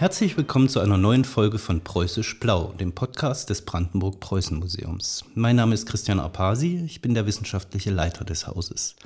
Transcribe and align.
Herzlich 0.00 0.38
willkommen 0.38 0.70
zu 0.70 0.80
einer 0.80 0.96
neuen 0.96 1.26
Folge 1.26 1.58
von 1.58 1.84
Preußisch 1.84 2.40
Blau, 2.40 2.72
dem 2.80 2.94
Podcast 2.94 3.50
des 3.50 3.60
Brandenburg-Preußen-Museums. 3.66 5.26
Mein 5.34 5.56
Name 5.56 5.74
ist 5.74 5.86
Christian 5.86 6.20
Apasi, 6.20 6.82
ich 6.86 7.02
bin 7.02 7.12
der 7.12 7.26
wissenschaftliche 7.26 7.90
Leiter 7.90 8.24
des 8.24 8.46
Hauses. 8.46 8.96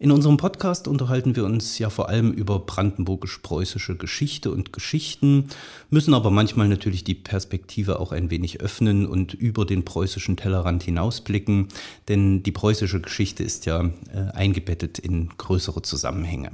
In 0.00 0.10
unserem 0.10 0.36
Podcast 0.38 0.88
unterhalten 0.88 1.36
wir 1.36 1.44
uns 1.44 1.78
ja 1.78 1.88
vor 1.88 2.08
allem 2.08 2.32
über 2.32 2.58
brandenburgisch-preußische 2.58 3.94
Geschichte 3.94 4.50
und 4.50 4.72
Geschichten, 4.72 5.46
müssen 5.88 6.14
aber 6.14 6.32
manchmal 6.32 6.66
natürlich 6.66 7.04
die 7.04 7.14
Perspektive 7.14 8.00
auch 8.00 8.10
ein 8.10 8.28
wenig 8.28 8.60
öffnen 8.60 9.06
und 9.06 9.34
über 9.34 9.64
den 9.64 9.84
preußischen 9.84 10.36
Tellerrand 10.36 10.82
hinausblicken, 10.82 11.68
denn 12.08 12.42
die 12.42 12.50
preußische 12.50 13.00
Geschichte 13.00 13.44
ist 13.44 13.66
ja 13.66 13.84
äh, 14.12 14.32
eingebettet 14.32 14.98
in 14.98 15.28
größere 15.38 15.82
Zusammenhänge. 15.82 16.50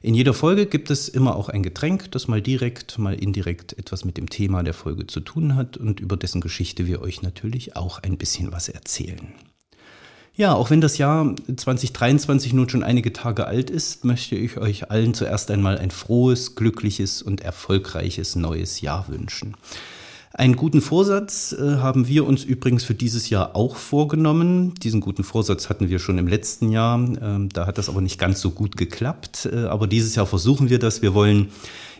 In 0.00 0.14
jeder 0.14 0.32
Folge 0.32 0.64
gibt 0.64 0.90
es 0.90 1.10
immer 1.10 1.36
auch 1.36 1.50
ein 1.50 1.62
Getränk, 1.62 2.10
das 2.12 2.28
mal 2.28 2.40
direkt, 2.40 2.98
mal 2.98 3.14
indirekt 3.14 3.78
etwas 3.78 4.06
mit 4.06 4.16
dem 4.16 4.30
Thema 4.30 4.62
der 4.62 4.74
Folge 4.74 5.06
zu 5.06 5.20
tun 5.20 5.54
hat 5.54 5.76
und 5.76 6.00
über 6.00 6.16
dessen 6.16 6.40
Geschichte 6.40 6.86
wir 6.86 7.02
euch 7.02 7.20
natürlich 7.20 7.76
auch 7.76 7.98
ein 8.02 8.16
bisschen 8.16 8.52
was 8.52 8.70
erzählen. 8.70 9.34
Ja, 10.40 10.54
auch 10.54 10.70
wenn 10.70 10.80
das 10.80 10.96
Jahr 10.96 11.34
2023 11.54 12.54
nun 12.54 12.66
schon 12.66 12.82
einige 12.82 13.12
Tage 13.12 13.46
alt 13.46 13.68
ist, 13.68 14.06
möchte 14.06 14.36
ich 14.36 14.56
euch 14.56 14.90
allen 14.90 15.12
zuerst 15.12 15.50
einmal 15.50 15.76
ein 15.76 15.90
frohes, 15.90 16.54
glückliches 16.54 17.20
und 17.20 17.42
erfolgreiches 17.42 18.36
neues 18.36 18.80
Jahr 18.80 19.06
wünschen. 19.08 19.54
Einen 20.32 20.56
guten 20.56 20.80
Vorsatz 20.80 21.52
äh, 21.52 21.76
haben 21.76 22.08
wir 22.08 22.26
uns 22.26 22.42
übrigens 22.42 22.84
für 22.84 22.94
dieses 22.94 23.28
Jahr 23.28 23.54
auch 23.54 23.76
vorgenommen. 23.76 24.72
Diesen 24.82 25.02
guten 25.02 25.24
Vorsatz 25.24 25.68
hatten 25.68 25.90
wir 25.90 25.98
schon 25.98 26.16
im 26.16 26.26
letzten 26.26 26.70
Jahr. 26.70 26.94
Ähm, 26.98 27.50
da 27.50 27.66
hat 27.66 27.76
das 27.76 27.90
aber 27.90 28.00
nicht 28.00 28.18
ganz 28.18 28.40
so 28.40 28.50
gut 28.50 28.78
geklappt. 28.78 29.46
Äh, 29.52 29.64
aber 29.64 29.86
dieses 29.86 30.14
Jahr 30.14 30.24
versuchen 30.24 30.70
wir 30.70 30.78
das. 30.78 31.02
Wir 31.02 31.12
wollen 31.12 31.48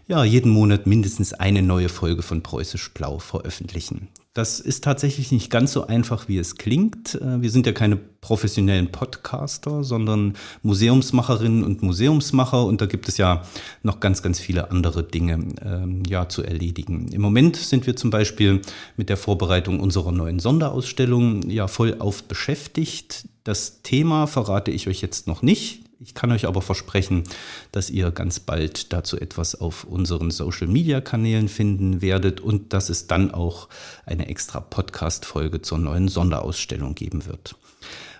ja 0.08 0.24
jeden 0.24 0.50
Monat 0.50 0.86
mindestens 0.86 1.34
eine 1.34 1.60
neue 1.60 1.90
Folge 1.90 2.22
von 2.22 2.42
Preußisch 2.42 2.94
Blau 2.94 3.18
veröffentlichen. 3.18 4.08
Das 4.32 4.60
ist 4.60 4.84
tatsächlich 4.84 5.32
nicht 5.32 5.50
ganz 5.50 5.72
so 5.72 5.88
einfach, 5.88 6.28
wie 6.28 6.38
es 6.38 6.54
klingt. 6.54 7.16
Äh, 7.16 7.42
wir 7.42 7.50
sind 7.50 7.66
ja 7.66 7.72
keine 7.72 7.96
professionellen 7.96 8.92
Podcaster, 8.92 9.82
sondern 9.82 10.34
Museumsmacherinnen 10.62 11.64
und 11.64 11.82
Museumsmacher 11.82 12.64
und 12.64 12.80
da 12.80 12.86
gibt 12.86 13.08
es 13.08 13.16
ja 13.16 13.42
noch 13.82 13.98
ganz, 13.98 14.22
ganz 14.22 14.38
viele 14.38 14.70
andere 14.70 15.02
Dinge 15.02 15.48
ähm, 15.62 16.04
ja, 16.08 16.28
zu 16.28 16.44
erledigen. 16.44 17.08
Im 17.08 17.22
Moment 17.22 17.56
sind 17.56 17.88
wir 17.88 17.96
zum 17.96 18.10
Beispiel 18.10 18.60
mit 18.96 19.08
der 19.08 19.16
Vorbereitung 19.16 19.80
unserer 19.80 20.12
neuen 20.12 20.38
Sonderausstellung 20.38 21.50
ja 21.50 21.66
voll 21.66 21.96
auf 21.98 22.22
beschäftigt. 22.22 23.26
Das 23.42 23.82
Thema 23.82 24.28
verrate 24.28 24.70
ich 24.70 24.86
euch 24.86 25.00
jetzt 25.00 25.26
noch 25.26 25.42
nicht. 25.42 25.89
Ich 26.02 26.14
kann 26.14 26.32
euch 26.32 26.46
aber 26.46 26.62
versprechen, 26.62 27.24
dass 27.72 27.90
ihr 27.90 28.10
ganz 28.10 28.40
bald 28.40 28.94
dazu 28.94 29.20
etwas 29.20 29.54
auf 29.54 29.84
unseren 29.84 30.30
Social-Media-Kanälen 30.30 31.48
finden 31.48 32.00
werdet 32.00 32.40
und 32.40 32.72
dass 32.72 32.88
es 32.88 33.06
dann 33.06 33.30
auch 33.32 33.68
eine 34.06 34.26
extra 34.28 34.60
Podcast-Folge 34.60 35.60
zur 35.60 35.76
neuen 35.76 36.08
Sonderausstellung 36.08 36.94
geben 36.94 37.26
wird. 37.26 37.54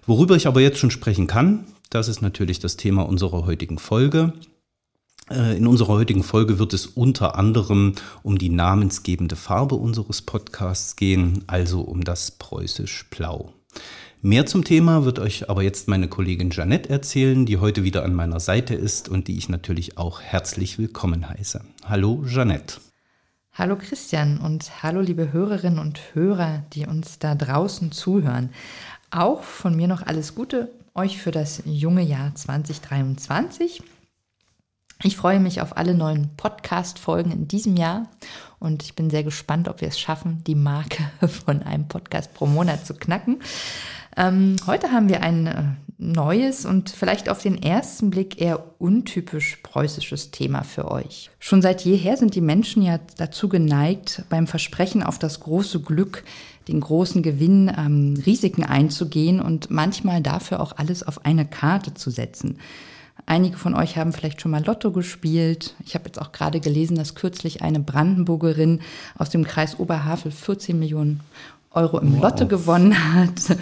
Worüber 0.04 0.36
ich 0.36 0.46
aber 0.46 0.60
jetzt 0.60 0.78
schon 0.78 0.90
sprechen 0.90 1.26
kann, 1.26 1.68
das 1.88 2.08
ist 2.08 2.20
natürlich 2.20 2.58
das 2.58 2.76
Thema 2.76 3.08
unserer 3.08 3.46
heutigen 3.46 3.78
Folge. 3.78 4.34
Äh, 5.30 5.56
in 5.56 5.66
unserer 5.66 5.94
heutigen 5.94 6.22
Folge 6.22 6.58
wird 6.58 6.74
es 6.74 6.84
unter 6.84 7.36
anderem 7.36 7.94
um 8.22 8.36
die 8.36 8.50
namensgebende 8.50 9.36
Farbe 9.36 9.76
unseres 9.76 10.20
Podcasts 10.20 10.96
gehen, 10.96 11.44
also 11.46 11.80
um 11.80 12.04
das 12.04 12.30
preußisch 12.32 13.06
Blau. 13.08 13.54
Mehr 14.22 14.44
zum 14.44 14.64
Thema 14.64 15.06
wird 15.06 15.19
euch 15.19 15.48
aber 15.48 15.62
jetzt 15.62 15.88
meine 15.88 16.06
Kollegin 16.06 16.50
Janette 16.50 16.91
erzählen, 16.91 17.47
die 17.47 17.56
heute 17.56 17.84
wieder 17.84 18.04
an 18.04 18.14
meiner 18.14 18.38
Seite 18.38 18.75
ist 18.75 19.08
und 19.08 19.28
die 19.28 19.38
ich 19.38 19.48
natürlich 19.48 19.97
auch 19.97 20.20
herzlich 20.20 20.78
willkommen 20.78 21.26
heiße. 21.26 21.62
Hallo 21.86 22.22
Janette. 22.26 22.82
Hallo 23.54 23.76
Christian 23.76 24.36
und 24.36 24.82
hallo 24.82 25.00
liebe 25.00 25.32
Hörerinnen 25.32 25.78
und 25.78 26.00
Hörer, 26.12 26.64
die 26.75 26.84
uns 26.84 27.19
da 27.19 27.34
draußen 27.34 27.92
zuhören. 27.92 28.50
Auch 29.10 29.42
von 29.42 29.75
mir 29.75 29.88
noch 29.88 30.03
alles 30.03 30.34
Gute 30.34 30.70
euch 30.94 31.16
für 31.16 31.31
das 31.31 31.62
junge 31.64 32.02
Jahr 32.02 32.34
2023. 32.34 33.82
Ich 35.02 35.16
freue 35.16 35.41
mich 35.41 35.62
auf 35.62 35.78
alle 35.78 35.94
neuen 35.94 36.37
Podcast-Folgen 36.37 37.32
in 37.32 37.48
diesem 37.48 37.75
Jahr 37.75 38.06
und 38.58 38.82
ich 38.82 38.94
bin 38.94 39.08
sehr 39.08 39.25
gespannt, 39.25 39.66
ob 39.66 39.81
wir 39.81 39.88
es 39.88 39.98
schaffen, 39.98 40.44
die 40.47 40.54
Marke 40.54 41.10
von 41.47 41.62
einem 41.62 41.88
Podcast 41.88 42.34
pro 42.34 42.44
Monat 42.44 42.84
zu 42.84 42.92
knacken. 42.92 43.41
Ähm, 44.16 44.56
heute 44.66 44.91
haben 44.91 45.09
wir 45.09 45.22
ein 45.22 45.47
äh, 45.47 45.62
neues 45.98 46.65
und 46.65 46.91
vielleicht 46.91 47.28
auf 47.28 47.43
den 47.43 47.62
ersten 47.62 48.10
Blick 48.10 48.41
eher 48.41 48.65
untypisch 48.78 49.59
preußisches 49.62 50.31
Thema 50.31 50.65
für 50.65 50.91
euch. 50.91 51.31
Schon 51.38 51.62
seit 51.62 51.82
jeher 51.82 52.16
sind 52.16 52.34
die 52.34 52.41
Menschen 52.41 52.82
ja 52.82 52.99
dazu 53.19 53.49
geneigt, 53.49 54.25
beim 54.28 54.47
Versprechen 54.47 55.03
auf 55.03 55.19
das 55.19 55.41
große 55.41 55.81
Glück, 55.81 56.25
den 56.69 56.81
großen 56.81 57.22
Gewinn, 57.22 57.70
ähm, 57.76 58.15
Risiken 58.25 58.65
einzugehen 58.65 59.41
und 59.41 59.70
manchmal 59.70 60.22
dafür 60.22 60.60
auch 60.60 60.76
alles 60.76 61.03
auf 61.03 61.25
eine 61.25 61.47
Karte 61.47 61.94
zu 61.94 62.10
setzen. 62.10 62.59
Einige 63.26 63.59
von 63.59 63.75
euch 63.75 63.97
haben 63.97 64.12
vielleicht 64.12 64.41
schon 64.41 64.50
mal 64.50 64.65
Lotto 64.65 64.91
gespielt. 64.91 65.75
Ich 65.84 65.94
habe 65.94 66.06
jetzt 66.06 66.20
auch 66.20 66.32
gerade 66.32 66.59
gelesen, 66.59 66.97
dass 66.97 67.15
kürzlich 67.15 67.62
eine 67.62 67.78
Brandenburgerin 67.78 68.81
aus 69.16 69.31
dem 69.31 69.44
Kreis 69.44 69.78
Oberhavel 69.78 70.32
14 70.32 70.78
Millionen 70.78 71.20
Euro 71.70 71.98
im 71.98 72.14
wow. 72.14 72.22
Lotto 72.22 72.47
gewonnen 72.47 73.14
hat. 73.14 73.56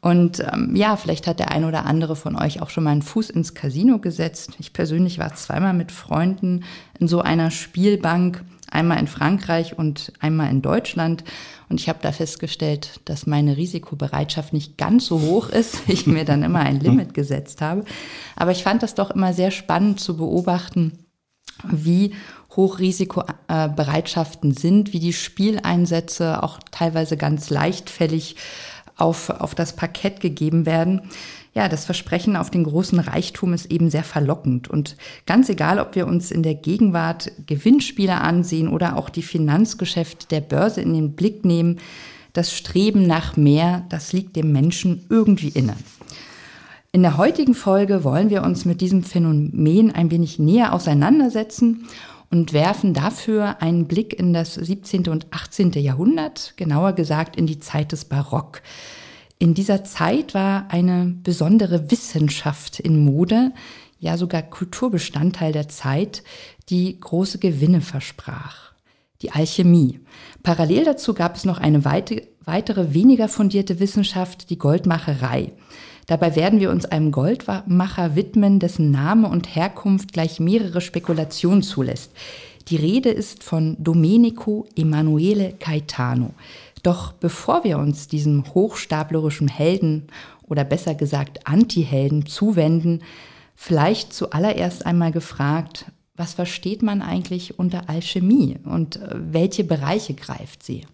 Und 0.00 0.40
ähm, 0.40 0.74
ja, 0.74 0.96
vielleicht 0.96 1.26
hat 1.26 1.40
der 1.40 1.50
ein 1.50 1.64
oder 1.64 1.84
andere 1.84 2.16
von 2.16 2.36
euch 2.36 2.62
auch 2.62 2.70
schon 2.70 2.84
mal 2.84 2.90
einen 2.90 3.02
Fuß 3.02 3.28
ins 3.30 3.54
Casino 3.54 3.98
gesetzt. 3.98 4.52
Ich 4.58 4.72
persönlich 4.72 5.18
war 5.18 5.34
zweimal 5.34 5.74
mit 5.74 5.92
Freunden 5.92 6.64
in 6.98 7.06
so 7.06 7.20
einer 7.20 7.50
Spielbank, 7.50 8.42
einmal 8.70 8.98
in 8.98 9.08
Frankreich 9.08 9.76
und 9.78 10.12
einmal 10.20 10.50
in 10.50 10.62
Deutschland. 10.62 11.24
Und 11.68 11.80
ich 11.80 11.88
habe 11.88 11.98
da 12.00 12.12
festgestellt, 12.12 13.00
dass 13.04 13.26
meine 13.26 13.58
Risikobereitschaft 13.58 14.54
nicht 14.54 14.78
ganz 14.78 15.06
so 15.06 15.20
hoch 15.20 15.50
ist. 15.50 15.82
Ich 15.88 16.06
mir 16.06 16.24
dann 16.24 16.42
immer 16.42 16.60
ein 16.60 16.80
Limit 16.80 17.12
gesetzt 17.14 17.60
habe. 17.60 17.84
Aber 18.36 18.52
ich 18.52 18.62
fand 18.62 18.82
das 18.82 18.94
doch 18.94 19.10
immer 19.10 19.34
sehr 19.34 19.50
spannend 19.50 20.00
zu 20.00 20.16
beobachten, 20.16 20.92
wie 21.70 22.14
Hochrisikobereitschaften 22.56 24.52
sind, 24.52 24.92
wie 24.92 25.00
die 25.00 25.12
Spieleinsätze 25.12 26.42
auch 26.42 26.58
teilweise 26.70 27.16
ganz 27.16 27.50
leichtfällig 27.50 28.36
auf, 28.96 29.30
auf 29.30 29.54
das 29.54 29.76
Parkett 29.76 30.20
gegeben 30.20 30.66
werden. 30.66 31.02
Ja, 31.52 31.68
das 31.68 31.84
Versprechen 31.84 32.36
auf 32.36 32.50
den 32.50 32.64
großen 32.64 33.00
Reichtum 33.00 33.54
ist 33.54 33.66
eben 33.66 33.90
sehr 33.90 34.04
verlockend. 34.04 34.68
Und 34.68 34.96
ganz 35.26 35.48
egal, 35.48 35.80
ob 35.80 35.96
wir 35.96 36.06
uns 36.06 36.30
in 36.30 36.44
der 36.44 36.54
Gegenwart 36.54 37.32
Gewinnspiele 37.46 38.20
ansehen 38.20 38.68
oder 38.68 38.96
auch 38.96 39.08
die 39.08 39.22
Finanzgeschäfte 39.22 40.28
der 40.28 40.42
Börse 40.42 40.80
in 40.80 40.94
den 40.94 41.16
Blick 41.16 41.44
nehmen, 41.44 41.80
das 42.32 42.56
Streben 42.56 43.06
nach 43.06 43.36
mehr, 43.36 43.84
das 43.88 44.12
liegt 44.12 44.36
dem 44.36 44.52
Menschen 44.52 45.04
irgendwie 45.08 45.48
inne. 45.48 45.74
In 46.92 47.02
der 47.02 47.16
heutigen 47.16 47.54
Folge 47.54 48.02
wollen 48.02 48.30
wir 48.30 48.42
uns 48.42 48.64
mit 48.64 48.80
diesem 48.80 49.04
Phänomen 49.04 49.92
ein 49.92 50.10
wenig 50.10 50.40
näher 50.40 50.72
auseinandersetzen 50.72 51.86
und 52.32 52.52
werfen 52.52 52.94
dafür 52.94 53.62
einen 53.62 53.86
Blick 53.86 54.18
in 54.18 54.32
das 54.32 54.54
17. 54.54 55.06
und 55.08 55.28
18. 55.30 55.70
Jahrhundert, 55.74 56.54
genauer 56.56 56.94
gesagt 56.94 57.36
in 57.36 57.46
die 57.46 57.60
Zeit 57.60 57.92
des 57.92 58.06
Barock. 58.06 58.62
In 59.38 59.54
dieser 59.54 59.84
Zeit 59.84 60.34
war 60.34 60.66
eine 60.70 61.14
besondere 61.22 61.92
Wissenschaft 61.92 62.80
in 62.80 63.04
Mode, 63.04 63.52
ja 64.00 64.16
sogar 64.16 64.42
Kulturbestandteil 64.42 65.52
der 65.52 65.68
Zeit, 65.68 66.24
die 66.70 66.98
große 66.98 67.38
Gewinne 67.38 67.82
versprach. 67.82 68.72
Die 69.22 69.30
Alchemie. 69.30 70.00
Parallel 70.42 70.86
dazu 70.86 71.14
gab 71.14 71.36
es 71.36 71.44
noch 71.44 71.58
eine 71.58 71.84
weitere, 71.84 72.94
weniger 72.94 73.28
fundierte 73.28 73.78
Wissenschaft, 73.78 74.50
die 74.50 74.58
Goldmacherei. 74.58 75.52
Dabei 76.10 76.34
werden 76.34 76.58
wir 76.58 76.70
uns 76.70 76.86
einem 76.86 77.12
Goldmacher 77.12 78.16
widmen, 78.16 78.58
dessen 78.58 78.90
Name 78.90 79.28
und 79.28 79.54
Herkunft 79.54 80.12
gleich 80.12 80.40
mehrere 80.40 80.80
Spekulationen 80.80 81.62
zulässt. 81.62 82.10
Die 82.66 82.74
Rede 82.74 83.10
ist 83.10 83.44
von 83.44 83.76
Domenico 83.78 84.66
Emanuele 84.74 85.54
Caetano. 85.60 86.34
Doch 86.82 87.12
bevor 87.12 87.62
wir 87.62 87.78
uns 87.78 88.08
diesem 88.08 88.44
hochstaplerischen 88.54 89.46
Helden 89.46 90.08
oder 90.48 90.64
besser 90.64 90.96
gesagt 90.96 91.46
Anti-Helden 91.46 92.26
zuwenden, 92.26 93.04
vielleicht 93.54 94.12
zuallererst 94.12 94.86
einmal 94.86 95.12
gefragt, 95.12 95.92
was 96.16 96.34
versteht 96.34 96.82
man 96.82 97.02
eigentlich 97.02 97.56
unter 97.56 97.88
Alchemie 97.88 98.58
und 98.64 98.96
äh, 98.96 99.14
welche 99.14 99.62
Bereiche 99.62 100.14
greift 100.14 100.64
sie? 100.64 100.86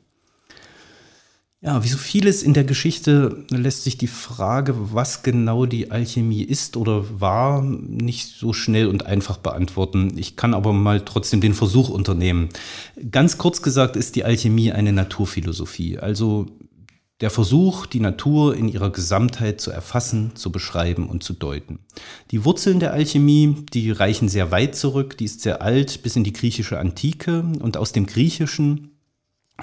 Ja, 1.67 1.83
wie 1.83 1.89
so 1.89 1.99
vieles 1.99 2.45
in 2.45 2.55
der 2.55 2.63
Geschichte 2.63 3.45
lässt 3.51 3.83
sich 3.83 3.99
die 3.99 4.07
Frage, 4.07 4.77
was 4.95 5.25
genau 5.25 5.67
die 5.67 5.91
Alchemie 5.91 6.45
ist 6.45 6.77
oder 6.77 7.21
war, 7.21 7.61
nicht 7.61 8.29
so 8.29 8.53
schnell 8.53 8.87
und 8.87 9.07
einfach 9.07 9.39
beantworten. 9.39 10.17
Ich 10.17 10.37
kann 10.37 10.55
aber 10.55 10.73
mal 10.73 11.01
trotzdem 11.05 11.41
den 11.41 11.55
Versuch 11.55 11.89
unternehmen. 11.89 12.51
Ganz 13.11 13.37
kurz 13.37 13.63
gesagt 13.63 13.97
ist 13.97 14.15
die 14.15 14.23
Alchemie 14.23 14.71
eine 14.71 14.93
Naturphilosophie, 14.93 15.99
also 15.99 16.47
der 17.21 17.31
Versuch, 17.31 17.87
die 17.87 17.99
Natur 17.99 18.55
in 18.55 18.69
ihrer 18.69 18.91
Gesamtheit 18.91 19.61
zu 19.61 19.73
erfassen, 19.73 20.37
zu 20.37 20.53
beschreiben 20.53 21.09
und 21.09 21.25
zu 21.25 21.33
deuten. 21.33 21.81
Die 22.31 22.45
Wurzeln 22.45 22.79
der 22.79 22.93
Alchemie, 22.93 23.57
die 23.73 23.91
reichen 23.91 24.29
sehr 24.29 24.53
weit 24.53 24.77
zurück, 24.77 25.19
die 25.19 25.25
ist 25.25 25.41
sehr 25.41 25.63
alt, 25.63 26.05
bis 26.05 26.15
in 26.15 26.23
die 26.23 26.33
griechische 26.33 26.79
Antike 26.79 27.45
und 27.61 27.77
aus 27.77 27.91
dem 27.91 28.07
Griechischen 28.07 28.95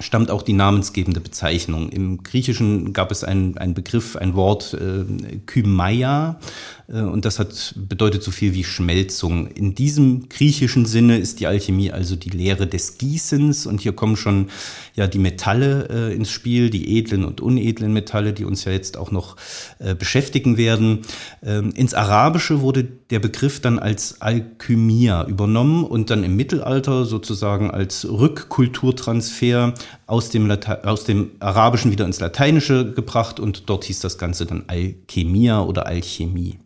stammt 0.00 0.30
auch 0.30 0.42
die 0.42 0.52
namensgebende 0.52 1.20
Bezeichnung. 1.20 1.88
Im 1.88 2.22
Griechischen 2.22 2.92
gab 2.92 3.12
es 3.12 3.22
einen, 3.22 3.74
Begriff, 3.74 4.16
ein 4.16 4.34
Wort, 4.34 4.74
äh, 4.74 5.04
Kymaia, 5.46 6.40
äh, 6.88 7.00
und 7.00 7.24
das 7.24 7.38
hat 7.38 7.74
bedeutet 7.76 8.22
so 8.22 8.30
viel 8.30 8.54
wie 8.54 8.64
Schmelzung. 8.64 9.48
In 9.48 9.74
diesem 9.74 10.28
griechischen 10.28 10.86
Sinne 10.86 11.18
ist 11.18 11.40
die 11.40 11.46
Alchemie 11.46 11.90
also 11.90 12.16
die 12.16 12.30
Lehre 12.30 12.66
des 12.66 12.98
Gießens 12.98 13.66
und 13.66 13.80
hier 13.80 13.92
kommen 13.92 14.16
schon 14.16 14.48
ja 14.94 15.06
die 15.06 15.18
Metalle 15.18 15.88
äh, 15.90 16.14
ins 16.14 16.30
Spiel, 16.30 16.70
die 16.70 16.98
edlen 16.98 17.24
und 17.24 17.40
unedlen 17.40 17.92
Metalle, 17.92 18.32
die 18.32 18.44
uns 18.44 18.64
ja 18.64 18.72
jetzt 18.72 18.96
auch 18.96 19.10
noch 19.10 19.36
äh, 19.78 19.94
beschäftigen 19.94 20.56
werden. 20.56 21.00
Ähm, 21.42 21.72
ins 21.74 21.94
Arabische 21.94 22.60
wurde 22.60 22.84
der 22.84 23.18
Begriff 23.18 23.60
dann 23.60 23.78
als 23.78 24.20
Alchymia 24.20 25.26
übernommen 25.26 25.84
und 25.84 26.10
dann 26.10 26.24
im 26.24 26.36
Mittelalter 26.36 27.04
sozusagen 27.04 27.70
als 27.70 28.06
Rückkulturtransfer 28.08 29.74
aus 30.06 30.30
dem, 30.30 30.46
Late 30.46 30.84
aus 30.86 31.04
dem 31.04 31.32
Arabischen 31.40 31.90
wieder 31.90 32.04
ins 32.04 32.20
Lateinische 32.20 32.92
gebracht 32.92 33.40
und 33.40 33.64
dort 33.66 33.84
hieß 33.84 34.00
das 34.00 34.18
Ganze 34.18 34.46
dann 34.46 34.64
Alchemia 34.66 35.62
oder 35.62 35.86
Alchemie. 35.86 36.58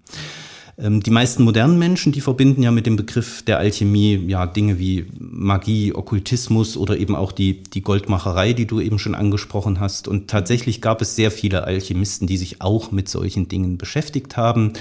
Ähm, 0.78 1.02
die 1.02 1.10
meisten 1.10 1.42
modernen 1.42 1.78
Menschen, 1.78 2.12
die 2.12 2.20
verbinden 2.20 2.62
ja 2.62 2.70
mit 2.70 2.86
dem 2.86 2.96
Begriff 2.96 3.42
der 3.42 3.58
Alchemie 3.58 4.24
ja 4.28 4.46
Dinge 4.46 4.78
wie 4.78 5.06
Magie, 5.18 5.92
Okkultismus 5.94 6.76
oder 6.76 6.96
eben 6.96 7.16
auch 7.16 7.32
die, 7.32 7.62
die 7.62 7.82
Goldmacherei, 7.82 8.52
die 8.52 8.66
du 8.66 8.80
eben 8.80 8.98
schon 8.98 9.14
angesprochen 9.14 9.80
hast. 9.80 10.06
Und 10.08 10.28
tatsächlich 10.28 10.80
gab 10.80 11.02
es 11.02 11.16
sehr 11.16 11.30
viele 11.30 11.64
Alchemisten, 11.64 12.26
die 12.26 12.36
sich 12.36 12.62
auch 12.62 12.92
mit 12.92 13.08
solchen 13.08 13.48
Dingen 13.48 13.76
beschäftigt 13.76 14.36
haben. 14.36 14.74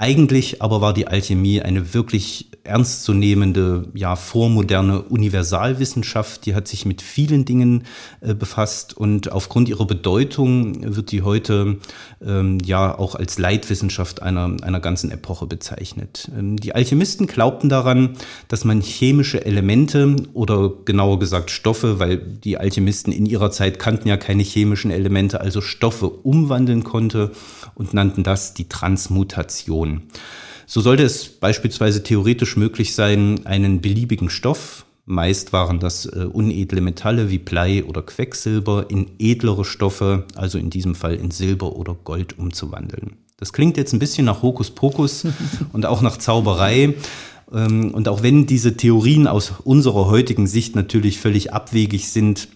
Eigentlich 0.00 0.62
aber 0.62 0.80
war 0.80 0.94
die 0.94 1.08
Alchemie 1.08 1.60
eine 1.60 1.92
wirklich 1.92 2.46
ernstzunehmende, 2.64 3.88
ja, 3.92 4.16
vormoderne 4.16 5.02
Universalwissenschaft. 5.02 6.46
Die 6.46 6.54
hat 6.54 6.68
sich 6.68 6.86
mit 6.86 7.02
vielen 7.02 7.44
Dingen 7.44 7.84
äh, 8.20 8.34
befasst 8.34 8.96
und 8.96 9.30
aufgrund 9.30 9.68
ihrer 9.68 9.86
Bedeutung 9.86 10.96
wird 10.96 11.12
die 11.12 11.20
heute 11.20 11.78
ähm, 12.24 12.58
ja 12.64 12.96
auch 12.98 13.14
als 13.14 13.38
Leitwissenschaft 13.38 14.22
einer, 14.22 14.56
einer 14.62 14.80
ganzen 14.80 15.10
Epoche 15.10 15.46
bezeichnet. 15.46 16.30
Ähm, 16.34 16.56
die 16.56 16.74
Alchemisten 16.74 17.26
glaubten 17.26 17.68
daran, 17.68 18.16
dass 18.48 18.64
man 18.64 18.80
chemische 18.80 19.44
Elemente 19.44 20.16
oder 20.32 20.72
genauer 20.86 21.18
gesagt 21.18 21.50
Stoffe, 21.50 21.98
weil 21.98 22.16
die 22.16 22.56
Alchemisten 22.56 23.12
in 23.12 23.26
ihrer 23.26 23.50
Zeit 23.50 23.78
kannten 23.78 24.08
ja 24.08 24.16
keine 24.16 24.44
chemischen 24.44 24.90
Elemente, 24.90 25.42
also 25.42 25.60
Stoffe 25.60 26.08
umwandeln 26.08 26.84
konnte 26.84 27.32
und 27.74 27.92
nannten 27.94 28.22
das 28.22 28.54
die 28.54 28.68
Transmutation. 28.68 29.89
So 30.66 30.80
sollte 30.80 31.02
es 31.02 31.28
beispielsweise 31.28 32.02
theoretisch 32.02 32.56
möglich 32.56 32.94
sein, 32.94 33.44
einen 33.44 33.80
beliebigen 33.80 34.30
Stoff, 34.30 34.86
meist 35.04 35.52
waren 35.52 35.80
das 35.80 36.06
äh, 36.06 36.26
unedle 36.32 36.80
Metalle 36.80 37.30
wie 37.30 37.38
Blei 37.38 37.84
oder 37.84 38.02
Quecksilber, 38.02 38.86
in 38.88 39.08
edlere 39.18 39.64
Stoffe, 39.64 40.24
also 40.36 40.58
in 40.58 40.70
diesem 40.70 40.94
Fall 40.94 41.16
in 41.16 41.30
Silber 41.30 41.76
oder 41.76 41.94
Gold 41.94 42.38
umzuwandeln. 42.38 43.16
Das 43.36 43.52
klingt 43.52 43.76
jetzt 43.76 43.92
ein 43.92 43.98
bisschen 43.98 44.26
nach 44.26 44.42
Hokuspokus 44.42 45.26
und 45.72 45.86
auch 45.86 46.02
nach 46.02 46.18
Zauberei. 46.18 46.94
Ähm, 47.52 47.92
und 47.92 48.08
auch 48.08 48.22
wenn 48.22 48.46
diese 48.46 48.76
Theorien 48.76 49.26
aus 49.26 49.54
unserer 49.64 50.06
heutigen 50.06 50.46
Sicht 50.46 50.76
natürlich 50.76 51.18
völlig 51.18 51.52
abwegig 51.52 52.08
sind, 52.08 52.48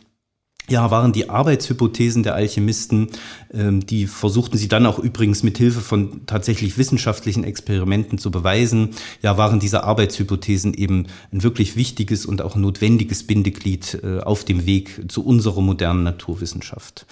ja, 0.69 0.90
waren 0.90 1.12
die 1.12 1.28
Arbeitshypothesen 1.28 2.22
der 2.22 2.34
Alchemisten, 2.34 3.08
ähm, 3.52 3.84
die 3.84 4.06
versuchten 4.06 4.56
sie 4.56 4.69
dann 4.69 4.87
auch 4.87 4.99
übrigens 4.99 5.43
mit 5.43 5.58
Hilfe 5.58 5.81
von 5.81 6.22
tatsächlich 6.26 6.78
wissenschaftlichen 6.78 7.44
Experimenten 7.44 8.16
zu 8.16 8.31
beweisen, 8.31 8.90
ja, 9.20 9.37
waren 9.37 9.61
diese 9.61 9.84
Arbeitshypothesen 9.84 10.72
eben 10.72 11.06
ein 11.32 11.43
wirklich 11.43 11.76
wichtiges 11.76 12.25
und 12.25 12.40
auch 12.40 12.56
notwendiges 12.56 13.26
Bindeglied 13.26 14.00
äh, 14.02 14.20
auf 14.20 14.44
dem 14.44 14.64
Weg 14.64 15.02
zu 15.08 15.25
unserer 15.25 15.61
modernen 15.61 16.02
Naturwissenschaft. 16.02 17.06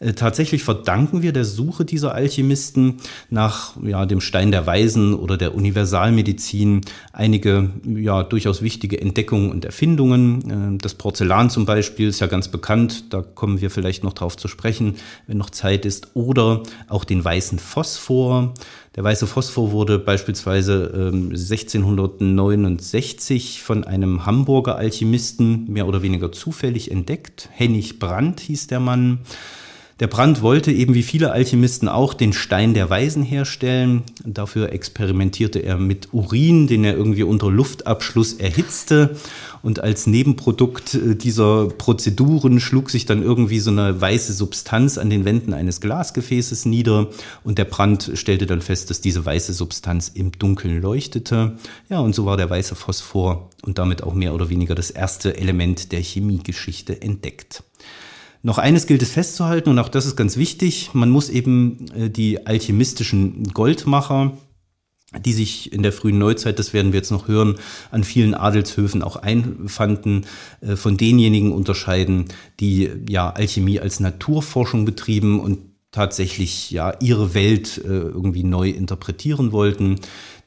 Äh, 0.00 0.14
tatsächlich 0.14 0.64
verdanken 0.64 1.22
wir 1.22 1.32
der 1.32 1.44
Suche 1.44 1.84
dieser 1.84 2.12
Alchemisten 2.12 2.96
nach 3.30 3.76
ja, 3.82 4.04
dem 4.04 4.20
Stein 4.20 4.50
der 4.50 4.66
Weisen 4.66 5.14
oder 5.14 5.36
der 5.36 5.54
Universalmedizin 5.54 6.80
einige 7.12 7.70
ja, 7.84 8.22
durchaus 8.24 8.62
wichtige 8.62 9.00
Entdeckungen 9.00 9.50
und 9.50 9.64
Erfindungen. 9.64 10.74
Äh, 10.74 10.78
das 10.78 10.94
Porzellan 10.94 11.50
zum 11.50 11.66
Beispiel 11.66 12.08
ist 12.08 12.20
ja 12.20 12.26
ganz 12.26 12.48
bekannt, 12.48 12.95
da 13.10 13.22
kommen 13.22 13.60
wir 13.60 13.70
vielleicht 13.70 14.04
noch 14.04 14.12
drauf 14.12 14.36
zu 14.36 14.46
sprechen, 14.48 14.96
wenn 15.26 15.38
noch 15.38 15.50
Zeit 15.50 15.86
ist. 15.86 16.10
Oder 16.14 16.62
auch 16.88 17.04
den 17.04 17.24
weißen 17.24 17.58
Phosphor. 17.58 18.54
Der 18.94 19.02
weiße 19.04 19.26
Phosphor 19.26 19.72
wurde 19.72 19.98
beispielsweise 19.98 20.92
ähm, 20.94 21.30
1669 21.30 23.62
von 23.62 23.84
einem 23.84 24.26
Hamburger 24.26 24.76
Alchemisten 24.76 25.70
mehr 25.70 25.86
oder 25.86 26.02
weniger 26.02 26.32
zufällig 26.32 26.90
entdeckt. 26.90 27.48
Hennig 27.52 27.98
Brandt 27.98 28.40
hieß 28.40 28.66
der 28.68 28.80
Mann. 28.80 29.18
Der 29.98 30.08
Brand 30.08 30.42
wollte 30.42 30.72
eben 30.72 30.92
wie 30.92 31.02
viele 31.02 31.32
Alchemisten 31.32 31.88
auch 31.88 32.12
den 32.12 32.34
Stein 32.34 32.74
der 32.74 32.90
Weisen 32.90 33.22
herstellen. 33.22 34.02
Dafür 34.26 34.70
experimentierte 34.70 35.60
er 35.60 35.78
mit 35.78 36.12
Urin, 36.12 36.66
den 36.66 36.84
er 36.84 36.94
irgendwie 36.94 37.22
unter 37.22 37.50
Luftabschluss 37.50 38.34
erhitzte. 38.34 39.16
Und 39.62 39.80
als 39.80 40.06
Nebenprodukt 40.06 40.94
äh, 40.94 41.16
dieser 41.16 41.68
Prozeduren 41.68 42.60
schlug 42.60 42.90
sich 42.90 43.06
dann 43.06 43.22
irgendwie 43.22 43.58
so 43.58 43.70
eine 43.70 43.98
weiße 43.98 44.34
Substanz 44.34 44.98
an 44.98 45.08
den 45.08 45.24
Wänden 45.24 45.54
eines 45.54 45.80
Glasgefäßes 45.80 46.66
nieder. 46.66 47.08
Und 47.42 47.56
der 47.56 47.64
Brand 47.64 48.12
stellte 48.16 48.44
dann 48.44 48.60
fest, 48.60 48.90
dass 48.90 49.00
diese 49.00 49.24
weiße 49.24 49.54
Substanz 49.54 50.12
im 50.12 50.30
Dunkeln 50.32 50.82
leuchtete. 50.82 51.56
Ja, 51.88 52.00
und 52.00 52.14
so 52.14 52.26
war 52.26 52.36
der 52.36 52.50
weiße 52.50 52.74
Phosphor 52.74 53.48
und 53.62 53.78
damit 53.78 54.02
auch 54.02 54.12
mehr 54.12 54.34
oder 54.34 54.50
weniger 54.50 54.74
das 54.74 54.90
erste 54.90 55.38
Element 55.38 55.90
der 55.90 56.00
Chemiegeschichte 56.00 57.00
entdeckt. 57.00 57.62
Noch 58.46 58.58
eines 58.58 58.86
gilt 58.86 59.02
es 59.02 59.10
festzuhalten, 59.10 59.70
und 59.70 59.80
auch 59.80 59.88
das 59.88 60.06
ist 60.06 60.14
ganz 60.14 60.36
wichtig, 60.36 60.90
man 60.92 61.10
muss 61.10 61.30
eben 61.30 61.90
äh, 61.96 62.08
die 62.08 62.46
alchemistischen 62.46 63.42
Goldmacher, 63.52 64.36
die 65.18 65.32
sich 65.32 65.72
in 65.72 65.82
der 65.82 65.92
frühen 65.92 66.18
Neuzeit, 66.18 66.60
das 66.60 66.72
werden 66.72 66.92
wir 66.92 66.98
jetzt 66.98 67.10
noch 67.10 67.26
hören, 67.26 67.56
an 67.90 68.04
vielen 68.04 68.34
Adelshöfen 68.34 69.02
auch 69.02 69.16
einfanden, 69.16 70.26
äh, 70.60 70.76
von 70.76 70.96
denjenigen 70.96 71.50
unterscheiden, 71.50 72.26
die 72.60 72.88
ja 73.08 73.30
Alchemie 73.30 73.80
als 73.80 73.98
Naturforschung 73.98 74.84
betrieben 74.84 75.40
und 75.40 75.58
tatsächlich 75.90 76.70
ja 76.70 76.94
ihre 77.00 77.34
Welt 77.34 77.78
äh, 77.78 77.88
irgendwie 77.88 78.44
neu 78.44 78.70
interpretieren 78.70 79.50
wollten. 79.50 79.96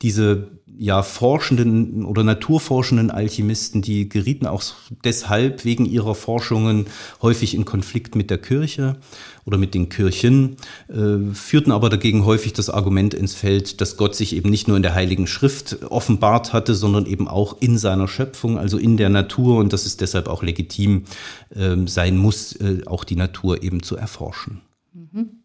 Diese 0.02 0.48
ja, 0.78 1.04
forschenden 1.04 2.06
oder 2.06 2.24
naturforschenden 2.24 3.12
Alchemisten, 3.12 3.82
die 3.82 4.08
gerieten 4.08 4.46
auch 4.46 4.64
deshalb 5.04 5.66
wegen 5.66 5.86
ihrer 5.86 6.16
Forschungen 6.16 6.86
häufig 7.22 7.54
in 7.54 7.66
Konflikt 7.66 8.16
mit 8.16 8.30
der 8.30 8.38
Kirche 8.38 8.98
oder 9.46 9.58
mit 9.58 9.74
den 9.74 9.90
Kirchen, 9.90 10.58
äh, 10.88 11.34
führten 11.34 11.72
aber 11.72 11.90
dagegen 11.90 12.26
häufig 12.26 12.54
das 12.54 12.70
Argument 12.70 13.14
ins 13.14 13.34
Feld, 13.34 13.82
dass 13.82 13.98
Gott 13.98 14.16
sich 14.16 14.36
eben 14.36 14.50
nicht 14.50 14.68
nur 14.68 14.78
in 14.78 14.84
der 14.84 14.96
Heiligen 14.96 15.28
Schrift 15.28 15.84
offenbart 15.90 16.54
hatte, 16.54 16.76
sondern 16.76 17.06
eben 17.06 17.28
auch 17.28 17.58
in 17.60 17.78
seiner 17.78 18.08
Schöpfung, 18.08 18.58
also 18.58 18.78
in 18.78 18.98
der 18.98 19.10
Natur 19.10 19.58
und 19.58 19.74
dass 19.74 19.86
es 19.86 19.98
deshalb 19.98 20.28
auch 20.28 20.44
legitim 20.44 21.06
äh, 21.56 21.76
sein 21.86 22.18
muss, 22.18 22.54
äh, 22.54 22.84
auch 22.86 23.04
die 23.04 23.16
Natur 23.16 23.64
eben 23.64 23.84
zu 23.84 23.96
erforschen. 23.98 24.62
Mhm 24.94 25.39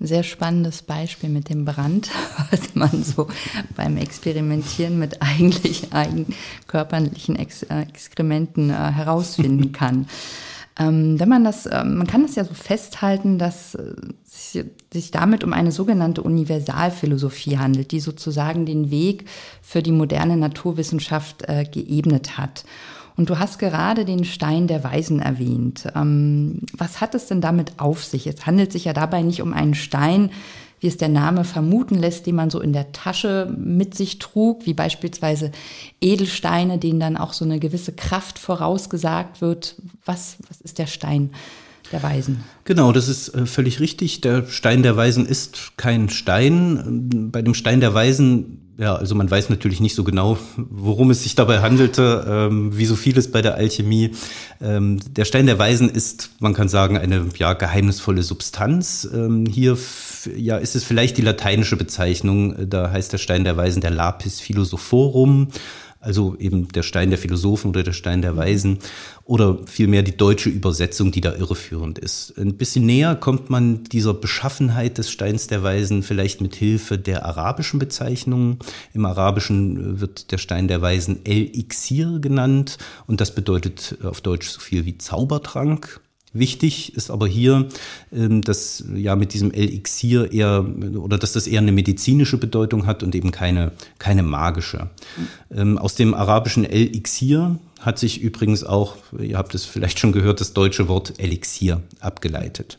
ein 0.00 0.06
sehr 0.06 0.22
spannendes 0.22 0.82
Beispiel 0.82 1.30
mit 1.30 1.48
dem 1.48 1.64
Brand, 1.64 2.10
was 2.50 2.74
man 2.74 3.02
so 3.02 3.28
beim 3.74 3.96
Experimentieren 3.96 4.98
mit 4.98 5.22
eigentlich 5.22 5.92
eigenkörperlichen 5.92 7.36
Ex 7.36 7.62
äh, 7.64 7.82
Exkrementen 7.82 8.70
äh, 8.70 8.74
herausfinden 8.74 9.72
kann. 9.72 10.06
Ähm, 10.78 11.18
wenn 11.18 11.30
man 11.30 11.44
das, 11.44 11.64
äh, 11.64 11.84
man 11.84 12.06
kann 12.06 12.22
das 12.22 12.34
ja 12.34 12.44
so 12.44 12.52
festhalten, 12.52 13.38
dass 13.38 13.74
äh, 13.74 13.94
sich 14.92 15.10
damit 15.10 15.42
um 15.42 15.54
eine 15.54 15.72
sogenannte 15.72 16.22
Universalphilosophie 16.22 17.56
handelt, 17.56 17.92
die 17.92 18.00
sozusagen 18.00 18.66
den 18.66 18.90
Weg 18.90 19.24
für 19.62 19.82
die 19.82 19.92
moderne 19.92 20.36
Naturwissenschaft 20.36 21.48
äh, 21.48 21.64
geebnet 21.64 22.36
hat. 22.36 22.64
Und 23.16 23.30
du 23.30 23.38
hast 23.38 23.58
gerade 23.58 24.04
den 24.04 24.24
Stein 24.24 24.66
der 24.66 24.84
Weisen 24.84 25.20
erwähnt. 25.20 25.88
Ähm, 25.94 26.60
was 26.76 27.00
hat 27.00 27.14
es 27.14 27.26
denn 27.26 27.40
damit 27.40 27.72
auf 27.78 28.04
sich? 28.04 28.26
Es 28.26 28.46
handelt 28.46 28.72
sich 28.72 28.84
ja 28.84 28.92
dabei 28.92 29.22
nicht 29.22 29.40
um 29.40 29.52
einen 29.52 29.74
Stein, 29.74 30.30
wie 30.80 30.88
es 30.88 30.98
der 30.98 31.08
Name 31.08 31.44
vermuten 31.44 31.94
lässt, 31.94 32.26
den 32.26 32.34
man 32.34 32.50
so 32.50 32.60
in 32.60 32.74
der 32.74 32.92
Tasche 32.92 33.54
mit 33.58 33.94
sich 33.94 34.18
trug, 34.18 34.66
wie 34.66 34.74
beispielsweise 34.74 35.50
Edelsteine, 36.02 36.76
denen 36.78 37.00
dann 37.00 37.16
auch 37.16 37.32
so 37.32 37.46
eine 37.46 37.58
gewisse 37.58 37.92
Kraft 37.92 38.38
vorausgesagt 38.38 39.40
wird. 39.40 39.76
Was, 40.04 40.36
was 40.48 40.60
ist 40.60 40.78
der 40.78 40.86
Stein? 40.86 41.30
der 41.92 42.02
Weisen. 42.02 42.42
Genau, 42.64 42.90
das 42.90 43.06
ist 43.06 43.32
äh, 43.34 43.46
völlig 43.46 43.78
richtig. 43.78 44.20
Der 44.20 44.46
Stein 44.48 44.82
der 44.82 44.96
Weisen 44.96 45.24
ist 45.24 45.76
kein 45.76 46.08
Stein. 46.08 47.30
Bei 47.30 47.42
dem 47.42 47.54
Stein 47.54 47.78
der 47.78 47.94
Weisen 47.94 48.65
ja, 48.78 48.94
also 48.94 49.14
man 49.14 49.30
weiß 49.30 49.48
natürlich 49.48 49.80
nicht 49.80 49.94
so 49.94 50.04
genau, 50.04 50.36
worum 50.56 51.10
es 51.10 51.22
sich 51.22 51.34
dabei 51.34 51.60
handelte, 51.60 52.26
ähm, 52.28 52.76
wie 52.76 52.84
so 52.84 52.94
vieles 52.94 53.30
bei 53.30 53.40
der 53.40 53.54
Alchemie. 53.54 54.12
Ähm, 54.60 54.98
der 55.08 55.24
Stein 55.24 55.46
der 55.46 55.58
Weisen 55.58 55.88
ist, 55.88 56.30
man 56.40 56.52
kann 56.52 56.68
sagen, 56.68 56.98
eine 56.98 57.26
ja, 57.38 57.54
geheimnisvolle 57.54 58.22
Substanz. 58.22 59.08
Ähm, 59.10 59.46
hier 59.46 59.78
ja, 60.36 60.58
ist 60.58 60.76
es 60.76 60.84
vielleicht 60.84 61.16
die 61.16 61.22
lateinische 61.22 61.76
Bezeichnung, 61.76 62.68
da 62.68 62.90
heißt 62.90 63.12
der 63.12 63.18
Stein 63.18 63.44
der 63.44 63.56
Weisen 63.56 63.80
der 63.80 63.90
Lapis 63.92 64.40
Philosophorum 64.40 65.48
also 66.06 66.36
eben 66.38 66.68
der 66.68 66.84
Stein 66.84 67.10
der 67.10 67.18
Philosophen 67.18 67.68
oder 67.70 67.82
der 67.82 67.92
Stein 67.92 68.22
der 68.22 68.36
Weisen 68.36 68.78
oder 69.24 69.58
vielmehr 69.66 70.04
die 70.04 70.16
deutsche 70.16 70.48
Übersetzung, 70.48 71.10
die 71.10 71.20
da 71.20 71.34
irreführend 71.34 71.98
ist. 71.98 72.32
Ein 72.38 72.56
bisschen 72.56 72.86
näher 72.86 73.16
kommt 73.16 73.50
man 73.50 73.82
dieser 73.84 74.14
Beschaffenheit 74.14 74.98
des 74.98 75.10
Steins 75.10 75.48
der 75.48 75.64
Weisen 75.64 76.04
vielleicht 76.04 76.40
mit 76.40 76.54
Hilfe 76.54 76.96
der 76.96 77.26
arabischen 77.26 77.80
Bezeichnungen. 77.80 78.60
Im 78.94 79.04
Arabischen 79.04 80.00
wird 80.00 80.30
der 80.30 80.38
Stein 80.38 80.68
der 80.68 80.80
Weisen 80.80 81.20
El-Ixir 81.24 82.20
genannt 82.20 82.78
und 83.08 83.20
das 83.20 83.34
bedeutet 83.34 83.98
auf 84.04 84.20
Deutsch 84.20 84.48
so 84.48 84.60
viel 84.60 84.86
wie 84.86 84.96
Zaubertrank. 84.96 86.00
Wichtig 86.38 86.94
ist 86.96 87.10
aber 87.10 87.26
hier, 87.26 87.66
ähm, 88.12 88.42
dass 88.42 88.84
ja 88.94 89.16
mit 89.16 89.34
diesem 89.34 89.50
Elixir 89.52 90.32
eher 90.32 90.66
oder 90.96 91.18
dass 91.18 91.32
das 91.32 91.46
eher 91.46 91.60
eine 91.60 91.72
medizinische 91.72 92.38
Bedeutung 92.38 92.86
hat 92.86 93.02
und 93.02 93.14
eben 93.14 93.30
keine, 93.30 93.72
keine 93.98 94.22
magische. 94.22 94.90
Mhm. 95.50 95.78
Aus 95.78 95.94
dem 95.94 96.14
arabischen 96.14 96.64
Elixir 96.64 97.58
hat 97.80 97.98
sich 97.98 98.20
übrigens 98.20 98.64
auch, 98.64 98.96
ihr 99.18 99.38
habt 99.38 99.54
es 99.54 99.64
vielleicht 99.64 99.98
schon 99.98 100.12
gehört, 100.12 100.40
das 100.40 100.52
deutsche 100.52 100.88
Wort 100.88 101.14
Elixier 101.18 101.82
abgeleitet. 102.00 102.78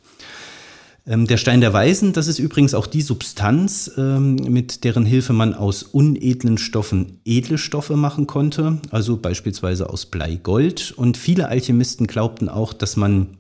Ähm, 1.08 1.26
der 1.26 1.38
Stein 1.38 1.62
der 1.62 1.72
Weisen, 1.72 2.14
das 2.14 2.28
ist 2.28 2.40
übrigens 2.40 2.74
auch 2.74 2.86
die 2.86 3.02
Substanz, 3.02 3.92
mit 3.98 4.84
deren 4.84 5.06
Hilfe 5.06 5.34
man 5.34 5.54
aus 5.54 5.84
unedlen 5.84 6.58
Stoffen 6.58 7.20
edle 7.26 7.58
Stoffe 7.58 7.96
machen 7.96 8.28
konnte, 8.28 8.80
also 8.92 9.18
beispielsweise 9.18 9.90
aus 9.90 10.06
Blei 10.06 10.36
Gold. 10.36 10.94
Und 10.96 11.16
viele 11.18 11.48
Alchemisten 11.48 12.08
glaubten 12.08 12.50
auch, 12.50 12.74
dass 12.74 12.98
man 12.98 13.37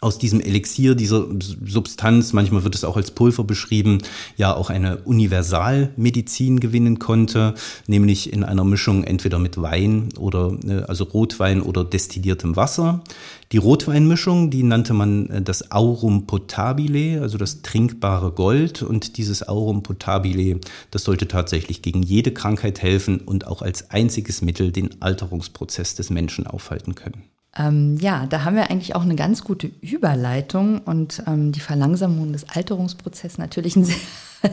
aus 0.00 0.18
diesem 0.18 0.40
Elixier, 0.40 0.94
dieser 0.94 1.26
Substanz, 1.64 2.32
manchmal 2.32 2.64
wird 2.64 2.74
es 2.74 2.84
auch 2.84 2.96
als 2.96 3.10
Pulver 3.10 3.44
beschrieben, 3.44 3.98
ja 4.36 4.54
auch 4.54 4.70
eine 4.70 4.98
Universalmedizin 4.98 6.60
gewinnen 6.60 6.98
konnte, 6.98 7.54
nämlich 7.86 8.32
in 8.32 8.44
einer 8.44 8.64
Mischung 8.64 9.04
entweder 9.04 9.38
mit 9.38 9.60
Wein 9.60 10.10
oder 10.18 10.56
äh, 10.66 10.82
also 10.82 11.04
Rotwein 11.04 11.62
oder 11.62 11.84
destilliertem 11.84 12.56
Wasser. 12.56 13.02
Die 13.50 13.56
Rotweinmischung, 13.56 14.50
die 14.50 14.62
nannte 14.62 14.92
man 14.92 15.30
äh, 15.30 15.42
das 15.42 15.72
Aurum 15.72 16.26
potabile, 16.26 17.22
also 17.22 17.38
das 17.38 17.62
trinkbare 17.62 18.32
Gold. 18.32 18.82
Und 18.82 19.16
dieses 19.16 19.46
Aurum 19.48 19.82
potabile, 19.82 20.60
das 20.90 21.04
sollte 21.04 21.28
tatsächlich 21.28 21.82
gegen 21.82 22.02
jede 22.02 22.32
Krankheit 22.32 22.82
helfen 22.82 23.20
und 23.20 23.46
auch 23.46 23.62
als 23.62 23.90
einziges 23.90 24.42
Mittel 24.42 24.70
den 24.70 25.00
Alterungsprozess 25.00 25.94
des 25.94 26.10
Menschen 26.10 26.46
aufhalten 26.46 26.94
können. 26.94 27.22
Ähm, 27.56 27.96
ja, 28.00 28.26
da 28.26 28.44
haben 28.44 28.56
wir 28.56 28.70
eigentlich 28.70 28.94
auch 28.94 29.02
eine 29.02 29.16
ganz 29.16 29.42
gute 29.42 29.70
Überleitung 29.80 30.80
und 30.80 31.22
ähm, 31.26 31.52
die 31.52 31.60
Verlangsamung 31.60 32.32
des 32.32 32.48
Alterungsprozesses 32.48 33.38
natürlich 33.38 33.74
ein 33.76 33.84
sehr, 33.84 33.98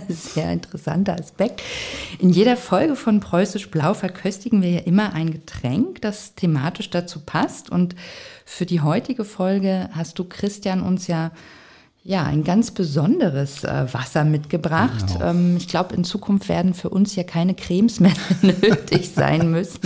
sehr 0.08 0.52
interessanter 0.52 1.20
Aspekt. 1.20 1.62
In 2.20 2.30
jeder 2.30 2.58
Folge 2.58 2.96
von 2.96 3.20
Preußisch 3.20 3.70
Blau 3.70 3.94
verköstigen 3.94 4.62
wir 4.62 4.70
ja 4.70 4.80
immer 4.80 5.14
ein 5.14 5.32
Getränk, 5.32 6.02
das 6.02 6.36
thematisch 6.36 6.90
dazu 6.90 7.20
passt. 7.20 7.70
Und 7.70 7.96
für 8.46 8.66
die 8.66 8.82
heutige 8.82 9.26
Folge 9.26 9.90
hast 9.92 10.18
du, 10.18 10.24
Christian, 10.24 10.82
uns 10.82 11.08
ja 11.08 11.32
ja, 12.08 12.24
ein 12.24 12.44
ganz 12.44 12.70
besonderes 12.70 13.64
äh, 13.64 13.92
Wasser 13.92 14.26
mitgebracht. 14.26 15.08
Genau. 15.14 15.26
Ähm, 15.26 15.58
ich 15.58 15.68
glaube, 15.68 15.96
in 15.96 16.04
Zukunft 16.04 16.48
werden 16.50 16.76
für 16.76 16.90
uns 16.90 17.16
ja 17.16 17.24
keine 17.24 17.56
Cremes 17.56 18.00
mehr 18.00 18.14
nötig 18.44 19.10
sein 19.10 19.50
müssen. 19.50 19.80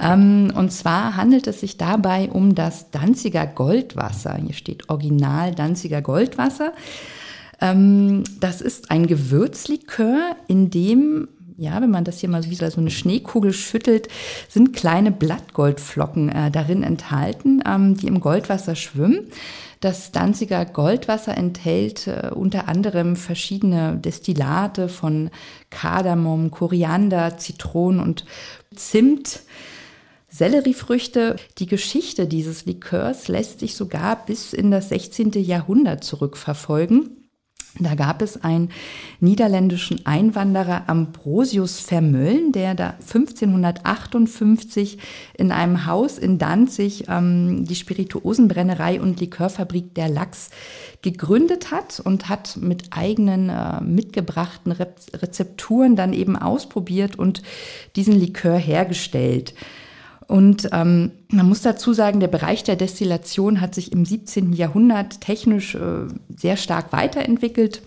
Ähm, 0.00 0.52
und 0.56 0.72
zwar 0.72 1.16
handelt 1.16 1.46
es 1.46 1.60
sich 1.60 1.76
dabei 1.76 2.28
um 2.28 2.56
das 2.56 2.90
Danziger 2.90 3.46
Goldwasser. 3.46 4.34
Hier 4.34 4.52
steht 4.52 4.90
Original 4.90 5.54
Danziger 5.54 6.02
Goldwasser. 6.02 6.72
Ähm, 7.60 8.24
das 8.40 8.60
ist 8.60 8.90
ein 8.90 9.06
Gewürzlikör, 9.06 10.34
in 10.48 10.70
dem 10.70 11.28
ja, 11.58 11.82
wenn 11.82 11.90
man 11.90 12.04
das 12.04 12.20
hier 12.20 12.28
mal 12.28 12.44
wie 12.44 12.54
so 12.54 12.64
eine 12.64 12.90
Schneekugel 12.90 13.52
schüttelt, 13.52 14.06
sind 14.48 14.74
kleine 14.74 15.10
Blattgoldflocken 15.10 16.28
äh, 16.28 16.50
darin 16.52 16.84
enthalten, 16.84 17.62
ähm, 17.66 17.96
die 17.96 18.06
im 18.06 18.20
Goldwasser 18.20 18.76
schwimmen. 18.76 19.26
Das 19.80 20.12
Danziger 20.12 20.64
Goldwasser 20.64 21.36
enthält 21.36 22.06
äh, 22.06 22.30
unter 22.32 22.68
anderem 22.68 23.16
verschiedene 23.16 23.96
Destillate 23.96 24.88
von 24.88 25.30
Kardamom, 25.70 26.52
Koriander, 26.52 27.38
Zitronen 27.38 28.00
und 28.00 28.24
Zimt. 28.74 29.40
Selleriefrüchte. 30.30 31.36
Die 31.58 31.66
Geschichte 31.66 32.28
dieses 32.28 32.66
Likörs 32.66 33.26
lässt 33.26 33.58
sich 33.58 33.74
sogar 33.74 34.24
bis 34.26 34.52
in 34.52 34.70
das 34.70 34.90
16. 34.90 35.32
Jahrhundert 35.32 36.04
zurückverfolgen. 36.04 37.17
Da 37.80 37.94
gab 37.94 38.22
es 38.22 38.42
einen 38.42 38.70
niederländischen 39.20 40.04
Einwanderer 40.04 40.88
Ambrosius 40.88 41.78
Vermölln, 41.80 42.50
der 42.52 42.74
da 42.74 42.94
1558 43.00 44.98
in 45.34 45.52
einem 45.52 45.86
Haus 45.86 46.18
in 46.18 46.38
Danzig 46.38 47.04
ähm, 47.08 47.64
die 47.64 47.76
Spirituosenbrennerei 47.76 49.00
und 49.00 49.20
Likörfabrik 49.20 49.94
der 49.94 50.08
Lachs 50.08 50.50
gegründet 51.02 51.70
hat 51.70 52.00
und 52.00 52.28
hat 52.28 52.56
mit 52.56 52.84
eigenen 52.90 53.48
äh, 53.48 53.80
mitgebrachten 53.80 54.72
Rezepturen 54.72 55.94
dann 55.94 56.12
eben 56.12 56.36
ausprobiert 56.36 57.16
und 57.16 57.42
diesen 57.94 58.18
Likör 58.18 58.56
hergestellt. 58.56 59.54
Und 60.28 60.68
ähm, 60.72 61.10
man 61.30 61.48
muss 61.48 61.62
dazu 61.62 61.94
sagen, 61.94 62.20
der 62.20 62.28
Bereich 62.28 62.62
der 62.62 62.76
Destillation 62.76 63.62
hat 63.62 63.74
sich 63.74 63.92
im 63.92 64.04
17. 64.04 64.52
Jahrhundert 64.52 65.22
technisch 65.22 65.74
äh, 65.74 66.06
sehr 66.36 66.58
stark 66.58 66.92
weiterentwickelt 66.92 67.82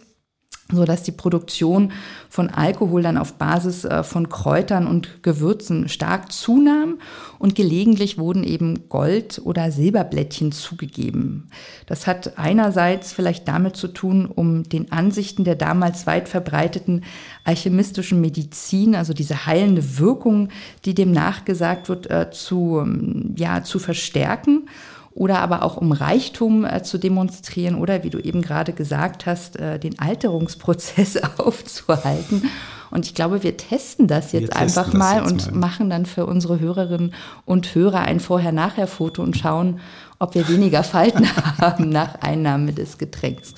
so 0.72 0.86
dass 0.86 1.04
die 1.04 1.12
Produktion 1.12 1.92
von 2.30 2.50
Alkohol 2.50 3.04
dann 3.04 3.18
auf 3.18 3.34
Basis 3.34 3.86
äh, 3.86 4.04
von 4.04 4.30
Kräutern 4.30 4.88
und 4.88 5.24
Gewürzen 5.24 5.90
stark 5.90 6.32
zunahm 6.32 7.00
und 7.40 7.56
gelegentlich 7.56 8.18
wurden 8.18 8.44
eben 8.44 8.90
Gold- 8.90 9.42
oder 9.44 9.72
Silberblättchen 9.72 10.51
zugegeben. 10.51 11.50
Das 11.86 12.08
hat 12.08 12.38
einerseits 12.38 13.13
vielleicht 13.13 13.48
damit 13.48 13.75
zu 13.75 13.88
tun, 13.88 14.25
um 14.25 14.63
den 14.63 14.92
Ansichten 14.92 15.44
der 15.44 15.56
damals 15.56 16.08
weit 16.08 16.30
verbreiteten 16.30 17.04
alchemistischen 17.44 18.22
Medizin, 18.22 18.96
also 18.96 19.13
diese 19.13 19.46
heilende 19.46 20.00
Wirkung, 20.00 20.50
die 20.86 20.94
dem 20.94 21.12
nachgesagt 21.12 21.90
wird, 21.90 22.10
äh, 22.10 22.30
zu, 22.32 22.80
ähm, 22.82 23.36
ja, 23.38 23.63
zu 23.63 23.80
verstärken 23.80 24.68
oder 25.13 25.39
aber 25.39 25.63
auch 25.63 25.77
um 25.77 25.91
Reichtum 25.91 26.65
äh, 26.65 26.84
zu 26.84 26.98
demonstrieren 26.98 27.75
oder 27.75 28.03
wie 28.03 28.10
du 28.10 28.20
eben 28.20 28.41
gerade 28.41 28.74
gesagt 28.74 29.25
hast, 29.25 29.60
äh, 29.60 29.80
den 29.80 30.00
Alterungsprozess 30.00 31.18
aufzuhalten. 31.38 32.50
Und 32.91 33.06
ich 33.06 33.15
glaube, 33.15 33.41
wir 33.44 33.56
testen 33.56 34.08
das 34.08 34.34
jetzt 34.34 34.51
testen 34.51 34.62
einfach 34.62 34.94
mal 34.94 35.22
jetzt 35.22 35.32
und 35.32 35.51
mal. 35.51 35.60
machen 35.60 35.89
dann 35.89 36.06
für 36.06 36.25
unsere 36.25 36.60
Hörerinnen 36.60 37.13
und 37.46 37.74
Hörer 37.74 38.01
ein 38.01 38.20
Vorher-Nachher-Foto 38.20 39.24
und 39.24 39.38
schauen, 39.38 39.80
ob 40.20 40.36
wir 40.36 40.48
weniger 40.50 40.84
Falten 40.84 41.25
haben 41.60 41.89
nach 41.89 42.15
Einnahme 42.22 42.74
des 42.74 42.98
Getränks. 42.98 43.53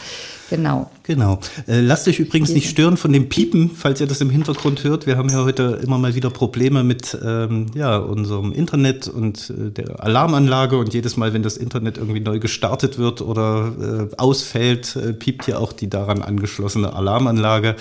Genau. 0.54 0.92
Genau. 1.02 1.40
Äh, 1.68 1.80
lasst 1.80 2.08
euch 2.08 2.20
übrigens 2.20 2.52
nicht 2.52 2.70
stören 2.70 2.96
von 2.96 3.12
dem 3.12 3.28
Piepen, 3.28 3.72
falls 3.72 4.00
ihr 4.00 4.06
das 4.06 4.22
im 4.22 4.30
Hintergrund 4.30 4.84
hört. 4.84 5.08
Wir 5.08 5.18
haben 5.18 5.30
ja 5.30 5.44
heute 5.44 5.80
immer 5.84 5.98
mal 5.98 6.14
wieder 6.14 6.30
Probleme 6.30 6.84
mit 6.84 7.18
ähm, 7.26 7.72
ja, 7.74 7.98
unserem 7.98 8.52
Internet 8.52 9.08
und 9.08 9.50
äh, 9.50 9.72
der 9.72 10.04
Alarmanlage. 10.04 10.78
Und 10.78 10.94
jedes 10.94 11.18
Mal, 11.18 11.34
wenn 11.34 11.42
das 11.42 11.58
Internet 11.58 11.98
irgendwie 11.98 12.20
neu 12.20 12.38
gestartet 12.38 13.00
wird 13.00 13.22
oder 13.22 14.12
äh, 14.12 14.16
ausfällt, 14.18 14.96
äh, 14.96 15.14
piept 15.14 15.46
hier 15.46 15.60
auch 15.60 15.74
die 15.74 15.90
daran 15.90 16.22
angeschlossene 16.22 16.94
Alarmanlage. 16.94 17.76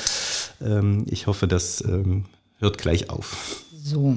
Ähm, 0.64 1.05
ich 1.11 1.26
hoffe, 1.26 1.47
das 1.47 1.85
ähm, 1.87 2.25
hört 2.59 2.79
gleich 2.79 3.11
auf. 3.11 3.64
So. 3.85 4.17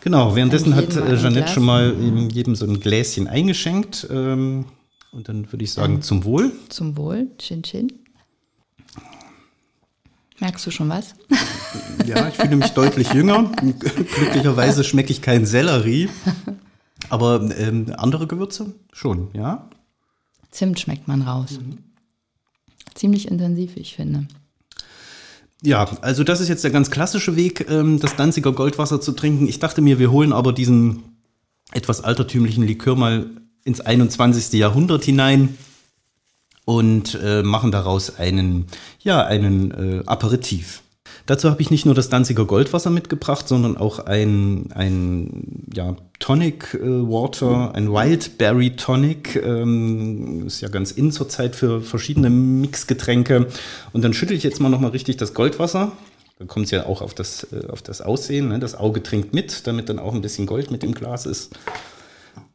Genau, 0.00 0.34
währenddessen 0.34 0.74
hat 0.74 0.88
Jeanette 0.88 1.52
schon 1.52 1.64
mal 1.64 1.94
jedem 2.32 2.54
so 2.54 2.64
ein 2.64 2.80
Gläschen 2.80 3.26
eingeschenkt. 3.26 4.06
Ähm, 4.10 4.64
und 5.12 5.28
dann 5.28 5.50
würde 5.52 5.64
ich 5.64 5.72
sagen, 5.72 6.02
zum 6.02 6.24
Wohl. 6.24 6.52
Zum 6.68 6.96
Wohl, 6.96 7.28
Chin 7.38 7.62
Chin. 7.62 7.92
Merkst 10.40 10.66
du 10.66 10.70
schon 10.70 10.88
was? 10.88 11.14
Ja, 12.06 12.28
ich 12.28 12.36
fühle 12.36 12.56
mich 12.56 12.70
deutlich 12.70 13.12
jünger. 13.12 13.50
Glücklicherweise 14.14 14.84
schmecke 14.84 15.10
ich 15.10 15.20
keinen 15.20 15.46
Sellerie. 15.46 16.08
Aber 17.10 17.48
ähm, 17.58 17.92
andere 17.96 18.26
Gewürze 18.26 18.74
schon, 18.92 19.28
ja? 19.32 19.68
Zimt 20.50 20.78
schmeckt 20.80 21.08
man 21.08 21.22
raus. 21.22 21.58
Mhm. 21.60 21.78
Ziemlich 22.94 23.28
intensiv, 23.28 23.76
ich 23.76 23.94
finde. 23.94 24.26
Ja, 25.62 25.88
also 26.02 26.24
das 26.24 26.40
ist 26.40 26.48
jetzt 26.48 26.64
der 26.64 26.70
ganz 26.70 26.90
klassische 26.90 27.36
Weg, 27.36 27.68
ähm, 27.68 27.98
das 27.98 28.16
Danziger 28.16 28.52
Goldwasser 28.52 29.00
zu 29.00 29.12
trinken. 29.12 29.48
Ich 29.48 29.58
dachte 29.58 29.80
mir, 29.80 29.98
wir 29.98 30.10
holen 30.10 30.32
aber 30.32 30.52
diesen 30.52 31.02
etwas 31.72 32.00
altertümlichen 32.00 32.64
Likör 32.64 32.96
mal 32.96 33.30
ins 33.68 33.80
21. 33.80 34.58
Jahrhundert 34.58 35.04
hinein 35.04 35.56
und 36.64 37.18
äh, 37.22 37.42
machen 37.42 37.70
daraus 37.70 38.16
einen, 38.18 38.66
ja, 39.00 39.24
einen 39.24 39.70
äh, 39.70 40.02
Aperitif. 40.06 40.82
Dazu 41.26 41.50
habe 41.50 41.60
ich 41.60 41.70
nicht 41.70 41.84
nur 41.84 41.94
das 41.94 42.08
Danziger 42.08 42.46
Goldwasser 42.46 42.88
mitgebracht, 42.88 43.46
sondern 43.46 43.76
auch 43.76 43.98
ein, 43.98 44.72
ein 44.74 45.66
ja, 45.74 45.94
Tonic 46.18 46.72
äh, 46.72 46.80
Water, 46.80 47.74
ein 47.74 47.92
Wildberry 47.92 48.76
Tonic. 48.76 49.36
Ähm, 49.36 50.46
ist 50.46 50.62
ja 50.62 50.68
ganz 50.68 50.90
in 50.90 51.12
zur 51.12 51.28
Zeit 51.28 51.54
für 51.54 51.82
verschiedene 51.82 52.30
Mixgetränke. 52.30 53.48
Und 53.92 54.02
dann 54.02 54.14
schüttel 54.14 54.36
ich 54.36 54.42
jetzt 54.42 54.60
mal 54.60 54.70
nochmal 54.70 54.92
richtig 54.92 55.18
das 55.18 55.34
Goldwasser. 55.34 55.92
Da 56.38 56.44
kommt 56.46 56.66
es 56.66 56.70
ja 56.70 56.86
auch 56.86 57.02
auf 57.02 57.12
das, 57.12 57.46
äh, 57.52 57.66
auf 57.68 57.82
das 57.82 58.00
Aussehen. 58.00 58.48
Ne? 58.48 58.58
Das 58.58 58.74
Auge 58.74 59.02
trinkt 59.02 59.34
mit, 59.34 59.66
damit 59.66 59.90
dann 59.90 59.98
auch 59.98 60.14
ein 60.14 60.22
bisschen 60.22 60.46
Gold 60.46 60.70
mit 60.70 60.82
im 60.82 60.94
Glas 60.94 61.26
ist. 61.26 61.50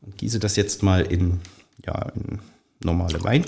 Und 0.04 0.18
gieße 0.18 0.40
das 0.40 0.56
jetzt 0.56 0.84
mal 0.84 1.02
in, 1.02 1.40
ja, 1.86 2.12
in 2.16 2.40
normale 2.84 3.24
Wein, 3.24 3.46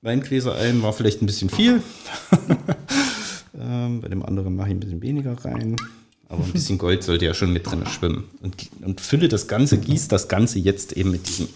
Weingläser 0.00 0.56
ein. 0.56 0.82
War 0.82 0.92
vielleicht 0.92 1.22
ein 1.22 1.26
bisschen 1.26 1.50
viel. 1.50 1.82
ähm, 3.58 4.00
bei 4.00 4.08
dem 4.08 4.24
anderen 4.24 4.56
mache 4.56 4.68
ich 4.68 4.74
ein 4.74 4.80
bisschen 4.80 5.02
weniger 5.02 5.32
rein. 5.44 5.76
Aber 6.28 6.44
ein 6.44 6.52
bisschen 6.52 6.78
Gold 6.78 7.02
sollte 7.02 7.26
ja 7.26 7.34
schon 7.34 7.52
mit 7.52 7.66
drin 7.66 7.86
schwimmen. 7.86 8.24
Und, 8.40 8.68
und 8.80 9.00
fülle 9.00 9.28
das 9.28 9.48
Ganze, 9.48 9.78
gieße 9.78 10.08
das 10.08 10.28
Ganze 10.28 10.58
jetzt 10.58 10.92
eben 10.92 11.10
mit 11.10 11.28
diesem 11.28 11.48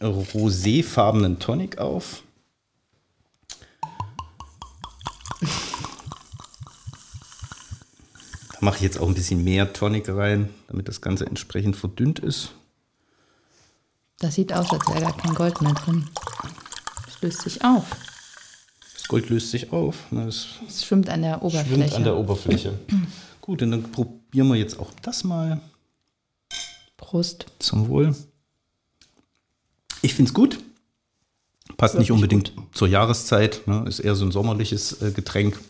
roséfarbenen 0.00 1.38
Tonic 1.38 1.78
auf. 1.78 2.22
Da 8.52 8.58
mache 8.60 8.76
ich 8.76 8.82
jetzt 8.82 8.98
auch 8.98 9.08
ein 9.08 9.14
bisschen 9.14 9.44
mehr 9.44 9.72
Tonic 9.72 10.08
rein, 10.08 10.48
damit 10.68 10.88
das 10.88 11.00
Ganze 11.00 11.26
entsprechend 11.26 11.76
verdünnt 11.76 12.18
ist. 12.18 12.54
Das 14.18 14.34
sieht 14.34 14.52
aus, 14.52 14.70
als 14.70 14.86
wäre 14.88 15.00
gar 15.00 15.16
kein 15.16 15.34
Gold 15.34 15.60
mehr 15.60 15.74
drin. 15.74 16.08
Es 17.06 17.20
löst 17.20 17.42
sich 17.42 17.62
auf. 17.64 17.84
Das 18.94 19.08
Gold 19.08 19.28
löst 19.28 19.50
sich 19.50 19.72
auf. 19.72 20.10
Es 20.26 20.46
schwimmt 20.84 21.08
an 21.10 21.22
der 21.22 21.42
Oberfläche. 21.42 21.74
Schwimmt 21.74 21.94
an 21.94 22.04
der 22.04 22.16
Oberfläche. 22.16 22.78
Gut, 23.40 23.62
und 23.62 23.70
dann 23.70 23.92
probieren 23.92 24.48
wir 24.48 24.56
jetzt 24.56 24.78
auch 24.80 24.90
das 25.02 25.22
mal. 25.22 25.60
Prost. 26.96 27.46
Zum 27.58 27.88
Wohl. 27.88 28.16
Ich 30.02 30.14
finde 30.14 30.30
es 30.30 30.34
gut. 30.34 30.58
Passt 31.76 31.98
nicht 31.98 32.10
unbedingt 32.10 32.56
gut. 32.56 32.64
zur 32.76 32.88
Jahreszeit. 32.88 33.66
Ne? 33.66 33.84
Ist 33.86 34.00
eher 34.00 34.16
so 34.16 34.24
ein 34.24 34.32
sommerliches 34.32 35.00
äh, 35.02 35.12
Getränk. 35.12 35.60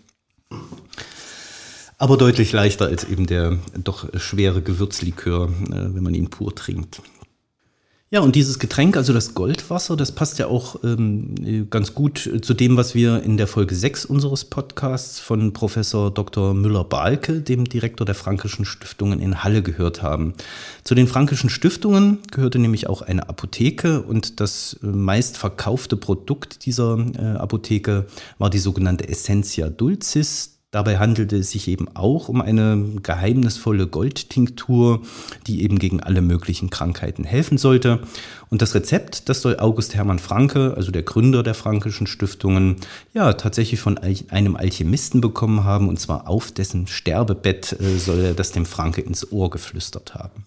Aber 1.98 2.16
deutlich 2.16 2.52
leichter 2.52 2.86
als 2.86 3.04
eben 3.04 3.26
der 3.26 3.58
doch 3.74 4.08
schwere 4.18 4.62
Gewürzlikör, 4.62 5.48
äh, 5.48 5.94
wenn 5.94 6.02
man 6.02 6.14
ihn 6.14 6.30
pur 6.30 6.54
trinkt. 6.54 7.02
Ja, 8.08 8.20
und 8.20 8.36
dieses 8.36 8.60
Getränk, 8.60 8.96
also 8.96 9.12
das 9.12 9.34
Goldwasser, 9.34 9.96
das 9.96 10.12
passt 10.12 10.38
ja 10.38 10.46
auch 10.46 10.76
ähm, 10.84 11.68
ganz 11.70 11.92
gut 11.92 12.30
zu 12.40 12.54
dem, 12.54 12.76
was 12.76 12.94
wir 12.94 13.24
in 13.24 13.36
der 13.36 13.48
Folge 13.48 13.74
6 13.74 14.04
unseres 14.04 14.44
Podcasts 14.44 15.18
von 15.18 15.52
Professor 15.52 16.14
Dr. 16.14 16.54
Müller-Balke, 16.54 17.40
dem 17.40 17.64
Direktor 17.64 18.04
der 18.04 18.14
Frankischen 18.14 18.64
Stiftungen 18.64 19.18
in 19.18 19.42
Halle, 19.42 19.60
gehört 19.60 20.02
haben. 20.02 20.34
Zu 20.84 20.94
den 20.94 21.08
Frankischen 21.08 21.50
Stiftungen 21.50 22.18
gehörte 22.30 22.60
nämlich 22.60 22.88
auch 22.88 23.02
eine 23.02 23.28
Apotheke 23.28 24.02
und 24.02 24.38
das 24.38 24.78
äh, 24.84 24.86
meistverkaufte 24.86 25.96
Produkt 25.96 26.64
dieser 26.64 27.04
äh, 27.18 27.38
Apotheke 27.38 28.06
war 28.38 28.50
die 28.50 28.60
sogenannte 28.60 29.08
Essentia 29.08 29.68
Dulcis. 29.68 30.55
Dabei 30.76 30.98
handelte 30.98 31.38
es 31.38 31.52
sich 31.52 31.68
eben 31.68 31.88
auch 31.94 32.28
um 32.28 32.42
eine 32.42 32.76
geheimnisvolle 33.02 33.86
Goldtinktur, 33.86 35.00
die 35.46 35.62
eben 35.62 35.78
gegen 35.78 36.02
alle 36.02 36.20
möglichen 36.20 36.68
Krankheiten 36.68 37.24
helfen 37.24 37.56
sollte. 37.56 38.00
Und 38.50 38.60
das 38.60 38.74
Rezept, 38.74 39.30
das 39.30 39.40
soll 39.40 39.58
August 39.58 39.94
Hermann 39.94 40.18
Franke, 40.18 40.74
also 40.76 40.90
der 40.90 41.02
Gründer 41.02 41.42
der 41.42 41.54
Frankischen 41.54 42.06
Stiftungen, 42.06 42.76
ja 43.14 43.32
tatsächlich 43.32 43.80
von 43.80 43.96
einem 43.96 44.54
Alchemisten 44.54 45.22
bekommen 45.22 45.64
haben. 45.64 45.88
Und 45.88 45.98
zwar 45.98 46.28
auf 46.28 46.52
dessen 46.52 46.86
Sterbebett 46.86 47.80
äh, 47.80 47.96
soll 47.96 48.20
er 48.20 48.34
das 48.34 48.52
dem 48.52 48.66
Franke 48.66 49.00
ins 49.00 49.32
Ohr 49.32 49.48
geflüstert 49.48 50.14
haben 50.14 50.44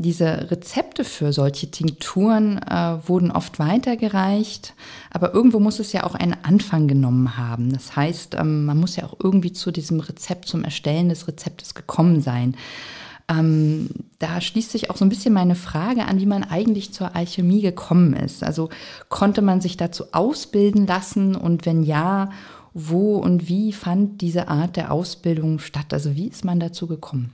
diese 0.00 0.50
Rezepte 0.50 1.04
für 1.04 1.32
solche 1.32 1.70
Tinkturen 1.70 2.58
äh, 2.58 2.96
wurden 3.06 3.30
oft 3.30 3.58
weitergereicht, 3.58 4.74
aber 5.10 5.34
irgendwo 5.34 5.60
muss 5.60 5.78
es 5.78 5.92
ja 5.92 6.04
auch 6.04 6.14
einen 6.14 6.36
Anfang 6.42 6.88
genommen 6.88 7.36
haben. 7.36 7.72
Das 7.72 7.94
heißt, 7.94 8.34
ähm, 8.34 8.64
man 8.64 8.78
muss 8.78 8.96
ja 8.96 9.04
auch 9.04 9.16
irgendwie 9.22 9.52
zu 9.52 9.70
diesem 9.70 10.00
Rezept, 10.00 10.48
zum 10.48 10.64
Erstellen 10.64 11.08
des 11.08 11.28
Rezeptes 11.28 11.74
gekommen 11.74 12.20
sein. 12.20 12.56
Ähm, 13.28 13.88
da 14.18 14.40
schließt 14.40 14.72
sich 14.72 14.90
auch 14.90 14.96
so 14.96 15.04
ein 15.04 15.08
bisschen 15.08 15.34
meine 15.34 15.54
Frage 15.54 16.06
an, 16.06 16.20
wie 16.20 16.26
man 16.26 16.44
eigentlich 16.44 16.92
zur 16.92 17.14
Alchemie 17.14 17.60
gekommen 17.60 18.14
ist. 18.14 18.42
Also 18.42 18.68
konnte 19.08 19.42
man 19.42 19.60
sich 19.60 19.76
dazu 19.76 20.04
ausbilden 20.12 20.86
lassen 20.86 21.36
und 21.36 21.66
wenn 21.66 21.82
ja, 21.82 22.30
wo 22.74 23.16
und 23.16 23.48
wie 23.48 23.72
fand 23.72 24.20
diese 24.22 24.48
Art 24.48 24.76
der 24.76 24.92
Ausbildung 24.92 25.58
statt? 25.58 25.92
Also 25.92 26.16
wie 26.16 26.28
ist 26.28 26.44
man 26.44 26.58
dazu 26.58 26.86
gekommen? 26.86 27.32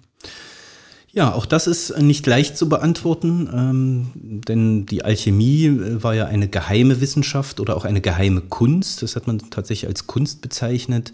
Ja, 1.10 1.32
auch 1.32 1.46
das 1.46 1.66
ist 1.66 1.98
nicht 2.02 2.26
leicht 2.26 2.58
zu 2.58 2.68
beantworten, 2.68 3.48
ähm, 3.52 4.06
denn 4.14 4.84
die 4.84 5.06
Alchemie 5.06 5.64
äh, 5.64 6.02
war 6.02 6.14
ja 6.14 6.26
eine 6.26 6.48
geheime 6.48 7.00
Wissenschaft 7.00 7.60
oder 7.60 7.78
auch 7.78 7.86
eine 7.86 8.02
geheime 8.02 8.42
Kunst. 8.42 9.00
Das 9.02 9.16
hat 9.16 9.26
man 9.26 9.38
tatsächlich 9.48 9.88
als 9.88 10.06
Kunst 10.06 10.42
bezeichnet. 10.42 11.12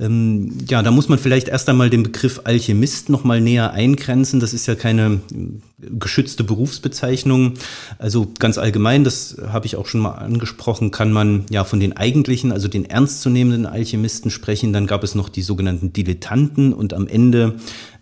Ähm, 0.00 0.56
ja, 0.66 0.82
da 0.82 0.90
muss 0.90 1.10
man 1.10 1.18
vielleicht 1.18 1.48
erst 1.48 1.68
einmal 1.68 1.90
den 1.90 2.04
Begriff 2.04 2.40
Alchemist 2.44 3.10
noch 3.10 3.24
mal 3.24 3.42
näher 3.42 3.72
eingrenzen. 3.72 4.40
Das 4.40 4.54
ist 4.54 4.64
ja 4.66 4.76
keine 4.76 5.20
äh, 5.30 5.90
geschützte 5.98 6.42
Berufsbezeichnung. 6.42 7.54
Also 7.98 8.32
ganz 8.38 8.56
allgemein, 8.56 9.04
das 9.04 9.36
habe 9.46 9.66
ich 9.66 9.76
auch 9.76 9.86
schon 9.86 10.00
mal 10.00 10.12
angesprochen, 10.12 10.90
kann 10.90 11.12
man 11.12 11.44
ja 11.50 11.64
von 11.64 11.80
den 11.80 11.94
eigentlichen, 11.94 12.50
also 12.50 12.68
den 12.68 12.86
ernstzunehmenden 12.86 13.66
Alchemisten 13.66 14.30
sprechen. 14.30 14.72
Dann 14.72 14.86
gab 14.86 15.04
es 15.04 15.14
noch 15.14 15.28
die 15.28 15.42
sogenannten 15.42 15.92
Dilettanten 15.92 16.72
und 16.72 16.94
am 16.94 17.06
Ende 17.06 17.56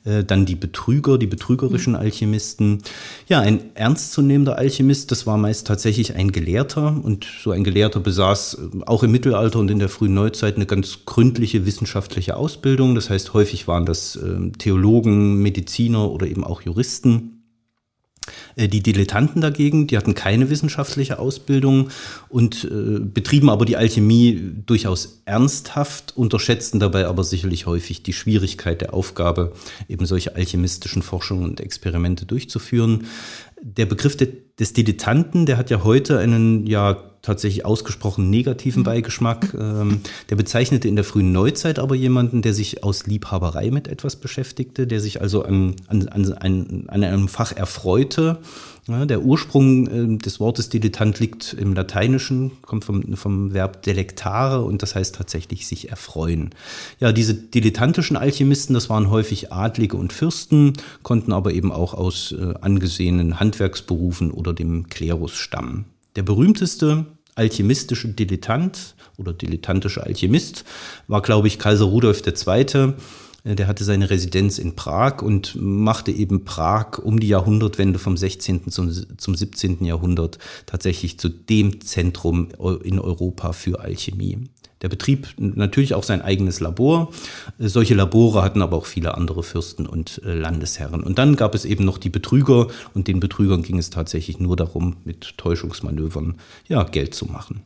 äh, 0.04 0.24
dann 0.24 0.46
die 0.46 0.54
Betrüger, 0.54 1.18
die 1.18 1.26
betrügerischen 1.26 1.94
Alchemisten. 1.94 2.82
Ja, 3.28 3.40
ein 3.40 3.74
ernstzunehmender 3.74 4.56
Alchemist, 4.58 5.10
das 5.10 5.26
war 5.26 5.36
meist 5.36 5.66
tatsächlich 5.66 6.16
ein 6.16 6.32
Gelehrter 6.32 7.00
und 7.02 7.26
so 7.42 7.52
ein 7.52 7.64
Gelehrter 7.64 8.00
besaß 8.00 8.54
äh, 8.54 8.80
auch 8.86 9.02
im 9.02 9.12
Mittelalter 9.12 9.58
und 9.58 9.70
in 9.70 9.78
der 9.78 9.88
frühen 9.88 10.14
Neuzeit 10.14 10.56
eine 10.56 10.66
ganz 10.66 11.04
gründliche 11.04 11.66
wissenschaftliche 11.66 12.36
Ausbildung. 12.36 12.94
Das 12.94 13.10
heißt, 13.10 13.32
häufig 13.34 13.68
waren 13.68 13.86
das 13.86 14.16
äh, 14.16 14.50
Theologen, 14.58 15.36
Mediziner 15.42 16.10
oder 16.10 16.26
eben 16.26 16.44
auch 16.44 16.62
Juristen. 16.62 17.41
Äh, 18.56 18.68
die 18.68 18.82
Dilettanten 18.82 19.40
dagegen, 19.40 19.86
die 19.86 19.96
hatten 19.96 20.14
keine 20.14 20.50
wissenschaftliche 20.50 21.18
Ausbildung 21.18 21.90
und 22.28 22.64
äh, 22.64 23.00
betrieben 23.00 23.50
aber 23.50 23.64
die 23.64 23.76
Alchemie 23.76 24.40
durchaus 24.66 25.22
ernsthaft, 25.24 26.16
unterschätzten 26.16 26.80
dabei 26.80 27.06
aber 27.06 27.24
sicherlich 27.24 27.66
häufig 27.66 28.02
die 28.02 28.12
Schwierigkeit 28.12 28.80
der 28.80 28.94
Aufgabe, 28.94 29.52
eben 29.88 30.06
solche 30.06 30.36
alchemistischen 30.36 31.02
Forschungen 31.02 31.44
und 31.44 31.60
Experimente 31.60 32.26
durchzuführen. 32.26 33.06
Der 33.60 33.86
Begriff 33.86 34.16
des 34.16 34.72
Dilettanten, 34.72 35.46
der 35.46 35.56
hat 35.56 35.70
ja 35.70 35.84
heute 35.84 36.18
einen 36.18 36.66
ja 36.66 37.11
tatsächlich 37.22 37.64
ausgesprochen 37.64 38.28
negativen 38.28 38.80
mhm. 38.80 38.84
Beigeschmack. 38.84 39.54
Ähm, 39.54 40.00
der 40.28 40.36
bezeichnete 40.36 40.88
in 40.88 40.96
der 40.96 41.04
frühen 41.04 41.32
Neuzeit 41.32 41.78
aber 41.78 41.94
jemanden, 41.94 42.42
der 42.42 42.52
sich 42.52 42.84
aus 42.84 43.06
Liebhaberei 43.06 43.70
mit 43.70 43.88
etwas 43.88 44.16
beschäftigte, 44.16 44.86
der 44.86 45.00
sich 45.00 45.20
also 45.20 45.44
an, 45.44 45.76
an, 45.86 46.08
an, 46.08 46.84
an 46.88 47.04
einem 47.04 47.28
Fach 47.28 47.52
erfreute. 47.52 48.38
Ja, 48.88 49.06
der 49.06 49.22
Ursprung 49.22 49.86
äh, 49.86 50.18
des 50.18 50.40
Wortes 50.40 50.68
Dilettant 50.68 51.20
liegt 51.20 51.52
im 51.54 51.72
Lateinischen, 51.72 52.50
kommt 52.62 52.84
vom, 52.84 53.16
vom 53.16 53.54
Verb 53.54 53.84
delectare 53.84 54.62
und 54.62 54.82
das 54.82 54.96
heißt 54.96 55.14
tatsächlich 55.14 55.68
sich 55.68 55.90
erfreuen. 55.90 56.50
Ja, 56.98 57.12
diese 57.12 57.34
dilettantischen 57.34 58.16
Alchemisten, 58.16 58.74
das 58.74 58.90
waren 58.90 59.08
häufig 59.08 59.52
Adlige 59.52 59.96
und 59.96 60.12
Fürsten, 60.12 60.72
konnten 61.04 61.32
aber 61.32 61.52
eben 61.52 61.70
auch 61.70 61.94
aus 61.94 62.32
äh, 62.32 62.54
angesehenen 62.60 63.38
Handwerksberufen 63.38 64.32
oder 64.32 64.52
dem 64.52 64.88
Klerus 64.88 65.34
stammen. 65.34 65.84
Der 66.16 66.22
berühmteste 66.22 67.06
alchemistische 67.34 68.08
Dilettant 68.08 68.94
oder 69.16 69.32
dilettantische 69.32 70.02
Alchemist 70.02 70.64
war, 71.08 71.22
glaube 71.22 71.48
ich, 71.48 71.58
Kaiser 71.58 71.86
Rudolf 71.86 72.22
II. 72.26 72.94
Der 73.44 73.66
hatte 73.66 73.82
seine 73.82 74.08
Residenz 74.08 74.58
in 74.58 74.76
Prag 74.76 75.20
und 75.20 75.56
machte 75.60 76.12
eben 76.12 76.44
Prag 76.44 76.98
um 76.98 77.18
die 77.18 77.28
Jahrhundertwende 77.28 77.98
vom 77.98 78.16
16. 78.16 78.70
zum, 78.70 78.92
zum 79.18 79.34
17. 79.34 79.84
Jahrhundert 79.84 80.38
tatsächlich 80.66 81.18
zu 81.18 81.28
dem 81.28 81.80
Zentrum 81.80 82.50
in 82.84 83.00
Europa 83.00 83.52
für 83.52 83.80
Alchemie. 83.80 84.48
Der 84.82 84.88
betrieb 84.88 85.28
natürlich 85.38 85.94
auch 85.94 86.02
sein 86.02 86.22
eigenes 86.22 86.60
Labor. 86.60 87.12
Solche 87.58 87.94
Labore 87.94 88.42
hatten 88.42 88.62
aber 88.62 88.76
auch 88.76 88.86
viele 88.86 89.16
andere 89.16 89.42
Fürsten 89.42 89.86
und 89.86 90.20
äh, 90.24 90.34
Landesherren. 90.34 91.02
Und 91.02 91.18
dann 91.18 91.36
gab 91.36 91.54
es 91.54 91.64
eben 91.64 91.84
noch 91.84 91.98
die 91.98 92.10
Betrüger 92.10 92.66
und 92.92 93.06
den 93.08 93.20
Betrügern 93.20 93.62
ging 93.62 93.78
es 93.78 93.90
tatsächlich 93.90 94.40
nur 94.40 94.56
darum, 94.56 94.96
mit 95.04 95.38
Täuschungsmanövern 95.38 96.34
ja, 96.68 96.82
Geld 96.82 97.14
zu 97.14 97.26
machen. 97.26 97.62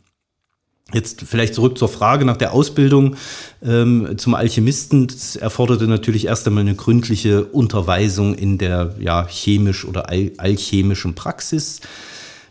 Jetzt 0.93 1.23
vielleicht 1.23 1.55
zurück 1.55 1.79
zur 1.79 1.89
Frage 1.89 2.25
nach 2.25 2.37
der 2.37 2.53
Ausbildung 2.53 3.17
ähm, 3.61 4.17
zum 4.19 4.35
Alchemisten. 4.35 5.09
Das 5.09 5.35
erforderte 5.35 5.89
natürlich 5.89 6.27
erst 6.27 6.47
einmal 6.47 6.61
eine 6.61 6.77
gründliche 6.77 7.45
Unterweisung 7.45 8.37
in 8.37 8.57
der 8.57 8.95
ja, 9.01 9.27
chemisch 9.27 9.85
oder 9.85 10.09
al 10.09 10.31
alchemischen 10.37 11.15
Praxis. 11.15 11.81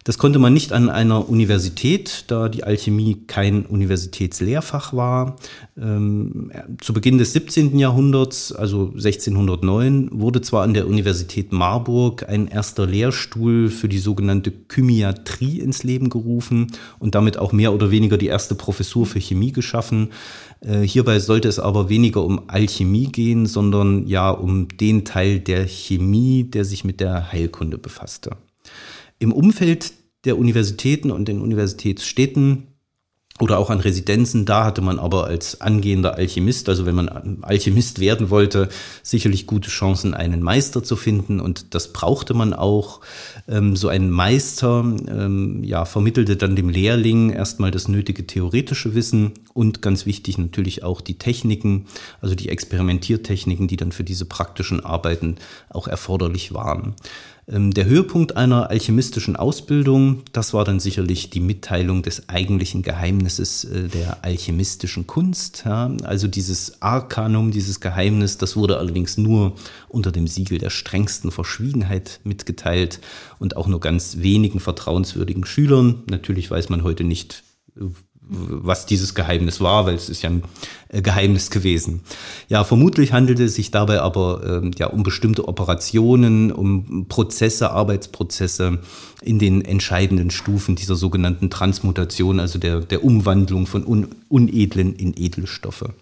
Das 0.06 0.20
konnte 0.20 0.38
man 0.38 0.54
nicht 0.54 0.72
an 0.72 0.92
einer 0.92 1.28
Universität, 1.28 2.26
da 2.28 2.48
die 2.48 2.64
Alchemie 2.64 3.24
kein 3.26 3.66
Universitätslehrfach 3.66 4.94
war. 4.94 5.38
Ähm, 5.82 6.52
zu 6.80 6.94
Beginn 6.94 7.18
des 7.18 7.34
17. 7.34 7.80
Jahrhunderts, 7.80 8.52
also 8.52 8.90
1609, 8.90 10.10
wurde 10.12 10.42
zwar 10.42 10.62
an 10.62 10.76
der 10.76 10.86
Universität 10.86 11.52
Marburg 11.52 12.30
ein 12.30 12.48
erster 12.48 12.86
Lehrstuhl 12.86 13.70
für 13.70 13.90
die 13.90 13.98
sogenannte 13.98 14.54
Chymiatrie 14.70 15.60
ins 15.60 15.82
Leben 15.82 16.12
gerufen 16.12 16.68
und 17.00 17.16
damit 17.16 17.40
auch 17.40 17.52
mehr 17.52 17.74
oder 17.74 17.90
weniger 17.90 18.20
die 18.20 18.28
erste 18.28 18.54
Professur 18.54 19.08
für 19.08 19.20
Chemie 19.20 19.54
geschaffen. 19.54 20.10
Äh, 20.62 20.82
hierbei 20.82 21.18
sollte 21.18 21.48
es 21.48 21.58
aber 21.58 21.90
weniger 21.90 22.24
um 22.24 22.44
Alchemie 22.46 23.08
gehen, 23.08 23.48
sondern 23.48 24.06
ja 24.06 24.30
um 24.30 24.68
den 24.68 25.04
Teil 25.04 25.40
der 25.40 25.66
Chemie, 25.66 26.44
der 26.44 26.64
sich 26.64 26.84
mit 26.84 27.00
der 27.00 27.32
Heilkunde 27.32 27.80
befasste. 27.80 28.38
Im 29.26 29.34
Umfeld 29.34 29.94
der 30.26 30.38
Universitäten 30.38 31.10
und 31.10 31.28
den 31.28 31.42
Universitätsstädten 31.42 32.68
oder 33.40 33.58
auch 33.58 33.72
an 33.72 33.80
Residenzen. 33.80 34.46
Da 34.46 34.66
hatte 34.66 34.82
man 34.82 35.00
aber 35.00 35.26
als 35.26 35.62
angehender 35.62 36.14
Alchemist, 36.14 36.70
also 36.70 36.86
wenn 36.86 36.94
man 36.94 37.40
Alchemist 37.42 38.00
werden 38.00 38.30
wollte, 38.30 38.70
sicherlich 39.02 39.48
gute 39.48 39.72
Chancen, 39.72 40.14
einen 40.14 40.44
Meister 40.44 40.84
zu 40.84 40.96
finden. 40.96 41.40
Und 41.40 41.74
das 41.74 41.92
brauchte 41.92 42.36
man 42.36 42.54
auch. 42.54 43.02
Ähm, 43.48 43.76
so 43.76 43.88
ein 43.88 44.12
Meister 44.12 44.82
ähm, 45.08 45.64
ja, 45.64 45.86
vermittelte 45.86 46.38
dann 46.38 46.56
dem 46.56 46.70
Lehrling 46.70 47.32
erstmal 47.32 47.72
das 47.72 47.88
nötige 47.88 48.28
theoretische 48.28 48.94
Wissen 48.94 49.34
und 49.56 49.82
ganz 49.82 50.06
wichtig 50.06 50.38
natürlich 50.38 50.84
auch 50.84 51.02
die 51.02 51.18
Techniken, 51.18 51.88
also 52.22 52.36
die 52.36 52.50
Experimentiertechniken, 52.50 53.68
die 53.68 53.78
dann 53.78 53.92
für 53.92 54.04
diese 54.04 54.26
praktischen 54.26 54.86
Arbeiten 54.86 55.38
auch 55.70 55.88
erforderlich 55.88 56.54
waren. 56.54 56.94
Ähm, 57.48 57.72
der 57.72 57.86
Höhepunkt 57.86 58.38
einer 58.38 58.72
alchemistischen 58.72 59.36
Ausbildung, 59.36 60.24
das 60.32 60.54
war 60.54 60.66
dann 60.66 60.80
sicherlich 60.80 61.30
die 61.30 61.40
Mitteilung 61.40 62.02
des 62.02 62.28
eigentlichen 62.28 62.82
Geheimnisses 62.82 63.66
äh, 63.66 63.88
der 63.88 64.24
alchemistischen 64.24 65.06
Kunst. 65.06 65.66
Also 65.68 66.28
dieses 66.28 66.82
Arkanum, 66.82 67.52
dieses 67.52 67.80
Geheimnis, 67.80 68.38
das 68.40 68.56
wurde 68.56 68.78
allerdings 68.80 69.18
nur 69.18 69.56
unter 69.90 70.12
dem 70.12 70.28
Siegel 70.28 70.58
der 70.58 70.72
strengsten 70.72 71.32
Verschwiegenheit 71.32 72.20
mitgeteilt 72.24 73.00
und 73.38 73.58
auch 73.58 73.68
nur 73.68 73.80
ganz 73.80 74.18
wenigen 74.18 74.60
vertrauenswürdigen 74.60 75.46
Schülern. 75.46 76.04
Natürlich 76.10 76.50
weiß 76.50 76.70
man 76.70 76.84
heute 76.84 77.04
nicht, 77.04 77.44
was 78.28 78.86
dieses 78.86 79.16
Geheimnis 79.16 79.62
war, 79.62 79.86
weil 79.86 79.96
es 79.96 80.10
ist 80.10 80.22
ja 80.22 80.30
ein 80.30 80.44
äh, 80.90 81.02
Geheimnis 81.02 81.52
gewesen. 81.52 82.02
Ja, 82.48 82.64
vermutlich 82.64 83.14
handelte 83.14 83.44
es 83.44 83.56
sich 83.56 83.72
dabei 83.72 84.02
aber 84.02 84.62
ähm, 84.64 84.72
ja 84.78 84.88
um 84.88 85.04
bestimmte 85.04 85.48
Operationen, 85.48 86.52
um 86.52 87.08
Prozesse, 87.08 87.72
Arbeitsprozesse 87.72 88.80
in 89.22 89.40
den 89.40 89.64
entscheidenden 89.64 90.32
Stufen 90.32 90.76
dieser 90.76 90.96
sogenannten 90.96 91.50
Transmutation, 91.50 92.40
also 92.40 92.60
der, 92.60 92.82
der 92.82 93.04
Umwandlung 93.04 93.68
von 93.68 93.86
un, 93.86 94.08
unedlen 94.30 94.96
in 94.96 95.16
edle 95.16 95.48
Stoffe. 95.48 95.94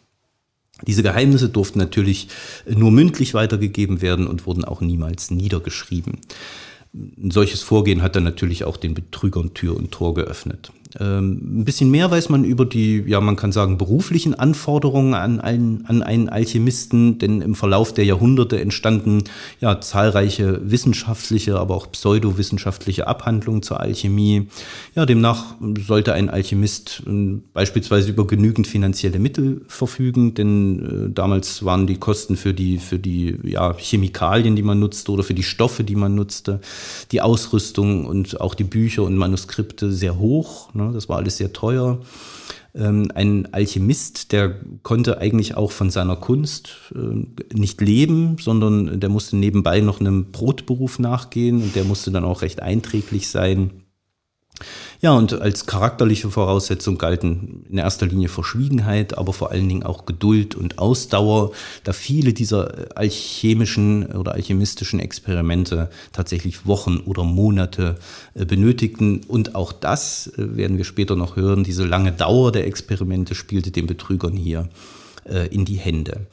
Diese 0.87 1.03
Geheimnisse 1.03 1.49
durften 1.49 1.79
natürlich 1.79 2.27
nur 2.67 2.91
mündlich 2.91 3.33
weitergegeben 3.33 4.01
werden 4.01 4.27
und 4.27 4.45
wurden 4.45 4.65
auch 4.65 4.81
niemals 4.81 5.31
niedergeschrieben. 5.31 6.19
Ein 6.93 7.31
solches 7.31 7.61
Vorgehen 7.61 8.01
hat 8.01 8.15
dann 8.15 8.23
natürlich 8.23 8.65
auch 8.65 8.77
den 8.77 8.93
Betrügern 8.93 9.53
Tür 9.53 9.75
und 9.75 9.91
Tor 9.91 10.13
geöffnet. 10.13 10.71
Ähm, 10.99 11.59
ein 11.61 11.65
bisschen 11.65 11.89
mehr 11.89 12.11
weiß 12.11 12.29
man 12.29 12.43
über 12.43 12.65
die, 12.65 13.03
ja, 13.07 13.19
man 13.21 13.35
kann 13.35 13.51
sagen, 13.51 13.77
beruflichen 13.77 14.35
Anforderungen 14.35 15.13
an 15.13 15.39
einen, 15.39 15.85
an 15.87 16.03
einen 16.03 16.29
Alchemisten, 16.29 17.17
denn 17.17 17.41
im 17.41 17.55
Verlauf 17.55 17.93
der 17.93 18.05
Jahrhunderte 18.05 18.59
entstanden 18.59 19.23
ja 19.59 19.81
zahlreiche 19.81 20.61
wissenschaftliche, 20.63 21.59
aber 21.59 21.75
auch 21.75 21.91
pseudowissenschaftliche 21.91 23.07
Abhandlungen 23.07 23.63
zur 23.63 23.79
Alchemie. 23.79 24.47
Ja, 24.95 25.05
demnach 25.05 25.55
sollte 25.85 26.13
ein 26.13 26.29
Alchemist 26.29 27.03
äh, 27.07 27.37
beispielsweise 27.53 28.09
über 28.09 28.27
genügend 28.27 28.67
finanzielle 28.67 29.19
Mittel 29.19 29.61
verfügen, 29.67 30.33
denn 30.33 31.07
äh, 31.09 31.13
damals 31.13 31.65
waren 31.65 31.87
die 31.87 31.97
Kosten 31.97 32.35
für 32.35 32.53
die, 32.53 32.77
für 32.77 32.99
die 32.99 33.37
ja, 33.43 33.73
Chemikalien, 33.77 34.55
die 34.55 34.63
man 34.63 34.79
nutzte 34.79 35.11
oder 35.11 35.23
für 35.23 35.33
die 35.33 35.43
Stoffe, 35.43 35.83
die 35.83 35.95
man 35.95 36.13
nutzte, 36.15 36.59
die 37.11 37.21
Ausrüstung 37.21 38.05
und 38.05 38.39
auch 38.39 38.53
die 38.53 38.63
Bücher 38.63 39.03
und 39.03 39.17
Manuskripte 39.17 39.91
sehr 39.91 40.19
hoch. 40.19 40.73
Ne? 40.73 40.82
Ne? 40.87 40.93
Das 40.93 41.09
war 41.09 41.17
alles 41.17 41.37
sehr 41.37 41.53
teuer. 41.53 41.99
Ähm, 42.75 43.11
ein 43.13 43.53
Alchemist, 43.53 44.31
der 44.31 44.55
konnte 44.81 45.19
eigentlich 45.19 45.55
auch 45.55 45.71
von 45.71 45.91
seiner 45.91 46.15
Kunst 46.15 46.75
äh, 46.95 47.55
nicht 47.55 47.79
leben, 47.81 48.37
sondern 48.39 48.99
der 48.99 49.09
musste 49.09 49.37
nebenbei 49.37 49.79
noch 49.79 49.99
einem 49.99 50.31
Brotberuf 50.31 50.97
nachgehen 50.97 51.61
und 51.61 51.75
der 51.75 51.83
musste 51.83 52.11
dann 52.11 52.25
auch 52.25 52.41
recht 52.41 52.61
einträglich 52.61 53.29
sein. 53.29 53.83
Ja, 55.03 55.11
und 55.11 55.33
als 55.33 55.65
charakterliche 55.65 56.29
Voraussetzung 56.31 56.97
galten 56.97 57.65
in 57.69 57.77
erster 57.77 58.05
Linie 58.05 58.29
Verschwiegenheit, 58.29 59.17
aber 59.17 59.33
vor 59.33 59.51
allen 59.51 59.67
Dingen 59.67 59.83
auch 59.83 60.05
Geduld 60.05 60.55
und 60.55 60.79
Ausdauer, 60.79 61.51
da 61.83 61.91
viele 61.91 62.31
dieser 62.31 62.73
alchemischen 62.95 64.05
oder 64.05 64.31
alchemistischen 64.31 65.01
Experimente 65.01 65.89
tatsächlich 66.13 66.65
Wochen 66.65 66.99
oder 66.99 67.25
Monate 67.25 67.97
äh, 68.33 68.45
benötigten. 68.45 69.19
Und 69.27 69.55
auch 69.55 69.73
das 69.73 70.27
äh, 70.37 70.55
werden 70.55 70.77
wir 70.77 70.85
später 70.85 71.17
noch 71.17 71.35
hören, 71.35 71.65
diese 71.65 71.83
lange 71.83 72.13
Dauer 72.13 72.53
der 72.53 72.65
Experimente 72.65 73.35
spielte 73.35 73.71
den 73.71 73.87
Betrügern 73.87 74.37
hier 74.37 74.69
äh, 75.25 75.47
in 75.47 75.65
die 75.65 75.79
Hände 75.79 76.27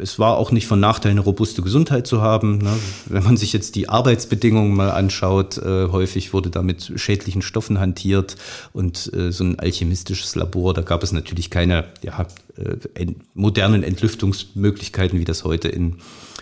es 0.00 0.18
war 0.18 0.36
auch 0.36 0.52
nicht 0.52 0.66
von 0.66 0.80
Nachteil, 0.80 1.12
eine 1.12 1.20
robuste 1.20 1.62
Gesundheit 1.62 2.06
zu 2.06 2.22
haben. 2.22 2.58
Ne? 2.58 2.72
Wenn 3.06 3.22
man 3.22 3.36
sich 3.36 3.52
jetzt 3.52 3.74
die 3.74 3.88
Arbeitsbedingungen 3.88 4.74
mal 4.74 4.90
anschaut, 4.90 5.58
äh, 5.58 5.88
häufig 5.88 6.32
wurde 6.32 6.50
da 6.50 6.62
mit 6.62 6.92
schädlichen 6.96 7.42
Stoffen 7.42 7.78
hantiert 7.78 8.36
und 8.72 9.12
äh, 9.14 9.32
so 9.32 9.44
ein 9.44 9.58
alchemistisches 9.58 10.34
Labor, 10.34 10.74
da 10.74 10.82
gab 10.82 11.02
es 11.02 11.12
natürlich 11.12 11.50
keine 11.50 11.84
ja, 12.02 12.26
äh, 12.56 13.06
modernen 13.34 13.82
Entlüftungsmöglichkeiten, 13.82 15.18
wie 15.18 15.24
das 15.24 15.44
heute 15.44 15.68
in, 15.68 15.96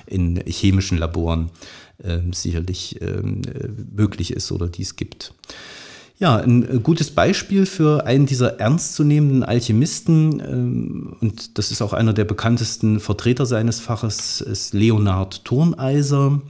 in 0.07 0.43
chemischen 0.47 0.99
Laboren 0.99 1.51
ähm, 2.05 2.33
sicherlich 2.33 3.01
ähm, 3.03 3.43
äh, 3.43 3.69
möglich 3.95 4.33
ist 4.33 4.53
oder 4.53 4.69
dies 4.69 4.97
gibt. 4.97 5.35
Ja, 6.21 6.37
ein 6.37 6.69
äh, 6.69 6.79
gutes 6.81 7.11
Beispiel 7.11 7.65
für 7.65 8.05
einen 8.05 8.27
dieser 8.27 8.61
ernstzunehmenden 8.61 9.43
Alchemisten, 9.43 10.39
ähm, 10.41 11.17
und 11.19 11.57
das 11.57 11.71
ist 11.71 11.81
auch 11.81 11.95
einer 11.95 12.13
der 12.13 12.27
bekanntesten 12.27 13.01
Vertreter 13.01 13.47
seines 13.47 13.81
Faches, 13.81 14.43
ist 14.43 14.75
Leonhard 14.75 15.47
Thurneiser. 15.47 16.43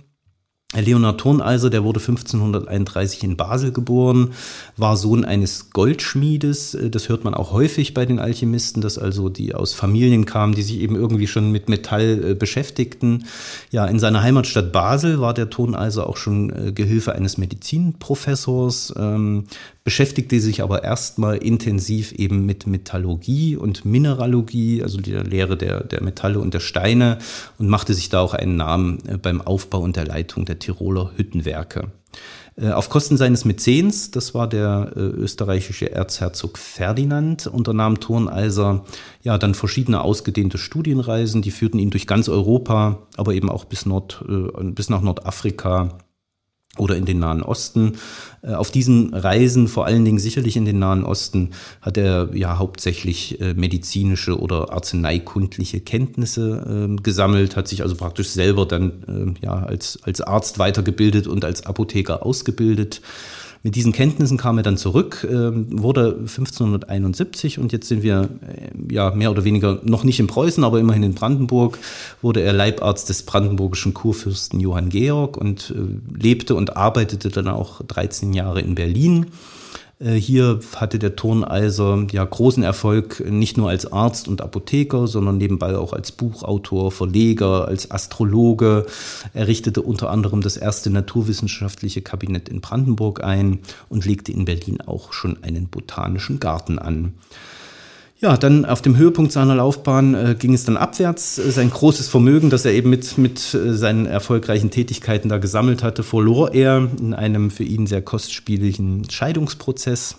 Leonhard 0.73 1.21
Thurneiser, 1.21 1.69
der 1.69 1.83
wurde 1.83 1.99
1531 1.99 3.25
in 3.25 3.37
Basel 3.37 3.73
geboren, 3.73 4.31
war 4.77 4.97
Sohn 4.97 5.25
eines 5.25 5.71
Goldschmiedes. 5.71 6.79
Das 6.93 7.09
hört 7.09 7.25
man 7.25 7.35
auch 7.35 7.51
häufig 7.51 7.93
bei 7.93 8.07
den 8.07 8.21
Alchemisten, 8.21 8.81
dass 8.81 8.97
also 8.97 9.29
die 9.31 9.53
aus 9.53 9.75
Familien 9.75 10.27
kamen, 10.27 10.55
die 10.55 10.63
sich 10.63 10.79
eben 10.79 10.95
irgendwie 10.95 11.27
schon 11.27 11.51
mit 11.51 11.69
Metall 11.69 12.25
äh, 12.25 12.35
beschäftigten. 12.35 13.25
Ja, 13.73 13.85
in 13.87 13.99
seiner 13.99 14.23
Heimatstadt 14.23 14.71
Basel 14.71 15.21
war 15.21 15.35
der 15.35 15.51
Thurneiser 15.51 16.09
auch 16.09 16.17
schon 16.17 16.51
äh, 16.51 16.73
Gehilfe 16.73 17.17
eines 17.17 17.37
Medizinprofessors, 17.37 18.95
ähm, 18.97 19.47
beschäftigte 19.83 20.39
sich 20.41 20.63
aber 20.63 20.85
erstmal 20.85 21.39
intensiv 21.39 22.13
eben 22.13 22.47
mit 22.47 22.69
Metallurgie 22.69 23.57
und 23.57 23.85
Mineralogie, 23.85 24.85
also 24.85 25.01
der 25.01 25.25
Lehre 25.25 25.57
der, 25.57 25.83
der 25.83 26.01
Metalle 26.01 26.39
und 26.39 26.55
der 26.55 26.61
Steine 26.61 27.19
und 27.59 27.69
machte 27.69 27.93
sich 27.93 28.09
da 28.09 28.21
auch 28.21 28.35
einen 28.35 28.55
Namen 28.55 28.99
äh, 29.09 29.17
beim 29.17 29.41
Aufbau 29.41 29.81
und 29.81 29.97
der 29.97 30.07
Leitung 30.07 30.45
der 30.45 30.60
Tiroler 30.61 31.13
Hüttenwerke. 31.17 31.91
Äh, 32.57 32.71
auf 32.71 32.89
Kosten 32.89 33.17
seines 33.17 33.45
Mäzens, 33.45 34.11
das 34.11 34.35
war 34.35 34.49
der 34.49 34.93
äh, 34.95 35.01
österreichische 35.01 35.91
Erzherzog 35.91 36.59
Ferdinand, 36.59 37.47
unternahm 37.47 38.01
Thurneiser 38.01 38.85
ja 39.23 39.39
dann 39.39 39.55
verschiedene 39.55 40.03
ausgedehnte 40.03 40.59
Studienreisen, 40.59 41.43
die 41.43 41.51
führten 41.51 41.79
ihn 41.79 41.91
durch 41.91 42.07
ganz 42.07 42.29
Europa, 42.29 43.07
aber 43.17 43.35
eben 43.35 43.49
auch 43.49 43.65
bis, 43.65 43.87
Nord, 43.87 44.25
äh, 44.29 44.65
bis 44.65 44.91
nach 44.91 45.03
Nordafrika 45.03 45.99
oder 46.79 46.97
in 46.97 47.05
den 47.05 47.19
Nahen 47.19 47.43
Osten. 47.43 47.99
Äh, 48.43 48.55
auf 48.55 48.71
diesen 48.71 49.13
Reisen, 49.13 49.69
vor 49.69 49.87
allen 49.87 50.05
Dingen 50.05 50.19
sicherlich 50.19 50.57
in 50.57 50.65
den 50.65 50.79
Nahen 50.79 51.05
Osten, 51.05 51.51
hat 51.83 51.97
er 51.97 52.31
ja 52.35 52.59
hauptsächlich 52.59 53.41
äh, 53.41 53.55
medizinische 53.55 54.39
oder 54.39 54.73
arzneikundliche 54.73 55.81
Kenntnisse 55.81 56.89
äh, 56.91 57.03
gesammelt, 57.03 57.57
hat 57.57 57.69
sich 57.69 57.83
also 57.83 57.97
praktisch 57.97 58.29
selber 58.29 58.67
dann 58.67 59.37
äh, 59.41 59.45
ja 59.45 59.63
als, 59.65 59.99
als 60.03 60.21
Arzt 60.21 60.59
weitergebildet 60.59 61.27
und 61.27 61.45
als 61.45 61.67
Apotheker 61.67 62.25
ausgebildet 62.25 63.03
mit 63.63 63.75
diesen 63.75 63.93
Kenntnissen 63.93 64.39
kam 64.39 64.57
er 64.57 64.63
dann 64.63 64.79
zurück, 64.79 65.27
ähm, 65.31 65.67
wurde 65.83 66.17
1571 66.21 67.59
und 67.59 67.73
jetzt 67.73 67.89
sind 67.89 68.03
wir 68.03 68.31
äh, 68.47 68.93
ja 68.93 69.11
mehr 69.11 69.31
oder 69.31 69.45
weniger 69.45 69.81
noch 69.85 70.03
nicht 70.03 70.19
in 70.19 70.27
Preußen, 70.27 70.65
aber 70.65 70.81
immerhin 70.81 71.03
in 71.03 71.15
Brandenburg, 71.15 71.79
wurde 72.23 72.41
er 72.41 72.55
Leibarzt 72.55 73.11
des 73.11 73.23
brandenburgischen 73.25 73.93
Kurfürsten 73.93 74.61
Johann 74.61 74.89
Georg 74.89 75.37
und 75.37 75.75
äh, 75.77 76.19
lebte 76.19 76.55
und 76.55 76.77
arbeitete 76.77 77.29
dann 77.29 77.49
auch 77.49 77.83
13 77.83 78.33
Jahre 78.33 78.61
in 78.63 78.75
Berlin. 78.75 79.27
Äh, 80.01 80.15
hier 80.15 80.61
hatte 80.77 80.99
der 80.99 81.15
Turneiser 81.15 82.07
ja 82.11 82.25
großen 82.25 82.63
Erfolg, 82.63 83.21
nicht 83.21 83.57
nur 83.57 83.69
als 83.69 83.93
Arzt 83.93 84.29
und 84.29 84.41
Apotheker, 84.41 85.07
sondern 85.07 85.39
nebenbei 85.39 85.77
auch 85.77 85.93
als 85.93 86.11
Buchautor, 86.13 86.91
Verleger, 86.91 87.69
als 87.69 87.91
Astrologe. 87.91 88.87
Er 89.35 89.47
richtete 89.47 89.83
unter 89.83 90.11
anderem 90.11 90.41
das 90.41 90.57
erste 90.57 90.91
naturwissenschaftliche 90.91 92.03
Kabinett 92.03 92.49
in 92.49 92.61
Brandenburg 92.61 93.23
ein 93.23 93.61
und 93.89 94.07
legte 94.07 94.33
in 94.33 94.47
Berlin 94.47 94.81
auch 94.81 95.13
schon 95.13 95.43
einen 95.43 95.69
botanischen 95.69 96.41
Garten 96.41 96.79
an. 96.79 97.15
Ja, 98.23 98.37
dann 98.37 98.67
auf 98.67 98.83
dem 98.83 98.99
Höhepunkt 98.99 99.33
seiner 99.33 99.55
Laufbahn 99.55 100.15
äh, 100.15 100.37
ging 100.39 100.53
es 100.53 100.65
dann 100.65 100.77
abwärts. 100.77 101.37
Sein 101.37 101.71
großes 101.71 102.09
Vermögen, 102.09 102.51
das 102.51 102.67
er 102.67 102.73
eben 102.73 102.91
mit, 102.91 103.17
mit 103.17 103.55
äh, 103.55 103.73
seinen 103.75 104.05
erfolgreichen 104.05 104.71
Tätigkeiten 104.71 105.31
da 105.31 105.39
gesammelt 105.39 105.83
hatte, 105.83 106.03
verlor 106.03 106.53
er 106.53 106.87
in 107.01 107.15
einem 107.15 107.51
für 107.51 107.65
ihn 107.65 107.87
sehr 107.87 108.03
kostspieligen 108.03 109.09
Scheidungsprozess. 109.09 110.17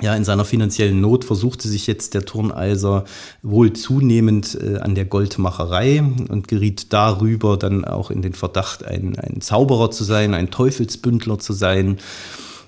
Ja, 0.00 0.14
in 0.14 0.24
seiner 0.24 0.46
finanziellen 0.46 1.02
Not 1.02 1.26
versuchte 1.26 1.68
sich 1.68 1.86
jetzt 1.86 2.14
der 2.14 2.24
Turneiser 2.24 3.04
wohl 3.42 3.74
zunehmend 3.74 4.58
äh, 4.58 4.78
an 4.78 4.94
der 4.94 5.04
Goldmacherei 5.04 6.02
und 6.30 6.48
geriet 6.48 6.90
darüber 6.94 7.58
dann 7.58 7.84
auch 7.84 8.10
in 8.10 8.22
den 8.22 8.32
Verdacht, 8.32 8.82
ein, 8.82 9.18
ein 9.18 9.42
Zauberer 9.42 9.90
zu 9.90 10.04
sein, 10.04 10.32
ein 10.32 10.50
Teufelsbündler 10.50 11.38
zu 11.38 11.52
sein. 11.52 11.98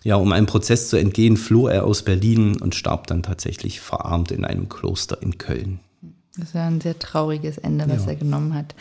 Ja, 0.05 0.17
um 0.17 0.33
einem 0.33 0.47
Prozess 0.47 0.89
zu 0.89 0.97
entgehen, 0.97 1.37
floh 1.37 1.69
er 1.69 1.85
aus 1.85 2.03
Berlin 2.03 2.61
und 2.61 2.75
starb 2.75 3.07
dann 3.07 3.23
tatsächlich 3.23 3.81
verarmt 3.81 4.33
in 4.33 4.45
einem 4.45 4.69
Kloster 4.69 5.21
in 5.23 5.39
Köln. 5.39 5.81
Das 6.37 6.49
ist 6.49 6.55
ja 6.55 6.67
ein 6.67 6.81
sehr 6.81 6.99
trauriges 6.99 7.59
Ende, 7.59 7.89
was 7.89 8.05
ja. 8.05 8.11
er 8.11 8.17
genommen 8.17 8.55
hat. 8.55 8.75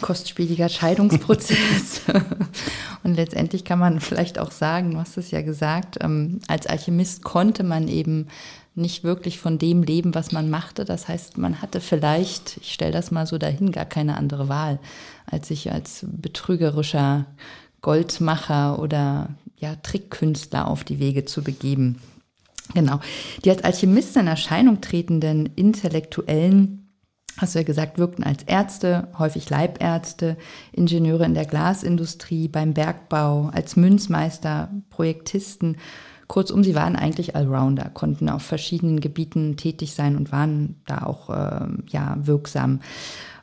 Kostspieliger 0.00 0.68
Scheidungsprozess. 0.68 2.02
und 3.04 3.14
letztendlich 3.14 3.64
kann 3.64 3.78
man 3.78 4.00
vielleicht 4.00 4.38
auch 4.38 4.50
sagen, 4.50 4.90
du 4.90 4.98
hast 4.98 5.16
es 5.16 5.30
ja 5.30 5.42
gesagt, 5.42 5.98
ähm, 6.00 6.40
als 6.48 6.66
Alchemist 6.66 7.22
konnte 7.22 7.62
man 7.62 7.86
eben 7.86 8.26
nicht 8.74 9.04
wirklich 9.04 9.38
von 9.38 9.58
dem 9.58 9.82
leben, 9.82 10.14
was 10.14 10.32
man 10.32 10.50
machte. 10.50 10.84
Das 10.84 11.08
heißt, 11.08 11.38
man 11.38 11.62
hatte 11.62 11.80
vielleicht, 11.80 12.56
ich 12.58 12.72
stelle 12.72 12.92
das 12.92 13.10
mal 13.10 13.26
so 13.26 13.38
dahin, 13.38 13.72
gar 13.72 13.84
keine 13.84 14.16
andere 14.16 14.48
Wahl, 14.48 14.78
als 15.26 15.48
sich 15.48 15.70
als 15.70 16.04
betrügerischer 16.10 17.26
Goldmacher 17.82 18.78
oder 18.78 19.30
ja, 19.60 19.76
Trickkünstler 19.76 20.66
auf 20.66 20.84
die 20.84 20.98
Wege 20.98 21.24
zu 21.24 21.42
begeben. 21.42 22.00
Genau. 22.74 23.00
Die 23.44 23.50
als 23.50 23.64
Alchemist 23.64 24.16
in 24.16 24.26
Erscheinung 24.26 24.80
tretenden 24.80 25.46
Intellektuellen, 25.56 26.88
hast 27.36 27.54
du 27.54 27.60
ja 27.60 27.64
gesagt, 27.64 27.98
wirkten 27.98 28.22
als 28.22 28.42
Ärzte, 28.44 29.08
häufig 29.18 29.50
Leibärzte, 29.50 30.36
Ingenieure 30.72 31.24
in 31.24 31.34
der 31.34 31.46
Glasindustrie, 31.46 32.48
beim 32.48 32.74
Bergbau, 32.74 33.50
als 33.52 33.76
Münzmeister, 33.76 34.70
Projektisten. 34.90 35.76
Kurzum, 36.28 36.62
sie 36.62 36.76
waren 36.76 36.94
eigentlich 36.94 37.34
Allrounder, 37.34 37.90
konnten 37.92 38.28
auf 38.28 38.42
verschiedenen 38.42 39.00
Gebieten 39.00 39.56
tätig 39.56 39.94
sein 39.94 40.16
und 40.16 40.30
waren 40.30 40.80
da 40.86 41.02
auch 41.02 41.28
äh, 41.28 41.66
ja, 41.88 42.16
wirksam. 42.20 42.80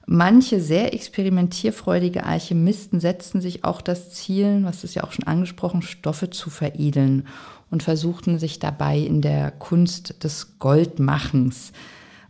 Manche 0.09 0.61
sehr 0.61 0.93
experimentierfreudige 0.93 2.25
Alchemisten 2.25 3.01
setzten 3.01 3.41
sich 3.41 3.65
auch 3.65 3.81
das 3.81 4.13
Ziel, 4.13 4.61
was 4.63 4.85
ist 4.85 4.95
ja 4.95 5.03
auch 5.03 5.11
schon 5.11 5.27
angesprochen, 5.27 5.81
Stoffe 5.81 6.29
zu 6.29 6.49
veredeln 6.49 7.27
und 7.69 7.83
versuchten 7.83 8.39
sich 8.39 8.59
dabei 8.59 8.97
in 8.97 9.21
der 9.21 9.51
Kunst 9.51 10.23
des 10.23 10.59
Goldmachens. 10.59 11.73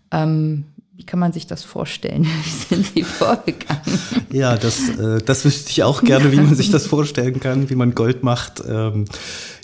Ähm, 0.10 0.66
wie 0.96 1.04
kann 1.04 1.20
man 1.20 1.32
sich 1.32 1.46
das 1.46 1.64
vorstellen? 1.64 2.26
Wie 2.44 2.50
sind 2.50 2.88
Sie 2.88 3.04
vorgegangen? 3.04 4.00
Ja, 4.32 4.58
das, 4.58 4.90
äh, 4.98 5.20
das 5.24 5.46
wüsste 5.46 5.70
ich 5.70 5.84
auch 5.84 6.04
gerne, 6.04 6.32
wie 6.32 6.38
man 6.38 6.56
sich 6.56 6.72
das 6.72 6.88
vorstellen 6.88 7.40
kann, 7.40 7.70
wie 7.70 7.76
man 7.76 7.94
Gold 7.94 8.24
macht. 8.24 8.64
Ähm, 8.68 9.06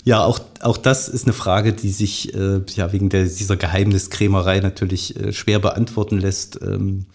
ja, 0.04 0.22
auch, 0.22 0.38
auch 0.60 0.76
das 0.76 1.08
ist 1.08 1.24
eine 1.24 1.32
Frage, 1.32 1.72
die 1.72 1.90
sich 1.90 2.32
äh, 2.32 2.60
ja 2.76 2.92
wegen 2.92 3.08
der, 3.08 3.24
dieser 3.24 3.56
Geheimniskrämerei 3.56 4.60
natürlich 4.60 5.16
äh, 5.16 5.32
schwer 5.32 5.58
beantworten 5.58 6.18
lässt. 6.18 6.60
Ähm, 6.62 7.06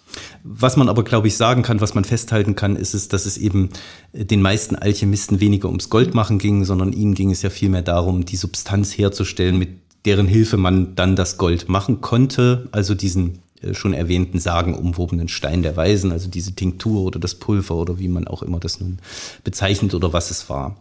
was 0.44 0.78
man 0.78 0.90
aber, 0.90 1.04
glaube 1.04 1.28
ich, 1.28 1.38
sagen 1.38 1.64
kann, 1.64 1.82
was 1.82 1.96
man 1.96 2.04
festhalten 2.04 2.56
kann, 2.56 2.76
ist 2.76 2.94
es, 2.94 3.08
dass 3.08 3.26
es 3.26 3.38
eben 3.38 3.70
den 4.14 4.42
meisten 4.42 4.76
Alchemisten 4.76 5.40
weniger 5.40 5.68
ums 5.68 5.90
Goldmachen 5.90 6.40
ging, 6.40 6.66
sondern 6.66 6.94
ihnen 6.94 7.14
ging 7.14 7.32
es 7.32 7.42
ja 7.42 7.50
vielmehr 7.50 7.82
darum, 7.82 8.26
die 8.26 8.38
Substanz 8.38 8.98
herzustellen, 8.98 9.58
mit 9.58 9.70
deren 10.06 10.28
Hilfe 10.28 10.58
man 10.58 10.96
dann 10.96 11.16
das 11.16 11.38
Gold 11.38 11.70
machen 11.70 12.02
konnte, 12.02 12.70
also 12.72 12.96
diesen 12.96 13.40
äh, 13.62 13.74
schon 13.74 13.94
erwähnten 13.94 14.40
sagenumwobenen 14.40 15.28
Stein 15.28 15.62
der 15.62 15.76
Weisen, 15.76 16.12
also 16.12 16.30
diese 16.30 16.54
Tinktur 16.54 17.04
oder 17.04 17.20
das 17.20 17.36
Pulver 17.36 17.76
oder 17.76 18.00
wie 18.00 18.08
man 18.08 18.28
auch 18.28 18.44
immer 18.44 18.60
das 18.60 18.80
nun 18.80 19.00
bezeichnet 19.44 19.94
oder 19.94 20.14
was 20.14 20.32
es 20.32 20.50
war. 20.50 20.78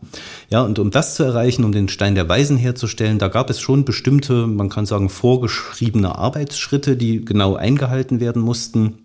Ja, 0.51 0.63
und 0.63 0.79
um 0.79 0.91
das 0.91 1.15
zu 1.15 1.25
erreichen, 1.25 1.65
um 1.65 1.73
den 1.73 1.89
Stein 1.89 2.15
der 2.15 2.29
Weisen 2.29 2.57
herzustellen, 2.57 3.19
da 3.19 3.29
gab 3.29 3.51
es 3.51 3.61
schon 3.61 3.85
bestimmte, 3.85 4.47
man 4.47 4.69
kann 4.69 4.87
sagen, 4.87 5.09
vorgeschriebene 5.09 6.17
Arbeitsschritte, 6.17 6.97
die 6.97 7.25
genau 7.25 7.57
eingehalten 7.57 8.21
werden 8.21 8.43
mussten. 8.43 9.05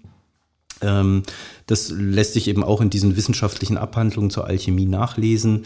Ähm, 0.83 1.23
das 1.65 1.89
lässt 1.89 2.33
sich 2.33 2.47
eben 2.47 2.63
auch 2.63 2.81
in 2.81 2.89
diesen 2.89 3.15
wissenschaftlichen 3.15 3.77
Abhandlungen 3.77 4.29
zur 4.29 4.47
Alchemie 4.47 4.85
nachlesen. 4.85 5.65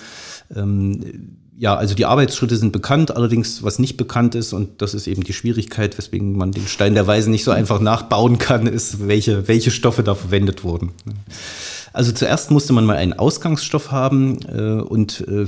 Ähm, 0.55 1.37
ja, 1.59 1.75
also 1.75 1.95
die 1.95 2.05
Arbeitsschritte 2.05 2.55
sind 2.55 2.71
bekannt, 2.71 3.15
allerdings 3.15 3.63
was 3.63 3.79
nicht 3.79 3.97
bekannt 3.97 4.35
ist, 4.35 4.53
und 4.53 4.81
das 4.81 4.93
ist 4.93 5.07
eben 5.07 5.23
die 5.23 5.33
Schwierigkeit, 5.33 5.97
weswegen 5.97 6.37
man 6.37 6.51
den 6.51 6.67
Stein 6.67 6.93
der 6.93 7.07
Weisen 7.07 7.31
nicht 7.31 7.43
so 7.43 7.49
einfach 7.51 7.79
nachbauen 7.79 8.37
kann, 8.37 8.67
ist, 8.67 9.07
welche, 9.07 9.47
welche 9.47 9.71
Stoffe 9.71 10.03
da 10.03 10.13
verwendet 10.13 10.63
wurden. 10.63 10.91
Also 11.93 12.11
zuerst 12.11 12.51
musste 12.51 12.73
man 12.73 12.85
mal 12.85 12.97
einen 12.97 13.13
Ausgangsstoff 13.13 13.91
haben 13.91 14.39
äh, 14.47 14.81
und 14.81 15.25
äh, 15.27 15.45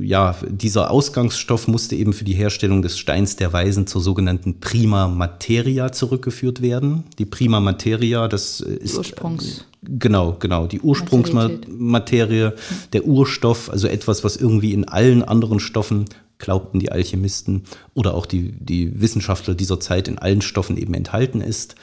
ja, 0.00 0.36
dieser 0.48 0.90
Ausgangsstoff 0.90 1.68
musste 1.68 1.96
eben 1.96 2.12
für 2.12 2.24
die 2.24 2.34
Herstellung 2.34 2.82
des 2.82 2.98
Steins 2.98 3.36
der 3.36 3.52
Weisen 3.52 3.86
zur 3.86 4.00
sogenannten 4.00 4.60
Prima 4.60 5.08
Materia 5.08 5.92
zurückgeführt 5.92 6.62
werden. 6.62 7.04
Die 7.18 7.24
Prima 7.24 7.60
Materia, 7.60 8.28
das 8.28 8.60
ist 8.60 8.96
Ursprungs 8.96 9.64
Genau, 9.82 10.36
genau. 10.38 10.66
Die 10.66 10.80
Ursprungsmaterie, 10.80 12.52
der 12.92 13.06
Urstoff, 13.06 13.70
also 13.70 13.86
etwas, 13.86 14.24
was 14.24 14.36
irgendwie 14.36 14.72
in 14.72 14.88
allen 14.88 15.22
anderen 15.22 15.60
Stoffen, 15.60 16.06
glaubten 16.38 16.78
die 16.78 16.90
Alchemisten 16.92 17.64
oder 17.94 18.14
auch 18.14 18.26
die, 18.26 18.52
die 18.52 19.00
Wissenschaftler 19.00 19.54
dieser 19.54 19.80
Zeit 19.80 20.08
in 20.08 20.18
allen 20.18 20.42
Stoffen 20.42 20.76
eben 20.76 20.94
enthalten 20.94 21.40
ist. 21.40 21.74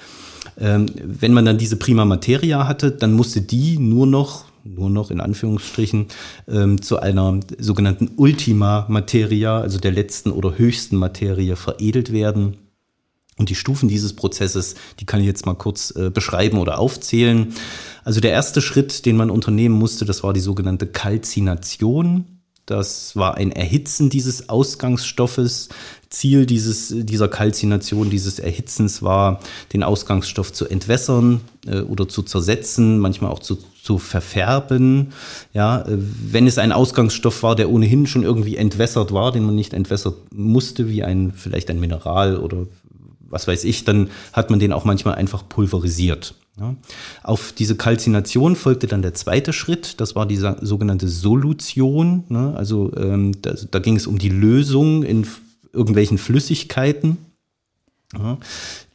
Ähm, 0.60 0.88
wenn 0.95 1.34
man 1.34 1.45
dann 1.45 1.58
diese 1.58 1.77
Prima 1.77 2.05
Materia 2.05 2.67
hatte, 2.67 2.91
dann 2.91 3.13
musste 3.13 3.41
die 3.41 3.77
nur 3.79 4.08
noch 4.08 4.45
nur 4.65 4.89
noch 4.89 5.12
in 5.12 5.21
Anführungsstrichen 5.21 6.08
ähm, 6.47 6.81
zu 6.81 6.99
einer 6.99 7.39
sogenannten 7.60 8.12
Ultima 8.17 8.88
Materia, 8.89 9.60
also 9.60 9.79
der 9.79 9.91
letzten 9.91 10.31
oder 10.31 10.58
höchsten 10.58 10.95
Materie 10.95 11.55
veredelt 11.55 12.12
werden. 12.12 12.58
Und 13.38 13.49
die 13.49 13.55
Stufen 13.55 13.89
dieses 13.89 14.15
Prozesses, 14.15 14.75
die 14.99 15.05
kann 15.05 15.19
ich 15.19 15.25
jetzt 15.25 15.45
mal 15.45 15.55
kurz 15.55 15.91
äh, 15.91 16.10
beschreiben 16.10 16.58
oder 16.58 16.79
aufzählen. 16.79 17.53
Also 18.03 18.21
der 18.21 18.31
erste 18.31 18.62
Schritt, 18.62 19.05
den 19.05 19.17
man 19.17 19.29
unternehmen 19.29 19.75
musste, 19.75 20.05
das 20.05 20.23
war 20.23 20.34
die 20.34 20.39
sogenannte 20.39 20.88
Kalzination. 20.88 22.25
Das 22.65 23.15
war 23.15 23.36
ein 23.36 23.51
Erhitzen 23.51 24.10
dieses 24.10 24.49
Ausgangsstoffes. 24.49 25.69
Ziel 26.09 26.45
dieses, 26.45 26.93
dieser 26.95 27.27
Kalzination, 27.27 28.09
dieses 28.09 28.39
Erhitzens 28.39 29.01
war, 29.01 29.39
den 29.73 29.83
Ausgangsstoff 29.83 30.53
zu 30.53 30.67
entwässern 30.67 31.41
äh, 31.67 31.81
oder 31.81 32.07
zu 32.07 32.23
zersetzen, 32.23 32.99
manchmal 32.99 33.31
auch 33.31 33.39
zu, 33.39 33.57
zu 33.81 33.97
verfärben. 33.97 35.13
Ja, 35.53 35.81
äh, 35.81 35.97
wenn 35.97 36.47
es 36.47 36.57
ein 36.57 36.71
Ausgangsstoff 36.71 37.43
war, 37.43 37.55
der 37.55 37.69
ohnehin 37.69 38.07
schon 38.07 38.23
irgendwie 38.23 38.57
entwässert 38.57 39.11
war, 39.13 39.31
den 39.31 39.43
man 39.43 39.55
nicht 39.55 39.73
entwässert 39.73 40.15
musste, 40.33 40.89
wie 40.89 41.03
ein, 41.03 41.33
vielleicht 41.35 41.69
ein 41.69 41.79
Mineral 41.79 42.37
oder 42.37 42.67
was 43.27 43.47
weiß 43.47 43.63
ich, 43.65 43.83
dann 43.83 44.09
hat 44.33 44.49
man 44.49 44.59
den 44.59 44.71
auch 44.71 44.85
manchmal 44.85 45.15
einfach 45.15 45.47
pulverisiert. 45.47 46.35
Ja. 46.59 46.75
Auf 47.23 47.51
diese 47.51 47.75
Kalzination 47.75 48.55
folgte 48.55 48.87
dann 48.87 49.01
der 49.01 49.13
zweite 49.13 49.51
Schritt, 49.51 49.99
das 49.99 50.15
war 50.15 50.25
die 50.25 50.37
sogenannte 50.37 51.09
Solution. 51.09 52.23
Ne? 52.29 52.53
Also 52.55 52.93
ähm, 52.95 53.41
da, 53.41 53.55
da, 53.69 53.79
ging 53.79 53.97
es 53.97 54.07
um 54.07 54.17
die 54.17 54.29
Lösung 54.29 55.03
in 55.03 55.27
irgendwelchen 55.75 56.17
Flüssigkeiten. 56.17 57.17
Ja. 58.17 58.38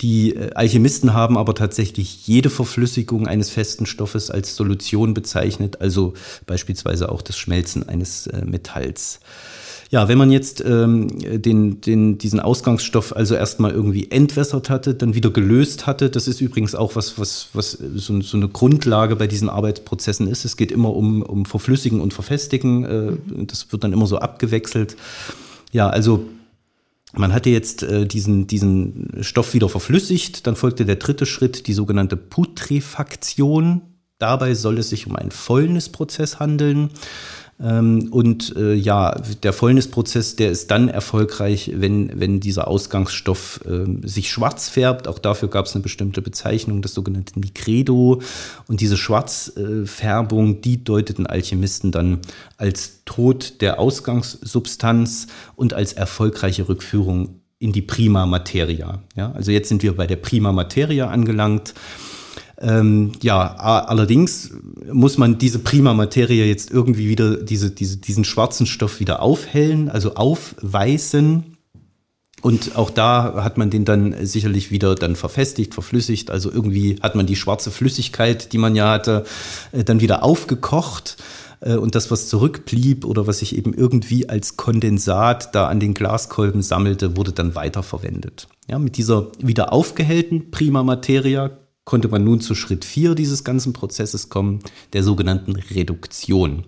Die 0.00 0.34
äh, 0.34 0.52
Alchemisten 0.54 1.12
haben 1.12 1.36
aber 1.36 1.54
tatsächlich 1.54 2.26
jede 2.26 2.50
Verflüssigung 2.50 3.26
eines 3.26 3.50
festen 3.50 3.86
Stoffes 3.86 4.30
als 4.30 4.56
Solution 4.56 5.14
bezeichnet, 5.14 5.80
also 5.80 6.14
beispielsweise 6.46 7.10
auch 7.10 7.22
das 7.22 7.36
Schmelzen 7.36 7.88
eines 7.88 8.26
äh, 8.28 8.44
Metalls. 8.44 9.20
Ja, 9.90 10.06
wenn 10.06 10.18
man 10.18 10.30
jetzt 10.30 10.64
ähm, 10.64 11.08
den, 11.42 11.80
den, 11.80 12.16
diesen 12.16 12.38
Ausgangsstoff 12.38 13.14
also 13.16 13.34
erstmal 13.34 13.72
irgendwie 13.72 14.08
entwässert 14.12 14.70
hatte, 14.70 14.94
dann 14.94 15.14
wieder 15.14 15.30
gelöst 15.30 15.88
hatte, 15.88 16.10
das 16.10 16.28
ist 16.28 16.40
übrigens 16.40 16.76
auch 16.76 16.94
was, 16.94 17.18
was, 17.18 17.48
was 17.54 17.72
so, 17.72 18.20
so 18.20 18.36
eine 18.36 18.48
Grundlage 18.48 19.16
bei 19.16 19.26
diesen 19.26 19.48
Arbeitsprozessen 19.48 20.28
ist. 20.28 20.44
Es 20.44 20.56
geht 20.56 20.70
immer 20.70 20.94
um, 20.94 21.22
um 21.22 21.44
Verflüssigen 21.44 22.00
und 22.00 22.14
Verfestigen. 22.14 22.84
Äh, 22.84 23.46
das 23.46 23.72
wird 23.72 23.82
dann 23.82 23.92
immer 23.92 24.06
so 24.06 24.18
abgewechselt. 24.18 24.96
Ja, 25.72 25.90
also 25.90 26.24
man 27.12 27.32
hatte 27.32 27.50
jetzt 27.50 27.82
äh, 27.82 28.06
diesen, 28.06 28.46
diesen 28.46 29.10
Stoff 29.20 29.54
wieder 29.54 29.68
verflüssigt, 29.68 30.46
dann 30.46 30.56
folgte 30.56 30.84
der 30.84 30.96
dritte 30.96 31.26
Schritt, 31.26 31.66
die 31.66 31.72
sogenannte 31.72 32.16
Putrefaktion. 32.16 33.82
Dabei 34.18 34.54
soll 34.54 34.78
es 34.78 34.90
sich 34.90 35.06
um 35.06 35.16
einen 35.16 35.30
Fäulnisprozess 35.30 36.38
handeln. 36.38 36.90
Ähm, 37.62 38.08
und 38.10 38.56
äh, 38.56 38.74
ja, 38.74 39.20
der 39.42 39.52
Fäulnisprozess, 39.52 40.36
der 40.36 40.50
ist 40.50 40.70
dann 40.70 40.88
erfolgreich, 40.88 41.72
wenn, 41.74 42.18
wenn 42.18 42.40
dieser 42.40 42.68
Ausgangsstoff 42.68 43.60
äh, 43.66 44.06
sich 44.06 44.30
schwarz 44.30 44.68
färbt. 44.68 45.06
Auch 45.06 45.18
dafür 45.18 45.48
gab 45.48 45.66
es 45.66 45.74
eine 45.74 45.82
bestimmte 45.82 46.22
Bezeichnung, 46.22 46.80
das 46.80 46.94
sogenannte 46.94 47.38
Nigredo. 47.38 48.22
Und 48.66 48.80
diese 48.80 48.96
Schwarzfärbung, 48.96 50.62
die 50.62 50.82
deuteten 50.82 51.26
Alchemisten 51.26 51.92
dann 51.92 52.20
als 52.56 53.04
Tod 53.04 53.60
der 53.60 53.78
Ausgangssubstanz 53.78 55.26
und 55.56 55.74
als 55.74 55.92
erfolgreiche 55.92 56.68
Rückführung 56.68 57.40
in 57.58 57.72
die 57.72 57.82
Prima 57.82 58.24
Materia. 58.24 59.02
Ja, 59.16 59.32
also 59.32 59.50
jetzt 59.50 59.68
sind 59.68 59.82
wir 59.82 59.94
bei 59.94 60.06
der 60.06 60.16
Prima 60.16 60.50
Materia 60.50 61.08
angelangt. 61.08 61.74
Ähm, 62.60 63.12
ja, 63.22 63.54
allerdings 63.56 64.50
muss 64.92 65.16
man 65.16 65.38
diese 65.38 65.60
prima 65.60 65.94
Materie 65.94 66.44
jetzt 66.44 66.70
irgendwie 66.70 67.08
wieder, 67.08 67.36
diese, 67.36 67.70
diese, 67.70 67.96
diesen 67.96 68.24
schwarzen 68.24 68.66
Stoff 68.66 69.00
wieder 69.00 69.22
aufhellen, 69.22 69.88
also 69.88 70.14
aufweißen. 70.14 71.56
Und 72.42 72.76
auch 72.76 72.90
da 72.90 73.42
hat 73.44 73.58
man 73.58 73.70
den 73.70 73.84
dann 73.84 74.14
sicherlich 74.26 74.70
wieder 74.70 74.94
dann 74.94 75.16
verfestigt, 75.16 75.74
verflüssigt. 75.74 76.30
Also 76.30 76.50
irgendwie 76.50 76.96
hat 77.02 77.14
man 77.14 77.26
die 77.26 77.36
schwarze 77.36 77.70
Flüssigkeit, 77.70 78.52
die 78.52 78.58
man 78.58 78.74
ja 78.76 78.90
hatte, 78.90 79.24
äh, 79.72 79.84
dann 79.84 80.00
wieder 80.00 80.22
aufgekocht. 80.22 81.16
Äh, 81.60 81.76
und 81.76 81.94
das, 81.94 82.10
was 82.10 82.28
zurückblieb 82.28 83.06
oder 83.06 83.26
was 83.26 83.38
sich 83.38 83.56
eben 83.56 83.72
irgendwie 83.72 84.28
als 84.28 84.58
Kondensat 84.58 85.54
da 85.54 85.68
an 85.68 85.80
den 85.80 85.94
Glaskolben 85.94 86.62
sammelte, 86.62 87.16
wurde 87.16 87.32
dann 87.32 87.54
weiterverwendet. 87.54 88.48
Ja, 88.68 88.78
mit 88.78 88.98
dieser 88.98 89.28
wieder 89.38 89.72
aufgehellten 89.72 90.50
Prima 90.50 90.82
Materia 90.82 91.50
konnte 91.84 92.08
man 92.08 92.24
nun 92.24 92.40
zu 92.40 92.54
Schritt 92.54 92.84
4 92.84 93.14
dieses 93.14 93.42
ganzen 93.42 93.72
Prozesses 93.72 94.28
kommen, 94.28 94.60
der 94.92 95.02
sogenannten 95.02 95.56
Reduktion. 95.56 96.64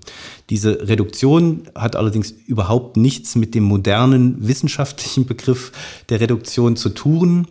Diese 0.51 0.89
Reduktion 0.89 1.69
hat 1.75 1.97
allerdings 1.97 2.33
überhaupt 2.47 2.97
nichts 2.97 3.37
mit 3.37 3.55
dem 3.55 3.65
modernen 3.65 4.49
wissenschaftlichen 4.49 5.27
Begriff 5.27 5.73
der 6.09 6.21
Reduktion 6.21 6.77
zu 6.77 6.89
tun. 6.89 7.47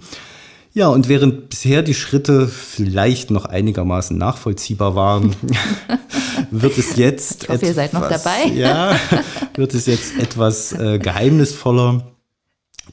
Ja, 0.73 0.87
und 0.87 1.09
während 1.09 1.49
bisher 1.49 1.81
die 1.81 1.93
Schritte 1.93 2.47
vielleicht 2.47 3.29
noch 3.29 3.45
einigermaßen 3.45 4.17
nachvollziehbar 4.17 4.95
waren, 4.95 5.35
wird 6.51 6.77
es 6.77 6.95
jetzt. 6.95 7.43
Ich 7.43 7.49
hoffe, 7.49 7.55
etwas, 7.55 7.69
ihr 7.69 7.73
seid 7.73 7.93
noch 7.93 8.07
dabei. 8.07 8.45
Ja, 8.53 8.97
wird 9.55 9.73
es 9.73 9.85
jetzt 9.85 10.17
etwas 10.17 10.71
äh, 10.71 10.97
geheimnisvoller 10.97 12.11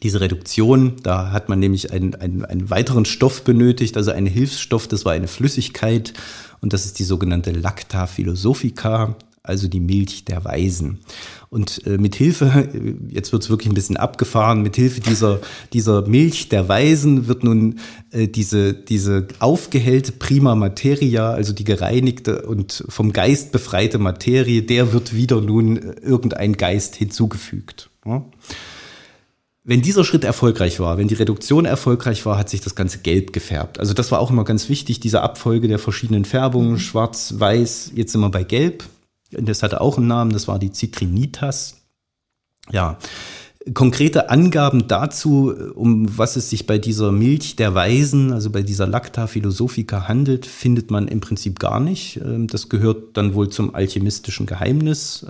diese 0.02 0.20
Reduktion, 0.20 0.96
da 1.02 1.32
hat 1.32 1.48
man 1.48 1.58
nämlich 1.58 1.92
einen, 1.92 2.14
einen, 2.14 2.44
einen 2.44 2.70
weiteren 2.70 3.04
Stoff 3.04 3.42
benötigt, 3.42 3.96
also 3.96 4.10
einen 4.10 4.26
Hilfsstoff, 4.26 4.88
das 4.88 5.04
war 5.04 5.12
eine 5.12 5.28
Flüssigkeit 5.28 6.12
und 6.60 6.72
das 6.72 6.84
ist 6.84 6.98
die 6.98 7.04
sogenannte 7.04 7.50
Lacta 7.50 8.06
philosophica, 8.06 9.16
also 9.42 9.66
die 9.66 9.80
Milch 9.80 10.24
der 10.24 10.44
Weisen. 10.44 10.98
Und 11.50 11.86
äh, 11.86 11.96
mit 11.96 12.14
Hilfe, 12.14 12.68
jetzt 13.08 13.32
wird 13.32 13.42
es 13.42 13.50
wirklich 13.50 13.70
ein 13.70 13.74
bisschen 13.74 13.96
abgefahren, 13.96 14.62
mit 14.62 14.76
Hilfe 14.76 15.00
dieser, 15.00 15.40
dieser 15.72 16.06
Milch 16.06 16.48
der 16.50 16.68
Weisen 16.68 17.26
wird 17.26 17.44
nun 17.44 17.78
äh, 18.10 18.28
diese, 18.28 18.74
diese 18.74 19.26
aufgehellte 19.38 20.12
Prima 20.12 20.54
Materia, 20.54 21.30
also 21.30 21.52
die 21.52 21.64
gereinigte 21.64 22.42
und 22.42 22.84
vom 22.88 23.12
Geist 23.12 23.52
befreite 23.52 23.98
Materie, 23.98 24.62
der 24.62 24.92
wird 24.92 25.14
wieder 25.14 25.40
nun 25.40 25.78
äh, 25.78 26.00
irgendein 26.02 26.52
Geist 26.54 26.96
hinzugefügt. 26.96 27.90
Ja? 28.04 28.24
Wenn 29.68 29.82
dieser 29.82 30.02
Schritt 30.02 30.24
erfolgreich 30.24 30.80
war, 30.80 30.96
wenn 30.96 31.08
die 31.08 31.14
Reduktion 31.14 31.66
erfolgreich 31.66 32.24
war, 32.24 32.38
hat 32.38 32.48
sich 32.48 32.62
das 32.62 32.74
Ganze 32.74 33.00
gelb 33.00 33.34
gefärbt. 33.34 33.78
Also 33.78 33.92
das 33.92 34.10
war 34.10 34.18
auch 34.18 34.30
immer 34.30 34.44
ganz 34.44 34.70
wichtig, 34.70 34.98
diese 34.98 35.20
Abfolge 35.20 35.68
der 35.68 35.78
verschiedenen 35.78 36.24
Färbungen, 36.24 36.72
mhm. 36.72 36.78
schwarz, 36.78 37.34
weiß, 37.36 37.92
jetzt 37.94 38.12
sind 38.12 38.22
wir 38.22 38.30
bei 38.30 38.44
gelb. 38.44 38.84
Das 39.30 39.62
hatte 39.62 39.82
auch 39.82 39.98
einen 39.98 40.06
Namen, 40.06 40.32
das 40.32 40.48
war 40.48 40.58
die 40.58 40.72
Citrinitas. 40.72 41.82
Ja, 42.70 42.96
konkrete 43.74 44.30
Angaben 44.30 44.88
dazu, 44.88 45.52
um 45.74 46.16
was 46.16 46.36
es 46.36 46.48
sich 46.48 46.66
bei 46.66 46.78
dieser 46.78 47.12
Milch 47.12 47.56
der 47.56 47.74
Weisen, 47.74 48.32
also 48.32 48.48
bei 48.48 48.62
dieser 48.62 48.86
Lacta 48.86 49.26
philosophica 49.26 50.08
handelt, 50.08 50.46
findet 50.46 50.90
man 50.90 51.08
im 51.08 51.20
Prinzip 51.20 51.58
gar 51.58 51.78
nicht. 51.78 52.22
Ähm, 52.24 52.46
das 52.46 52.70
gehört 52.70 53.18
dann 53.18 53.34
wohl 53.34 53.50
zum 53.50 53.74
alchemistischen 53.74 54.46
Geheimnis. 54.46 55.26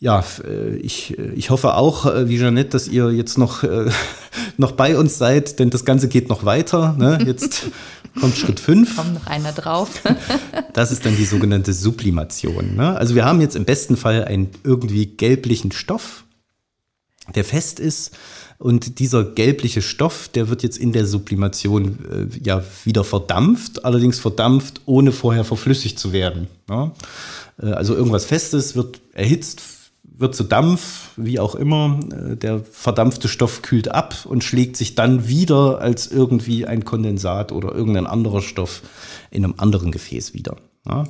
Ja, 0.00 0.24
äh, 0.44 0.76
ich, 0.76 1.18
äh, 1.18 1.32
ich 1.34 1.50
hoffe 1.50 1.74
auch, 1.74 2.06
äh, 2.06 2.28
wie 2.28 2.38
Jeanette, 2.38 2.70
dass 2.70 2.86
ihr 2.86 3.10
jetzt 3.10 3.36
noch, 3.36 3.64
noch 4.56 4.72
bei 4.72 4.96
uns 4.96 5.18
seid, 5.18 5.58
denn 5.58 5.70
das 5.70 5.84
Ganze 5.84 6.08
geht 6.08 6.28
noch 6.28 6.44
weiter. 6.44 6.94
Ne? 6.96 7.18
Jetzt 7.26 7.66
kommt 8.20 8.36
Schritt 8.36 8.60
5. 8.60 8.96
Kommt 8.96 9.14
noch 9.14 9.26
einer 9.26 9.52
drauf. 9.52 10.02
das 10.72 10.92
ist 10.92 11.04
dann 11.04 11.16
die 11.16 11.24
sogenannte 11.24 11.72
Sublimation. 11.72 12.76
Ne? 12.76 12.96
Also 12.96 13.16
wir 13.16 13.24
haben 13.24 13.40
jetzt 13.40 13.56
im 13.56 13.64
besten 13.64 13.96
Fall 13.96 14.24
einen 14.24 14.50
irgendwie 14.62 15.06
gelblichen 15.06 15.72
Stoff, 15.72 16.24
der 17.34 17.44
fest 17.44 17.80
ist. 17.80 18.16
Und 18.60 18.98
dieser 18.98 19.22
gelbliche 19.24 19.82
Stoff, 19.82 20.28
der 20.28 20.48
wird 20.48 20.64
jetzt 20.64 20.78
in 20.78 20.92
der 20.92 21.06
Sublimation 21.06 21.98
äh, 22.10 22.38
ja 22.44 22.62
wieder 22.84 23.04
verdampft, 23.04 23.84
allerdings 23.84 24.18
verdampft, 24.18 24.80
ohne 24.84 25.10
vorher 25.10 25.44
verflüssigt 25.44 25.98
zu 25.98 26.12
werden. 26.12 26.46
Ne? 26.68 26.92
also 27.60 27.96
irgendwas 27.96 28.24
Festes 28.24 28.76
wird 28.76 29.00
erhitzt, 29.14 29.60
wird 30.18 30.34
zu 30.34 30.44
Dampf, 30.44 31.10
wie 31.16 31.38
auch 31.38 31.54
immer. 31.54 32.00
Äh, 32.12 32.36
der 32.36 32.60
verdampfte 32.60 33.28
Stoff 33.28 33.62
kühlt 33.62 33.90
ab 33.90 34.26
und 34.26 34.44
schlägt 34.44 34.76
sich 34.76 34.94
dann 34.94 35.28
wieder 35.28 35.80
als 35.80 36.08
irgendwie 36.08 36.66
ein 36.66 36.84
Kondensat 36.84 37.52
oder 37.52 37.74
irgendein 37.74 38.06
anderer 38.06 38.42
Stoff 38.42 38.82
in 39.30 39.44
einem 39.44 39.54
anderen 39.56 39.92
Gefäß 39.92 40.34
wieder. 40.34 40.56
Ja. 40.86 41.04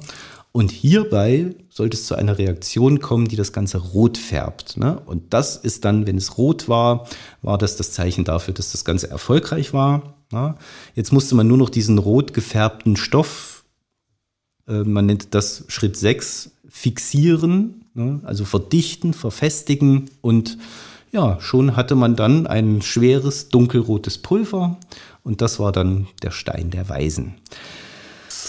Und 0.52 0.70
hierbei 0.70 1.54
sollte 1.68 1.96
es 1.96 2.06
zu 2.06 2.14
einer 2.14 2.38
Reaktion 2.38 3.00
kommen, 3.00 3.28
die 3.28 3.36
das 3.36 3.52
Ganze 3.52 3.78
rot 3.78 4.18
färbt. 4.18 4.76
Ne? 4.76 5.00
Und 5.06 5.32
das 5.34 5.56
ist 5.56 5.84
dann, 5.84 6.06
wenn 6.06 6.16
es 6.16 6.38
rot 6.38 6.68
war, 6.68 7.06
war 7.42 7.58
das 7.58 7.76
das 7.76 7.92
Zeichen 7.92 8.24
dafür, 8.24 8.54
dass 8.54 8.72
das 8.72 8.84
Ganze 8.84 9.10
erfolgreich 9.10 9.72
war. 9.72 10.14
Ja? 10.32 10.56
Jetzt 10.94 11.12
musste 11.12 11.34
man 11.34 11.46
nur 11.46 11.58
noch 11.58 11.70
diesen 11.70 11.98
rot 11.98 12.34
gefärbten 12.34 12.96
Stoff, 12.96 13.64
äh, 14.66 14.84
man 14.84 15.06
nennt 15.06 15.34
das 15.34 15.64
Schritt 15.68 15.96
6, 15.96 16.50
fixieren 16.68 17.77
Ne? 17.94 18.20
Also 18.24 18.44
verdichten, 18.44 19.14
verfestigen 19.14 20.10
und 20.20 20.58
ja, 21.10 21.40
schon 21.40 21.76
hatte 21.76 21.94
man 21.94 22.16
dann 22.16 22.46
ein 22.46 22.82
schweres 22.82 23.48
dunkelrotes 23.48 24.18
Pulver 24.18 24.76
und 25.22 25.40
das 25.40 25.58
war 25.58 25.72
dann 25.72 26.06
der 26.22 26.30
Stein 26.30 26.70
der 26.70 26.88
Weisen. 26.88 27.34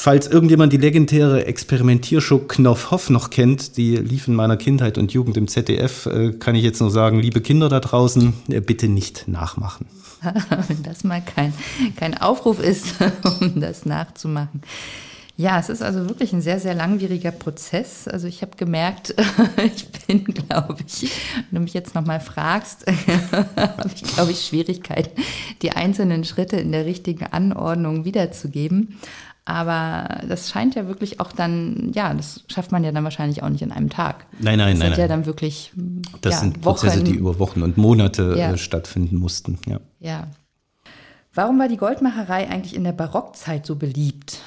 Falls 0.01 0.27
irgendjemand 0.27 0.71
die 0.71 0.77
legendäre 0.77 1.45
Experimentiershow 1.45 2.39
Knopf 2.47 2.91
Hoff 2.91 3.09
noch 3.09 3.29
kennt, 3.29 3.75
die 3.75 3.97
lief 3.97 4.29
in 4.29 4.35
meiner 4.35 4.55
Kindheit 4.55 4.97
und 4.97 5.11
Jugend 5.11 5.35
im 5.35 5.49
ZDF, 5.49 6.05
äh, 6.05 6.31
kann 6.31 6.55
ich 6.55 6.63
jetzt 6.63 6.79
nur 6.79 6.89
sagen, 6.89 7.19
liebe 7.19 7.41
Kinder 7.41 7.67
da 7.67 7.81
draußen, 7.81 8.33
äh, 8.49 8.61
bitte 8.61 8.87
nicht 8.87 9.27
nachmachen. 9.27 9.87
Wenn 10.67 10.83
das 10.83 11.03
mal 11.03 11.21
kein, 11.21 11.53
kein 11.97 12.17
Aufruf 12.17 12.61
ist, 12.61 12.95
um 13.41 13.59
das 13.59 13.85
nachzumachen. 13.85 14.61
Ja, 15.39 15.57
es 15.57 15.69
ist 15.69 15.81
also 15.81 16.09
wirklich 16.09 16.33
ein 16.33 16.41
sehr, 16.41 16.59
sehr 16.59 16.73
langwieriger 16.73 17.31
Prozess. 17.31 18.09
Also 18.09 18.27
ich 18.27 18.41
habe 18.41 18.57
gemerkt, 18.57 19.15
ich 19.63 19.87
bin, 19.87 20.25
glaube 20.25 20.75
ich, 20.85 21.03
wenn 21.49 21.59
du 21.59 21.59
mich 21.61 21.73
jetzt 21.73 21.95
nochmal 21.95 22.19
fragst, 22.19 22.85
habe 23.55 23.89
ich, 23.95 24.03
glaube 24.03 24.31
ich, 24.31 24.45
Schwierigkeiten, 24.45 25.11
die 25.61 25.71
einzelnen 25.71 26.25
Schritte 26.25 26.57
in 26.57 26.73
der 26.73 26.85
richtigen 26.85 27.25
Anordnung 27.25 28.03
wiederzugeben. 28.03 28.99
Aber 29.45 30.23
das 30.27 30.49
scheint 30.49 30.75
ja 30.75 30.87
wirklich 30.89 31.21
auch 31.21 31.31
dann, 31.31 31.93
ja, 31.93 32.13
das 32.13 32.43
schafft 32.49 32.73
man 32.73 32.83
ja 32.83 32.91
dann 32.91 33.05
wahrscheinlich 33.05 33.41
auch 33.41 33.47
nicht 33.47 33.61
in 33.61 33.71
einem 33.71 33.89
Tag. 33.89 34.25
Nein, 34.41 34.57
nein, 34.57 34.71
das 34.71 34.79
nein. 34.79 34.89
Das 34.89 34.97
sind 34.97 35.01
ja 35.03 35.07
dann 35.07 35.25
wirklich. 35.25 35.71
Das 36.19 36.33
ja, 36.33 36.39
sind 36.41 36.61
Prozesse, 36.61 36.97
Wochen, 36.97 37.05
die 37.05 37.15
über 37.15 37.39
Wochen 37.39 37.63
und 37.63 37.77
Monate 37.77 38.35
ja. 38.37 38.51
Äh, 38.51 38.57
stattfinden 38.57 39.15
mussten. 39.15 39.57
Ja. 39.65 39.79
ja. 40.01 40.27
Warum 41.33 41.57
war 41.59 41.69
die 41.69 41.77
Goldmacherei 41.77 42.49
eigentlich 42.49 42.75
in 42.75 42.83
der 42.83 42.91
Barockzeit 42.91 43.65
so 43.65 43.77
beliebt? 43.77 44.39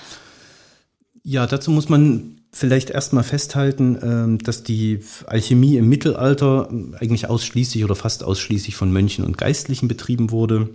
Ja, 1.24 1.46
dazu 1.46 1.70
muss 1.70 1.88
man 1.88 2.40
vielleicht 2.52 2.90
erstmal 2.90 3.24
festhalten, 3.24 3.98
ähm, 4.02 4.38
dass 4.38 4.62
die 4.62 5.00
Alchemie 5.26 5.76
im 5.76 5.88
Mittelalter 5.88 6.68
eigentlich 6.98 7.28
ausschließlich 7.28 7.84
oder 7.84 7.94
fast 7.94 8.24
ausschließlich 8.24 8.76
von 8.76 8.92
Mönchen 8.92 9.24
und 9.24 9.38
Geistlichen 9.38 9.88
betrieben 9.88 10.30
wurde. 10.30 10.70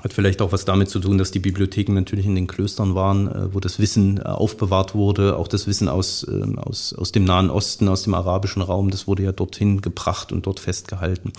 Hat 0.00 0.12
vielleicht 0.12 0.40
auch 0.42 0.52
was 0.52 0.64
damit 0.64 0.88
zu 0.88 1.00
tun, 1.00 1.18
dass 1.18 1.32
die 1.32 1.40
Bibliotheken 1.40 1.92
natürlich 1.92 2.24
in 2.24 2.36
den 2.36 2.46
Klöstern 2.46 2.94
waren, 2.94 3.26
äh, 3.26 3.52
wo 3.52 3.58
das 3.58 3.80
Wissen 3.80 4.18
äh, 4.18 4.22
aufbewahrt 4.22 4.94
wurde. 4.94 5.36
Auch 5.36 5.48
das 5.48 5.66
Wissen 5.66 5.88
aus, 5.88 6.24
ähm, 6.28 6.58
aus, 6.58 6.94
aus 6.94 7.10
dem 7.10 7.24
Nahen 7.24 7.50
Osten, 7.50 7.88
aus 7.88 8.04
dem 8.04 8.14
arabischen 8.14 8.62
Raum, 8.62 8.90
das 8.90 9.08
wurde 9.08 9.24
ja 9.24 9.32
dorthin 9.32 9.80
gebracht 9.80 10.30
und 10.30 10.46
dort 10.46 10.60
festgehalten. 10.60 11.32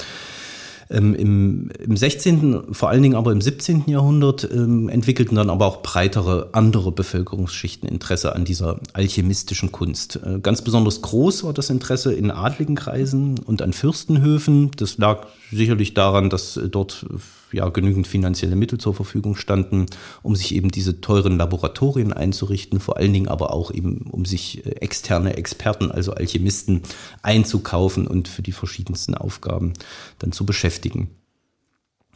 Ähm, 0.92 1.14
im, 1.14 1.70
Im 1.80 1.96
16., 1.96 2.74
vor 2.74 2.90
allen 2.90 3.04
Dingen 3.04 3.16
aber 3.16 3.32
im 3.32 3.42
17. 3.42 3.84
Jahrhundert 3.88 4.50
ähm, 4.52 4.90
entwickelten 4.90 5.36
dann 5.36 5.50
aber 5.50 5.68
auch 5.68 5.82
breitere 5.84 6.50
andere 6.54 6.92
Bevölkerungsschichten 6.92 7.88
Interesse 7.88 8.36
an 8.36 8.44
dieser 8.44 8.80
alchemistischen 8.94 9.72
Kunst. 9.72 10.20
Äh, 10.26 10.40
ganz 10.40 10.64
besonders 10.64 11.02
groß 11.02 11.44
war 11.44 11.54
das 11.54 11.70
Interesse 11.70 12.14
in 12.14 12.32
adligen 12.32 12.76
Kreisen 12.76 13.40
und 13.46 13.62
an 13.62 13.74
Fürstenhöfen. 13.74 14.72
Das 14.78 14.98
lag 14.98 15.28
sicherlich 15.52 15.94
daran, 15.94 16.30
dass 16.30 16.58
äh, 16.58 16.70
dort 16.70 17.06
ja, 17.52 17.70
genügend 17.70 18.08
finanzielle 18.08 18.56
Mittel 18.56 18.80
zur 18.80 18.94
Verfügung 18.94 19.36
standen, 19.36 19.86
um 20.22 20.36
sich 20.36 20.56
eben 20.56 20.70
diese 20.70 21.02
teuren 21.02 21.38
Laboratorien 21.38 22.14
einzurichten, 22.14 22.80
vor 22.80 22.98
allen 22.98 23.14
Dingen 23.14 23.28
aber 23.28 23.54
auch 23.54 23.72
eben, 23.72 24.02
um 24.12 24.26
sich 24.26 24.66
äh, 24.66 24.70
externe 24.82 25.38
Experten, 25.38 25.92
also 25.92 26.14
Alchemisten, 26.14 26.82
einzukaufen 27.22 28.08
und 28.08 28.28
für 28.28 28.42
die 28.42 28.52
verschiedensten 28.52 29.16
Aufgaben 29.16 29.74
dann 30.20 30.32
zu 30.32 30.46
beschäftigen. 30.46 31.10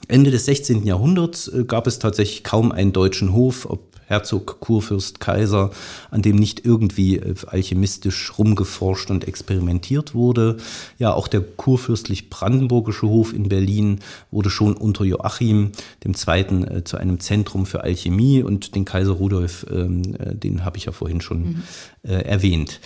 Ende 0.07 0.31
des 0.31 0.45
16. 0.45 0.85
Jahrhunderts 0.85 1.47
äh, 1.47 1.63
gab 1.65 1.87
es 1.87 1.99
tatsächlich 1.99 2.43
kaum 2.43 2.71
einen 2.71 2.93
deutschen 2.93 3.33
Hof, 3.33 3.65
ob 3.69 3.93
Herzog, 4.05 4.59
Kurfürst, 4.59 5.19
Kaiser, 5.19 5.71
an 6.11 6.21
dem 6.21 6.35
nicht 6.35 6.65
irgendwie 6.65 7.17
äh, 7.17 7.35
alchemistisch 7.47 8.37
rumgeforscht 8.37 9.09
und 9.09 9.27
experimentiert 9.27 10.13
wurde. 10.13 10.57
Ja, 10.99 11.13
auch 11.13 11.27
der 11.27 11.41
kurfürstlich-brandenburgische 11.41 13.07
Hof 13.07 13.33
in 13.33 13.49
Berlin 13.49 13.99
wurde 14.29 14.49
schon 14.49 14.75
unter 14.75 15.05
Joachim 15.05 15.71
II. 16.05 16.13
Äh, 16.33 16.83
zu 16.83 16.97
einem 16.97 17.19
Zentrum 17.19 17.65
für 17.65 17.83
Alchemie 17.83 18.43
und 18.43 18.75
den 18.75 18.85
Kaiser 18.85 19.13
Rudolf, 19.13 19.65
ähm, 19.71 20.15
den 20.19 20.65
habe 20.65 20.77
ich 20.77 20.85
ja 20.85 20.91
vorhin 20.91 21.21
schon 21.21 21.43
mhm. 21.43 21.63
erwähnt. 22.03 22.79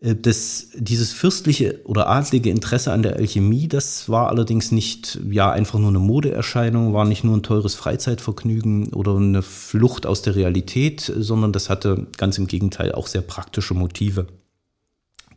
Äh, 0.00 0.16
das, 0.16 0.68
dieses 0.74 1.12
fürstliche 1.12 1.80
oder 1.84 2.08
adlige 2.08 2.50
Interesse 2.50 2.92
an 2.92 3.02
der 3.02 3.16
Alchemie, 3.16 3.68
das 3.68 4.08
war 4.08 4.28
allerdings 4.28 4.72
nicht 4.72 5.18
ja 5.30 5.50
einfach 5.50 5.78
nur 5.78 5.88
eine 5.88 5.98
Modeerscheinung, 5.98 6.92
war 6.92 7.04
nicht 7.04 7.24
nur 7.24 7.36
ein 7.36 7.42
teures 7.42 7.74
Freizeitvergnügen 7.74 8.92
oder 8.92 9.16
eine 9.16 9.42
Flucht 9.42 10.06
aus 10.06 10.22
der 10.22 10.36
Realität, 10.36 11.12
sondern 11.16 11.52
das 11.52 11.68
hatte 11.70 12.06
ganz 12.16 12.38
im 12.38 12.46
Gegenteil 12.46 12.92
auch 12.92 13.06
sehr 13.06 13.22
praktische 13.22 13.74
Motive. 13.74 14.26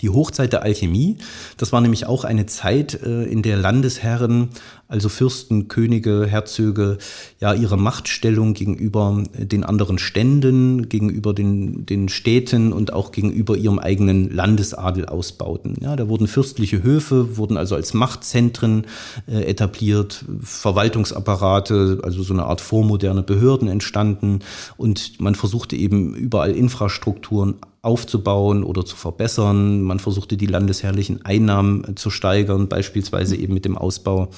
Die 0.01 0.09
Hochzeit 0.09 0.53
der 0.53 0.63
Alchemie, 0.63 1.17
das 1.57 1.71
war 1.71 1.81
nämlich 1.81 2.07
auch 2.07 2.23
eine 2.23 2.45
Zeit, 2.45 3.01
äh, 3.01 3.23
in 3.23 3.41
der 3.41 3.57
Landesherren, 3.57 4.49
also 4.87 5.07
Fürsten, 5.07 5.67
Könige, 5.69 6.25
Herzöge, 6.27 6.97
ja 7.39 7.53
ihre 7.53 7.77
Machtstellung 7.77 8.53
gegenüber 8.53 9.23
den 9.37 9.63
anderen 9.63 9.97
Ständen, 9.97 10.89
gegenüber 10.89 11.33
den, 11.33 11.85
den 11.85 12.09
Städten 12.09 12.73
und 12.73 12.91
auch 12.91 13.13
gegenüber 13.13 13.55
ihrem 13.55 13.79
eigenen 13.79 14.29
Landesadel 14.29 15.05
ausbauten. 15.05 15.77
Ja, 15.79 15.95
da 15.95 16.09
wurden 16.09 16.27
fürstliche 16.27 16.83
Höfe, 16.83 17.37
wurden 17.37 17.55
also 17.55 17.75
als 17.75 17.93
Machtzentren 17.93 18.85
äh, 19.27 19.43
etabliert, 19.43 20.25
Verwaltungsapparate, 20.41 22.01
also 22.03 22.23
so 22.23 22.33
eine 22.33 22.43
Art 22.43 22.59
vormoderne 22.59 23.23
Behörden 23.23 23.69
entstanden 23.69 24.39
und 24.75 25.21
man 25.21 25.35
versuchte 25.35 25.75
eben 25.77 26.15
überall 26.15 26.51
Infrastrukturen 26.51 27.55
aufzubauen 27.81 28.63
oder 28.63 28.85
zu 28.85 28.95
verbessern. 28.95 29.81
Man 29.81 29.99
versuchte 29.99 30.37
die 30.37 30.45
landesherrlichen 30.45 31.25
Einnahmen 31.25 31.83
äh, 31.83 31.95
zu 31.95 32.09
steigern, 32.09 32.67
beispielsweise 32.67 33.35
eben 33.35 33.53
mit 33.53 33.65
dem 33.65 33.77
Ausbau 33.77 34.29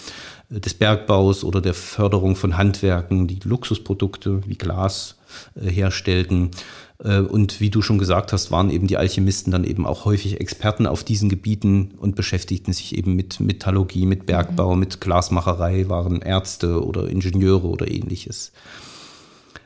äh, 0.50 0.60
des 0.60 0.74
Bergbaus 0.74 1.44
oder 1.44 1.60
der 1.60 1.74
Förderung 1.74 2.36
von 2.36 2.58
Handwerken, 2.58 3.28
die 3.28 3.40
Luxusprodukte 3.44 4.42
wie 4.48 4.56
Glas 4.56 5.18
äh, 5.56 5.70
herstellten. 5.70 6.52
Und 7.00 7.60
wie 7.60 7.70
du 7.70 7.82
schon 7.82 7.98
gesagt 7.98 8.32
hast, 8.32 8.50
waren 8.52 8.70
eben 8.70 8.88
die 8.88 8.96
Alchemisten 8.96 9.52
dann 9.52 9.66
eben 9.66 9.86
auch 9.86 10.06
häufig 10.06 10.40
Experten 10.40 10.88
auf 10.88 11.04
diesen 11.04 11.28
Gebieten 11.28 11.96
und 11.98 12.16
beschäftigten 12.16 12.72
sich 12.72 12.96
eben 12.96 13.16
mit 13.16 13.42
Metallurgie, 13.42 14.06
mit 14.06 14.26
Bergbau, 14.26 14.74
mhm. 14.76 14.80
mit 14.80 15.02
Glasmacherei, 15.02 15.90
waren 15.90 16.22
Ärzte 16.22 16.82
oder 16.82 17.10
Ingenieure 17.10 17.68
oder 17.68 17.92
ähnliches. 17.92 18.54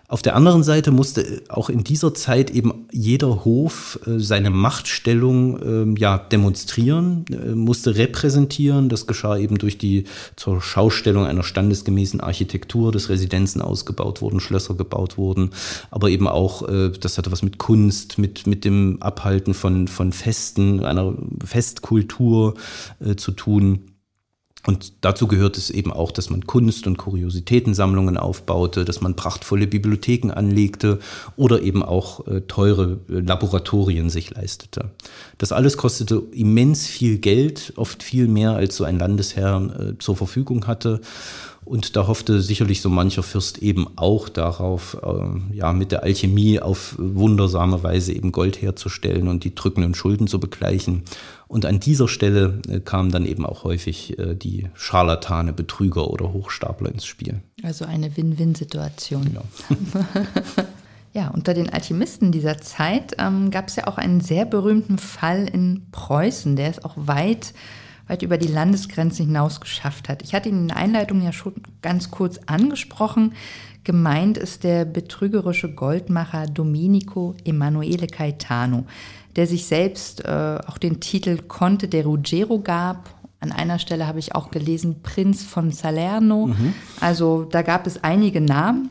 Auf 0.09 0.21
der 0.21 0.37
anderen 0.37 0.63
Seite 0.63 0.91
musste 0.91 1.43
auch 1.49 1.69
in 1.69 1.83
dieser 1.83 2.13
Zeit 2.13 2.49
eben 2.49 2.87
jeder 2.93 3.43
Hof 3.43 3.99
äh, 4.07 4.19
seine 4.19 4.51
Machtstellung 4.51 5.61
ähm, 5.61 5.95
ja 5.97 6.17
demonstrieren, 6.17 7.25
äh, 7.29 7.53
musste 7.53 7.97
repräsentieren. 7.97 8.87
Das 8.87 9.05
geschah 9.05 9.37
eben 9.37 9.57
durch 9.57 9.77
die 9.77 10.05
zur 10.37 10.61
Schaustellung 10.61 11.25
einer 11.25 11.43
standesgemäßen 11.43 12.21
Architektur, 12.21 12.93
dass 12.93 13.09
Residenzen 13.09 13.59
ausgebaut 13.59 14.21
wurden, 14.21 14.39
Schlösser 14.39 14.75
gebaut 14.75 15.17
wurden, 15.17 15.49
aber 15.91 16.09
eben 16.09 16.29
auch, 16.29 16.65
äh, 16.69 16.89
das 16.91 17.17
hatte 17.17 17.33
was 17.33 17.43
mit 17.43 17.57
Kunst, 17.57 18.17
mit, 18.17 18.47
mit 18.47 18.63
dem 18.63 19.01
Abhalten 19.01 19.53
von, 19.53 19.89
von 19.89 20.13
Festen, 20.13 20.85
einer 20.85 21.15
Festkultur 21.43 22.53
zu 23.17 23.31
tun. 23.33 23.96
Und 24.67 24.95
dazu 24.99 25.27
gehört 25.27 25.57
es 25.57 25.69
eben 25.69 25.93
auch, 25.93 26.11
dass 26.11 26.29
man 26.29 26.45
Kunst- 26.45 26.87
und 26.87 26.97
Kuriositätensammlungen 26.97 28.17
aufbaute, 28.17 28.83
dass 28.83 28.99
man 28.99 29.15
prachtvolle 29.15 29.65
Bibliotheken 29.65 30.31
anlegte 30.33 30.99
oder 31.37 31.61
eben 31.61 31.83
auch 31.83 32.27
äh, 32.27 32.41
teure 32.41 32.99
äh, 33.09 33.19
Laboratorien 33.21 34.09
sich 34.09 34.31
leistete. 34.31 34.91
Das 35.37 35.53
alles 35.53 35.77
kostete 35.77 36.21
immens 36.33 36.85
viel 36.85 37.17
Geld, 37.17 37.71
oft 37.77 38.03
viel 38.03 38.27
mehr 38.27 38.57
als 38.57 38.75
so 38.75 38.83
ein 38.83 38.99
Landesherr 38.99 39.61
äh, 39.79 39.97
zur 39.99 40.17
Verfügung 40.17 40.67
hatte. 40.67 40.99
Und 41.63 41.97
da 41.97 42.07
hoffte 42.07 42.41
sicherlich 42.41 42.81
so 42.81 42.89
mancher 42.89 43.23
Fürst 43.23 43.57
eben 43.59 43.87
auch 43.97 44.29
darauf, 44.29 44.97
äh, 45.01 45.55
ja, 45.55 45.71
mit 45.71 45.93
der 45.93 46.03
Alchemie 46.03 46.59
auf 46.59 46.95
wundersame 46.97 47.83
Weise 47.83 48.13
eben 48.13 48.33
Gold 48.33 48.61
herzustellen 48.61 49.29
und 49.29 49.43
die 49.45 49.55
drückenden 49.55 49.93
Schulden 49.93 50.27
zu 50.27 50.39
begleichen. 50.39 51.03
Und 51.47 51.65
an 51.65 51.79
dieser 51.79 52.07
Stelle 52.07 52.61
äh, 52.67 52.79
kamen 52.79 53.11
dann 53.11 53.25
eben 53.25 53.45
auch 53.45 53.63
häufig 53.63 54.19
äh, 54.19 54.35
die 54.35 54.67
Scharlatane, 54.73 55.53
Betrüger 55.53 56.09
oder 56.09 56.33
Hochstapler 56.33 56.91
ins 56.91 57.05
Spiel. 57.05 57.41
Also 57.63 57.85
eine 57.85 58.15
Win-Win-Situation. 58.17 59.31
Ja. 59.33 60.05
ja, 61.13 61.27
unter 61.29 61.53
den 61.53 61.69
Alchemisten 61.69 62.31
dieser 62.31 62.57
Zeit 62.57 63.15
ähm, 63.17 63.49
gab 63.49 63.69
es 63.69 63.77
ja 63.77 63.87
auch 63.87 63.97
einen 63.97 64.21
sehr 64.21 64.45
berühmten 64.45 64.97
Fall 64.97 65.47
in 65.47 65.87
Preußen, 65.91 66.55
der 66.55 66.69
es 66.69 66.83
auch 66.83 66.93
weit 66.95 67.53
weit 68.07 68.21
über 68.21 68.37
die 68.37 68.47
Landesgrenzen 68.47 69.25
hinaus 69.25 69.59
geschafft 69.59 70.09
hat. 70.09 70.21
Ich 70.23 70.33
hatte 70.33 70.49
ihn 70.49 70.61
in 70.61 70.67
der 70.69 70.77
Einleitung 70.77 71.21
ja 71.21 71.33
schon 71.33 71.53
ganz 71.81 72.09
kurz 72.11 72.39
angesprochen. 72.45 73.33
Gemeint 73.83 74.37
ist 74.37 74.63
der 74.63 74.85
betrügerische 74.85 75.73
Goldmacher 75.73 76.47
Domenico 76.47 77.35
Emanuele 77.45 78.07
Caetano, 78.07 78.85
der 79.37 79.47
sich 79.47 79.67
selbst 79.67 80.25
äh, 80.25 80.57
auch 80.67 80.77
den 80.77 80.99
Titel 80.99 81.37
Conte 81.37 81.87
de 81.87 82.01
Ruggiero 82.01 82.59
gab. 82.59 83.09
An 83.39 83.51
einer 83.51 83.77
Stelle 83.77 84.07
habe 84.07 84.17
ich 84.19 84.33
auch 84.33 84.49
gelesen 84.49 85.03
Prinz 85.03 85.43
von 85.43 85.71
Salerno. 85.71 86.47
Mhm. 86.47 86.73
Also 86.99 87.43
da 87.43 87.61
gab 87.61 87.85
es 87.85 88.03
einige 88.03 88.41
Namen. 88.41 88.89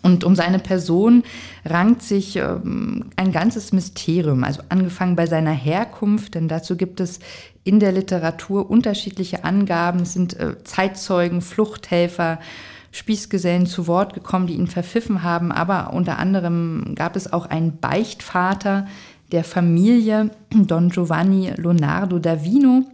Und 0.00 0.24
um 0.24 0.34
seine 0.34 0.58
Person 0.58 1.22
rankt 1.66 2.02
sich 2.02 2.36
ähm, 2.36 3.10
ein 3.16 3.30
ganzes 3.30 3.72
Mysterium, 3.72 4.42
also 4.42 4.62
angefangen 4.70 5.16
bei 5.16 5.26
seiner 5.26 5.52
Herkunft, 5.52 6.34
denn 6.34 6.48
dazu 6.48 6.76
gibt 6.76 6.98
es 6.98 7.20
in 7.62 7.78
der 7.78 7.92
Literatur 7.92 8.70
unterschiedliche 8.70 9.44
Angaben. 9.44 10.00
Es 10.00 10.14
sind 10.14 10.38
äh, 10.40 10.56
Zeitzeugen, 10.64 11.42
Fluchthelfer, 11.42 12.40
Spießgesellen 12.90 13.66
zu 13.66 13.86
Wort 13.86 14.12
gekommen, 14.14 14.46
die 14.46 14.54
ihn 14.54 14.66
verpfiffen 14.66 15.22
haben, 15.22 15.52
aber 15.52 15.92
unter 15.92 16.18
anderem 16.18 16.94
gab 16.94 17.14
es 17.16 17.32
auch 17.32 17.46
einen 17.46 17.78
Beichtvater 17.78 18.86
der 19.32 19.44
Familie 19.44 20.30
Don 20.50 20.90
Giovanni 20.90 21.52
Leonardo 21.56 22.18
da 22.18 22.44
Vino. 22.44 22.84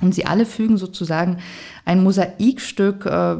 Und 0.00 0.14
sie 0.14 0.26
alle 0.26 0.44
fügen 0.44 0.76
sozusagen 0.76 1.38
ein 1.84 2.02
Mosaikstück, 2.02 3.06
äh, 3.06 3.36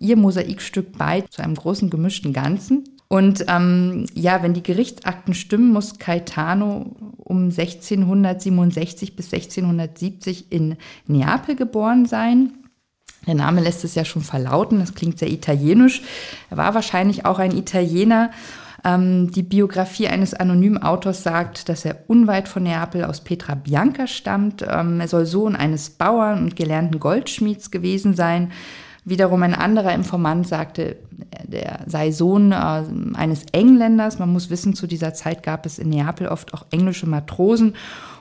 ihr 0.00 0.16
Mosaikstück 0.16 0.96
bei 0.96 1.22
zu 1.22 1.42
einem 1.42 1.54
großen 1.54 1.90
gemischten 1.90 2.32
Ganzen. 2.32 2.84
Und 3.08 3.44
ähm, 3.48 4.06
ja, 4.14 4.42
wenn 4.42 4.54
die 4.54 4.62
Gerichtsakten 4.62 5.34
stimmen, 5.34 5.70
muss 5.70 5.98
Caetano 5.98 6.96
um 7.18 7.50
1667 7.50 9.16
bis 9.16 9.34
1670 9.34 10.50
in 10.50 10.76
Neapel 11.06 11.54
geboren 11.54 12.06
sein. 12.06 12.52
Der 13.26 13.34
Name 13.34 13.60
lässt 13.60 13.84
es 13.84 13.94
ja 13.94 14.04
schon 14.04 14.22
verlauten, 14.22 14.80
das 14.80 14.94
klingt 14.94 15.18
sehr 15.18 15.30
italienisch. 15.30 16.02
Er 16.50 16.56
war 16.56 16.74
wahrscheinlich 16.74 17.26
auch 17.26 17.38
ein 17.38 17.56
Italiener. 17.56 18.30
Ähm, 18.84 19.30
die 19.30 19.42
Biografie 19.42 20.08
eines 20.08 20.34
anonymen 20.34 20.82
Autors 20.82 21.22
sagt, 21.22 21.68
dass 21.68 21.84
er 21.84 21.98
unweit 22.08 22.48
von 22.48 22.64
Neapel 22.64 23.04
aus 23.04 23.20
Petra 23.20 23.54
Bianca 23.54 24.06
stammt. 24.06 24.64
Ähm, 24.68 25.00
er 25.00 25.08
soll 25.08 25.26
Sohn 25.26 25.54
eines 25.54 25.90
Bauern 25.90 26.42
und 26.42 26.56
gelernten 26.56 26.98
Goldschmieds 26.98 27.70
gewesen 27.70 28.14
sein. 28.14 28.50
Wiederum 29.04 29.42
ein 29.42 29.54
anderer 29.54 29.94
Informant 29.94 30.46
sagte, 30.46 30.96
der 31.44 31.80
sei 31.86 32.12
Sohn 32.12 32.52
äh, 32.52 32.84
eines 33.14 33.44
Engländers. 33.50 34.20
Man 34.20 34.32
muss 34.32 34.48
wissen, 34.48 34.74
zu 34.74 34.86
dieser 34.86 35.12
Zeit 35.12 35.42
gab 35.42 35.66
es 35.66 35.80
in 35.80 35.88
Neapel 35.88 36.28
oft 36.28 36.54
auch 36.54 36.66
englische 36.70 37.06
Matrosen 37.06 37.74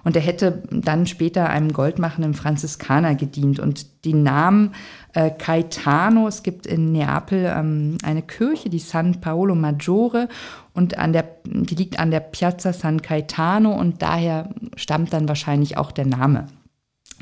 und 0.04 0.16
er 0.16 0.22
hätte 0.24 0.64
dann 0.72 1.06
später 1.06 1.50
einem 1.50 1.72
goldmachenden 1.72 2.34
Franziskaner 2.34 3.14
gedient. 3.14 3.60
Und 3.60 4.06
die 4.06 4.16
Namen 4.16 4.74
äh, 5.14 5.30
Caetano, 5.30 6.28
es 6.28 6.42
gibt 6.42 6.66
in 6.66 6.92
Neapel 6.92 7.54
ähm, 7.56 7.98
eine 8.04 8.24
Kirche, 8.24 8.70
die 8.70 8.80
San 8.80 9.22
Paolo 9.22 9.54
Maggiore, 9.54 10.30
und 10.74 10.98
an 10.98 11.14
der, 11.14 11.26
die 11.44 11.76
liegt 11.76 12.00
an 12.00 12.12
der 12.12 12.22
Piazza 12.22 12.74
San 12.74 13.02
Caetano 13.02 13.74
und 13.74 14.02
daher 14.02 14.50
stammt 14.76 15.14
dann 15.14 15.28
wahrscheinlich 15.28 15.78
auch 15.78 15.92
der 15.92 16.06
Name. 16.06 16.48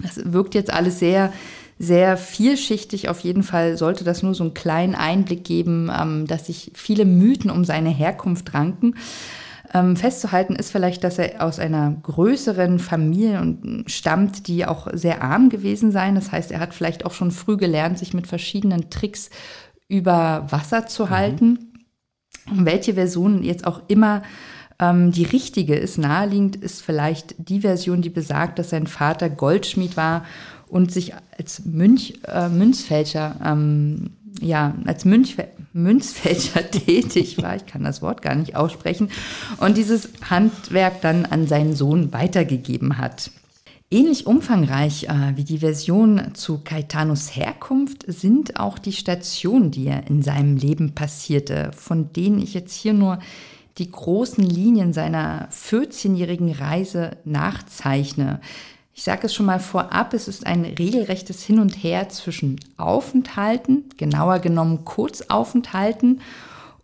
Das 0.02 0.32
wirkt 0.32 0.56
jetzt 0.56 0.72
alles 0.72 1.00
sehr 1.00 1.34
sehr 1.80 2.18
vielschichtig. 2.18 3.08
Auf 3.08 3.22
jeden 3.22 3.42
Fall 3.42 3.78
sollte 3.78 4.04
das 4.04 4.22
nur 4.22 4.36
so 4.36 4.44
einen 4.44 4.54
kleinen 4.54 4.96
Einblick 4.96 5.46
geben, 5.46 5.90
ähm, 5.98 6.28
dass 6.28 6.48
sich 6.48 6.72
viele 6.76 7.06
Mythen 7.06 7.50
um 7.50 7.64
seine 7.64 7.90
Herkunft 7.90 8.54
ranken. 8.54 8.96
Ähm, 9.74 9.96
festzuhalten 9.96 10.56
ist 10.56 10.72
vielleicht, 10.72 11.04
dass 11.04 11.20
er 11.20 11.44
aus 11.44 11.58
einer 11.58 11.96
größeren 12.04 12.80
Familie 12.80 13.84
stammt, 13.86 14.48
die 14.48 14.66
auch 14.66 14.88
sehr 14.94 15.24
arm 15.24 15.50
gewesen 15.50 15.92
sein. 15.92 16.16
Das 16.16 16.32
heißt, 16.32 16.52
er 16.52 16.60
hat 16.60 16.74
vielleicht 16.74 17.06
auch 17.06 17.14
schon 17.14 17.32
früh 17.32 17.56
gelernt, 17.56 17.98
sich 17.98 18.14
mit 18.14 18.28
verschiedenen 18.28 18.90
Tricks 18.90 19.30
über 19.88 20.48
Wasser 20.50 20.86
zu 20.88 21.06
mhm. 21.06 21.10
halten. 21.12 21.60
Welche 22.52 22.96
Version 22.96 23.44
jetzt 23.44 23.66
auch 23.66 23.84
immer 23.88 24.24
ähm, 24.80 25.12
die 25.12 25.24
richtige 25.24 25.76
ist, 25.76 25.98
naheliegend 25.98 26.56
ist 26.56 26.82
vielleicht 26.82 27.36
die 27.38 27.62
Version, 27.62 28.02
die 28.02 28.10
besagt, 28.10 28.58
dass 28.60 28.72
sein 28.72 28.88
Vater 28.88 29.30
Goldschmied 29.30 29.96
war 29.98 30.26
und 30.70 30.92
sich 30.92 31.14
als 31.38 31.66
Münch, 31.66 32.20
äh, 32.28 32.50
Münzfälscher 32.50 33.36
ähm, 33.44 34.12
ja, 34.42 34.76
als 34.86 35.06
Münch, 35.06 35.36
Münzfälscher 35.74 36.70
tätig 36.72 37.42
war. 37.42 37.56
Ich 37.56 37.66
kann 37.66 37.84
das 37.84 38.02
Wort 38.02 38.22
gar 38.22 38.36
nicht 38.36 38.56
aussprechen. 38.56 39.10
Und 39.58 39.78
dieses 39.78 40.10
Handwerk 40.30 41.02
dann 41.02 41.26
an 41.26 41.48
seinen 41.48 41.76
Sohn 41.76 42.14
weitergegeben 42.14 42.98
hat. 42.98 43.32
Ähnlich 43.92 44.28
umfangreich 44.28 45.06
äh, 45.06 45.36
wie 45.36 45.44
die 45.44 45.60
Version 45.60 46.36
zu 46.36 46.60
Caetanos 46.60 47.36
Herkunft 47.36 48.04
sind 48.06 48.60
auch 48.60 48.78
die 48.78 48.94
Stationen, 48.94 49.72
die 49.72 49.88
er 49.88 50.08
in 50.08 50.22
seinem 50.22 50.58
Leben 50.58 50.94
passierte, 50.94 51.72
von 51.76 52.14
denen 52.14 52.40
ich 52.40 52.54
jetzt 52.54 52.76
hier 52.76 52.94
nur 52.94 53.18
die 53.80 53.90
großen 53.90 54.44
Linien 54.44 54.94
seiner 54.94 55.50
14-jährigen 55.50 56.52
Reise 56.52 57.18
nachzeichne. 57.26 58.42
Ich 59.00 59.06
sage 59.06 59.28
es 59.28 59.34
schon 59.34 59.46
mal 59.46 59.62
vorab, 59.62 60.14
es 60.14 60.28
ist 60.28 60.46
ein 60.46 60.66
regelrechtes 60.66 61.42
Hin 61.42 61.60
und 61.60 61.82
Her 61.82 62.10
zwischen 62.10 62.60
Aufenthalten, 62.76 63.86
genauer 63.96 64.40
genommen 64.40 64.84
Kurzaufenthalten 64.84 66.20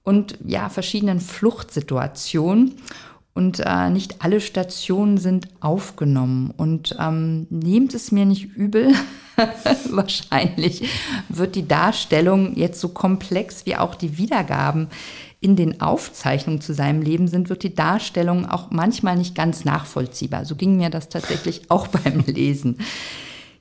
und 0.06 0.38
ja, 0.46 0.70
verschiedenen 0.70 1.20
Fluchtsituationen. 1.20 2.76
Und 3.34 3.60
äh, 3.60 3.90
nicht 3.90 4.24
alle 4.24 4.40
Stationen 4.40 5.18
sind 5.18 5.50
aufgenommen. 5.60 6.54
Und 6.56 6.96
ähm, 6.98 7.48
nehmt 7.50 7.94
es 7.94 8.14
mir 8.14 8.26
nicht 8.26 8.46
übel, 8.56 8.94
wahrscheinlich 9.90 10.88
wird 11.28 11.56
die 11.56 11.68
Darstellung 11.68 12.56
jetzt 12.56 12.80
so 12.80 12.88
komplex 12.88 13.66
wie 13.66 13.76
auch 13.76 13.94
die 13.94 14.18
Wiedergaben 14.18 14.88
in 15.46 15.56
den 15.56 15.80
Aufzeichnungen 15.80 16.60
zu 16.60 16.74
seinem 16.74 17.04
Leben 17.04 17.28
sind, 17.28 17.50
wird 17.50 17.62
die 17.62 17.76
Darstellung 17.76 18.50
auch 18.50 18.72
manchmal 18.72 19.16
nicht 19.16 19.36
ganz 19.36 19.64
nachvollziehbar. 19.64 20.44
So 20.44 20.56
ging 20.56 20.76
mir 20.78 20.90
das 20.90 21.08
tatsächlich 21.08 21.62
auch 21.70 21.88
beim 21.88 22.22
Lesen. 22.26 22.80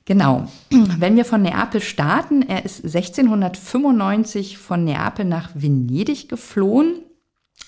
Genau. 0.05 0.47
Wenn 0.71 1.15
wir 1.15 1.25
von 1.25 1.43
Neapel 1.43 1.81
starten, 1.81 2.41
er 2.41 2.65
ist 2.65 2.85
1695 2.85 4.57
von 4.57 4.83
Neapel 4.83 5.25
nach 5.25 5.51
Venedig 5.53 6.27
geflohen. 6.27 7.03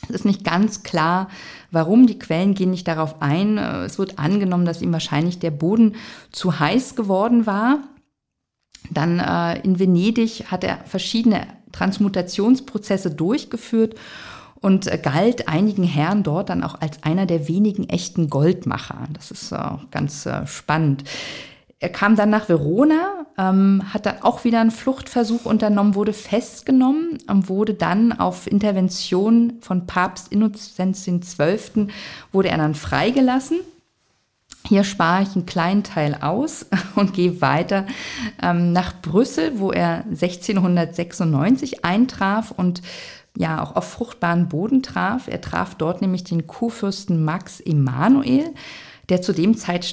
Es 0.04 0.16
ist 0.16 0.26
nicht 0.26 0.44
ganz 0.44 0.82
klar, 0.82 1.30
warum. 1.70 2.08
Die 2.08 2.18
Quellen 2.18 2.56
gehen 2.56 2.72
nicht 2.72 2.88
darauf 2.88 3.22
ein. 3.22 3.60
Es 3.60 4.00
wird 4.00 4.18
angenommen, 4.18 4.66
dass 4.66 4.82
ihm 4.82 4.94
wahrscheinlich 4.94 5.38
der 5.38 5.52
Boden 5.52 5.96
zu 6.32 6.60
heiß 6.60 6.96
geworden 6.96 7.46
war. 7.46 7.84
Dann 8.90 9.20
äh, 9.20 9.60
in 9.62 9.78
Venedig 9.78 10.46
hat 10.50 10.64
er 10.64 10.80
verschiedene 10.86 11.46
Transmutationsprozesse 11.72 13.12
durchgeführt 13.12 13.96
und 14.62 14.88
äh, 14.88 14.98
galt 14.98 15.48
einigen 15.48 15.84
Herren 15.84 16.24
dort 16.24 16.50
dann 16.50 16.64
auch 16.64 16.82
als 16.82 17.04
einer 17.04 17.26
der 17.26 17.48
wenigen 17.48 17.90
echten 17.90 18.30
Goldmacher. 18.30 19.08
Das 19.14 19.32
ist 19.32 19.54
auch 19.54 19.90
ganz 19.92 20.26
äh, 20.26 20.46
spannend. 20.48 21.04
Er 21.80 21.90
kam 21.90 22.16
dann 22.16 22.32
nach 22.32 22.50
Verona, 22.50 23.26
ähm, 23.38 23.84
hat 23.94 24.08
dann 24.08 24.24
auch 24.24 24.44
wieder 24.44 24.60
einen 24.60 24.72
Fluchtversuch 24.72 25.46
unternommen, 25.46 25.94
wurde 25.94 26.12
festgenommen 26.12 27.20
und 27.30 27.50
wurde 27.50 27.76
dann 27.76 28.14
auf 28.14 28.48
Intervention 28.48 29.54
von 29.62 29.86
Papst 29.86 30.32
Innozenz 30.32 31.06
XII. 31.06 31.88
wurde 32.32 32.50
er 32.50 32.58
dann 32.58 32.74
freigelassen. 32.74 33.60
Hier 34.68 34.84
spare 34.84 35.24
ich 35.24 35.34
einen 35.36 35.46
kleinen 35.46 35.84
Teil 35.84 36.16
aus 36.20 36.66
und 36.96 37.14
gehe 37.14 37.42
weiter 37.42 37.86
ähm, 38.42 38.74
nach 38.74 39.02
Brüssel, 39.02 39.60
wo 39.60 39.72
er 39.72 40.04
1696 40.06 41.86
eintraf 41.86 42.52
und 42.52 42.82
ja 43.38 43.64
auch 43.64 43.76
auf 43.76 43.90
fruchtbaren 43.90 44.50
Boden 44.50 44.84
traf. 44.84 45.28
Er 45.28 45.42
traf 45.42 45.76
dort 45.76 46.02
nämlich 46.02 46.24
den 46.24 46.48
Kurfürsten 46.48 47.24
Max 47.24 47.60
Emanuel, 47.60 48.54
der 49.10 49.22
zu 49.22 49.32
dem 49.32 49.56
Zeit 49.56 49.86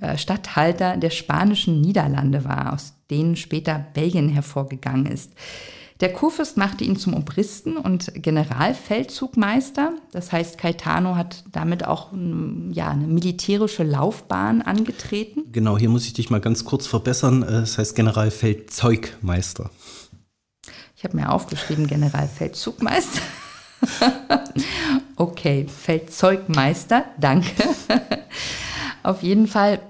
äh, 0.00 0.16
Statthalter 0.16 0.96
der 0.96 1.10
spanischen 1.10 1.80
Niederlande 1.80 2.44
war, 2.44 2.72
aus 2.72 2.94
denen 3.10 3.36
später 3.36 3.84
Belgien 3.92 4.28
hervorgegangen 4.28 5.06
ist. 5.06 5.32
Der 6.00 6.12
Kurfürst 6.12 6.56
machte 6.56 6.84
ihn 6.84 6.96
zum 6.96 7.14
Obristen 7.14 7.76
und 7.76 8.12
Generalfeldzugmeister. 8.14 9.94
Das 10.12 10.30
heißt, 10.30 10.56
Caetano 10.56 11.16
hat 11.16 11.42
damit 11.50 11.84
auch 11.84 12.12
ja, 12.70 12.88
eine 12.88 13.08
militärische 13.08 13.82
Laufbahn 13.82 14.62
angetreten. 14.62 15.44
Genau, 15.50 15.76
hier 15.76 15.88
muss 15.88 16.06
ich 16.06 16.12
dich 16.12 16.30
mal 16.30 16.40
ganz 16.40 16.64
kurz 16.64 16.86
verbessern. 16.86 17.42
Äh, 17.42 17.46
das 17.46 17.78
heißt 17.78 17.96
Generalfeldzeugmeister. 17.96 19.70
Ich 20.96 21.04
habe 21.04 21.16
mir 21.16 21.30
aufgeschrieben 21.32 21.88
Generalfeldzugmeister. 21.88 23.20
okay, 25.16 25.66
Feldzeugmeister, 25.68 27.04
danke. 27.18 27.50
Auf 29.02 29.22
jeden 29.22 29.46
Fall 29.46 29.80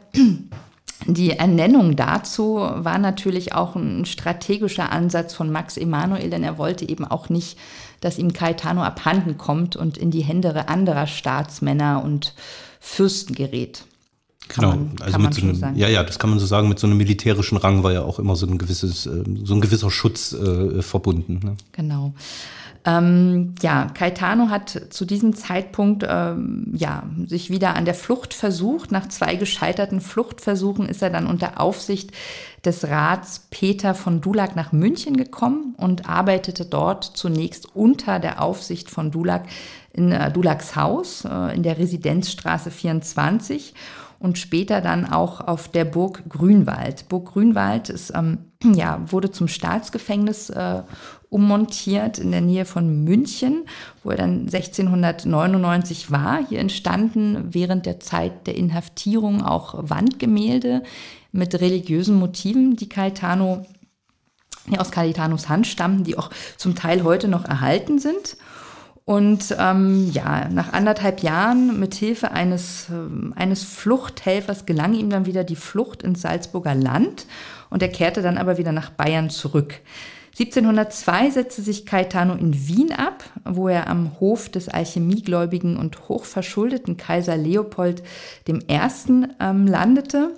die 1.15 1.31
Ernennung 1.31 1.97
dazu 1.97 2.57
war 2.57 2.99
natürlich 2.99 3.55
auch 3.55 3.77
ein 3.77 4.05
strategischer 4.05 4.93
Ansatz 4.93 5.35
von 5.35 5.51
Max 5.51 5.79
Emanuel, 5.79 6.29
denn 6.29 6.45
er 6.45 6.59
wollte 6.59 6.87
eben 6.87 7.05
auch 7.05 7.31
nicht, 7.31 7.59
dass 8.01 8.19
ihm 8.19 8.33
Caetano 8.33 8.83
abhanden 8.83 9.39
kommt 9.39 9.75
und 9.75 9.97
in 9.97 10.11
die 10.11 10.21
Hände 10.21 10.69
anderer 10.69 11.07
Staatsmänner 11.07 12.03
und 12.05 12.35
Fürsten 12.79 13.35
gerät. 13.35 13.85
Kann 14.49 14.65
genau, 14.65 14.77
man, 14.77 14.97
also 15.03 15.19
mit 15.19 15.35
so 15.35 15.43
einem, 15.43 15.77
ja, 15.77 15.89
ja, 15.89 16.03
das 16.03 16.19
kann 16.19 16.31
man 16.31 16.39
so 16.39 16.47
sagen. 16.47 16.69
Mit 16.69 16.79
so 16.79 16.87
einem 16.87 16.97
militärischen 16.97 17.59
Rang 17.59 17.83
war 17.83 17.93
ja 17.93 18.03
auch 18.03 18.19
immer 18.19 18.35
so 18.35 18.47
ein 18.47 18.57
gewisses, 18.57 19.07
äh, 19.07 19.25
so 19.45 19.55
ein 19.55 19.61
gewisser 19.61 19.91
Schutz 19.91 20.33
äh, 20.33 20.81
verbunden. 20.81 21.41
Ne? 21.43 21.57
Genau. 21.73 22.15
Ähm, 22.89 23.55
ja, 23.61 23.89
Caetano 23.93 24.49
hat 24.49 24.71
zu 24.91 25.05
diesem 25.05 25.35
Zeitpunkt 25.37 26.07
ähm, 26.09 26.73
ja, 26.75 27.03
sich 27.27 27.51
wieder 27.51 27.77
an 27.77 27.85
der 27.85 27.95
Flucht 27.95 28.33
versucht. 28.33 28.93
Nach 28.93 29.09
zwei 29.09 29.35
gescheiterten 29.35 30.01
Fluchtversuchen 30.01 30.89
ist 30.89 31.03
er 31.03 31.11
dann 31.11 31.27
unter 31.27 31.61
Aufsicht 31.61 32.13
des 32.65 32.89
Rats 32.89 33.47
Peter 33.51 33.95
von 33.95 34.23
Dulac 34.23 34.57
nach 34.57 34.73
München 34.73 35.19
gekommen 35.19 35.75
und 35.77 36.09
arbeitete 36.09 36.65
dort 36.65 37.05
zunächst 37.05 37.77
unter 37.77 38.21
der 38.21 38.41
Aufsicht 38.41 38.89
von 38.91 39.11
Dulac 39.11 39.45
in 39.93 40.11
äh, 40.11 40.33
Dulacs 40.33 40.75
Haus 40.75 41.27
äh, 41.27 41.55
in 41.55 41.63
der 41.63 41.79
Residenzstraße 41.79 42.71
24 42.71 43.75
und 44.19 44.39
später 44.39 44.81
dann 44.81 45.05
auch 45.05 45.41
auf 45.41 45.69
der 45.69 45.85
Burg 45.85 46.23
Grünwald. 46.29 47.09
Burg 47.09 47.33
Grünwald 47.33 47.89
ist, 47.89 48.13
ähm, 48.15 48.39
ja, 48.65 49.01
wurde 49.07 49.31
zum 49.31 49.49
Staatsgefängnis 49.49 50.51
äh, 50.51 50.83
ummontiert 51.31 52.19
in 52.19 52.31
der 52.31 52.41
Nähe 52.41 52.65
von 52.65 53.05
München, 53.05 53.67
wo 54.03 54.11
er 54.11 54.17
dann 54.17 54.41
1699 54.47 56.11
war. 56.11 56.47
Hier 56.49 56.61
entstanden 56.61 57.49
während 57.51 57.87
der 57.87 58.01
Zeit 58.01 58.47
der 58.47 58.57
Inhaftierung 58.57 59.43
auch 59.43 59.75
Wandgemälde 59.77 60.83
mit 61.33 61.55
religiösen 61.61 62.17
Motiven, 62.17 62.77
die 62.77 62.89
Caetano 62.89 63.67
ja, 64.71 64.81
aus 64.81 64.91
Caetanos 64.91 65.49
Hand 65.49 65.67
stammen, 65.67 66.05
die 66.05 66.17
auch 66.17 66.31
zum 66.57 66.75
Teil 66.75 67.05
heute 67.05 67.29
noch 67.29 67.45
erhalten 67.45 67.99
sind. 67.99 68.37
Und 69.05 69.57
ähm, 69.59 70.11
ja, 70.13 70.49
nach 70.51 70.75
anderthalb 70.75 71.23
Jahren 71.23 71.81
mit 71.81 71.95
Hilfe 71.95 72.33
eines, 72.33 72.91
äh, 72.91 73.41
eines 73.41 73.65
Fluchthelfers 73.65 74.67
gelang 74.67 74.93
ihm 74.93 75.09
dann 75.09 75.25
wieder 75.25 75.45
die 75.45 75.57
Flucht 75.57 76.03
ins 76.03 76.21
Salzburger 76.21 76.75
Land 76.75 77.25
und 77.71 77.81
er 77.81 77.89
kehrte 77.89 78.21
dann 78.21 78.37
aber 78.37 78.59
wieder 78.59 78.73
nach 78.73 78.91
Bayern 78.91 79.31
zurück. 79.31 79.81
1702 80.39 81.31
setzte 81.31 81.63
sich 81.63 81.85
Caetano 81.85 82.35
in 82.35 82.69
Wien 82.69 82.93
ab, 82.93 83.25
wo 83.45 83.67
er 83.67 83.89
am 83.89 84.21
Hof 84.21 84.49
des 84.49 84.69
alchemiegläubigen 84.69 85.77
und 85.77 86.09
hochverschuldeten 86.09 86.97
Kaiser 86.97 87.37
Leopold 87.37 88.05
I. 88.49 88.55
Ähm, 89.41 89.67
landete. 89.67 90.35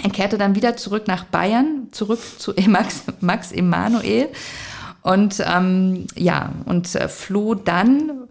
Er 0.00 0.10
kehrte 0.10 0.38
dann 0.38 0.54
wieder 0.54 0.76
zurück 0.76 1.08
nach 1.08 1.24
Bayern, 1.24 1.88
zurück 1.90 2.20
zu 2.38 2.52
Max, 2.68 3.02
Max 3.20 3.50
Emanuel 3.50 4.28
und 5.02 5.42
ähm, 5.52 6.06
ja, 6.14 6.52
und 6.66 6.94
äh, 6.94 7.08
floh 7.08 7.54
dann 7.54 8.28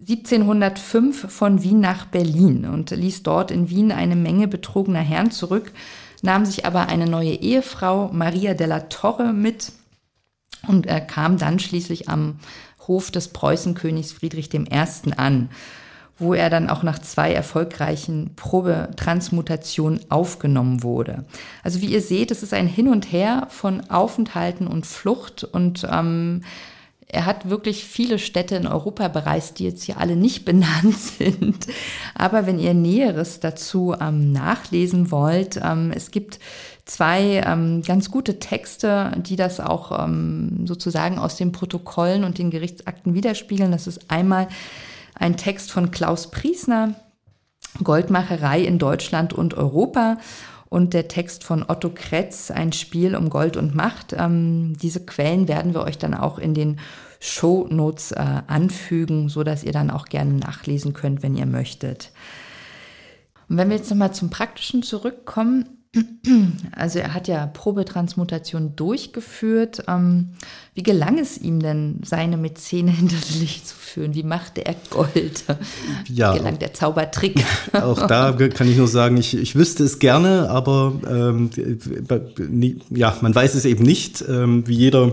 1705 0.00 1.32
von 1.32 1.62
Wien 1.62 1.80
nach 1.80 2.04
Berlin 2.04 2.66
und 2.66 2.90
ließ 2.90 3.22
dort 3.22 3.50
in 3.50 3.70
Wien 3.70 3.92
eine 3.92 4.14
Menge 4.14 4.46
betrogener 4.46 5.00
Herren 5.00 5.30
zurück, 5.30 5.72
nahm 6.20 6.44
sich 6.44 6.66
aber 6.66 6.88
eine 6.88 7.06
neue 7.06 7.32
Ehefrau, 7.32 8.10
Maria 8.12 8.52
della 8.52 8.80
Torre, 8.80 9.32
mit 9.32 9.72
und 10.68 10.86
er 10.86 11.00
kam 11.00 11.38
dann 11.38 11.58
schließlich 11.58 12.08
am 12.08 12.36
Hof 12.86 13.10
des 13.10 13.28
Preußenkönigs 13.28 14.12
Friedrich 14.12 14.52
I. 14.54 14.60
an, 15.16 15.48
wo 16.18 16.34
er 16.34 16.48
dann 16.48 16.70
auch 16.70 16.82
nach 16.82 16.98
zwei 16.98 17.32
erfolgreichen 17.32 18.32
Probetransmutationen 18.36 20.10
aufgenommen 20.10 20.82
wurde. 20.82 21.24
Also 21.62 21.82
wie 21.82 21.86
ihr 21.86 22.00
seht, 22.00 22.30
es 22.30 22.42
ist 22.42 22.54
ein 22.54 22.68
Hin 22.68 22.88
und 22.88 23.12
Her 23.12 23.48
von 23.50 23.90
Aufenthalten 23.90 24.66
und 24.66 24.86
Flucht 24.86 25.44
und 25.44 25.86
ähm, 25.90 26.42
er 27.08 27.24
hat 27.24 27.48
wirklich 27.48 27.84
viele 27.84 28.18
Städte 28.18 28.56
in 28.56 28.66
Europa 28.66 29.08
bereist, 29.08 29.58
die 29.58 29.64
jetzt 29.64 29.84
hier 29.84 29.98
alle 29.98 30.16
nicht 30.16 30.44
benannt 30.44 30.96
sind. 30.96 31.66
Aber 32.14 32.46
wenn 32.46 32.58
ihr 32.58 32.74
Näheres 32.74 33.40
dazu 33.40 33.94
ähm, 34.00 34.32
nachlesen 34.32 35.10
wollt, 35.10 35.60
ähm, 35.62 35.92
es 35.94 36.10
gibt 36.10 36.40
zwei 36.86 37.42
ähm, 37.44 37.82
ganz 37.82 38.10
gute 38.10 38.38
Texte, 38.38 39.12
die 39.16 39.36
das 39.36 39.60
auch 39.60 40.04
ähm, 40.04 40.66
sozusagen 40.66 41.18
aus 41.18 41.36
den 41.36 41.52
Protokollen 41.52 42.24
und 42.24 42.38
den 42.38 42.50
Gerichtsakten 42.50 43.12
widerspiegeln. 43.12 43.72
Das 43.72 43.86
ist 43.86 44.10
einmal 44.10 44.48
ein 45.14 45.36
Text 45.36 45.70
von 45.72 45.90
Klaus 45.90 46.30
Priesner, 46.30 46.94
Goldmacherei 47.82 48.60
in 48.60 48.78
Deutschland 48.78 49.32
und 49.32 49.54
Europa 49.54 50.18
und 50.68 50.94
der 50.94 51.08
Text 51.08 51.44
von 51.44 51.64
Otto 51.66 51.90
Kretz, 51.90 52.50
ein 52.50 52.72
Spiel 52.72 53.16
um 53.16 53.30
Gold 53.30 53.56
und 53.56 53.74
Macht. 53.74 54.14
Ähm, 54.16 54.76
diese 54.80 55.04
Quellen 55.04 55.48
werden 55.48 55.74
wir 55.74 55.82
euch 55.82 55.98
dann 55.98 56.14
auch 56.14 56.38
in 56.38 56.54
den 56.54 56.78
Show 57.18 57.66
Notes 57.68 58.12
äh, 58.12 58.42
anfügen, 58.46 59.28
so 59.28 59.42
dass 59.42 59.64
ihr 59.64 59.72
dann 59.72 59.90
auch 59.90 60.06
gerne 60.06 60.34
nachlesen 60.34 60.92
könnt, 60.92 61.22
wenn 61.24 61.36
ihr 61.36 61.46
möchtet. 61.46 62.12
Und 63.48 63.56
wenn 63.56 63.70
wir 63.70 63.76
jetzt 63.76 63.90
nochmal 63.90 64.12
zum 64.12 64.30
Praktischen 64.30 64.82
zurückkommen, 64.82 65.75
also 66.72 66.98
er 66.98 67.14
hat 67.14 67.28
ja 67.28 67.46
Probetransmutation 67.46 68.76
durchgeführt. 68.76 69.84
Ähm, 69.88 70.30
wie 70.74 70.82
gelang 70.82 71.18
es 71.18 71.38
ihm 71.38 71.60
denn, 71.60 72.00
seine 72.04 72.36
Mäzene 72.36 72.90
hinters 72.92 73.38
Licht 73.38 73.66
zu 73.68 73.74
führen? 73.74 74.14
Wie 74.14 74.22
machte 74.22 74.64
er 74.64 74.74
Gold? 74.90 75.44
Ja, 76.08 76.34
wie 76.34 76.38
gelang 76.38 76.58
der 76.58 76.74
Zaubertrick? 76.74 77.44
Auch 77.72 78.06
da 78.06 78.32
kann 78.32 78.68
ich 78.68 78.76
nur 78.76 78.88
sagen, 78.88 79.16
ich, 79.16 79.36
ich 79.36 79.54
wüsste 79.54 79.84
es 79.84 79.98
gerne, 79.98 80.50
aber 80.50 80.92
ähm, 81.08 81.50
ja, 82.90 83.16
man 83.20 83.34
weiß 83.34 83.54
es 83.54 83.64
eben 83.64 83.84
nicht. 83.84 84.24
Ähm, 84.28 84.66
wie 84.66 84.76
jeder 84.76 85.12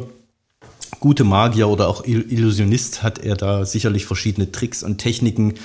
gute 1.00 1.24
Magier 1.26 1.68
oder 1.68 1.90
auch 1.90 2.06
Illusionist 2.06 3.04
hat 3.04 3.20
er 3.20 3.36
da 3.36 3.66
sicherlich 3.66 4.06
verschiedene 4.06 4.54
Tricks 4.54 4.84
und 4.84 5.00
Techniken 5.00 5.52
äh, 5.52 5.58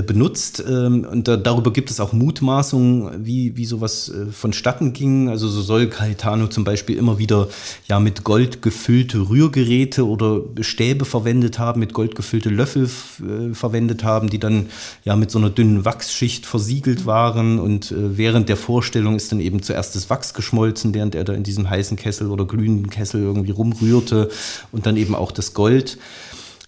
benutzt. 0.00 0.64
Ähm, 0.66 1.06
und 1.10 1.28
da, 1.28 1.36
darüber 1.36 1.70
gibt 1.72 1.90
es 1.90 2.00
auch 2.00 2.14
Mutmaßungen, 2.14 3.26
wie, 3.26 3.56
wie 3.56 3.66
sowas 3.66 4.08
äh, 4.08 4.32
vonstatten 4.32 4.94
ging. 4.94 5.28
Also 5.28 5.48
so 5.48 5.60
soll 5.60 5.88
Caetano 5.88 6.46
zum 6.46 6.64
Beispiel 6.64 6.96
immer 6.96 7.18
wieder 7.18 7.48
ja 7.88 8.00
mit 8.00 8.24
Gold 8.24 8.62
gefüllte 8.62 9.28
Rührgeräte 9.28 10.06
oder 10.06 10.40
Stäbe 10.62 11.04
verwendet 11.04 11.58
haben, 11.58 11.80
mit 11.80 11.92
Gold 11.92 12.14
gefüllte 12.14 12.48
Löffel 12.48 12.84
äh, 12.84 13.54
verwendet 13.54 14.02
haben, 14.02 14.30
die 14.30 14.38
dann 14.38 14.70
ja 15.04 15.14
mit 15.14 15.30
so 15.30 15.38
einer 15.38 15.50
dünnen 15.50 15.84
Wachsschicht 15.84 16.46
versiegelt 16.46 17.04
waren. 17.04 17.58
Und 17.58 17.92
äh, 17.92 18.16
während 18.16 18.48
der 18.48 18.56
Vorstellung 18.56 19.16
ist 19.16 19.30
dann 19.32 19.40
eben 19.40 19.62
zuerst 19.62 19.94
das 19.94 20.08
Wachs 20.08 20.32
geschmolzen, 20.32 20.94
während 20.94 21.14
er 21.14 21.24
da 21.24 21.34
in 21.34 21.42
diesem 21.42 21.68
heißen 21.68 21.98
Kessel 21.98 22.30
oder 22.30 22.46
glühenden 22.46 22.88
Kessel 22.88 23.20
irgendwie 23.20 23.50
rumrührte 23.50 24.30
und 24.70 24.86
dann 24.86 24.96
eben 24.96 25.14
auch 25.14 25.32
das 25.32 25.52
Gold. 25.52 25.98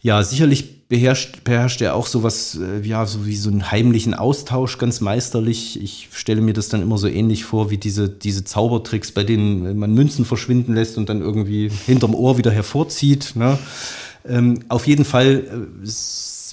Ja, 0.02 0.22
sicherlich 0.22 0.73
beherrscht, 0.88 1.44
beherrscht 1.44 1.80
er 1.80 1.94
auch 1.94 2.06
sowas, 2.06 2.58
äh, 2.60 2.86
ja, 2.86 3.06
so 3.06 3.26
wie 3.26 3.36
so 3.36 3.50
einen 3.50 3.70
heimlichen 3.70 4.14
Austausch 4.14 4.78
ganz 4.78 5.00
meisterlich. 5.00 5.80
Ich 5.82 6.08
stelle 6.12 6.40
mir 6.40 6.54
das 6.54 6.68
dann 6.68 6.82
immer 6.82 6.98
so 6.98 7.08
ähnlich 7.08 7.44
vor 7.44 7.70
wie 7.70 7.78
diese, 7.78 8.08
diese 8.08 8.44
Zaubertricks, 8.44 9.12
bei 9.12 9.24
denen 9.24 9.78
man 9.78 9.94
Münzen 9.94 10.24
verschwinden 10.24 10.74
lässt 10.74 10.98
und 10.98 11.08
dann 11.08 11.20
irgendwie 11.20 11.70
hinterm 11.86 12.14
Ohr 12.14 12.38
wieder 12.38 12.50
hervorzieht. 12.50 13.32
Ne? 13.34 13.58
Ähm, 14.26 14.60
auf 14.68 14.86
jeden 14.86 15.04
Fall 15.04 15.44
äh, 15.84 15.86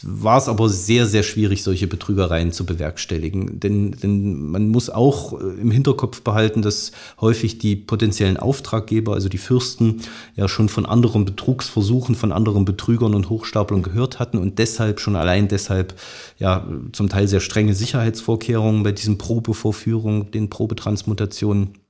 war 0.04 0.38
es 0.38 0.48
aber 0.48 0.70
sehr, 0.70 1.06
sehr 1.06 1.24
schwierig, 1.24 1.64
solche 1.64 1.88
Betrügereien 1.88 2.52
zu 2.52 2.66
bewerkstelligen. 2.66 3.60
Denn, 3.60 3.92
denn 3.92 4.50
man 4.50 4.70
muss 4.70 4.90
auch 4.90 5.34
äh, 5.40 5.62
im 5.62 5.72
Hinterkopf 5.72 6.22
behalten, 6.22 6.62
dass 6.62 6.92
häufig 7.20 7.58
die 7.58 7.76
potenziellen 7.76 8.38
Auftraggeber, 8.38 9.14
also 9.14 9.30
die 9.30 9.38
Fürsten, 9.38 10.02
ja 10.36 10.48
schon 10.48 10.70
von 10.70 10.86
anderen 10.86 11.26
Betrugsversuchen, 11.26 12.16
von 12.16 12.32
anderen 12.32 12.66
Betrügern 12.66 13.16
und 13.16 13.30
Hochstaplern 13.30 13.84
gehört 13.84 14.20
hatten 14.20 14.38
und 14.38 14.60
deshalb, 14.60 15.00
schon 15.00 15.16
allein 15.16 15.48
deshalb, 15.48 16.00
ja, 16.38 16.68
zum 16.92 17.10
Teil 17.10 17.28
sehr 17.28 17.40
strenge 17.40 17.74
Sicherheitsvorkehrungen 17.74 18.84
bei 18.84 18.92
diesen 18.92 19.18
Probevorführungen, 19.18 20.32
den 20.32 20.50
Probetransmutationen 20.50 21.81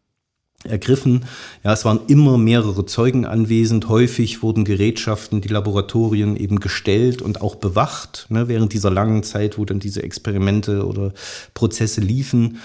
ergriffen. 0.63 1.25
Ja, 1.63 1.73
es 1.73 1.85
waren 1.85 2.01
immer 2.07 2.37
mehrere 2.37 2.85
Zeugen 2.85 3.25
anwesend. 3.25 3.89
Häufig 3.89 4.43
wurden 4.43 4.65
Gerätschaften, 4.65 5.41
die 5.41 5.49
Laboratorien 5.49 6.35
eben 6.35 6.59
gestellt 6.59 7.21
und 7.21 7.41
auch 7.41 7.55
bewacht, 7.55 8.27
ne, 8.29 8.47
während 8.47 8.73
dieser 8.73 8.91
langen 8.91 9.23
Zeit, 9.23 9.57
wo 9.57 9.65
dann 9.65 9.79
diese 9.79 10.03
Experimente 10.03 10.85
oder 10.85 11.13
Prozesse 11.53 12.01
liefen. 12.01 12.59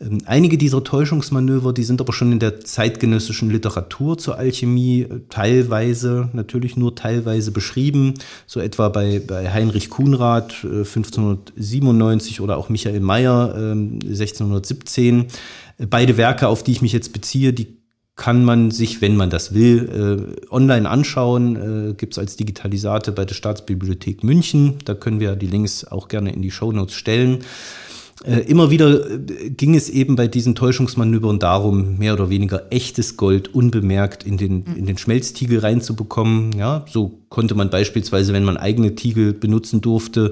Ähm, 0.00 0.18
einige 0.26 0.58
dieser 0.58 0.82
Täuschungsmanöver, 0.82 1.72
die 1.72 1.84
sind 1.84 2.00
aber 2.00 2.12
schon 2.12 2.32
in 2.32 2.38
der 2.38 2.60
zeitgenössischen 2.60 3.50
Literatur 3.50 4.18
zur 4.18 4.38
Alchemie 4.38 5.02
äh, 5.02 5.20
teilweise, 5.30 6.30
natürlich 6.32 6.76
nur 6.76 6.94
teilweise 6.94 7.52
beschrieben, 7.52 8.14
so 8.46 8.60
etwa 8.60 8.88
bei, 8.88 9.20
bei 9.20 9.52
Heinrich 9.52 9.90
Kuhnrath 9.90 10.64
1597 10.64 12.38
äh, 12.38 12.42
oder 12.42 12.56
auch 12.56 12.68
Michael 12.68 13.00
Mayer 13.00 13.54
1617. 13.54 15.26
Beide 15.78 16.16
Werke, 16.16 16.48
auf 16.48 16.62
die 16.62 16.72
ich 16.72 16.82
mich 16.82 16.92
jetzt 16.92 17.12
beziehe, 17.12 17.52
die 17.52 17.78
kann 18.16 18.44
man 18.44 18.70
sich, 18.70 19.00
wenn 19.00 19.16
man 19.16 19.28
das 19.28 19.54
will, 19.54 20.36
äh, 20.38 20.46
online 20.54 20.88
anschauen. 20.88 21.90
Äh, 21.90 21.94
Gibt 21.94 22.14
es 22.14 22.18
als 22.18 22.36
Digitalisate 22.36 23.10
bei 23.10 23.24
der 23.24 23.34
Staatsbibliothek 23.34 24.22
München. 24.22 24.76
Da 24.84 24.94
können 24.94 25.18
wir 25.18 25.34
die 25.34 25.48
Links 25.48 25.84
auch 25.84 26.06
gerne 26.08 26.32
in 26.32 26.40
die 26.40 26.52
Shownotes 26.52 26.94
stellen. 26.94 27.40
Äh, 28.24 28.40
immer 28.42 28.70
wieder 28.70 29.10
äh, 29.10 29.50
ging 29.50 29.74
es 29.74 29.90
eben 29.90 30.14
bei 30.14 30.28
diesen 30.28 30.54
Täuschungsmanövern 30.54 31.40
darum, 31.40 31.98
mehr 31.98 32.14
oder 32.14 32.30
weniger 32.30 32.66
echtes 32.70 33.16
Gold 33.16 33.52
unbemerkt 33.52 34.24
in 34.24 34.36
den, 34.36 34.64
in 34.76 34.86
den 34.86 34.96
Schmelztiegel 34.96 35.58
reinzubekommen. 35.58 36.52
Ja, 36.52 36.84
so 36.88 37.18
konnte 37.28 37.56
man 37.56 37.70
beispielsweise, 37.70 38.32
wenn 38.32 38.44
man 38.44 38.56
eigene 38.56 38.94
Tiegel 38.94 39.32
benutzen 39.32 39.80
durfte, 39.80 40.30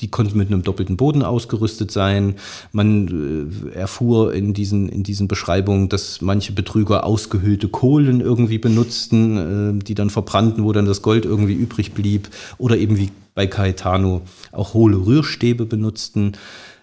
die 0.00 0.08
konnten 0.08 0.38
mit 0.38 0.48
einem 0.48 0.62
doppelten 0.62 0.96
Boden 0.96 1.22
ausgerüstet 1.22 1.90
sein. 1.90 2.36
Man 2.72 3.50
äh, 3.72 3.76
erfuhr 3.76 4.32
in 4.34 4.54
diesen, 4.54 4.88
in 4.88 5.02
diesen 5.02 5.28
Beschreibungen, 5.28 5.88
dass 5.88 6.20
manche 6.20 6.52
Betrüger 6.52 7.04
ausgehöhlte 7.04 7.68
Kohlen 7.68 8.20
irgendwie 8.20 8.58
benutzten, 8.58 9.78
äh, 9.80 9.84
die 9.84 9.94
dann 9.94 10.10
verbrannten, 10.10 10.64
wo 10.64 10.72
dann 10.72 10.86
das 10.86 11.02
Gold 11.02 11.24
irgendwie 11.24 11.54
übrig 11.54 11.92
blieb. 11.92 12.28
Oder 12.58 12.78
eben 12.78 12.98
wie 12.98 13.10
bei 13.34 13.46
Caetano 13.46 14.22
auch 14.52 14.74
hohle 14.74 14.96
Rührstäbe 14.96 15.66
benutzten. 15.66 16.32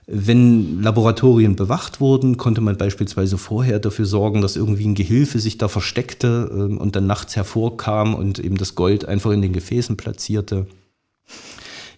Wenn 0.09 0.82
Laboratorien 0.82 1.57
bewacht 1.57 1.99
wurden, 1.99 2.38
konnte 2.38 2.61
man 2.61 2.78
beispielsweise 2.78 3.38
vorher 3.38 3.80
dafür 3.80 4.05
sorgen, 4.05 4.41
dass 4.41 4.55
irgendwie 4.55 4.88
ein 4.88 4.95
Gehilfe 4.95 5.39
sich 5.39 5.57
da 5.57 5.68
versteckte 5.68 6.49
äh, 6.49 6.78
und 6.78 6.95
dann 6.95 7.07
nachts 7.07 7.36
hervorkam 7.36 8.15
und 8.15 8.39
eben 8.39 8.57
das 8.57 8.76
Gold 8.76 9.05
einfach 9.05 9.32
in 9.32 9.41
den 9.41 9.51
Gefäßen 9.53 9.97
platzierte. 9.97 10.68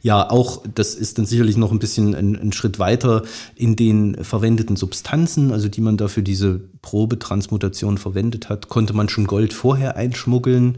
Ja, 0.01 0.29
auch, 0.29 0.63
das 0.75 0.95
ist 0.95 1.17
dann 1.17 1.25
sicherlich 1.25 1.57
noch 1.57 1.71
ein 1.71 1.79
bisschen 1.79 2.15
ein, 2.15 2.35
ein, 2.37 2.53
Schritt 2.53 2.79
weiter 2.79 3.23
in 3.55 3.75
den 3.75 4.23
verwendeten 4.23 4.77
Substanzen, 4.77 5.51
also 5.51 5.67
die 5.67 5.81
man 5.81 5.97
da 5.97 6.07
für 6.07 6.23
diese 6.23 6.61
Probetransmutation 6.81 7.97
verwendet 7.97 8.47
hat, 8.47 8.69
konnte 8.69 8.93
man 8.93 9.09
schon 9.09 9.27
Gold 9.27 9.51
vorher 9.51 9.97
einschmuggeln. 9.97 10.77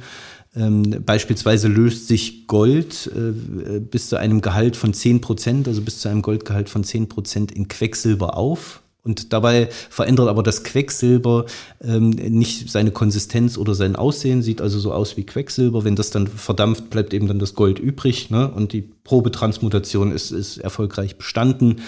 Ähm, 0.55 1.03
beispielsweise 1.05 1.67
löst 1.67 2.07
sich 2.07 2.47
Gold 2.47 3.09
äh, 3.15 3.79
bis 3.79 4.09
zu 4.09 4.17
einem 4.17 4.41
Gehalt 4.41 4.75
von 4.75 4.93
10 4.93 5.21
Prozent, 5.21 5.67
also 5.67 5.81
bis 5.81 5.99
zu 5.99 6.09
einem 6.09 6.23
Goldgehalt 6.23 6.69
von 6.69 6.83
10 6.83 7.07
Prozent 7.07 7.51
in 7.51 7.67
Quecksilber 7.67 8.35
auf. 8.35 8.80
Und 9.03 9.33
dabei 9.33 9.69
verändert 9.89 10.27
aber 10.27 10.43
das 10.43 10.63
Quecksilber 10.63 11.45
ähm, 11.81 12.11
nicht 12.11 12.69
seine 12.69 12.91
Konsistenz 12.91 13.57
oder 13.57 13.73
sein 13.73 13.95
Aussehen, 13.95 14.43
sieht 14.43 14.61
also 14.61 14.79
so 14.79 14.93
aus 14.93 15.17
wie 15.17 15.25
Quecksilber. 15.25 15.83
Wenn 15.83 15.95
das 15.95 16.11
dann 16.11 16.27
verdampft, 16.27 16.91
bleibt 16.91 17.13
eben 17.13 17.27
dann 17.27 17.39
das 17.39 17.55
Gold 17.55 17.79
übrig. 17.79 18.29
Ne? 18.29 18.51
Und 18.51 18.73
die 18.73 18.81
Probetransmutation 19.03 20.11
ist, 20.11 20.31
ist 20.31 20.57
erfolgreich 20.57 21.17
bestanden. 21.17 21.81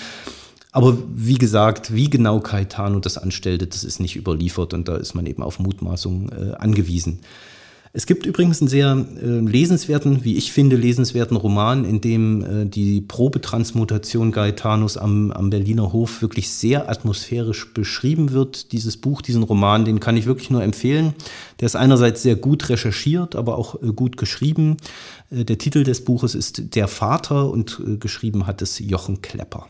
Aber 0.71 0.97
wie 1.13 1.35
gesagt, 1.35 1.93
wie 1.93 2.09
genau 2.09 2.39
Caetano 2.39 2.99
das 2.99 3.19
anstellte, 3.19 3.67
das 3.67 3.83
ist 3.83 3.99
nicht 3.99 4.15
überliefert 4.15 4.73
und 4.73 4.87
da 4.87 4.97
ist 4.97 5.13
man 5.13 5.27
eben 5.27 5.43
auf 5.43 5.59
Mutmaßung 5.59 6.29
äh, 6.29 6.55
angewiesen. 6.55 7.19
Es 7.95 8.07
gibt 8.07 8.25
übrigens 8.25 8.59
einen 8.59 8.69
sehr 8.69 9.05
äh, 9.21 9.23
lesenswerten, 9.23 10.23
wie 10.23 10.35
ich 10.35 10.51
finde, 10.51 10.75
lesenswerten 10.75 11.37
Roman, 11.37 11.85
in 11.85 12.01
dem 12.01 12.43
äh, 12.43 12.65
die 12.65 13.01
Probetransmutation 13.01 14.31
Gaetanos 14.31 14.97
am, 14.97 15.29
am 15.29 15.51
Berliner 15.51 15.93
Hof 15.93 16.23
wirklich 16.23 16.49
sehr 16.49 16.89
atmosphärisch 16.89 17.71
beschrieben 17.71 18.31
wird. 18.31 18.71
Dieses 18.71 18.97
Buch, 18.97 19.21
diesen 19.21 19.43
Roman, 19.43 19.85
den 19.85 19.99
kann 19.99 20.17
ich 20.17 20.25
wirklich 20.25 20.49
nur 20.49 20.63
empfehlen. 20.63 21.13
Der 21.59 21.67
ist 21.67 21.75
einerseits 21.75 22.23
sehr 22.23 22.35
gut 22.35 22.67
recherchiert, 22.69 23.35
aber 23.35 23.59
auch 23.59 23.79
äh, 23.83 23.93
gut 23.93 24.17
geschrieben. 24.17 24.77
Äh, 25.29 25.45
der 25.45 25.59
Titel 25.59 25.83
des 25.83 26.03
Buches 26.03 26.33
ist 26.33 26.73
Der 26.73 26.87
Vater 26.87 27.51
und 27.51 27.79
äh, 27.85 27.97
geschrieben 27.97 28.47
hat 28.47 28.63
es 28.63 28.79
Jochen 28.79 29.21
Klepper. 29.21 29.67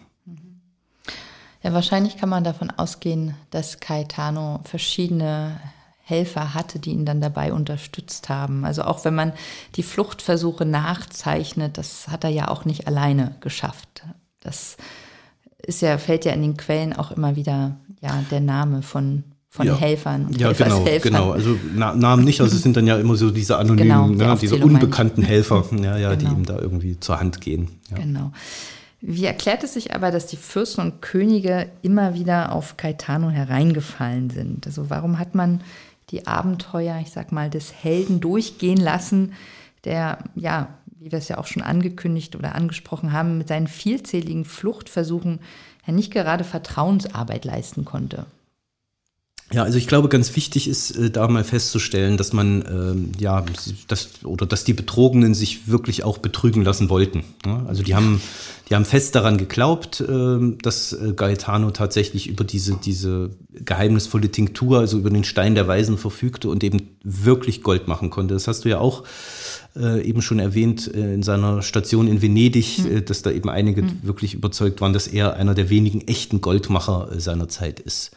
Ja, 1.61 1.73
wahrscheinlich 1.73 2.15
kann 2.15 2.29
man 2.29 2.45
davon 2.45 2.69
ausgehen, 2.69 3.35
dass 3.51 3.81
Caetano 3.81 4.61
verschiedene 4.63 5.59
Helfer 6.05 6.53
hatte, 6.53 6.79
die 6.79 6.91
ihn 6.91 7.05
dann 7.05 7.21
dabei 7.21 7.53
unterstützt 7.53 8.27
haben. 8.27 8.65
Also 8.65 8.83
auch 8.83 9.05
wenn 9.05 9.15
man 9.15 9.31
die 9.75 9.83
Fluchtversuche 9.83 10.65
nachzeichnet, 10.65 11.77
das 11.77 12.09
hat 12.09 12.25
er 12.25 12.29
ja 12.29 12.49
auch 12.49 12.65
nicht 12.65 12.87
alleine 12.87 13.35
geschafft. 13.39 14.03
Das 14.41 14.75
ist 15.65 15.81
ja, 15.81 15.97
fällt 15.97 16.25
ja 16.25 16.33
in 16.33 16.41
den 16.41 16.57
Quellen 16.57 16.91
auch 16.91 17.11
immer 17.11 17.37
wieder 17.37 17.77
ja, 18.01 18.21
der 18.31 18.41
Name 18.41 18.81
von, 18.81 19.23
von 19.49 19.65
ja. 19.65 19.77
Helfern. 19.77 20.27
Ja, 20.37 20.51
genau, 20.51 20.83
genau. 21.01 21.31
Also 21.31 21.57
Na 21.73 21.95
Namen 21.95 22.25
nicht, 22.25 22.41
also 22.41 22.53
es 22.53 22.63
sind 22.63 22.75
dann 22.75 22.85
ja 22.85 22.97
immer 22.97 23.15
so 23.15 23.31
diese 23.31 23.57
anonymen, 23.57 24.17
genau, 24.17 24.33
ne, 24.33 24.37
diese 24.41 24.57
unbekannten 24.57 25.23
Helfer, 25.23 25.63
ja, 25.81 25.97
ja, 25.97 26.15
genau. 26.15 26.29
die 26.29 26.35
ihm 26.35 26.45
da 26.45 26.59
irgendwie 26.59 26.99
zur 26.99 27.21
Hand 27.21 27.39
gehen. 27.39 27.79
Ja. 27.89 27.97
Genau. 27.97 28.33
Wie 28.99 29.25
erklärt 29.25 29.63
es 29.63 29.73
sich 29.73 29.93
aber, 29.95 30.11
dass 30.11 30.27
die 30.27 30.37
Fürsten 30.37 30.81
und 30.81 31.01
Könige 31.01 31.67
immer 31.81 32.13
wieder 32.13 32.51
auf 32.53 32.75
Caetano 32.75 33.29
hereingefallen 33.29 34.29
sind? 34.29 34.65
Also 34.65 34.89
warum 34.89 35.19
hat 35.19 35.33
man 35.33 35.61
die 36.13 36.27
Abenteuer, 36.27 36.99
ich 37.01 37.11
sag 37.11 37.31
mal, 37.31 37.49
des 37.49 37.73
Helden 37.73 38.21
durchgehen 38.21 38.77
lassen, 38.77 39.33
der, 39.83 40.19
ja, 40.35 40.69
wie 40.99 41.11
wir 41.11 41.17
es 41.17 41.27
ja 41.27 41.39
auch 41.39 41.47
schon 41.47 41.63
angekündigt 41.63 42.35
oder 42.37 42.55
angesprochen 42.55 43.11
haben, 43.11 43.37
mit 43.39 43.49
seinen 43.49 43.67
vielzähligen 43.67 44.45
Fluchtversuchen 44.45 45.39
ja 45.85 45.91
nicht 45.91 46.13
gerade 46.13 46.43
Vertrauensarbeit 46.43 47.43
leisten 47.43 47.83
konnte? 47.83 48.27
Ja, 49.53 49.63
also 49.63 49.77
ich 49.77 49.87
glaube, 49.87 50.09
ganz 50.09 50.35
wichtig 50.35 50.67
ist, 50.67 50.91
äh, 50.91 51.11
da 51.11 51.27
mal 51.27 51.43
festzustellen, 51.43 52.17
dass 52.17 52.33
man, 52.33 52.63
ähm, 52.67 53.11
ja, 53.19 53.45
dass, 53.87 54.09
oder 54.23 54.47
dass 54.47 54.63
die 54.63 54.73
Betrogenen 54.73 55.35
sich 55.35 55.67
wirklich 55.67 56.03
auch 56.03 56.17
betrügen 56.17 56.63
lassen 56.63 56.89
wollten. 56.89 57.23
Ne? 57.45 57.63
Also 57.67 57.83
die 57.83 57.93
haben, 57.93 58.19
die 58.69 58.75
haben 58.75 58.85
fest 58.85 59.13
daran 59.13 59.37
geglaubt, 59.37 60.01
äh, 60.01 60.55
dass 60.61 60.93
äh, 60.93 61.13
Gaetano 61.15 61.69
tatsächlich 61.69 62.27
über 62.27 62.43
diese, 62.43 62.77
diese 62.83 63.29
geheimnisvolle 63.53 64.31
Tinktur, 64.31 64.79
also 64.79 64.97
über 64.97 65.11
den 65.11 65.23
Stein 65.23 65.53
der 65.53 65.67
Weisen 65.67 65.99
verfügte 65.99 66.49
und 66.49 66.63
eben 66.63 66.89
wirklich 67.03 67.61
Gold 67.61 67.87
machen 67.87 68.09
konnte. 68.09 68.33
Das 68.33 68.47
hast 68.47 68.65
du 68.65 68.69
ja 68.69 68.79
auch 68.79 69.03
äh, 69.75 70.01
eben 70.01 70.23
schon 70.23 70.39
erwähnt 70.39 70.91
äh, 70.93 71.13
in 71.13 71.21
seiner 71.21 71.61
Station 71.61 72.07
in 72.07 72.23
Venedig, 72.23 72.77
hm. 72.77 72.97
äh, 72.97 73.01
dass 73.01 73.21
da 73.21 73.29
eben 73.29 73.49
einige 73.49 73.81
hm. 73.81 73.99
wirklich 74.01 74.33
überzeugt 74.33 74.81
waren, 74.81 74.93
dass 74.93 75.07
er 75.07 75.35
einer 75.35 75.53
der 75.53 75.69
wenigen 75.69 76.01
echten 76.07 76.41
Goldmacher 76.41 77.09
seiner 77.17 77.49
Zeit 77.49 77.79
ist. 77.79 78.11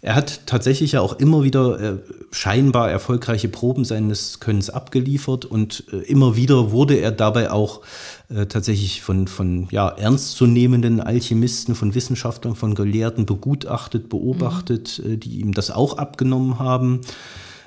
Er 0.00 0.14
hat 0.14 0.46
tatsächlich 0.46 0.92
ja 0.92 1.00
auch 1.00 1.18
immer 1.18 1.42
wieder 1.42 1.80
äh, 1.80 1.98
scheinbar 2.30 2.88
erfolgreiche 2.88 3.48
Proben 3.48 3.84
seines 3.84 4.38
Könnens 4.38 4.70
abgeliefert 4.70 5.44
und 5.44 5.84
äh, 5.92 5.96
immer 5.96 6.36
wieder 6.36 6.70
wurde 6.70 6.94
er 6.94 7.10
dabei 7.10 7.50
auch 7.50 7.80
äh, 8.28 8.46
tatsächlich 8.46 9.02
von, 9.02 9.26
von 9.26 9.66
ja, 9.72 9.88
ernstzunehmenden 9.88 11.00
Alchemisten, 11.00 11.74
von 11.74 11.96
Wissenschaftlern, 11.96 12.54
von 12.54 12.76
Gelehrten 12.76 13.26
begutachtet, 13.26 14.08
beobachtet, 14.08 15.02
mhm. 15.04 15.18
die 15.18 15.40
ihm 15.40 15.52
das 15.52 15.72
auch 15.72 15.98
abgenommen 15.98 16.60
haben. 16.60 17.00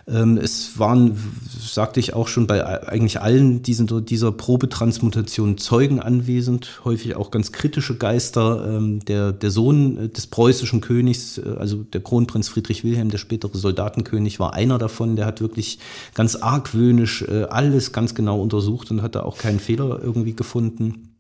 Ähm, 0.08 0.38
es 0.38 0.80
waren, 0.80 1.18
sagte 1.60 2.00
ich 2.00 2.14
auch 2.14 2.28
schon, 2.28 2.48
bei 2.48 2.88
eigentlich 2.88 3.22
allen 3.22 3.62
diesen, 3.62 4.06
dieser 4.06 4.32
Probetransmutation 4.32 5.58
Zeugen 5.58 6.00
anwesend, 6.00 6.82
häufig 6.84 7.16
auch 7.16 7.32
ganz 7.32 7.52
kritische 7.52 7.98
Geister. 7.98 8.76
Ähm, 8.76 9.00
der, 9.06 9.32
der 9.32 9.52
Sohn 9.52 9.98
äh, 9.98 10.10
des 10.10 10.28
preußischen 10.28 10.82
Königs, 10.82 11.38
äh, 11.38 11.56
also 11.58 11.84
der 11.84 12.02
Kronprinz 12.02 12.50
Friedrich 12.50 12.84
Wilhelm, 12.84 13.10
der 13.10 13.18
spätere 13.18 13.58
Soldatenkönig, 13.58 14.40
war 14.40 14.54
einer 14.54 14.78
davon. 14.78 15.16
Der 15.16 15.26
hat 15.26 15.42
wirklich 15.42 15.80
ganz 16.14 16.36
argwöhnisch 16.36 17.24
äh, 17.24 17.44
alles 17.44 17.92
ganz 17.92 18.16
genau 18.16 18.42
untersucht 18.42 18.92
und 18.92 19.02
hat 19.02 19.16
da 19.16 19.24
auch 19.24 19.38
keinen 19.38 19.60
Fehler 19.60 20.00
irgendwie 20.02 20.34
gefunden. 20.34 21.11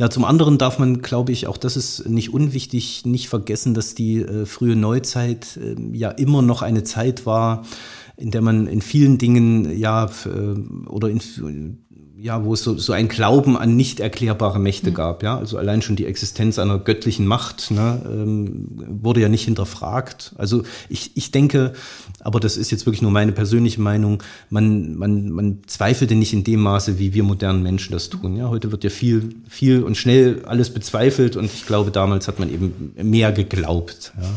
Ja, 0.00 0.08
zum 0.08 0.24
anderen 0.24 0.56
darf 0.56 0.78
man, 0.78 1.02
glaube 1.02 1.30
ich, 1.30 1.46
auch 1.46 1.58
das 1.58 1.76
ist 1.76 2.08
nicht 2.08 2.32
unwichtig, 2.32 3.04
nicht 3.04 3.28
vergessen, 3.28 3.74
dass 3.74 3.94
die 3.94 4.22
äh, 4.22 4.46
frühe 4.46 4.74
Neuzeit 4.74 5.58
äh, 5.58 5.76
ja 5.92 6.08
immer 6.08 6.40
noch 6.40 6.62
eine 6.62 6.84
Zeit 6.84 7.26
war, 7.26 7.66
in 8.20 8.30
der 8.30 8.42
man 8.42 8.66
in 8.66 8.82
vielen 8.82 9.18
Dingen 9.18 9.76
ja 9.76 10.06
äh, 10.26 10.88
oder 10.88 11.08
in 11.08 11.20
ja, 12.22 12.44
wo 12.44 12.52
es 12.52 12.62
so, 12.62 12.76
so 12.76 12.92
ein 12.92 13.08
Glauben 13.08 13.56
an 13.56 13.76
nicht 13.76 13.98
erklärbare 13.98 14.58
Mächte 14.58 14.90
mhm. 14.90 14.94
gab, 14.94 15.22
ja. 15.22 15.38
Also 15.38 15.56
allein 15.56 15.80
schon 15.80 15.96
die 15.96 16.04
Existenz 16.04 16.58
einer 16.58 16.78
göttlichen 16.78 17.26
Macht 17.26 17.70
ne, 17.70 18.02
ähm, 18.04 18.66
wurde 19.02 19.20
ja 19.20 19.28
nicht 19.28 19.44
hinterfragt. 19.44 20.34
Also 20.36 20.62
ich, 20.88 21.12
ich 21.16 21.30
denke, 21.30 21.72
aber 22.20 22.38
das 22.38 22.56
ist 22.56 22.70
jetzt 22.70 22.84
wirklich 22.84 23.00
nur 23.00 23.10
meine 23.10 23.32
persönliche 23.32 23.80
Meinung, 23.80 24.22
man, 24.50 24.96
man, 24.96 25.30
man 25.30 25.58
zweifelte 25.66 26.14
nicht 26.14 26.34
in 26.34 26.44
dem 26.44 26.60
Maße, 26.60 26.98
wie 26.98 27.14
wir 27.14 27.22
modernen 27.22 27.62
Menschen 27.62 27.92
das 27.92 28.10
tun. 28.10 28.36
Ja, 28.36 28.50
heute 28.50 28.70
wird 28.70 28.84
ja 28.84 28.90
viel, 28.90 29.36
viel 29.48 29.82
und 29.82 29.96
schnell 29.96 30.42
alles 30.44 30.70
bezweifelt 30.70 31.36
und 31.36 31.46
ich 31.46 31.66
glaube, 31.66 31.90
damals 31.90 32.28
hat 32.28 32.38
man 32.38 32.52
eben 32.52 32.92
mehr 33.02 33.32
geglaubt. 33.32 34.12
Ja. 34.20 34.28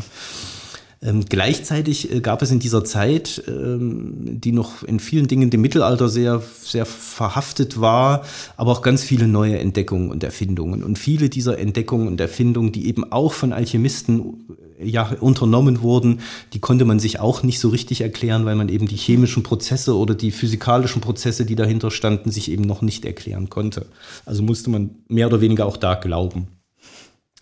Ähm, 1.04 1.26
gleichzeitig 1.28 2.10
äh, 2.10 2.20
gab 2.20 2.40
es 2.40 2.50
in 2.50 2.60
dieser 2.60 2.82
Zeit, 2.82 3.42
ähm, 3.46 4.40
die 4.40 4.52
noch 4.52 4.82
in 4.84 4.98
vielen 4.98 5.28
Dingen 5.28 5.50
dem 5.50 5.60
Mittelalter 5.60 6.08
sehr, 6.08 6.42
sehr 6.62 6.86
verhaftet 6.86 7.78
war, 7.78 8.24
aber 8.56 8.72
auch 8.72 8.80
ganz 8.80 9.04
viele 9.04 9.28
neue 9.28 9.58
Entdeckungen 9.58 10.10
und 10.10 10.24
Erfindungen. 10.24 10.82
Und 10.82 10.98
viele 10.98 11.28
dieser 11.28 11.58
Entdeckungen 11.58 12.08
und 12.08 12.20
Erfindungen, 12.20 12.72
die 12.72 12.86
eben 12.88 13.12
auch 13.12 13.34
von 13.34 13.52
Alchemisten 13.52 14.46
äh, 14.78 14.88
ja, 14.88 15.14
unternommen 15.20 15.82
wurden, 15.82 16.20
die 16.54 16.60
konnte 16.60 16.86
man 16.86 16.98
sich 16.98 17.20
auch 17.20 17.42
nicht 17.42 17.60
so 17.60 17.68
richtig 17.68 18.00
erklären, 18.00 18.46
weil 18.46 18.56
man 18.56 18.70
eben 18.70 18.88
die 18.88 18.96
chemischen 18.96 19.42
Prozesse 19.42 19.96
oder 19.98 20.14
die 20.14 20.30
physikalischen 20.30 21.02
Prozesse, 21.02 21.44
die 21.44 21.54
dahinter 21.54 21.90
standen, 21.90 22.30
sich 22.30 22.50
eben 22.50 22.64
noch 22.64 22.80
nicht 22.80 23.04
erklären 23.04 23.50
konnte. 23.50 23.86
Also 24.24 24.42
musste 24.42 24.70
man 24.70 24.90
mehr 25.08 25.26
oder 25.26 25.42
weniger 25.42 25.66
auch 25.66 25.76
da 25.76 25.96
glauben. 25.96 26.46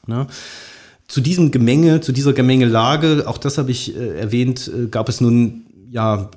Ne? 0.09 0.27
Zu 1.13 1.21
diesem 1.21 1.51
Gemenge, 1.51 2.01
zu 2.01 2.11
dieser 2.11 2.33
Gemengelage, 2.33 3.25
auch 3.27 3.37
das 3.37 3.59
habe 3.59 3.71
ich 3.71 3.95
äh, 3.95 4.19
erwähnt, 4.19 4.73
äh, 4.75 4.87
gab 4.87 5.11
es 5.11 5.21
nun 5.21 5.67
ja 5.91 6.31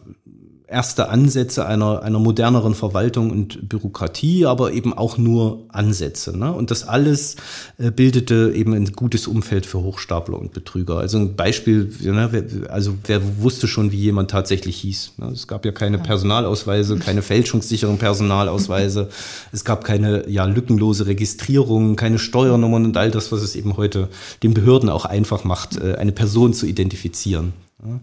erste 0.67 1.09
Ansätze 1.09 1.65
einer, 1.65 2.01
einer 2.01 2.19
moderneren 2.19 2.73
Verwaltung 2.73 3.29
und 3.29 3.69
Bürokratie, 3.69 4.45
aber 4.45 4.73
eben 4.73 4.93
auch 4.93 5.17
nur 5.17 5.65
Ansätze. 5.69 6.37
Ne? 6.37 6.51
Und 6.51 6.71
das 6.71 6.87
alles 6.87 7.35
äh, 7.77 7.91
bildete 7.91 8.51
eben 8.55 8.73
ein 8.73 8.91
gutes 8.93 9.27
Umfeld 9.27 9.65
für 9.65 9.81
Hochstapler 9.81 10.39
und 10.39 10.53
Betrüger. 10.53 10.97
Also 10.97 11.17
ein 11.17 11.35
Beispiel, 11.35 11.91
ne, 12.01 12.29
also 12.69 12.95
wer 13.05 13.21
wusste 13.41 13.67
schon, 13.67 13.91
wie 13.91 13.99
jemand 13.99 14.31
tatsächlich 14.31 14.77
hieß. 14.77 15.13
Ne? 15.17 15.27
Es 15.27 15.47
gab 15.47 15.65
ja 15.65 15.71
keine 15.71 15.99
Personalausweise, 15.99 16.97
keine 16.97 17.21
fälschungssicheren 17.21 17.97
Personalausweise, 17.97 19.09
es 19.51 19.65
gab 19.65 19.83
keine 19.83 20.27
ja, 20.29 20.45
lückenlose 20.45 21.05
Registrierung, 21.05 21.95
keine 21.95 22.17
Steuernummern 22.17 22.85
und 22.85 22.97
all 22.97 23.11
das, 23.11 23.31
was 23.31 23.41
es 23.41 23.55
eben 23.55 23.77
heute 23.77 24.09
den 24.41 24.53
Behörden 24.53 24.89
auch 24.89 25.05
einfach 25.05 25.43
macht, 25.43 25.77
äh, 25.77 25.95
eine 25.95 26.11
Person 26.11 26.53
zu 26.53 26.65
identifizieren. 26.65 27.53
Ja? 27.83 27.99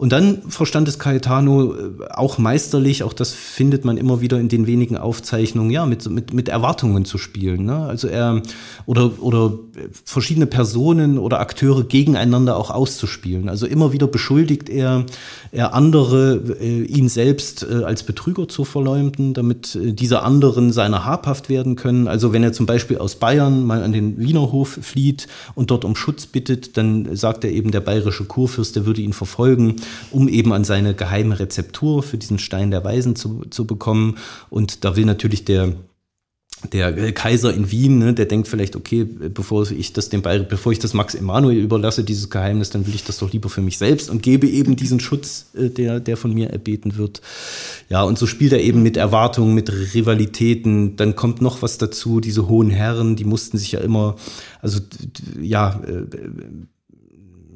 Und 0.00 0.12
dann 0.12 0.42
verstand 0.48 0.86
es 0.86 1.00
Caetano 1.00 1.74
äh, 1.74 1.90
auch 2.10 2.38
meisterlich, 2.38 3.02
auch 3.02 3.12
das 3.12 3.32
findet 3.32 3.84
man 3.84 3.96
immer 3.96 4.20
wieder 4.20 4.38
in 4.38 4.48
den 4.48 4.68
wenigen 4.68 4.96
Aufzeichnungen, 4.96 5.72
ja, 5.72 5.86
mit, 5.86 6.08
mit, 6.08 6.32
mit 6.32 6.48
Erwartungen 6.48 7.04
zu 7.04 7.18
spielen. 7.18 7.64
Ne? 7.64 7.78
Also 7.78 8.06
er 8.06 8.42
oder, 8.86 9.20
oder 9.20 9.58
verschiedene 10.04 10.46
Personen 10.46 11.18
oder 11.18 11.40
Akteure 11.40 11.82
gegeneinander 11.82 12.56
auch 12.56 12.70
auszuspielen. 12.70 13.48
Also 13.48 13.66
immer 13.66 13.92
wieder 13.92 14.06
beschuldigt 14.06 14.68
er, 14.68 15.04
er 15.50 15.74
andere, 15.74 16.44
äh, 16.60 16.84
ihn 16.84 17.08
selbst 17.08 17.66
äh, 17.68 17.82
als 17.82 18.04
Betrüger 18.04 18.46
zu 18.46 18.64
verleumden, 18.64 19.34
damit 19.34 19.74
äh, 19.74 19.92
diese 19.94 20.22
anderen 20.22 20.70
seiner 20.70 21.06
habhaft 21.06 21.48
werden 21.48 21.74
können. 21.74 22.06
Also 22.06 22.32
wenn 22.32 22.44
er 22.44 22.52
zum 22.52 22.66
Beispiel 22.66 22.98
aus 22.98 23.16
Bayern 23.16 23.66
mal 23.66 23.82
an 23.82 23.92
den 23.92 24.16
Wiener 24.20 24.52
Hof 24.52 24.78
flieht 24.80 25.26
und 25.56 25.72
dort 25.72 25.84
um 25.84 25.96
Schutz 25.96 26.26
bittet, 26.26 26.76
dann 26.76 27.16
sagt 27.16 27.42
er 27.42 27.50
eben, 27.50 27.72
der 27.72 27.80
bayerische 27.80 28.26
Kurfürst, 28.26 28.76
der 28.76 28.86
würde 28.86 29.00
ihn 29.00 29.12
verfolgen 29.12 29.74
um 30.10 30.28
eben 30.28 30.52
an 30.52 30.64
seine 30.64 30.94
geheime 30.94 31.38
Rezeptur 31.38 32.02
für 32.02 32.18
diesen 32.18 32.38
Stein 32.38 32.70
der 32.70 32.84
Weisen 32.84 33.16
zu, 33.16 33.42
zu 33.50 33.66
bekommen. 33.66 34.18
Und 34.50 34.84
da 34.84 34.96
will 34.96 35.04
natürlich 35.04 35.44
der 35.44 35.74
der 36.72 37.12
Kaiser 37.12 37.54
in 37.54 37.70
Wien, 37.70 37.98
ne, 37.98 38.14
der 38.14 38.26
denkt 38.26 38.48
vielleicht, 38.48 38.74
okay, 38.74 39.04
bevor 39.04 39.70
ich 39.70 39.92
das 39.92 40.08
dem 40.08 40.22
Bayer, 40.22 40.40
bevor 40.40 40.72
ich 40.72 40.80
das 40.80 40.92
Max 40.92 41.14
Emanuel 41.14 41.58
überlasse, 41.58 42.02
dieses 42.02 42.30
Geheimnis, 42.30 42.70
dann 42.70 42.86
will 42.86 42.94
ich 42.94 43.04
das 43.04 43.18
doch 43.18 43.32
lieber 43.32 43.48
für 43.48 43.60
mich 43.60 43.78
selbst 43.78 44.10
und 44.10 44.22
gebe 44.22 44.48
eben 44.48 44.74
diesen 44.74 44.98
Schutz, 44.98 45.50
äh, 45.54 45.68
der, 45.68 46.00
der 46.00 46.16
von 46.16 46.34
mir 46.34 46.50
erbeten 46.50 46.96
wird. 46.96 47.20
Ja, 47.88 48.02
und 48.02 48.18
so 48.18 48.26
spielt 48.26 48.52
er 48.52 48.60
eben 48.60 48.82
mit 48.82 48.96
Erwartungen, 48.96 49.54
mit 49.54 49.70
Rivalitäten. 49.72 50.96
Dann 50.96 51.14
kommt 51.14 51.40
noch 51.40 51.62
was 51.62 51.78
dazu, 51.78 52.20
diese 52.20 52.48
hohen 52.48 52.70
Herren, 52.70 53.14
die 53.14 53.24
mussten 53.24 53.56
sich 53.56 53.72
ja 53.72 53.80
immer, 53.80 54.16
also 54.60 54.80
ja, 55.40 55.80
äh, 55.86 56.06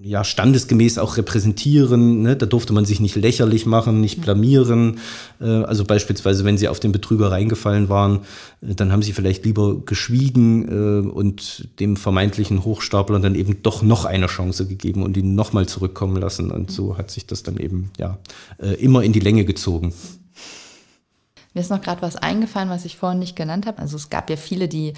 ja 0.02 0.24
standesgemäß 0.24 0.98
auch 0.98 1.16
repräsentieren. 1.16 2.22
Ne? 2.22 2.36
Da 2.36 2.46
durfte 2.46 2.72
man 2.72 2.84
sich 2.84 3.00
nicht 3.00 3.14
lächerlich 3.14 3.66
machen, 3.66 4.00
nicht 4.00 4.20
blamieren. 4.20 4.98
Äh, 5.40 5.44
also 5.44 5.84
beispielsweise, 5.84 6.44
wenn 6.44 6.58
sie 6.58 6.68
auf 6.68 6.80
den 6.80 6.92
Betrüger 6.92 7.30
reingefallen 7.30 7.88
waren, 7.88 8.20
äh, 8.60 8.74
dann 8.74 8.92
haben 8.92 9.02
sie 9.02 9.12
vielleicht 9.12 9.44
lieber 9.44 9.80
geschwiegen 9.84 10.68
äh, 10.68 11.08
und 11.08 11.68
dem 11.80 11.96
vermeintlichen 11.96 12.64
Hochstapler 12.64 13.20
dann 13.20 13.34
eben 13.34 13.62
doch 13.62 13.82
noch 13.82 14.04
eine 14.04 14.26
Chance 14.26 14.66
gegeben 14.66 15.02
und 15.02 15.16
ihn 15.16 15.34
nochmal 15.34 15.66
zurückkommen 15.66 16.16
lassen. 16.16 16.50
Und 16.50 16.70
so 16.70 16.98
hat 16.98 17.10
sich 17.10 17.26
das 17.26 17.42
dann 17.42 17.56
eben 17.56 17.90
ja 17.98 18.18
äh, 18.58 18.74
immer 18.74 19.02
in 19.02 19.12
die 19.12 19.20
Länge 19.20 19.44
gezogen. 19.44 19.94
Mir 21.54 21.60
ist 21.60 21.70
noch 21.70 21.82
gerade 21.82 22.00
was 22.00 22.16
eingefallen, 22.16 22.70
was 22.70 22.86
ich 22.86 22.96
vorhin 22.96 23.18
nicht 23.18 23.36
genannt 23.36 23.66
habe. 23.66 23.78
Also 23.78 23.96
es 23.96 24.08
gab 24.08 24.30
ja 24.30 24.36
viele, 24.36 24.68
die 24.68 24.94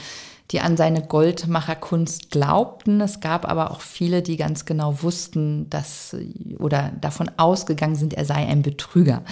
die 0.50 0.60
an 0.60 0.76
seine 0.76 1.02
Goldmacherkunst 1.02 2.30
glaubten. 2.30 3.00
Es 3.00 3.20
gab 3.20 3.48
aber 3.48 3.70
auch 3.70 3.80
viele, 3.80 4.22
die 4.22 4.36
ganz 4.36 4.66
genau 4.66 5.02
wussten, 5.02 5.70
dass 5.70 6.14
oder 6.58 6.92
davon 7.00 7.30
ausgegangen 7.36 7.96
sind, 7.96 8.14
er 8.14 8.24
sei 8.24 8.46
ein 8.46 8.62
Betrüger. 8.62 9.22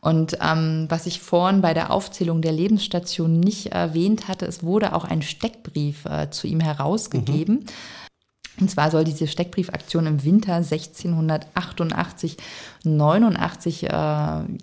Und 0.00 0.38
ähm, 0.40 0.86
was 0.88 1.06
ich 1.06 1.20
vorhin 1.20 1.60
bei 1.60 1.74
der 1.74 1.90
Aufzählung 1.90 2.40
der 2.40 2.52
Lebensstation 2.52 3.38
nicht 3.38 3.72
erwähnt 3.72 4.28
hatte, 4.28 4.46
es 4.46 4.62
wurde 4.62 4.94
auch 4.94 5.04
ein 5.04 5.20
Steckbrief 5.22 6.06
äh, 6.06 6.30
zu 6.30 6.46
ihm 6.46 6.60
herausgegeben. 6.60 7.56
Mhm. 7.56 7.64
Und 8.58 8.70
zwar 8.70 8.90
soll 8.90 9.04
diese 9.04 9.26
Steckbriefaktion 9.26 10.06
im 10.06 10.24
Winter 10.24 10.56
1688, 10.56 12.36
89 12.84 13.84
äh, 13.84 13.88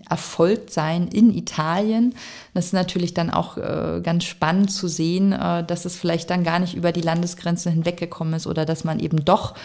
erfolgt 0.09 0.71
sein 0.71 1.07
in 1.07 1.33
Italien. 1.33 2.13
Das 2.53 2.67
ist 2.67 2.73
natürlich 2.73 3.13
dann 3.13 3.29
auch 3.29 3.57
äh, 3.57 4.01
ganz 4.03 4.25
spannend 4.25 4.71
zu 4.71 4.88
sehen, 4.88 5.31
äh, 5.31 5.63
dass 5.63 5.85
es 5.85 5.95
vielleicht 5.95 6.29
dann 6.29 6.43
gar 6.43 6.59
nicht 6.59 6.75
über 6.75 6.91
die 6.91 7.01
Landesgrenzen 7.01 7.71
hinweggekommen 7.71 8.35
ist 8.35 8.45
oder 8.45 8.65
dass 8.65 8.83
man 8.83 8.99
eben 8.99 9.23
doch 9.25 9.55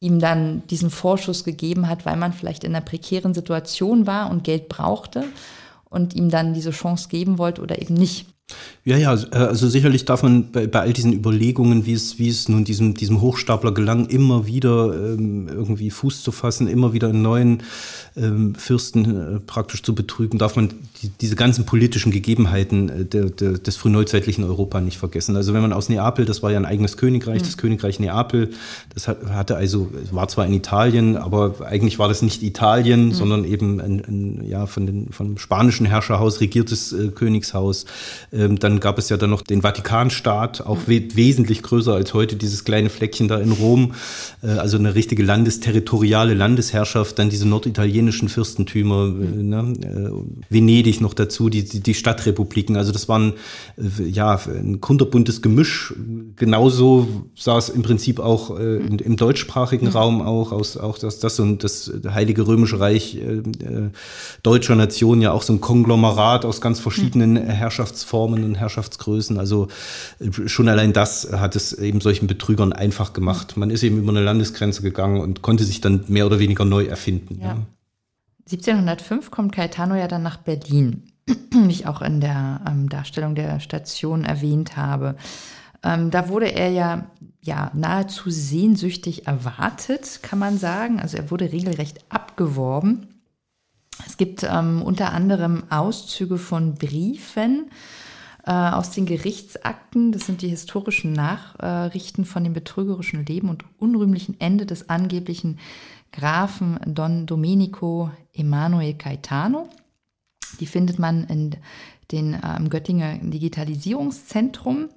ihm 0.00 0.20
dann 0.20 0.66
diesen 0.68 0.90
Vorschuss 0.90 1.44
gegeben 1.44 1.88
hat, 1.88 2.04
weil 2.04 2.16
man 2.16 2.32
vielleicht 2.32 2.64
in 2.64 2.74
einer 2.74 2.84
prekären 2.84 3.34
Situation 3.34 4.06
war 4.06 4.30
und 4.30 4.44
Geld 4.44 4.68
brauchte 4.68 5.24
und 5.88 6.14
ihm 6.14 6.28
dann 6.28 6.52
diese 6.52 6.72
Chance 6.72 7.08
geben 7.08 7.38
wollte 7.38 7.62
oder 7.62 7.80
eben 7.80 7.94
nicht. 7.94 8.26
Ja, 8.84 8.98
ja, 8.98 9.14
äh, 9.14 9.36
also 9.36 9.68
sicherlich 9.68 10.04
darf 10.04 10.22
man 10.22 10.52
bei, 10.52 10.66
bei 10.66 10.80
all 10.80 10.92
diesen 10.92 11.12
Überlegungen, 11.12 11.86
wie 11.86 11.94
es, 11.94 12.18
wie 12.18 12.28
es 12.28 12.48
nun 12.48 12.64
diesem, 12.64 12.94
diesem 12.94 13.20
Hochstapler 13.22 13.72
gelang, 13.72 14.06
immer 14.06 14.46
wieder 14.46 14.94
ähm, 14.94 15.48
irgendwie 15.48 15.90
Fuß 15.90 16.22
zu 16.22 16.32
fassen, 16.32 16.68
immer 16.68 16.92
wieder 16.92 17.08
einen 17.08 17.22
neuen 17.22 17.62
Fürsten 18.56 19.36
äh, 19.36 19.40
praktisch 19.40 19.82
zu 19.82 19.92
betrügen, 19.92 20.38
darf 20.38 20.54
man 20.54 20.68
die, 21.02 21.08
diese 21.20 21.34
ganzen 21.34 21.66
politischen 21.66 22.12
Gegebenheiten 22.12 22.88
äh, 22.88 23.04
der, 23.04 23.24
der, 23.24 23.58
des 23.58 23.76
frühneuzeitlichen 23.76 24.44
Europa 24.44 24.80
nicht 24.80 24.98
vergessen. 24.98 25.34
Also 25.34 25.52
wenn 25.52 25.62
man 25.62 25.72
aus 25.72 25.88
Neapel, 25.88 26.24
das 26.24 26.40
war 26.40 26.52
ja 26.52 26.58
ein 26.58 26.64
eigenes 26.64 26.96
Königreich, 26.96 27.40
mhm. 27.40 27.44
das 27.44 27.56
Königreich 27.56 27.98
Neapel, 27.98 28.50
das 28.94 29.08
hatte 29.08 29.56
also, 29.56 29.90
war 30.12 30.28
zwar 30.28 30.46
in 30.46 30.52
Italien, 30.52 31.16
aber 31.16 31.66
eigentlich 31.66 31.98
war 31.98 32.06
das 32.06 32.22
nicht 32.22 32.44
Italien, 32.44 33.06
mhm. 33.06 33.12
sondern 33.14 33.44
eben 33.44 33.80
ein, 33.80 34.04
ein, 34.06 34.44
ja, 34.46 34.66
von 34.66 34.86
den, 34.86 35.10
vom 35.10 35.36
spanischen 35.36 35.84
Herrscherhaus 35.84 36.40
regiertes 36.40 36.92
äh, 36.92 37.08
Königshaus. 37.08 37.84
Ähm, 38.32 38.60
dann 38.60 38.78
gab 38.78 38.98
es 38.98 39.08
ja 39.08 39.16
dann 39.16 39.30
noch 39.30 39.42
den 39.42 39.62
Vatikanstaat, 39.62 40.60
auch 40.60 40.86
mhm. 40.86 40.86
we 40.86 41.16
wesentlich 41.16 41.64
größer 41.64 41.94
als 41.94 42.14
heute, 42.14 42.36
dieses 42.36 42.62
kleine 42.62 42.90
Fleckchen 42.90 43.26
da 43.26 43.38
in 43.40 43.50
Rom, 43.50 43.94
äh, 44.44 44.50
also 44.50 44.78
eine 44.78 44.94
richtige 44.94 45.24
landesterritoriale 45.24 46.34
Landesherrschaft, 46.34 47.18
dann 47.18 47.28
diese 47.28 47.48
norditalienischen 48.04 48.28
Fürstentümer, 48.28 49.06
äh, 49.06 49.42
ne, 49.42 49.72
äh, 49.82 50.54
Venedig 50.54 51.00
noch 51.00 51.14
dazu, 51.14 51.48
die, 51.48 51.64
die, 51.64 51.94
Stadtrepubliken. 51.94 52.76
Also 52.76 52.92
das 52.92 53.08
waren 53.08 53.34
äh, 53.76 54.04
ja 54.04 54.38
ein 54.46 54.80
kunterbuntes 54.80 55.42
Gemisch. 55.42 55.94
Genauso 56.36 57.08
sah 57.34 57.58
es 57.58 57.68
im 57.68 57.82
Prinzip 57.82 58.20
auch 58.20 58.58
äh, 58.58 58.76
im 58.76 59.16
deutschsprachigen 59.16 59.86
mhm. 59.86 59.92
Raum 59.92 60.22
auch 60.22 60.52
aus, 60.52 60.76
auch 60.76 60.98
das, 60.98 61.18
das 61.18 61.40
und 61.40 61.64
das 61.64 61.92
Heilige 62.08 62.46
Römische 62.46 62.80
Reich 62.80 63.16
äh, 63.16 63.42
deutscher 64.42 64.76
Nation 64.76 65.20
ja 65.22 65.32
auch 65.32 65.42
so 65.42 65.52
ein 65.52 65.60
Konglomerat 65.60 66.44
aus 66.44 66.60
ganz 66.60 66.80
verschiedenen 66.80 67.32
mhm. 67.32 67.48
Herrschaftsformen 67.48 68.14
Formen 68.14 68.44
und 68.44 68.54
Herrschaftsgrößen. 68.54 69.38
Also 69.38 69.68
schon 70.46 70.68
allein 70.68 70.92
das 70.92 71.32
hat 71.32 71.56
es 71.56 71.72
eben 71.72 72.00
solchen 72.00 72.26
Betrügern 72.26 72.72
einfach 72.72 73.12
gemacht. 73.12 73.56
Man 73.56 73.70
ist 73.70 73.82
eben 73.82 73.98
über 73.98 74.10
eine 74.10 74.22
Landesgrenze 74.22 74.82
gegangen 74.82 75.20
und 75.20 75.42
konnte 75.42 75.64
sich 75.64 75.80
dann 75.80 76.04
mehr 76.08 76.26
oder 76.26 76.38
weniger 76.38 76.64
neu 76.64 76.84
erfinden. 76.84 77.38
Ja. 77.40 77.46
Ja. 77.48 77.56
1705 78.50 79.30
kommt 79.30 79.52
Caetano 79.54 79.94
ja 79.94 80.08
dann 80.08 80.22
nach 80.22 80.36
Berlin, 80.36 81.04
wie 81.26 81.70
ich 81.70 81.86
auch 81.86 82.02
in 82.02 82.20
der 82.20 82.60
ähm, 82.68 82.88
Darstellung 82.88 83.34
der 83.34 83.60
Station 83.60 84.24
erwähnt 84.24 84.76
habe. 84.76 85.16
Ähm, 85.82 86.10
da 86.10 86.28
wurde 86.28 86.46
er 86.46 86.70
ja, 86.70 87.06
ja 87.40 87.70
nahezu 87.74 88.30
sehnsüchtig 88.30 89.26
erwartet, 89.26 90.20
kann 90.22 90.38
man 90.38 90.58
sagen. 90.58 91.00
Also 91.00 91.16
er 91.16 91.30
wurde 91.30 91.52
regelrecht 91.52 92.04
abgeworben. 92.08 93.08
Es 94.06 94.16
gibt 94.16 94.42
ähm, 94.42 94.82
unter 94.82 95.12
anderem 95.12 95.64
Auszüge 95.70 96.38
von 96.38 96.74
Briefen 96.74 97.70
äh, 98.44 98.50
aus 98.50 98.90
den 98.90 99.06
Gerichtsakten. 99.06 100.12
Das 100.12 100.26
sind 100.26 100.42
die 100.42 100.48
historischen 100.48 101.12
Nachrichten 101.12 102.24
von 102.24 102.44
dem 102.44 102.52
betrügerischen 102.52 103.24
Leben 103.24 103.48
und 103.48 103.64
unrühmlichen 103.78 104.40
Ende 104.40 104.66
des 104.66 104.88
angeblichen 104.88 105.58
Grafen 106.14 106.78
Don 106.86 107.26
Domenico 107.26 108.10
Emanuel 108.32 108.94
Caetano. 108.94 109.68
Die 110.60 110.66
findet 110.66 111.00
man 111.00 111.24
in 111.24 111.56
den 112.12 112.34
äh, 112.34 112.68
Göttinger 112.68 113.18
Digitalisierungszentrum. 113.18 114.90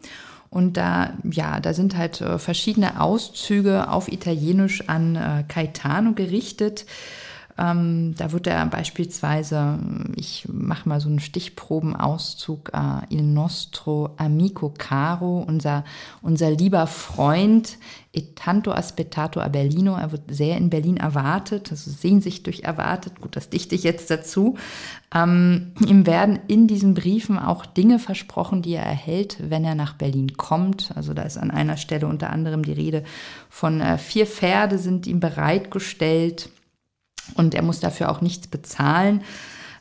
Und 0.49 0.77
da, 0.77 1.17
ja, 1.23 1.59
da 1.59 1.73
sind 1.73 1.97
halt 1.97 2.21
äh, 2.21 2.37
verschiedene 2.37 3.01
Auszüge 3.01 3.89
auf 3.89 4.11
Italienisch 4.11 4.87
an 4.87 5.15
äh, 5.15 5.43
Caetano 5.47 6.13
gerichtet. 6.13 6.85
Ähm, 7.57 8.13
da 8.17 8.31
wird 8.31 8.45
er 8.47 8.63
beispielsweise, 8.67 9.79
ich 10.15 10.47
mache 10.51 10.87
mal 10.87 10.99
so 10.99 11.09
einen 11.09 11.19
Stichprobenauszug, 11.19 12.71
äh, 12.73 13.13
Il 13.13 13.23
nostro 13.23 14.11
amico 14.17 14.73
caro, 14.77 15.43
unser, 15.47 15.83
unser 16.21 16.51
lieber 16.51 16.85
Freund, 16.85 17.77
e 18.13 18.33
tanto 18.35 18.71
aspettato 18.71 19.39
a 19.39 19.47
Berlino, 19.47 19.95
er 19.95 20.11
wird 20.11 20.23
sehr 20.29 20.57
in 20.57 20.69
Berlin 20.69 20.97
erwartet, 20.97 21.71
also 21.71 21.89
sehnsüchtig 21.89 22.63
erwartet, 22.63 23.21
gut, 23.21 23.35
das 23.35 23.49
dichte 23.49 23.75
ich 23.75 23.83
jetzt 23.83 24.11
dazu. 24.11 24.57
Ähm, 25.13 25.73
ihm 25.85 26.05
werden 26.05 26.39
in 26.47 26.67
diesen 26.67 26.93
Briefen 26.93 27.39
auch 27.39 27.65
Dinge 27.65 27.97
versprochen, 27.97 28.61
die 28.61 28.73
er 28.73 28.83
erhält, 28.83 29.37
wenn 29.49 29.63
er 29.63 29.75
nach 29.75 29.93
Berlin 29.93 30.37
kommt. 30.37 30.91
Also 30.95 31.13
da 31.13 31.23
ist 31.23 31.37
an 31.37 31.49
einer 31.49 31.77
Stelle 31.77 32.07
unter 32.07 32.29
anderem 32.31 32.63
die 32.63 32.73
Rede 32.73 33.03
von 33.49 33.81
äh, 33.81 33.97
vier 33.97 34.27
Pferde 34.27 34.77
sind 34.77 35.07
ihm 35.07 35.19
bereitgestellt 35.19 36.49
und 37.35 37.55
er 37.55 37.61
muss 37.61 37.79
dafür 37.79 38.09
auch 38.09 38.21
nichts 38.21 38.47
bezahlen. 38.47 39.21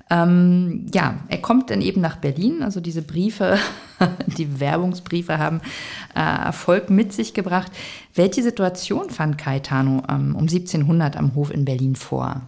Ähm, 0.08 0.86
ja, 0.94 1.18
er 1.28 1.38
kommt 1.38 1.70
dann 1.70 1.80
eben 1.80 2.00
nach 2.00 2.16
Berlin. 2.16 2.62
Also 2.62 2.80
diese 2.80 3.02
Briefe, 3.02 3.58
die 4.38 4.60
Werbungsbriefe 4.60 5.38
haben 5.38 5.60
äh, 6.14 6.20
Erfolg 6.20 6.90
mit 6.90 7.12
sich 7.12 7.34
gebracht. 7.34 7.72
Welche 8.14 8.42
Situation 8.42 9.10
fand 9.10 9.36
Caetano 9.36 10.04
ähm, 10.08 10.36
um 10.36 10.42
1700 10.42 11.16
am 11.16 11.34
Hof 11.34 11.50
in 11.50 11.64
Berlin 11.64 11.96
vor? 11.96 12.42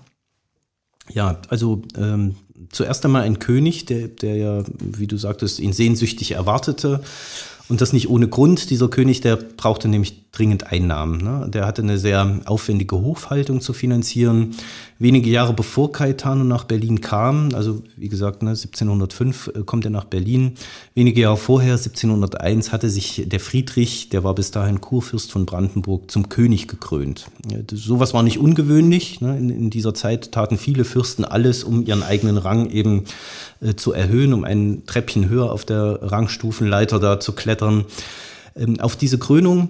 Ja, 1.10 1.40
also 1.48 1.82
ähm, 1.96 2.36
zuerst 2.70 3.04
einmal 3.04 3.22
ein 3.22 3.38
König, 3.40 3.86
der, 3.86 4.08
der 4.08 4.36
ja, 4.36 4.62
wie 4.78 5.06
du 5.06 5.16
sagtest, 5.16 5.58
ihn 5.58 5.72
sehnsüchtig 5.72 6.32
erwartete. 6.32 7.02
Und 7.68 7.80
das 7.80 7.92
nicht 7.92 8.08
ohne 8.08 8.28
Grund. 8.28 8.70
Dieser 8.70 8.88
König, 8.88 9.20
der 9.20 9.36
brauchte 9.36 9.88
nämlich 9.88 10.27
dringend 10.32 10.70
Einnahmen. 10.70 11.18
Ne? 11.22 11.48
Der 11.48 11.66
hatte 11.66 11.82
eine 11.82 11.98
sehr 11.98 12.40
aufwendige 12.44 12.96
Hofhaltung 12.96 13.60
zu 13.60 13.72
finanzieren. 13.72 14.54
Wenige 14.98 15.30
Jahre 15.30 15.54
bevor 15.54 15.92
Caetano 15.92 16.44
nach 16.44 16.64
Berlin 16.64 17.00
kam, 17.00 17.50
also 17.54 17.82
wie 17.96 18.08
gesagt, 18.08 18.42
ne, 18.42 18.50
1705 18.50 19.48
äh, 19.54 19.62
kommt 19.64 19.84
er 19.84 19.90
nach 19.90 20.04
Berlin. 20.04 20.52
Wenige 20.94 21.22
Jahre 21.22 21.36
vorher, 21.36 21.74
1701, 21.74 22.72
hatte 22.72 22.90
sich 22.90 23.24
der 23.26 23.40
Friedrich, 23.40 24.10
der 24.10 24.22
war 24.22 24.34
bis 24.34 24.50
dahin 24.50 24.80
Kurfürst 24.80 25.32
von 25.32 25.46
Brandenburg, 25.46 26.10
zum 26.10 26.28
König 26.28 26.68
gekrönt. 26.68 27.26
Ja, 27.50 27.58
sowas 27.72 28.12
war 28.12 28.22
nicht 28.22 28.38
ungewöhnlich. 28.38 29.20
Ne? 29.20 29.38
In, 29.38 29.50
in, 29.50 29.70
dieser 29.70 29.94
Zeit 29.94 30.32
taten 30.32 30.58
viele 30.58 30.84
Fürsten 30.84 31.24
alles, 31.24 31.64
um 31.64 31.86
ihren 31.86 32.02
eigenen 32.02 32.36
Rang 32.36 32.70
eben 32.70 33.04
äh, 33.60 33.74
zu 33.74 33.92
erhöhen, 33.92 34.34
um 34.34 34.44
ein 34.44 34.82
Treppchen 34.86 35.28
höher 35.28 35.52
auf 35.52 35.64
der 35.64 36.00
Rangstufenleiter 36.02 36.98
da 36.98 37.18
zu 37.18 37.32
klettern. 37.32 37.86
Ähm, 38.56 38.80
auf 38.80 38.96
diese 38.96 39.18
Krönung 39.18 39.68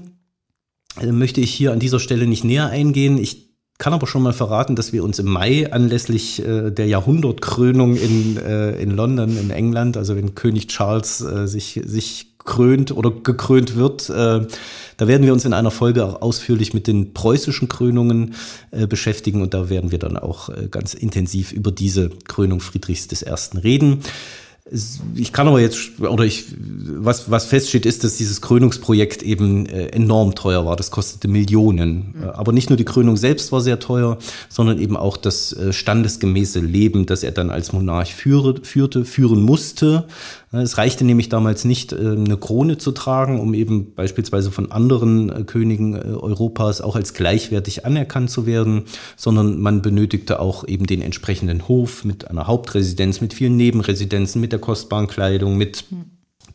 möchte 1.07 1.40
ich 1.40 1.53
hier 1.53 1.72
an 1.72 1.78
dieser 1.78 2.01
Stelle 2.01 2.26
nicht 2.26 2.44
näher 2.44 2.68
eingehen. 2.68 3.18
Ich 3.18 3.49
kann 3.78 3.92
aber 3.92 4.07
schon 4.07 4.22
mal 4.22 4.32
verraten, 4.32 4.74
dass 4.74 4.92
wir 4.92 5.05
uns 5.05 5.18
im 5.18 5.26
Mai 5.26 5.72
anlässlich 5.72 6.44
äh, 6.44 6.70
der 6.70 6.86
Jahrhundertkrönung 6.86 7.96
in, 7.96 8.36
äh, 8.36 8.72
in 8.80 8.90
London, 8.90 9.36
in 9.38 9.51
England, 9.51 9.96
also 9.96 10.16
wenn 10.16 10.34
König 10.34 10.66
Charles 10.66 11.20
äh, 11.20 11.46
sich, 11.46 11.80
sich 11.84 12.36
krönt 12.38 12.90
oder 12.90 13.12
gekrönt 13.12 13.76
wird, 13.76 14.11
äh, 14.11 14.46
da 14.96 15.07
werden 15.07 15.24
wir 15.24 15.32
uns 15.32 15.44
in 15.44 15.53
einer 15.53 15.70
Folge 15.70 16.05
auch 16.05 16.22
ausführlich 16.22 16.74
mit 16.74 16.88
den 16.88 17.14
preußischen 17.14 17.68
Krönungen 17.68 18.34
äh, 18.72 18.88
beschäftigen 18.88 19.42
und 19.42 19.55
da 19.55 19.70
werden 19.70 19.92
wir 19.92 19.99
dann 20.01 20.16
auch 20.16 20.49
äh, 20.49 20.66
ganz 20.68 20.94
intensiv 20.94 21.53
über 21.53 21.70
diese 21.70 22.11
Krönung 22.26 22.61
Friedrichs 22.61 23.07
I. 23.12 23.59
reden. 23.59 24.01
Ich 25.14 25.32
kann 25.32 25.48
aber 25.48 25.60
jetzt, 25.60 26.00
oder 26.00 26.24
ich, 26.24 26.44
was, 26.58 27.30
was 27.30 27.46
feststeht, 27.46 27.86
ist, 27.86 28.04
dass 28.04 28.16
dieses 28.16 28.40
Krönungsprojekt 28.40 29.22
eben 29.22 29.66
äh, 29.66 29.86
enorm 29.88 30.34
teuer 30.34 30.66
war. 30.66 30.76
Das 30.76 30.90
kostete 30.90 31.28
Millionen. 31.28 32.14
Mhm. 32.18 32.24
Aber 32.30 32.52
nicht 32.52 32.68
nur 32.68 32.76
die 32.76 32.84
Krönung 32.84 33.16
selbst 33.16 33.50
war 33.50 33.60
sehr 33.60 33.78
teuer, 33.78 34.18
sondern 34.48 34.78
eben 34.78 34.96
auch 34.96 35.16
das 35.16 35.52
äh, 35.52 35.72
standesgemäße 35.72 36.60
Leben, 36.60 37.06
das 37.06 37.22
er 37.22 37.32
dann 37.32 37.50
als 37.50 37.72
Monarch 37.72 38.14
führe, 38.14 38.56
führte, 38.62 39.04
führen 39.04 39.42
musste. 39.42 40.04
Es 40.51 40.78
reichte 40.78 41.05
nämlich 41.05 41.28
damals 41.28 41.64
nicht, 41.64 41.92
äh, 41.92 41.96
eine 41.96 42.36
Krone 42.38 42.78
zu 42.78 42.92
tragen, 42.92 43.38
um 43.38 43.53
eben 43.53 43.94
beispielsweise 43.94 44.51
von 44.51 44.72
anderen 44.72 45.30
äh, 45.30 45.44
Königen 45.44 45.94
äh, 45.94 45.99
Europas 45.99 46.80
auch 46.80 46.96
als 46.96 47.12
gleichwertig 47.12 47.84
anerkannt 47.84 48.30
zu 48.30 48.46
werden, 48.46 48.84
sondern 49.16 49.61
man 49.61 49.82
benötigte 49.82 50.40
auch 50.40 50.66
eben 50.66 50.86
den 50.86 51.03
entsprechenden 51.03 51.68
Hof 51.68 52.05
mit 52.05 52.30
einer 52.30 52.46
Hauptresidenz, 52.46 53.20
mit 53.20 53.34
vielen 53.34 53.57
Nebenresidenzen, 53.57 54.40
mit 54.40 54.53
der 54.53 54.59
kostbaren 54.59 55.07
Kleidung, 55.07 55.59
mit 55.59 55.84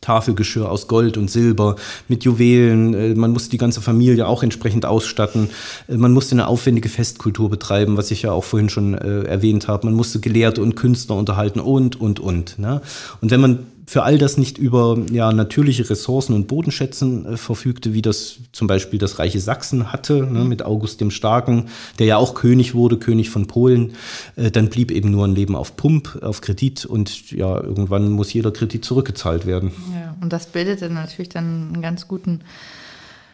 Tafelgeschirr 0.00 0.70
aus 0.70 0.86
Gold 0.86 1.16
und 1.16 1.30
Silber 1.30 1.76
mit 2.08 2.24
Juwelen. 2.24 2.94
Äh, 2.94 3.14
man 3.14 3.30
musste 3.30 3.50
die 3.50 3.58
ganze 3.58 3.80
Familie 3.80 4.26
auch 4.26 4.42
entsprechend 4.42 4.86
ausstatten. 4.86 5.50
Man 5.88 6.12
musste 6.12 6.34
eine 6.34 6.48
aufwendige 6.48 6.88
Festkultur 6.88 7.48
betreiben, 7.48 7.96
was 7.96 8.10
ich 8.10 8.22
ja 8.22 8.32
auch 8.32 8.44
vorhin 8.44 8.68
schon 8.68 8.94
äh, 8.94 9.22
erwähnt 9.22 9.68
habe. 9.68 9.86
Man 9.86 9.94
musste 9.94 10.20
Gelehrte 10.20 10.62
und 10.62 10.74
Künstler 10.74 11.16
unterhalten 11.16 11.60
und, 11.60 12.00
und, 12.00 12.18
und. 12.20 12.58
Ne? 12.58 12.82
Und 13.20 13.30
wenn 13.30 13.40
man 13.40 13.66
für 13.86 14.02
all 14.02 14.18
das 14.18 14.36
nicht 14.36 14.58
über 14.58 14.98
ja, 15.10 15.32
natürliche 15.32 15.88
Ressourcen 15.88 16.34
und 16.34 16.46
Bodenschätzen 16.46 17.26
äh, 17.26 17.36
verfügte, 17.36 17.92
wie 17.92 18.02
das 18.02 18.38
zum 18.52 18.66
Beispiel 18.66 18.98
das 18.98 19.18
Reiche 19.18 19.40
Sachsen 19.40 19.92
hatte, 19.92 20.22
ne, 20.22 20.44
mit 20.44 20.64
August 20.64 21.00
dem 21.00 21.10
Starken, 21.10 21.68
der 21.98 22.06
ja 22.06 22.16
auch 22.16 22.34
König 22.34 22.74
wurde, 22.74 22.98
König 22.98 23.30
von 23.30 23.46
Polen, 23.46 23.94
äh, 24.36 24.50
dann 24.50 24.68
blieb 24.68 24.90
eben 24.90 25.10
nur 25.10 25.26
ein 25.26 25.34
Leben 25.34 25.56
auf 25.56 25.76
Pump, 25.76 26.22
auf 26.22 26.40
Kredit 26.40 26.86
und 26.86 27.30
ja, 27.30 27.62
irgendwann 27.62 28.10
muss 28.10 28.32
jeder 28.32 28.52
Kredit 28.52 28.84
zurückgezahlt 28.84 29.46
werden. 29.46 29.72
Ja, 29.92 30.16
und 30.20 30.32
das 30.32 30.46
bildete 30.46 30.88
natürlich 30.90 31.28
dann 31.28 31.72
einen 31.74 31.82
ganz 31.82 32.08
guten 32.08 32.40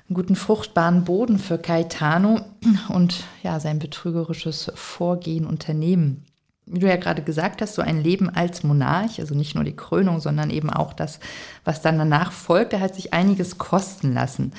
einen 0.08 0.16
guten 0.16 0.34
fruchtbaren 0.34 1.04
Boden 1.04 1.38
für 1.38 1.56
Caetano 1.56 2.40
und 2.88 3.22
ja, 3.44 3.60
sein 3.60 3.78
betrügerisches 3.78 4.72
Vorgehen, 4.74 5.46
Unternehmen 5.46 6.24
wie 6.70 6.78
du 6.78 6.88
ja 6.88 6.96
gerade 6.96 7.22
gesagt 7.22 7.62
hast, 7.62 7.74
so 7.74 7.82
ein 7.82 8.02
Leben 8.02 8.30
als 8.30 8.62
Monarch, 8.62 9.18
also 9.18 9.34
nicht 9.34 9.54
nur 9.54 9.64
die 9.64 9.76
Krönung, 9.76 10.20
sondern 10.20 10.50
eben 10.50 10.70
auch 10.70 10.92
das, 10.92 11.20
was 11.64 11.82
dann 11.82 11.98
danach 11.98 12.32
folgt, 12.32 12.72
er 12.72 12.80
hat 12.80 12.94
sich 12.94 13.12
einiges 13.12 13.58
kosten 13.58 14.14
lassen. 14.14 14.52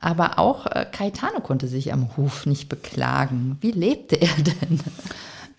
Aber 0.00 0.38
auch 0.38 0.66
äh, 0.66 0.84
Caetano 0.90 1.40
konnte 1.40 1.68
sich 1.68 1.92
am 1.92 2.16
Hof 2.16 2.46
nicht 2.46 2.68
beklagen. 2.68 3.56
Wie 3.60 3.70
lebte 3.70 4.16
er 4.20 4.34
denn? 4.36 4.80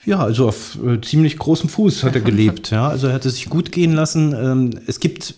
Ja, 0.05 0.19
also 0.19 0.49
auf 0.49 0.77
äh, 0.85 0.99
ziemlich 0.99 1.37
großem 1.37 1.69
Fuß 1.69 2.03
hat 2.03 2.15
er 2.15 2.21
gelebt. 2.21 2.69
ja, 2.71 2.89
also 2.89 3.07
er 3.07 3.13
hatte 3.13 3.29
sich 3.29 3.49
gut 3.49 3.71
gehen 3.71 3.93
lassen. 3.93 4.33
Ähm, 4.33 4.79
es 4.85 4.99
gibt 4.99 5.35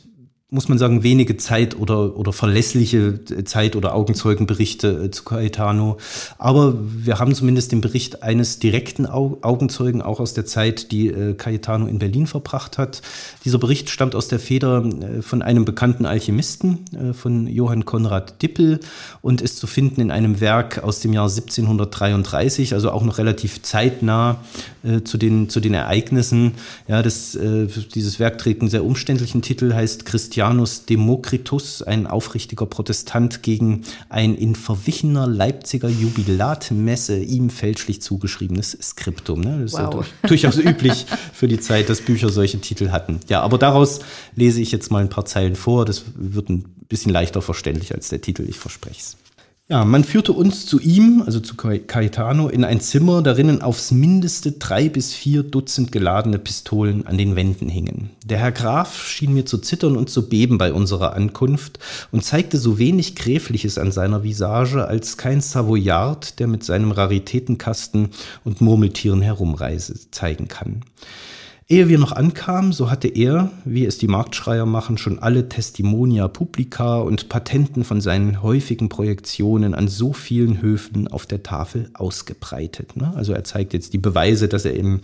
muss 0.55 0.69
man 0.69 0.77
sagen, 0.77 1.03
wenige 1.03 1.35
Zeit 1.35 1.77
oder, 1.77 2.15
oder 2.17 2.31
verlässliche 2.31 3.19
Zeit- 3.43 3.75
oder 3.75 3.93
Augenzeugenberichte 3.93 4.87
äh, 4.87 5.11
zu 5.11 5.25
Caetano. 5.25 5.97
Aber 6.37 6.75
wir 6.79 7.19
haben 7.19 7.35
zumindest 7.35 7.73
den 7.73 7.81
Bericht 7.81 8.23
eines 8.23 8.57
direkten 8.59 9.05
Augenzeugen, 9.05 10.01
auch 10.01 10.21
aus 10.21 10.33
der 10.33 10.45
Zeit, 10.45 10.93
die 10.93 11.09
äh, 11.09 11.33
Caetano 11.33 11.87
in 11.87 11.99
Berlin 11.99 12.25
verbracht 12.25 12.77
hat. 12.77 13.01
Dieser 13.43 13.57
Bericht 13.57 13.89
stammt 13.89 14.15
aus 14.15 14.29
der 14.29 14.39
Feder 14.39 14.85
äh, 14.85 15.21
von 15.21 15.41
einem 15.41 15.65
bekannten 15.65 16.05
Alchemisten, 16.05 16.85
von 17.13 17.47
Johann 17.47 17.83
Konrad 17.83 18.41
Dippel 18.41 18.79
und 19.21 19.41
ist 19.41 19.57
zu 19.57 19.67
finden 19.67 19.99
in 19.99 20.11
einem 20.11 20.39
Werk 20.39 20.83
aus 20.83 21.01
dem 21.01 21.11
Jahr 21.11 21.27
1733, 21.27 22.73
also 22.73 22.91
auch 22.91 23.03
noch 23.03 23.17
relativ 23.17 23.61
zeitnah 23.61 24.37
zu, 25.03 25.17
den, 25.17 25.49
zu 25.49 25.59
den 25.59 25.73
Ereignissen. 25.73 26.53
Ja, 26.87 27.01
das, 27.01 27.37
dieses 27.93 28.19
Werk 28.19 28.37
trägt 28.37 28.61
einen 28.61 28.69
sehr 28.69 28.85
umständlichen 28.85 29.41
Titel, 29.41 29.73
heißt 29.73 30.05
Christian 30.05 30.44
Christianus 30.45 30.85
Demokritus, 30.85 31.81
ein 31.81 32.05
aufrichtiger 32.05 32.67
Protestant, 32.67 33.41
gegen 33.41 33.81
ein 34.09 34.35
in 34.35 34.53
verwichener 34.53 35.25
Leipziger 35.25 35.89
Jubilatmesse 35.89 37.17
ihm 37.17 37.49
fälschlich 37.49 37.99
zugeschriebenes 38.03 38.77
Skriptum. 38.79 39.41
Ne? 39.41 39.61
Das 39.63 39.73
wow. 39.73 40.01
ist 40.01 40.11
ja 40.21 40.27
durchaus 40.27 40.57
üblich 40.57 41.07
für 41.33 41.47
die 41.47 41.59
Zeit, 41.59 41.89
dass 41.89 42.01
Bücher 42.01 42.29
solche 42.29 42.61
Titel 42.61 42.91
hatten. 42.91 43.21
Ja, 43.27 43.41
aber 43.41 43.57
daraus 43.57 44.01
lese 44.35 44.61
ich 44.61 44.71
jetzt 44.71 44.91
mal 44.91 45.01
ein 45.01 45.09
paar 45.09 45.25
Zeilen 45.25 45.55
vor. 45.55 45.83
Das 45.83 46.03
wird 46.13 46.49
ein 46.49 46.65
bisschen 46.89 47.11
leichter 47.11 47.41
verständlich 47.41 47.91
als 47.95 48.09
der 48.09 48.21
Titel, 48.21 48.45
ich 48.47 48.59
verspreche 48.59 48.99
es. 48.99 49.17
Ja, 49.67 49.83
man 49.83 50.03
führte 50.03 50.31
uns 50.31 50.67
zu 50.67 50.79
ihm, 50.79 51.23
also 51.25 51.39
zu 51.39 51.55
Caetano, 51.55 52.49
in 52.49 52.63
ein 52.63 52.81
Zimmer, 52.81 53.23
darinnen 53.23 53.63
aufs 53.63 53.89
Mindeste 53.89 54.51
drei 54.51 54.89
bis 54.89 55.15
vier 55.15 55.41
Dutzend 55.41 55.91
geladene 55.91 56.37
Pistolen 56.37 57.07
an 57.07 57.17
den 57.17 57.35
Wänden 57.35 57.67
hingen. 57.67 58.11
Der 58.23 58.37
Herr 58.37 58.51
Graf 58.51 59.07
schien 59.07 59.33
mir 59.33 59.47
zu 59.47 59.57
zittern 59.57 59.97
und 59.97 60.07
zu 60.11 60.29
beben 60.29 60.59
bei 60.59 60.71
unserer 60.71 61.15
Ankunft 61.15 61.79
und 62.11 62.23
zeigte 62.23 62.59
so 62.59 62.77
wenig 62.77 63.15
Gräfliches 63.15 63.79
an 63.79 63.91
seiner 63.91 64.21
Visage 64.21 64.87
als 64.87 65.17
kein 65.17 65.41
Savoyard, 65.41 66.37
der 66.39 66.45
mit 66.45 66.63
seinem 66.63 66.91
Raritätenkasten 66.91 68.09
und 68.43 68.61
Murmeltieren 68.61 69.23
herumreise, 69.23 69.95
zeigen 70.11 70.47
kann. 70.47 70.83
Ehe 71.67 71.89
wir 71.89 71.97
noch 71.97 72.11
ankamen, 72.11 72.73
so 72.73 72.91
hatte 72.91 73.07
er, 73.07 73.49
wie 73.65 73.87
es 73.87 73.97
die 73.97 74.07
Marktschreier 74.07 74.67
machen, 74.67 74.99
schon 74.99 75.17
alle 75.17 75.49
Testimonia 75.49 76.27
publica 76.27 76.97
und 76.97 77.27
Patenten 77.27 77.83
von 77.83 78.01
seinen 78.01 78.43
häufigen 78.43 78.87
Projektionen 78.87 79.73
an 79.73 79.87
so 79.87 80.13
vielen 80.13 80.61
Höfen 80.61 81.07
auf 81.07 81.25
der 81.25 81.41
Tafel 81.41 81.89
ausgebreitet. 81.95 82.95
Ne? 82.95 83.11
Also 83.15 83.33
er 83.33 83.43
zeigt 83.45 83.73
jetzt 83.73 83.93
die 83.93 83.97
Beweise, 83.97 84.47
dass 84.47 84.63
er 84.63 84.75
eben 84.75 85.01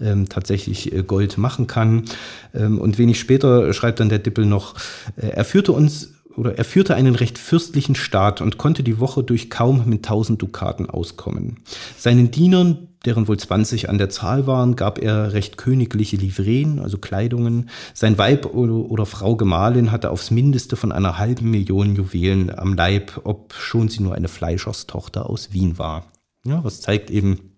ähm, 0.00 0.28
tatsächlich 0.28 0.92
äh, 0.92 1.04
Gold 1.04 1.38
machen 1.38 1.68
kann. 1.68 2.06
Ähm, 2.54 2.80
und 2.80 2.98
wenig 2.98 3.20
später 3.20 3.72
schreibt 3.72 4.00
dann 4.00 4.08
der 4.08 4.18
Dippel 4.18 4.46
noch, 4.46 4.74
äh, 5.14 5.28
er 5.28 5.44
führte 5.44 5.70
uns 5.70 6.08
oder 6.40 6.56
er 6.56 6.64
führte 6.64 6.94
einen 6.94 7.14
recht 7.14 7.36
fürstlichen 7.36 7.94
Staat 7.94 8.40
und 8.40 8.56
konnte 8.56 8.82
die 8.82 8.98
Woche 8.98 9.22
durch 9.22 9.50
kaum 9.50 9.84
mit 9.86 10.06
tausend 10.06 10.40
Dukaten 10.40 10.88
auskommen. 10.88 11.58
Seinen 11.98 12.30
Dienern 12.30 12.88
deren 13.06 13.28
wohl 13.28 13.38
20 13.38 13.88
an 13.88 13.98
der 13.98 14.10
Zahl 14.10 14.46
waren, 14.46 14.76
gab 14.76 14.98
er 14.98 15.32
recht 15.32 15.56
königliche 15.56 16.16
Livreen, 16.16 16.78
also 16.78 16.98
Kleidungen. 16.98 17.70
Sein 17.94 18.18
Weib 18.18 18.46
oder, 18.46 18.74
oder, 18.74 19.06
Frau 19.06 19.36
Gemahlin 19.36 19.90
hatte 19.90 20.10
aufs 20.10 20.30
Mindeste 20.30 20.76
von 20.76 20.92
einer 20.92 21.18
halben 21.18 21.50
Million 21.50 21.94
Juwelen 21.96 22.56
am 22.56 22.74
Leib, 22.74 23.20
ob 23.24 23.54
schon 23.54 23.88
sie 23.88 24.02
nur 24.02 24.14
eine 24.14 24.28
Fleischerstochter 24.28 25.30
aus 25.30 25.52
Wien 25.52 25.78
war. 25.78 26.04
Ja, 26.44 26.62
was 26.64 26.80
zeigt 26.80 27.10
eben, 27.10 27.49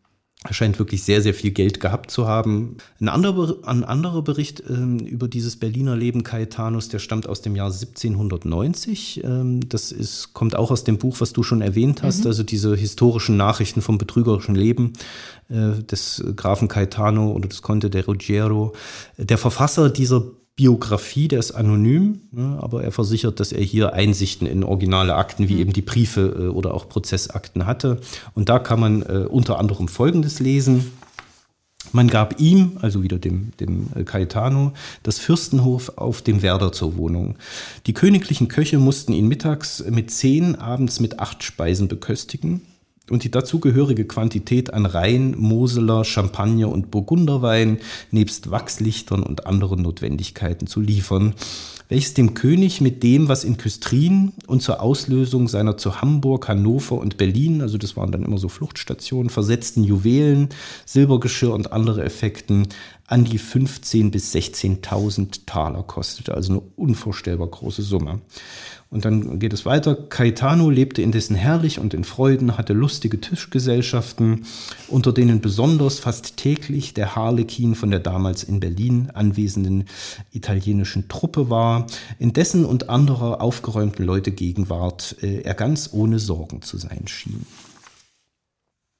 scheint 0.51 0.79
wirklich 0.79 1.05
sehr, 1.05 1.23
sehr 1.23 1.35
viel 1.35 1.53
Geld 1.53 1.79
gehabt 1.79 2.11
zu 2.11 2.27
haben. 2.27 2.77
Ein 3.01 3.09
anderer, 3.09 3.57
ein 3.65 3.85
anderer 3.85 4.23
Bericht 4.23 4.63
ähm, 4.69 4.99
über 4.99 5.29
dieses 5.29 5.57
Berliner 5.57 5.95
Leben 5.95 6.25
Caetanus, 6.25 6.89
der 6.89 6.99
stammt 6.99 7.29
aus 7.29 7.43
dem 7.43 7.55
Jahr 7.55 7.69
1790. 7.69 9.23
Ähm, 9.23 9.69
das 9.69 9.93
ist, 9.93 10.35
kommt 10.35 10.57
auch 10.57 10.71
aus 10.71 10.85
dem 10.85 10.99
Buch, 10.99 11.21
was 11.21 11.33
du 11.33 11.43
schon 11.43 11.61
erwähnt 11.61 12.03
hast, 12.03 12.21
mhm. 12.21 12.27
also 12.27 12.43
diese 12.43 12.75
historischen 12.75 13.37
Nachrichten 13.37 13.83
vom 13.83 13.99
betrügerischen 13.99 14.57
Leben 14.57 14.95
äh, 15.49 15.83
des 15.83 16.25
Grafen 16.35 16.67
Caetano 16.67 17.31
oder 17.31 17.49
des 17.49 17.63
Conte 17.63 17.89
de 17.89 18.03
Ruggiero. 18.03 18.73
Der 19.19 19.39
Verfasser 19.39 19.91
dieser 19.91 20.25
Biografie, 20.55 21.29
der 21.29 21.39
ist 21.39 21.53
anonym, 21.53 22.21
ne, 22.31 22.59
aber 22.61 22.85
er 22.85 22.93
versichert, 22.93 23.41
dass 23.41 23.53
er 23.53 23.63
hier 23.63 23.95
Einsichten 23.95 24.47
in 24.47 24.65
originale 24.65 25.15
Akten 25.15 25.49
wie 25.49 25.55
mhm. 25.55 25.61
eben 25.61 25.73
die 25.73 25.83
Briefe 25.83 26.21
äh, 26.21 26.49
oder 26.49 26.75
auch 26.75 26.89
Prozessakten 26.89 27.67
hatte. 27.67 28.01
Und 28.35 28.49
da 28.49 28.59
kann 28.59 28.79
man 28.79 29.03
äh, 29.03 29.27
unter 29.29 29.59
anderem 29.59 29.89
Folgendes 29.89 30.41
lesen. 30.41 30.93
Man 31.93 32.09
gab 32.09 32.39
ihm, 32.39 32.79
also 32.81 33.03
wieder 33.03 33.19
dem, 33.19 33.53
dem 33.61 33.89
äh, 33.95 34.05
Caetano, 34.05 34.73
das 35.03 35.19
Fürstenhof 35.19 35.93
auf 35.97 36.21
dem 36.21 36.43
Werder 36.43 36.71
zur 36.71 36.97
Wohnung. 36.97 37.37
Die 37.87 37.95
königlichen 37.95 38.49
Köche 38.49 38.79
mussten 38.79 39.15
ihn 39.15 39.29
mittags 39.29 39.83
mit 39.89 40.11
zehn, 40.11 40.55
abends 40.57 41.01
mit 41.01 41.19
acht 41.19 41.43
Speisen 41.43 41.89
beköstigen 41.89 42.61
und 43.11 43.25
die 43.25 43.31
dazugehörige 43.31 44.05
Quantität 44.05 44.73
an 44.73 44.87
Rhein, 44.87 45.35
Moseler, 45.37 46.05
Champagner 46.05 46.69
und 46.69 46.91
Burgunderwein 46.91 47.79
nebst 48.11 48.51
Wachslichtern 48.51 49.23
und 49.23 49.47
anderen 49.47 49.83
Notwendigkeiten 49.83 50.67
zu 50.67 50.81
liefern, 50.81 51.35
welches 51.89 52.15
dem 52.15 52.33
König 52.35 52.81
mit 52.81 53.03
dem, 53.03 53.29
was 53.29 53.45
in 53.45 53.59
Küstrin 53.59 54.33
und 54.47 54.63
zur 54.63 54.81
Auslösung 54.81 55.49
seiner 55.49 55.77
zu 55.77 56.01
Hamburg, 56.01 56.49
Hannover 56.49 56.97
und 56.97 57.17
Berlin, 57.19 57.61
also 57.61 57.77
das 57.77 57.97
waren 57.97 58.13
dann 58.13 58.25
immer 58.25 58.39
so 58.39 58.49
Fluchtstationen, 58.49 59.31
versetzten 59.31 59.85
Juwelen, 59.85 60.49
Silbergeschirr 60.87 61.53
und 61.53 61.73
andere 61.73 62.05
Effekten 62.05 62.69
an 63.07 63.25
die 63.25 63.39
15.000 63.39 64.11
bis 64.11 64.35
16.000 64.35 65.41
Taler 65.45 65.83
kostete, 65.83 66.35
also 66.35 66.53
eine 66.53 66.63
unvorstellbar 66.77 67.49
große 67.49 67.83
Summe. 67.83 68.21
Und 68.93 69.07
dann 69.07 69.39
geht 69.39 69.55
es 69.55 69.65
weiter. 69.65 69.95
Caetano 69.97 70.69
lebte 70.69 71.01
indessen 71.01 71.35
herrlich 71.35 71.79
und 71.79 71.95
in 71.95 72.05
Freuden, 72.05 72.59
hatte 72.59 72.75
lustige 72.75 73.19
Tischgesellschaften, 73.19 74.45
unter 74.87 75.15
denen 75.15 75.41
besonders 75.41 75.99
fast 75.99 76.37
täglich 76.37 76.93
der 76.93 77.17
Harlekin 77.17 77.75
von 77.75 77.91
der 77.91 78.01
damals 78.01 78.45
in 78.45 78.61
Berlin 78.61 79.09
anwesenden 79.15 79.87
italienischen 80.31 81.09
Truppe 81.09 81.49
war, 81.49 81.87
in 82.19 82.35
dessen 82.35 82.67
und 82.67 82.91
anderer 82.91 83.41
aufgeräumten 83.41 84.05
Leute 84.05 84.31
Gegenwart 84.31 85.17
äh, 85.23 85.41
er 85.41 85.55
ganz 85.55 85.89
ohne 85.93 86.19
Sorgen 86.19 86.61
zu 86.61 86.77
sein 86.77 87.09
schien. 87.09 87.47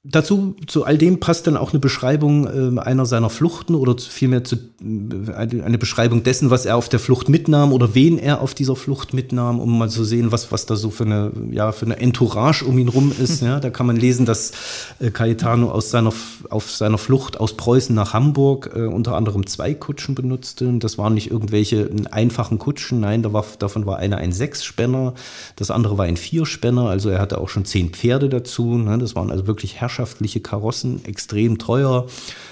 Dazu, 0.05 0.57
zu 0.67 0.83
all 0.83 0.97
dem 0.97 1.21
passt 1.21 1.47
dann 1.47 1.55
auch 1.55 1.71
eine 1.71 1.79
Beschreibung 1.79 2.75
äh, 2.75 2.79
einer 2.81 3.05
seiner 3.05 3.29
Fluchten 3.29 3.73
oder 3.73 3.95
vielmehr 3.97 4.43
zu, 4.43 4.57
äh, 4.57 5.61
eine 5.63 5.77
Beschreibung 5.77 6.23
dessen, 6.23 6.49
was 6.49 6.65
er 6.65 6.75
auf 6.75 6.89
der 6.89 6.99
Flucht 6.99 7.29
mitnahm 7.29 7.71
oder 7.71 7.95
wen 7.95 8.19
er 8.19 8.41
auf 8.41 8.53
dieser 8.53 8.75
Flucht 8.75 9.13
mitnahm, 9.13 9.61
um 9.61 9.77
mal 9.77 9.89
zu 9.89 10.03
sehen, 10.03 10.33
was, 10.33 10.51
was 10.51 10.65
da 10.65 10.75
so 10.75 10.89
für 10.89 11.05
eine, 11.05 11.31
ja, 11.51 11.71
für 11.71 11.85
eine 11.85 12.01
Entourage 12.01 12.65
um 12.65 12.77
ihn 12.77 12.89
rum 12.89 13.13
ist. 13.17 13.33
Ja, 13.43 13.59
da 13.59 13.69
kann 13.71 13.87
man 13.87 13.97
lesen, 13.97 14.25
dass 14.25 14.51
äh, 14.99 15.09
Caetano 15.09 15.69
aus 15.71 15.89
seiner, 15.89 16.13
auf 16.49 16.71
seiner 16.71 16.97
Flucht 16.97 17.39
aus 17.39 17.57
Preußen 17.57 17.95
nach 17.95 18.13
Hamburg 18.13 18.71
äh, 18.75 18.85
unter 18.85 19.15
anderem 19.15 19.47
zwei 19.47 19.73
Kutschen 19.73 20.15
benutzte. 20.15 20.71
Das 20.79 20.97
waren 20.97 21.13
nicht 21.13 21.31
irgendwelche 21.31 21.89
einfachen 22.11 22.57
Kutschen, 22.57 22.99
nein, 22.99 23.21
da 23.21 23.33
war, 23.33 23.45
davon 23.59 23.85
war 23.85 23.97
eine 23.97 24.17
ein 24.17 24.31
Sechsspänner, 24.31 25.13
das 25.55 25.71
andere 25.71 25.97
war 25.97 26.05
ein 26.05 26.15
Vierspänner, 26.15 26.89
also 26.89 27.09
er 27.09 27.19
hatte 27.19 27.39
auch 27.39 27.49
schon 27.49 27.65
zehn 27.65 27.89
Pferde 27.89 28.29
dazu. 28.29 28.77
Ne? 28.77 28.97
Das 28.97 29.15
waren 29.15 29.31
also 29.31 29.47
wirklich 29.47 29.75
Herrscher 29.81 29.92
herrschaftliche 29.93 30.39
Karossen, 30.39 31.05
extrem 31.05 31.57
teuer. 31.57 32.07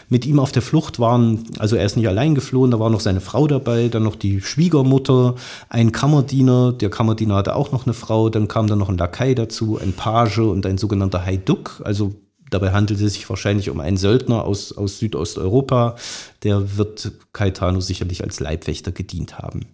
Mit 0.09 0.25
ihm 0.25 0.39
auf 0.39 0.51
der 0.51 0.61
Flucht 0.61 0.99
waren, 0.99 1.43
also 1.57 1.75
er 1.75 1.85
ist 1.85 1.97
nicht 1.97 2.07
allein 2.07 2.35
geflohen, 2.35 2.71
da 2.71 2.79
war 2.79 2.89
noch 2.89 2.99
seine 2.99 3.21
Frau 3.21 3.47
dabei, 3.47 3.87
dann 3.87 4.03
noch 4.03 4.15
die 4.15 4.41
Schwiegermutter, 4.41 5.35
ein 5.69 5.91
Kammerdiener, 5.91 6.73
der 6.73 6.89
Kammerdiener 6.89 7.35
hatte 7.35 7.55
auch 7.55 7.71
noch 7.71 7.85
eine 7.85 7.93
Frau, 7.93 8.29
dann 8.29 8.47
kam 8.47 8.67
dann 8.67 8.79
noch 8.79 8.89
ein 8.89 8.97
Lakai 8.97 9.33
dazu, 9.33 9.79
ein 9.81 9.93
Page 9.93 10.39
und 10.39 10.65
ein 10.65 10.77
sogenannter 10.77 11.25
Haiduk, 11.25 11.81
also 11.83 12.13
Dabei 12.49 12.73
handelt 12.73 12.99
es 12.99 13.13
sich 13.13 13.29
wahrscheinlich 13.29 13.69
um 13.69 13.79
einen 13.79 13.95
Söldner 13.95 14.43
aus, 14.43 14.73
aus 14.73 14.99
Südosteuropa. 14.99 15.95
Der 16.43 16.75
wird 16.75 17.13
Caetano 17.31 17.79
sicherlich 17.79 18.25
als 18.25 18.41
Leibwächter 18.41 18.91
gedient 18.91 19.37
haben. 19.37 19.67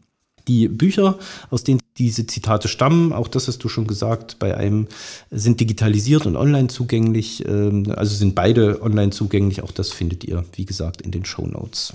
Die 0.47 0.67
Bücher, 0.67 1.17
aus 1.49 1.63
denen 1.63 1.81
diese 1.97 2.25
Zitate 2.25 2.67
stammen, 2.67 3.11
auch 3.11 3.27
das 3.27 3.47
hast 3.47 3.63
du 3.63 3.69
schon 3.69 3.87
gesagt, 3.87 4.39
bei 4.39 4.55
einem 4.55 4.87
sind 5.29 5.59
digitalisiert 5.59 6.25
und 6.25 6.35
online 6.35 6.67
zugänglich. 6.67 7.45
Ähm, 7.47 7.91
also 7.95 8.15
sind 8.15 8.35
beide 8.35 8.81
online 8.81 9.11
zugänglich. 9.11 9.63
Auch 9.63 9.71
das 9.71 9.91
findet 9.91 10.23
ihr, 10.23 10.45
wie 10.53 10.65
gesagt, 10.65 11.01
in 11.01 11.11
den 11.11 11.25
Show 11.25 11.45
Notes. 11.45 11.93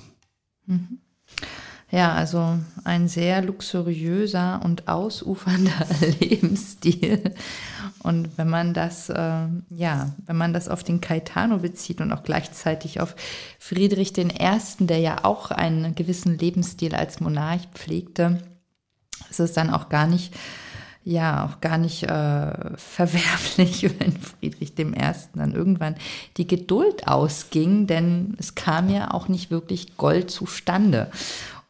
Mhm. 0.66 0.98
Ja, 1.90 2.14
also 2.14 2.58
ein 2.84 3.06
sehr 3.06 3.42
luxuriöser 3.42 4.62
und 4.64 4.88
ausufernder 4.88 5.86
Lebensstil. 6.20 7.34
Und 8.02 8.36
wenn 8.36 8.48
man 8.48 8.74
das, 8.74 9.08
äh, 9.08 9.46
ja, 9.70 10.12
wenn 10.26 10.36
man 10.36 10.52
das 10.52 10.68
auf 10.68 10.82
den 10.82 11.00
Caetano 11.00 11.58
bezieht 11.58 12.00
und 12.00 12.12
auch 12.12 12.24
gleichzeitig 12.24 13.00
auf 13.00 13.14
Friedrich 13.60 14.18
I., 14.18 14.26
der 14.80 14.98
ja 14.98 15.24
auch 15.24 15.50
einen 15.52 15.94
gewissen 15.94 16.36
Lebensstil 16.36 16.94
als 16.96 17.20
Monarch 17.20 17.68
pflegte, 17.74 18.38
ist 19.30 19.38
es 19.38 19.52
dann 19.52 19.70
auch 19.70 19.88
gar 19.88 20.08
nicht, 20.08 20.34
ja, 21.04 21.46
auch 21.46 21.60
gar 21.60 21.78
nicht 21.78 22.02
äh, 22.02 22.76
verwerflich, 22.76 23.88
wenn 23.98 24.16
Friedrich 24.16 24.76
I. 24.78 24.92
dann 25.34 25.54
irgendwann 25.54 25.94
die 26.38 26.48
Geduld 26.48 27.06
ausging, 27.06 27.86
denn 27.86 28.34
es 28.38 28.56
kam 28.56 28.88
ja 28.90 29.12
auch 29.12 29.28
nicht 29.28 29.52
wirklich 29.52 29.96
Gold 29.96 30.30
zustande. 30.30 31.08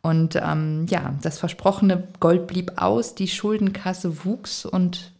Und 0.01 0.35
ähm, 0.35 0.87
ja, 0.89 1.14
das 1.22 1.39
versprochene 1.39 2.09
Gold 2.18 2.49
blieb 2.49 2.72
aus, 2.76 3.14
die 3.14 3.28
Schuldenkasse 3.28 4.24
wuchs 4.24 4.66
und 4.66 5.11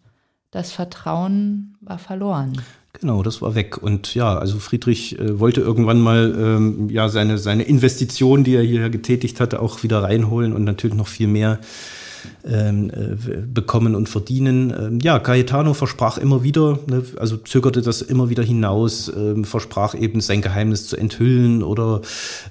das 0.53 0.70
Vertrauen 0.70 1.74
war 1.80 1.98
verloren. 1.98 2.53
Genau, 3.00 3.22
das 3.22 3.40
war 3.42 3.55
weg. 3.55 3.82
Und 3.82 4.14
ja, 4.14 4.38
also 4.38 4.59
Friedrich 4.59 5.18
äh, 5.18 5.40
wollte 5.40 5.62
irgendwann 5.62 6.00
mal 6.00 6.34
ähm, 6.38 6.90
ja 6.90 7.09
seine, 7.09 7.38
seine 7.38 7.64
Investition, 7.64 8.44
die 8.44 8.55
er 8.55 8.62
hier 8.62 8.90
getätigt 8.90 9.40
hatte, 9.40 9.61
auch 9.61 9.82
wieder 9.82 10.03
reinholen 10.03 10.53
und 10.53 10.64
natürlich 10.64 10.96
noch 10.96 11.09
viel 11.09 11.26
mehr 11.26 11.59
ähm, 12.44 12.90
äh, 12.90 13.36
bekommen 13.46 13.94
und 13.94 14.11
verdienen. 14.11 14.74
Ähm, 14.78 15.00
ja, 15.00 15.18
Gaetano 15.18 15.72
versprach 15.72 16.18
immer 16.18 16.42
wieder, 16.42 16.78
ne, 16.86 17.03
also 17.18 17.38
zögerte 17.38 17.80
das 17.80 18.03
immer 18.03 18.28
wieder 18.28 18.42
hinaus, 18.42 19.11
ähm, 19.16 19.44
versprach 19.44 19.94
eben 19.94 20.20
sein 20.20 20.42
Geheimnis 20.42 20.86
zu 20.86 20.98
enthüllen 20.98 21.62
oder 21.62 22.03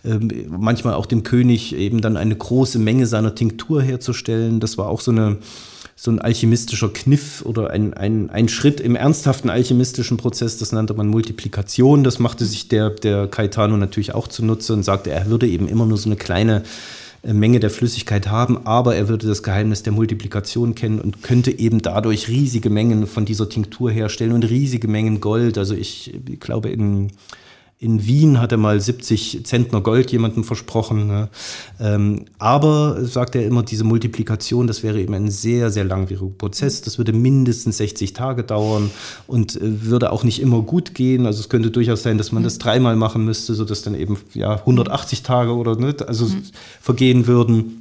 ähm, 0.03 0.29
manchmal 0.49 0.95
auch 0.95 1.05
dem 1.05 1.21
König 1.21 1.75
eben 1.75 2.01
dann 2.01 2.17
eine 2.17 2.35
große 2.35 2.79
Menge 2.79 3.05
seiner 3.05 3.35
Tinktur 3.35 3.83
herzustellen. 3.83 4.59
Das 4.59 4.79
war 4.79 4.89
auch 4.89 5.01
so 5.01 5.11
eine 5.11 5.37
so 6.01 6.09
ein 6.09 6.17
alchemistischer 6.17 6.89
Kniff 6.89 7.43
oder 7.45 7.69
ein, 7.69 7.93
ein, 7.93 8.31
ein 8.31 8.49
Schritt 8.49 8.79
im 8.79 8.95
ernsthaften 8.95 9.51
alchemistischen 9.51 10.17
Prozess, 10.17 10.57
das 10.57 10.71
nannte 10.71 10.95
man 10.95 11.05
Multiplikation. 11.05 12.03
Das 12.03 12.17
machte 12.17 12.43
sich 12.43 12.67
der, 12.67 12.89
der 12.89 13.27
Caetano 13.27 13.77
natürlich 13.77 14.15
auch 14.15 14.27
zunutze 14.27 14.73
und 14.73 14.81
sagte, 14.81 15.11
er 15.11 15.27
würde 15.27 15.47
eben 15.47 15.67
immer 15.67 15.85
nur 15.85 15.99
so 15.99 16.09
eine 16.09 16.15
kleine 16.15 16.63
äh, 17.21 17.33
Menge 17.33 17.59
der 17.59 17.69
Flüssigkeit 17.69 18.29
haben, 18.29 18.65
aber 18.65 18.95
er 18.95 19.09
würde 19.09 19.27
das 19.27 19.43
Geheimnis 19.43 19.83
der 19.83 19.93
Multiplikation 19.93 20.73
kennen 20.73 20.99
und 20.99 21.21
könnte 21.21 21.51
eben 21.59 21.83
dadurch 21.83 22.29
riesige 22.29 22.71
Mengen 22.71 23.05
von 23.05 23.25
dieser 23.25 23.47
Tinktur 23.47 23.91
herstellen 23.91 24.31
und 24.31 24.49
riesige 24.49 24.87
Mengen 24.87 25.21
Gold. 25.21 25.59
Also 25.59 25.75
ich, 25.75 26.15
ich 26.27 26.39
glaube, 26.39 26.69
in 26.69 27.11
in 27.81 28.05
Wien 28.05 28.39
hat 28.39 28.51
er 28.51 28.59
mal 28.59 28.79
70 28.79 29.43
Zentner 29.43 29.81
Gold 29.81 30.11
jemandem 30.11 30.43
versprochen. 30.43 31.07
Ne? 31.07 31.29
Ähm, 31.79 32.25
aber, 32.37 33.03
sagt 33.03 33.35
er 33.35 33.43
immer, 33.43 33.63
diese 33.63 33.83
Multiplikation, 33.83 34.67
das 34.67 34.83
wäre 34.83 35.01
eben 35.01 35.15
ein 35.15 35.31
sehr, 35.31 35.71
sehr 35.71 35.83
langwieriger 35.83 36.29
Prozess. 36.29 36.83
Das 36.83 36.99
würde 36.99 37.11
mindestens 37.11 37.77
60 37.77 38.13
Tage 38.13 38.43
dauern 38.43 38.91
und 39.25 39.55
äh, 39.55 39.81
würde 39.83 40.11
auch 40.11 40.23
nicht 40.23 40.43
immer 40.43 40.61
gut 40.61 40.93
gehen. 40.93 41.25
Also 41.25 41.39
es 41.39 41.49
könnte 41.49 41.71
durchaus 41.71 42.03
sein, 42.03 42.19
dass 42.19 42.31
man 42.31 42.43
das 42.43 42.59
dreimal 42.59 42.95
machen 42.95 43.25
müsste, 43.25 43.55
sodass 43.55 43.81
dann 43.81 43.95
eben 43.95 44.19
ja, 44.35 44.57
180 44.57 45.23
Tage 45.23 45.55
oder 45.55 45.75
ne, 45.75 45.95
also 46.05 46.25
mhm. 46.25 46.43
vergehen 46.79 47.25
würden. 47.25 47.80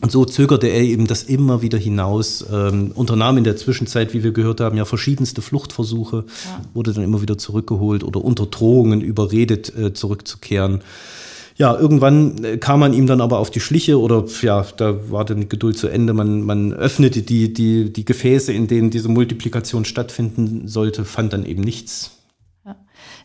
Und 0.00 0.12
so 0.12 0.24
zögerte 0.24 0.68
er 0.68 0.82
eben 0.82 1.08
das 1.08 1.24
immer 1.24 1.60
wieder 1.60 1.78
hinaus, 1.78 2.44
ähm, 2.52 2.92
unternahm 2.94 3.36
in 3.38 3.44
der 3.44 3.56
Zwischenzeit, 3.56 4.14
wie 4.14 4.22
wir 4.22 4.30
gehört 4.32 4.60
haben, 4.60 4.76
ja 4.76 4.84
verschiedenste 4.84 5.42
Fluchtversuche, 5.42 6.24
ja. 6.44 6.60
wurde 6.72 6.92
dann 6.92 7.02
immer 7.02 7.20
wieder 7.20 7.36
zurückgeholt 7.36 8.04
oder 8.04 8.24
unter 8.24 8.46
Drohungen 8.46 9.00
überredet, 9.00 9.76
äh, 9.76 9.92
zurückzukehren. 9.92 10.82
Ja, 11.56 11.76
irgendwann 11.76 12.44
äh, 12.44 12.58
kam 12.58 12.78
man 12.78 12.92
ihm 12.92 13.08
dann 13.08 13.20
aber 13.20 13.38
auf 13.38 13.50
die 13.50 13.60
Schliche 13.60 14.00
oder 14.00 14.24
ja, 14.40 14.64
da 14.76 15.10
war 15.10 15.24
dann 15.24 15.40
die 15.40 15.48
Geduld 15.48 15.76
zu 15.76 15.88
Ende. 15.88 16.14
Man, 16.14 16.42
man 16.42 16.72
öffnete 16.72 17.22
die, 17.22 17.52
die, 17.52 17.92
die 17.92 18.04
Gefäße, 18.04 18.52
in 18.52 18.68
denen 18.68 18.90
diese 18.90 19.08
Multiplikation 19.08 19.84
stattfinden 19.84 20.68
sollte, 20.68 21.04
fand 21.04 21.32
dann 21.32 21.44
eben 21.44 21.62
nichts. 21.62 22.21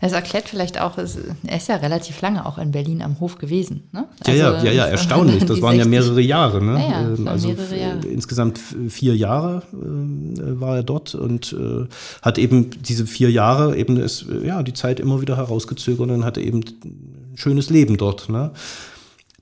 Es 0.02 0.12
erklärt 0.12 0.48
vielleicht 0.48 0.80
auch, 0.80 0.98
er 0.98 1.58
ist 1.58 1.68
ja 1.68 1.76
relativ 1.78 2.22
lange 2.22 2.46
auch 2.46 2.58
in 2.58 2.72
Berlin 2.72 3.02
am 3.02 3.20
Hof 3.20 3.38
gewesen. 3.38 3.84
Ne? 3.92 4.06
Also 4.26 4.40
ja, 4.40 4.58
ja, 4.58 4.64
ja, 4.64 4.72
ja, 4.72 4.86
erstaunlich. 4.86 5.46
Das 5.46 5.62
waren 5.62 5.76
60, 5.76 5.80
ja 5.80 5.86
mehrere 5.86 6.22
Jahre. 6.22 6.64
Ne? 6.64 6.74
Ja, 6.74 6.90
ja, 6.90 7.02
ähm, 7.02 7.28
also 7.28 7.48
mehrere 7.50 7.80
Jahre. 7.80 8.08
insgesamt 8.08 8.60
vier 8.90 9.16
Jahre 9.16 9.64
äh, 9.74 10.60
war 10.60 10.78
er 10.78 10.84
dort 10.84 11.16
und 11.16 11.54
äh, 11.54 11.88
hat 12.22 12.38
eben 12.38 12.70
diese 12.82 13.08
vier 13.08 13.32
Jahre 13.32 13.76
eben 13.78 13.98
ist, 13.98 14.26
ja, 14.44 14.64
die 14.64 14.74
Zeit 14.74 15.00
immer 15.00 15.22
wieder 15.22 15.38
herausgezögert 15.38 16.10
und 16.10 16.26
hatte 16.26 16.42
eben 16.42 16.60
ein 16.60 17.34
schönes 17.36 17.70
Leben 17.70 17.98
dort. 17.98 18.30
Ne? 18.30 18.52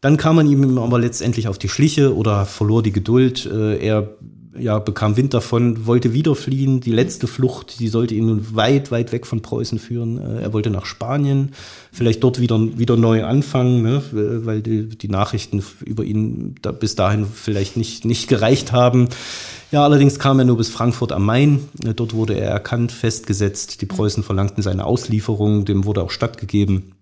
Dann 0.01 0.17
kam 0.17 0.35
man 0.35 0.47
ihm 0.47 0.77
aber 0.77 0.99
letztendlich 0.99 1.47
auf 1.47 1.57
die 1.57 1.69
Schliche 1.69 2.15
oder 2.15 2.45
verlor 2.45 2.83
die 2.83 2.91
Geduld. 2.91 3.45
Äh, 3.45 3.77
er 3.77 4.09
ja, 4.57 4.79
bekam 4.79 5.17
Wind 5.17 5.33
davon, 5.33 5.85
wollte 5.85 6.13
wieder 6.13 6.35
fliehen. 6.35 6.79
Die 6.81 6.91
letzte 6.91 7.27
Flucht, 7.27 7.79
die 7.79 7.87
sollte 7.87 8.15
ihn 8.15 8.27
nun 8.27 8.55
weit, 8.55 8.91
weit 8.91 9.11
weg 9.11 9.25
von 9.25 9.41
Preußen 9.41 9.79
führen. 9.79 10.17
Äh, 10.17 10.41
er 10.43 10.53
wollte 10.53 10.69
nach 10.69 10.85
Spanien, 10.85 11.53
vielleicht 11.91 12.23
dort 12.23 12.39
wieder, 12.39 12.59
wieder 12.77 12.97
neu 12.97 13.25
anfangen, 13.25 13.81
ne, 13.81 14.01
weil 14.11 14.61
die, 14.61 14.87
die 14.89 15.09
Nachrichten 15.09 15.63
über 15.83 16.03
ihn 16.03 16.55
da 16.61 16.71
bis 16.71 16.95
dahin 16.95 17.25
vielleicht 17.25 17.77
nicht, 17.77 18.05
nicht 18.05 18.27
gereicht 18.27 18.71
haben. 18.71 19.09
Ja, 19.71 19.83
allerdings 19.83 20.19
kam 20.19 20.39
er 20.39 20.45
nur 20.45 20.57
bis 20.57 20.69
Frankfurt 20.69 21.11
am 21.11 21.25
Main. 21.25 21.67
Äh, 21.83 21.93
dort 21.93 22.13
wurde 22.13 22.33
er 22.35 22.49
erkannt, 22.49 22.91
festgesetzt. 22.91 23.81
Die 23.81 23.85
Preußen 23.85 24.23
verlangten 24.23 24.63
seine 24.63 24.85
Auslieferung, 24.85 25.65
dem 25.65 25.85
wurde 25.85 26.03
auch 26.03 26.11
stattgegeben. 26.11 26.93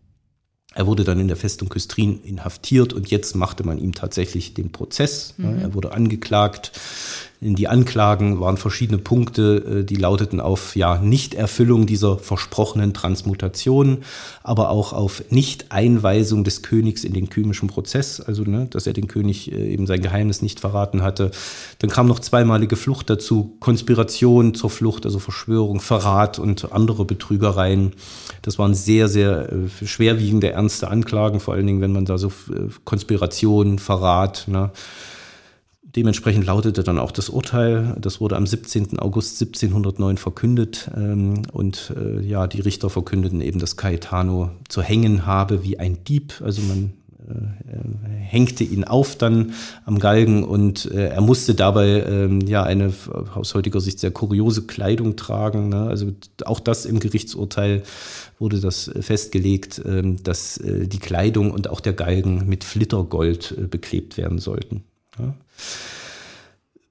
Er 0.75 0.87
wurde 0.87 1.03
dann 1.03 1.19
in 1.19 1.27
der 1.27 1.37
Festung 1.37 1.69
Küstrin 1.69 2.19
inhaftiert 2.23 2.93
und 2.93 3.11
jetzt 3.11 3.35
machte 3.35 3.63
man 3.63 3.77
ihm 3.77 3.93
tatsächlich 3.93 4.53
den 4.55 4.71
Prozess. 4.71 5.35
Mhm. 5.37 5.59
Er 5.59 5.73
wurde 5.73 5.91
angeklagt. 5.91 6.71
In 7.43 7.55
die 7.55 7.67
Anklagen 7.67 8.39
waren 8.39 8.55
verschiedene 8.55 8.97
Punkte, 8.97 9.81
äh, 9.81 9.83
die 9.83 9.95
lauteten 9.95 10.39
auf 10.39 10.75
ja 10.77 10.97
Nichterfüllung 10.97 11.85
dieser 11.85 12.17
versprochenen 12.17 12.93
Transmutation, 12.93 13.99
aber 14.43 14.69
auch 14.69 14.93
auf 14.93 15.23
Nichteinweisung 15.29 16.45
des 16.45 16.61
Königs 16.61 17.03
in 17.03 17.13
den 17.13 17.29
kymischen 17.29 17.67
Prozess, 17.67 18.21
also 18.21 18.43
ne, 18.43 18.67
dass 18.69 18.87
er 18.87 18.93
den 18.93 19.07
König 19.07 19.51
äh, 19.51 19.73
eben 19.73 19.87
sein 19.87 20.01
Geheimnis 20.01 20.41
nicht 20.41 20.61
verraten 20.61 21.01
hatte. 21.01 21.31
Dann 21.79 21.89
kam 21.89 22.07
noch 22.07 22.19
zweimalige 22.19 22.77
Flucht 22.77 23.09
dazu, 23.09 23.57
Konspiration 23.59 24.53
zur 24.53 24.69
Flucht, 24.69 25.05
also 25.05 25.19
Verschwörung, 25.19 25.81
Verrat 25.81 26.39
und 26.39 26.71
andere 26.71 27.03
Betrügereien. 27.03 27.91
Das 28.41 28.57
waren 28.57 28.73
sehr, 28.73 29.09
sehr 29.09 29.51
äh, 29.51 29.85
schwerwiegende, 29.85 30.51
ernste 30.51 30.87
Anklagen, 30.89 31.41
vor 31.41 31.55
allen 31.55 31.67
Dingen, 31.67 31.81
wenn 31.81 31.93
man 31.93 32.05
da 32.05 32.17
so 32.17 32.31
Konspiration, 32.85 33.79
Verrat, 33.79 34.45
ne, 34.47 34.71
Dementsprechend 35.95 36.45
lautete 36.45 36.83
dann 36.83 36.97
auch 36.97 37.11
das 37.11 37.29
Urteil. 37.29 37.95
Das 37.99 38.19
wurde 38.19 38.35
am 38.35 38.47
17. 38.47 38.97
August 38.97 39.39
1709 39.41 40.17
verkündet. 40.17 40.89
Ähm, 40.95 41.43
und 41.51 41.93
äh, 41.95 42.21
ja, 42.21 42.47
die 42.47 42.61
Richter 42.61 42.89
verkündeten 42.89 43.41
eben, 43.41 43.59
dass 43.59 43.77
Caetano 43.77 44.51
zu 44.69 44.81
hängen 44.81 45.27
habe 45.27 45.63
wie 45.63 45.77
ein 45.77 46.03
Dieb. 46.03 46.41
Also 46.43 46.63
man 46.63 46.93
äh, 47.29 48.19
hängte 48.19 48.63
ihn 48.63 48.83
auf 48.83 49.15
dann 49.15 49.53
am 49.85 49.99
Galgen 49.99 50.43
und 50.43 50.89
äh, 50.91 51.09
er 51.09 51.21
musste 51.21 51.53
dabei 51.53 52.03
ähm, 52.03 52.41
ja 52.41 52.63
eine 52.63 52.91
aus 53.35 53.53
heutiger 53.53 53.79
Sicht 53.79 53.99
sehr 53.99 54.11
kuriose 54.11 54.63
Kleidung 54.63 55.15
tragen. 55.15 55.69
Ne? 55.69 55.83
Also 55.83 56.13
auch 56.45 56.59
das 56.59 56.85
im 56.85 56.99
Gerichtsurteil 56.99 57.83
wurde 58.39 58.59
das 58.59 58.89
festgelegt, 58.99 59.81
ähm, 59.85 60.23
dass 60.23 60.57
äh, 60.57 60.87
die 60.87 60.99
Kleidung 60.99 61.51
und 61.51 61.69
auch 61.69 61.79
der 61.79 61.93
Galgen 61.93 62.47
mit 62.47 62.63
Flittergold 62.63 63.55
äh, 63.57 63.67
beklebt 63.67 64.17
werden 64.17 64.39
sollten. 64.39 64.83
Ja? 65.19 65.35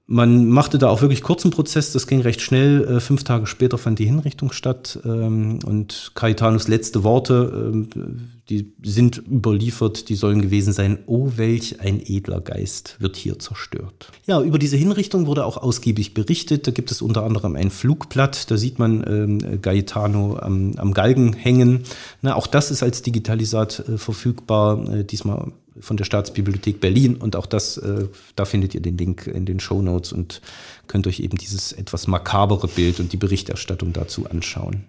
Man 0.05 0.49
machte 0.49 0.77
da 0.77 0.89
auch 0.89 1.01
wirklich 1.01 1.23
kurzen 1.23 1.49
Prozess, 1.49 1.93
das 1.93 2.07
ging 2.07 2.19
recht 2.19 2.41
schnell. 2.41 2.83
Äh, 2.83 2.99
fünf 2.99 3.23
Tage 3.23 3.47
später 3.47 3.77
fand 3.77 3.99
die 3.99 4.05
Hinrichtung 4.05 4.51
statt 4.51 4.99
ähm, 5.05 5.59
und 5.65 6.11
Caetanos 6.13 6.67
letzte 6.67 7.05
Worte, 7.05 7.71
ähm, 7.73 8.29
die 8.49 8.73
sind 8.83 9.23
überliefert, 9.25 10.09
die 10.09 10.15
sollen 10.15 10.41
gewesen 10.41 10.73
sein, 10.73 10.99
oh 11.05 11.31
welch 11.37 11.79
ein 11.79 12.01
edler 12.05 12.41
Geist 12.41 12.97
wird 12.99 13.15
hier 13.15 13.39
zerstört. 13.39 14.11
Ja, 14.25 14.41
über 14.41 14.59
diese 14.59 14.75
Hinrichtung 14.75 15.25
wurde 15.25 15.45
auch 15.45 15.55
ausgiebig 15.55 16.13
berichtet. 16.13 16.67
Da 16.67 16.71
gibt 16.71 16.91
es 16.91 17.01
unter 17.01 17.23
anderem 17.23 17.55
ein 17.55 17.71
Flugblatt, 17.71 18.51
da 18.51 18.57
sieht 18.57 18.79
man 18.79 19.05
ähm, 19.07 19.61
Gaetano 19.61 20.37
am, 20.37 20.73
am 20.75 20.93
Galgen 20.93 21.31
hängen. 21.31 21.83
Na, 22.21 22.35
auch 22.35 22.47
das 22.47 22.71
ist 22.71 22.83
als 22.83 23.01
Digitalisat 23.01 23.87
äh, 23.87 23.97
verfügbar, 23.97 24.89
äh, 24.89 25.05
diesmal 25.05 25.53
von 25.79 25.97
der 25.97 26.05
Staatsbibliothek 26.05 26.79
Berlin. 26.79 27.15
Und 27.15 27.35
auch 27.35 27.45
das, 27.45 27.77
äh, 27.77 28.07
da 28.35 28.45
findet 28.45 28.75
ihr 28.75 28.81
den 28.81 28.97
Link 28.97 29.27
in 29.27 29.45
den 29.45 29.59
Show 29.59 29.81
Notes 29.81 30.13
und 30.13 30.41
könnt 30.87 31.07
euch 31.07 31.19
eben 31.19 31.37
dieses 31.37 31.71
etwas 31.71 32.07
makabere 32.07 32.67
Bild 32.67 32.99
und 32.99 33.13
die 33.13 33.17
Berichterstattung 33.17 33.93
dazu 33.93 34.29
anschauen. 34.29 34.85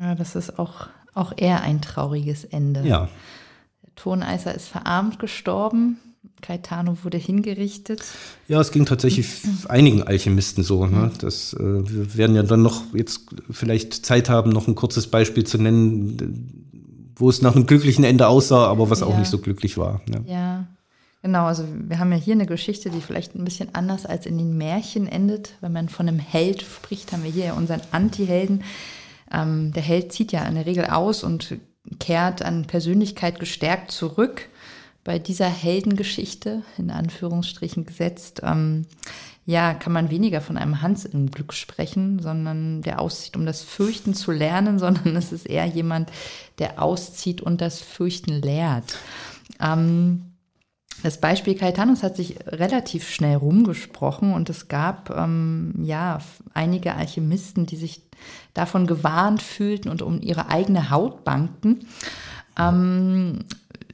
Ja, 0.00 0.14
das 0.14 0.34
ist 0.34 0.58
auch, 0.58 0.88
auch 1.14 1.32
eher 1.36 1.62
ein 1.62 1.80
trauriges 1.80 2.44
Ende. 2.44 2.82
Ja. 2.86 3.08
Der 3.82 3.94
Toneiser 3.94 4.54
ist 4.54 4.68
verarmt 4.68 5.18
gestorben. 5.18 5.98
Caetano 6.40 6.98
wurde 7.04 7.16
hingerichtet. 7.16 8.02
Ja, 8.48 8.60
es 8.60 8.70
ging 8.70 8.84
tatsächlich 8.84 9.26
einigen 9.68 10.02
Alchemisten 10.02 10.62
so. 10.62 10.86
Ne? 10.86 11.10
Das, 11.18 11.54
äh, 11.54 11.58
wir 11.58 12.16
werden 12.16 12.36
ja 12.36 12.42
dann 12.42 12.62
noch 12.62 12.94
jetzt 12.94 13.26
vielleicht 13.50 14.04
Zeit 14.04 14.28
haben, 14.28 14.50
noch 14.50 14.68
ein 14.68 14.74
kurzes 14.74 15.06
Beispiel 15.06 15.44
zu 15.44 15.58
nennen 15.58 16.74
wo 17.16 17.28
es 17.28 17.42
nach 17.42 17.54
einem 17.54 17.66
glücklichen 17.66 18.04
Ende 18.04 18.28
aussah, 18.28 18.66
aber 18.66 18.90
was 18.90 19.00
ja. 19.00 19.06
auch 19.06 19.16
nicht 19.16 19.30
so 19.30 19.38
glücklich 19.38 19.78
war. 19.78 20.00
Ne? 20.06 20.24
Ja. 20.26 20.66
Genau, 21.22 21.46
also 21.46 21.64
wir 21.72 21.98
haben 21.98 22.12
ja 22.12 22.18
hier 22.18 22.34
eine 22.34 22.44
Geschichte, 22.44 22.90
die 22.90 23.00
vielleicht 23.00 23.34
ein 23.34 23.44
bisschen 23.44 23.74
anders 23.74 24.04
als 24.04 24.26
in 24.26 24.36
den 24.36 24.58
Märchen 24.58 25.08
endet. 25.08 25.54
Wenn 25.62 25.72
man 25.72 25.88
von 25.88 26.06
einem 26.06 26.18
Held 26.18 26.60
spricht, 26.60 27.12
haben 27.12 27.24
wir 27.24 27.30
hier 27.30 27.46
ja 27.46 27.52
unseren 27.54 27.80
Anti-Helden. 27.92 28.62
Ähm, 29.32 29.72
der 29.72 29.82
Held 29.82 30.12
zieht 30.12 30.32
ja 30.32 30.44
in 30.44 30.54
der 30.54 30.66
Regel 30.66 30.84
aus 30.84 31.24
und 31.24 31.56
kehrt 31.98 32.42
an 32.42 32.66
Persönlichkeit 32.66 33.40
gestärkt 33.40 33.90
zurück. 33.90 34.50
Bei 35.02 35.18
dieser 35.18 35.48
Heldengeschichte, 35.48 36.62
in 36.76 36.90
Anführungsstrichen 36.90 37.86
gesetzt, 37.86 38.42
ähm, 38.44 38.84
ja, 39.46 39.74
kann 39.74 39.92
man 39.92 40.10
weniger 40.10 40.40
von 40.40 40.56
einem 40.56 40.80
Hans 40.80 41.04
im 41.04 41.30
Glück 41.30 41.52
sprechen, 41.52 42.18
sondern 42.18 42.82
der 42.82 43.00
auszieht, 43.00 43.36
um 43.36 43.44
das 43.44 43.62
Fürchten 43.62 44.14
zu 44.14 44.32
lernen, 44.32 44.78
sondern 44.78 45.16
es 45.16 45.32
ist 45.32 45.46
eher 45.46 45.66
jemand, 45.66 46.10
der 46.58 46.82
auszieht 46.82 47.40
und 47.40 47.60
das 47.60 47.80
Fürchten 47.80 48.40
lehrt. 48.40 48.96
Ähm, 49.60 50.34
das 51.02 51.20
Beispiel 51.20 51.54
Caetanos 51.54 52.02
hat 52.02 52.16
sich 52.16 52.36
relativ 52.46 53.10
schnell 53.10 53.36
rumgesprochen 53.36 54.32
und 54.32 54.48
es 54.48 54.68
gab 54.68 55.10
ähm, 55.10 55.74
ja 55.82 56.20
einige 56.54 56.94
Alchemisten, 56.94 57.66
die 57.66 57.76
sich 57.76 58.02
davon 58.54 58.86
gewarnt 58.86 59.42
fühlten 59.42 59.90
und 59.90 60.00
um 60.00 60.22
ihre 60.22 60.48
eigene 60.48 60.90
Haut 60.90 61.24
bangten. 61.24 61.86
Ähm, 62.58 63.40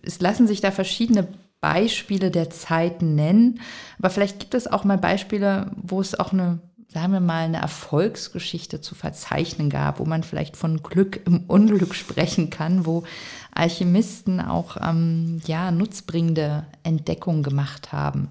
es 0.02 0.20
lassen 0.20 0.46
sich 0.46 0.60
da 0.60 0.70
verschiedene 0.70 1.26
Beispiele 1.60 2.30
der 2.30 2.50
Zeit 2.50 3.02
nennen. 3.02 3.60
Aber 3.98 4.10
vielleicht 4.10 4.38
gibt 4.40 4.54
es 4.54 4.66
auch 4.66 4.84
mal 4.84 4.98
Beispiele, 4.98 5.70
wo 5.76 6.00
es 6.00 6.18
auch 6.18 6.32
eine, 6.32 6.60
sagen 6.88 7.12
wir 7.12 7.20
mal, 7.20 7.44
eine 7.44 7.58
Erfolgsgeschichte 7.58 8.80
zu 8.80 8.94
verzeichnen 8.94 9.70
gab, 9.70 10.00
wo 10.00 10.04
man 10.04 10.22
vielleicht 10.22 10.56
von 10.56 10.82
Glück 10.82 11.20
im 11.26 11.44
Unglück 11.46 11.94
sprechen 11.94 12.50
kann, 12.50 12.86
wo 12.86 13.04
Alchemisten 13.52 14.40
auch 14.40 14.76
ähm, 14.80 15.40
ja, 15.46 15.70
nutzbringende 15.70 16.64
Entdeckungen 16.82 17.42
gemacht 17.42 17.92
haben. 17.92 18.28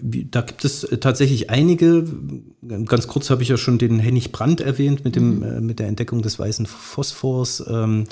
Da 0.00 0.40
gibt 0.40 0.64
es 0.64 0.84
äh, 0.84 0.98
tatsächlich 0.98 1.50
einige. 1.50 2.04
Ganz 2.84 3.06
kurz 3.06 3.30
habe 3.30 3.42
ich 3.42 3.48
ja 3.48 3.56
schon 3.56 3.78
den 3.78 4.00
Hennig 4.00 4.32
Brandt 4.32 4.60
erwähnt 4.60 5.04
mit, 5.04 5.16
dem, 5.16 5.38
mhm. 5.38 5.42
äh, 5.42 5.60
mit 5.60 5.78
der 5.78 5.86
Entdeckung 5.86 6.20
des 6.20 6.38
weißen 6.38 6.66
Phosphors. 6.66 7.64
Ähm, 7.68 8.04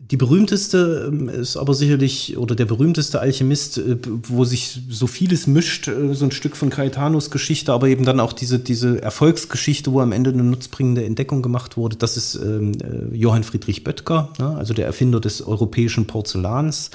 die 0.00 0.16
berühmteste 0.16 1.08
ähm, 1.08 1.28
ist 1.28 1.56
aber 1.56 1.74
sicherlich, 1.74 2.38
oder 2.38 2.54
der 2.54 2.64
berühmteste 2.64 3.20
Alchemist, 3.20 3.78
äh, 3.78 3.96
wo 4.22 4.44
sich 4.44 4.80
so 4.88 5.06
vieles 5.06 5.46
mischt, 5.46 5.88
äh, 5.88 6.14
so 6.14 6.24
ein 6.24 6.30
Stück 6.30 6.56
von 6.56 6.70
Caetanos 6.70 7.30
Geschichte, 7.30 7.72
aber 7.72 7.88
eben 7.88 8.04
dann 8.04 8.20
auch 8.20 8.32
diese, 8.32 8.58
diese 8.58 9.02
Erfolgsgeschichte, 9.02 9.92
wo 9.92 10.00
am 10.00 10.12
Ende 10.12 10.30
eine 10.30 10.44
nutzbringende 10.44 11.04
Entdeckung 11.04 11.42
gemacht 11.42 11.76
wurde, 11.76 11.96
das 11.96 12.16
ist 12.16 12.36
ähm, 12.36 12.72
äh, 12.80 13.14
Johann 13.16 13.44
Friedrich 13.44 13.84
Böttger, 13.84 14.30
ne, 14.38 14.56
also 14.56 14.72
der 14.72 14.86
Erfinder 14.86 15.20
des 15.20 15.46
europäischen 15.46 16.06
Porzellans. 16.06 16.90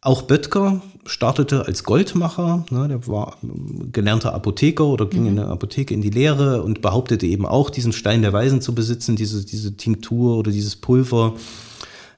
Auch 0.00 0.22
Böttger 0.22 0.82
startete 1.06 1.66
als 1.66 1.82
Goldmacher, 1.82 2.66
ne, 2.70 2.88
der 2.88 3.06
war 3.08 3.38
gelernter 3.90 4.34
Apotheker 4.34 4.84
oder 4.86 5.06
ging 5.06 5.22
mhm. 5.22 5.28
in 5.28 5.38
eine 5.40 5.48
Apotheke 5.48 5.94
in 5.94 6.02
die 6.02 6.10
Lehre 6.10 6.62
und 6.62 6.82
behauptete 6.82 7.26
eben 7.26 7.46
auch, 7.46 7.70
diesen 7.70 7.92
Stein 7.92 8.22
der 8.22 8.32
Weisen 8.32 8.60
zu 8.60 8.74
besitzen, 8.74 9.16
diese, 9.16 9.44
diese 9.44 9.76
Tinktur 9.76 10.36
oder 10.36 10.52
dieses 10.52 10.76
Pulver 10.76 11.34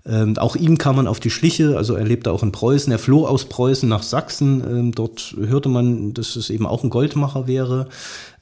ähm, 0.06 0.36
auch 0.36 0.55
ihm 0.55 0.76
kam 0.76 0.97
man 0.97 1.06
auf 1.06 1.18
die 1.18 1.31
Schliche, 1.31 1.78
also 1.78 1.94
er 1.94 2.05
lebte 2.05 2.31
auch 2.31 2.43
in 2.43 2.52
Preußen. 2.52 2.93
Er 2.93 2.98
floh 2.98 3.26
aus 3.26 3.47
Preußen 3.47 3.89
nach 3.89 4.02
Sachsen. 4.02 4.62
Ähm, 4.62 4.93
dort 4.93 5.35
hörte 5.39 5.70
man, 5.70 6.12
dass 6.12 6.36
es 6.36 6.51
eben 6.51 6.66
auch 6.66 6.85
ein 6.85 6.90
Goldmacher 6.90 7.47
wäre, 7.47 7.89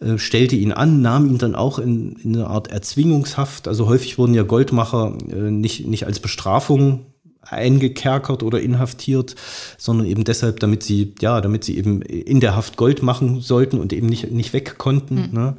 äh, 0.01 0.19
stellte 0.19 0.57
ihn 0.57 0.73
an, 0.73 1.03
nahm 1.03 1.29
ihn 1.29 1.39
dann 1.39 1.55
auch 1.55 1.79
in, 1.79 2.17
in 2.17 2.35
eine 2.35 2.49
Art 2.49 2.69
Erzwingungshaft. 2.69 3.69
Also 3.69 3.87
häufig 3.87 4.19
wurden 4.19 4.35
ja 4.35 4.43
Goldmacher 4.43 5.17
äh, 5.31 5.53
nicht, 5.53 5.87
nicht 5.87 6.05
als 6.05 6.19
Bestrafung 6.19 7.07
eingekerkert 7.43 8.43
oder 8.43 8.61
inhaftiert, 8.61 9.37
sondern 9.79 10.07
eben 10.07 10.25
deshalb, 10.25 10.59
damit 10.61 10.83
sie, 10.83 11.15
ja, 11.21 11.41
damit 11.41 11.63
sie 11.63 11.77
eben 11.77 12.03
in 12.03 12.41
der 12.41 12.57
Haft 12.57 12.77
Gold 12.77 13.03
machen 13.03 13.41
sollten 13.41 13.79
und 13.79 13.93
eben 13.93 14.09
nicht, 14.09 14.33
nicht 14.33 14.53
weg 14.53 14.79
konnten. 14.79 15.29
Mhm. 15.29 15.33
Ne? 15.33 15.57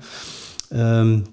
Ähm, 0.72 1.24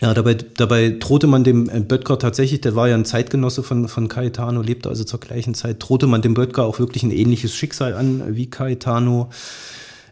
ja, 0.00 0.14
dabei, 0.14 0.34
dabei 0.34 0.90
drohte 0.90 1.26
man 1.26 1.42
dem 1.42 1.68
äh, 1.68 1.80
Böttger 1.80 2.18
tatsächlich, 2.18 2.60
der 2.60 2.76
war 2.76 2.88
ja 2.88 2.94
ein 2.94 3.04
Zeitgenosse 3.04 3.64
von, 3.64 3.88
von 3.88 4.08
Caetano, 4.08 4.62
lebte 4.62 4.88
also 4.88 5.02
zur 5.02 5.18
gleichen 5.18 5.54
Zeit, 5.54 5.76
drohte 5.80 6.06
man 6.06 6.22
dem 6.22 6.34
Böttger 6.34 6.64
auch 6.64 6.78
wirklich 6.78 7.02
ein 7.02 7.10
ähnliches 7.10 7.54
Schicksal 7.54 7.94
an 7.94 8.36
wie 8.36 8.48
Caetano. 8.48 9.30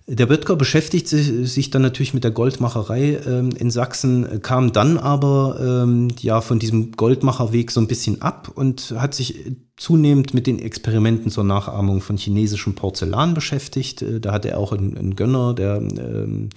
Der 0.08 0.26
Böttger 0.26 0.54
beschäftigt 0.54 1.08
sich 1.08 1.70
dann 1.70 1.82
natürlich 1.82 2.14
mit 2.14 2.22
der 2.22 2.30
Goldmacherei 2.30 3.18
ähm, 3.26 3.50
in 3.50 3.72
Sachsen, 3.72 4.40
kam 4.40 4.72
dann 4.72 4.98
aber 4.98 5.58
ähm, 5.60 6.08
ja 6.20 6.40
von 6.40 6.60
diesem 6.60 6.92
Goldmacherweg 6.92 7.72
so 7.72 7.80
ein 7.80 7.88
bisschen 7.88 8.22
ab 8.22 8.48
und 8.54 8.94
hat 8.96 9.14
sich 9.14 9.34
zunehmend 9.76 10.32
mit 10.32 10.46
den 10.46 10.60
Experimenten 10.60 11.32
zur 11.32 11.42
Nachahmung 11.42 12.00
von 12.02 12.16
chinesischem 12.16 12.76
Porzellan 12.76 13.34
beschäftigt. 13.34 14.02
Äh, 14.02 14.20
da 14.20 14.30
hatte 14.30 14.50
er 14.50 14.58
auch 14.58 14.72
einen, 14.72 14.96
einen 14.96 15.16
Gönner, 15.16 15.54
der 15.54 15.78
ähm, 15.78 16.50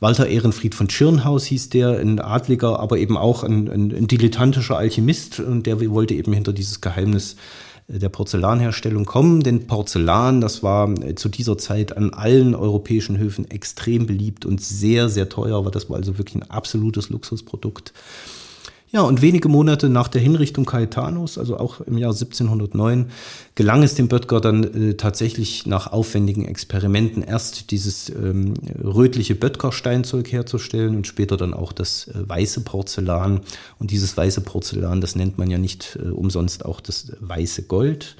Walter 0.00 0.26
Ehrenfried 0.26 0.74
von 0.74 0.90
Schirnhaus 0.90 1.44
hieß 1.44 1.70
der, 1.70 2.00
ein 2.00 2.18
Adliger, 2.20 2.80
aber 2.80 2.98
eben 2.98 3.16
auch 3.16 3.44
ein, 3.44 3.68
ein, 3.68 3.92
ein 3.94 4.08
dilettantischer 4.08 4.76
Alchemist 4.76 5.38
und 5.38 5.66
der 5.66 5.78
wollte 5.88 6.14
eben 6.14 6.32
hinter 6.32 6.52
dieses 6.52 6.80
Geheimnis 6.80 7.36
der 7.88 8.10
Porzellanherstellung 8.10 9.06
kommen. 9.06 9.42
Denn 9.42 9.66
Porzellan, 9.66 10.40
das 10.40 10.62
war 10.62 10.90
äh, 11.02 11.14
zu 11.14 11.28
dieser 11.28 11.58
Zeit 11.58 11.96
an 11.96 12.12
allen 12.12 12.54
europäischen 12.54 13.18
Höfen 13.18 13.50
extrem 13.50 14.06
beliebt 14.06 14.44
und 14.44 14.60
sehr, 14.60 15.08
sehr 15.08 15.28
teuer, 15.28 15.56
aber 15.56 15.70
das 15.70 15.88
war 15.88 15.96
also 15.96 16.18
wirklich 16.18 16.36
ein 16.36 16.50
absolutes 16.50 17.08
Luxusprodukt. 17.08 17.92
Ja, 18.90 19.02
und 19.02 19.20
wenige 19.20 19.50
Monate 19.50 19.90
nach 19.90 20.08
der 20.08 20.22
Hinrichtung 20.22 20.64
Caetanos, 20.64 21.36
also 21.36 21.58
auch 21.58 21.82
im 21.82 21.98
Jahr 21.98 22.12
1709, 22.12 23.10
gelang 23.54 23.82
es 23.82 23.94
dem 23.94 24.08
Böttger 24.08 24.40
dann 24.40 24.64
äh, 24.64 24.94
tatsächlich 24.94 25.66
nach 25.66 25.92
aufwendigen 25.92 26.46
Experimenten 26.46 27.22
erst 27.22 27.70
dieses 27.70 28.08
ähm, 28.08 28.54
rötliche 28.82 29.34
Böttger-Steinzeug 29.34 30.32
herzustellen 30.32 30.96
und 30.96 31.06
später 31.06 31.36
dann 31.36 31.52
auch 31.52 31.72
das 31.72 32.08
äh, 32.08 32.12
weiße 32.26 32.62
Porzellan. 32.62 33.40
Und 33.78 33.90
dieses 33.90 34.16
weiße 34.16 34.40
Porzellan, 34.40 35.02
das 35.02 35.16
nennt 35.16 35.36
man 35.36 35.50
ja 35.50 35.58
nicht 35.58 35.98
äh, 36.02 36.08
umsonst 36.08 36.64
auch 36.64 36.80
das 36.80 37.12
weiße 37.20 37.64
Gold 37.64 38.16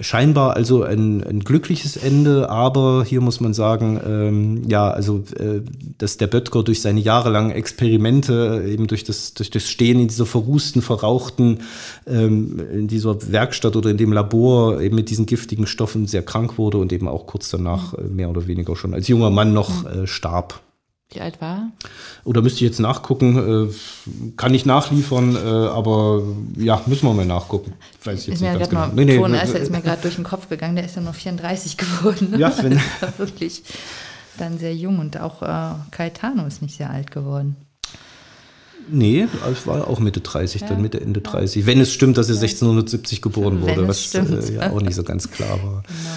scheinbar 0.00 0.56
also 0.56 0.82
ein, 0.82 1.22
ein, 1.22 1.40
glückliches 1.40 1.96
Ende, 1.96 2.50
aber 2.50 3.04
hier 3.04 3.20
muss 3.20 3.40
man 3.40 3.54
sagen, 3.54 4.00
ähm, 4.04 4.68
ja, 4.68 4.90
also 4.90 5.22
äh, 5.38 5.62
dass 5.96 6.16
der 6.16 6.26
Böttger 6.26 6.64
durch 6.64 6.82
seine 6.82 6.98
jahrelangen 6.98 7.52
Experimente, 7.52 8.64
eben 8.66 8.88
durch 8.88 9.04
das, 9.04 9.32
durch 9.34 9.48
das 9.50 9.68
Stehen 9.68 10.00
in 10.00 10.08
dieser 10.08 10.26
verrußten, 10.26 10.82
verrauchten, 10.82 11.60
ähm, 12.08 12.60
in 12.72 12.88
dieser 12.88 13.30
Werkstatt 13.30 13.76
oder 13.76 13.90
in 13.90 13.96
dem 13.96 14.12
Labor 14.12 14.80
eben 14.80 14.96
mit 14.96 15.08
diesen 15.08 15.26
giftigen 15.26 15.68
Stoffen 15.68 16.08
sehr 16.08 16.22
krank 16.22 16.58
wurde 16.58 16.78
und 16.78 16.92
eben 16.92 17.06
auch 17.06 17.26
kurz 17.26 17.48
danach 17.48 17.94
äh, 17.94 18.02
mehr 18.02 18.28
oder 18.28 18.48
weniger 18.48 18.74
schon 18.74 18.92
als 18.92 19.06
junger 19.06 19.30
Mann 19.30 19.52
noch 19.52 19.86
äh, 19.86 20.08
starb. 20.08 20.60
Wie 21.12 21.20
alt 21.20 21.40
war 21.40 21.72
Oder 22.24 22.40
müsste 22.40 22.58
ich 22.58 22.70
jetzt 22.70 22.78
nachgucken? 22.78 23.68
Äh, 23.68 24.32
kann 24.36 24.54
ich 24.54 24.64
nachliefern, 24.64 25.34
äh, 25.34 25.38
aber 25.38 26.22
ja, 26.56 26.80
müssen 26.86 27.06
wir 27.06 27.14
mal 27.14 27.26
nachgucken. 27.26 27.72
Weiß 28.04 28.20
ich 28.20 28.26
jetzt 28.28 28.34
ist 28.36 28.40
nicht 28.42 28.52
mir 28.52 28.58
ganz 28.58 28.70
genau. 28.70 28.86
Mal, 28.86 28.92
nee, 28.94 29.04
nee, 29.04 29.16
Toneister 29.16 29.58
ist 29.58 29.72
mir 29.72 29.80
gerade 29.80 30.02
durch 30.02 30.14
den 30.14 30.24
Kopf 30.24 30.48
gegangen, 30.48 30.76
der 30.76 30.84
ist 30.84 30.94
ja 30.94 31.02
nur 31.02 31.12
34 31.12 31.76
geworden. 31.76 32.34
Ja, 32.38 32.52
wenn. 32.62 32.74
das 32.74 32.82
war 33.00 33.18
wirklich 33.18 33.64
dann 34.38 34.58
sehr 34.58 34.74
jung 34.74 35.00
und 35.00 35.18
auch 35.18 35.42
äh, 35.42 35.74
Caetano 35.90 36.46
ist 36.46 36.62
nicht 36.62 36.76
sehr 36.76 36.90
alt 36.90 37.10
geworden. 37.10 37.56
Nee, 38.88 39.28
es 39.50 39.66
war 39.66 39.88
auch 39.88 40.00
Mitte 40.00 40.20
30, 40.20 40.62
ja, 40.62 40.68
dann 40.68 40.82
Mitte, 40.82 41.00
Ende 41.00 41.20
30. 41.20 41.66
Wenn 41.66 41.80
es 41.80 41.92
stimmt, 41.92 42.18
dass 42.18 42.28
er 42.28 42.36
1670 42.36 43.22
geboren 43.22 43.60
wurde, 43.62 43.86
was 43.86 44.14
äh, 44.14 44.54
ja 44.54 44.70
auch 44.70 44.80
nicht 44.80 44.94
so 44.94 45.02
ganz 45.02 45.30
klar 45.30 45.62
war. 45.62 45.82
Genau. 45.82 46.10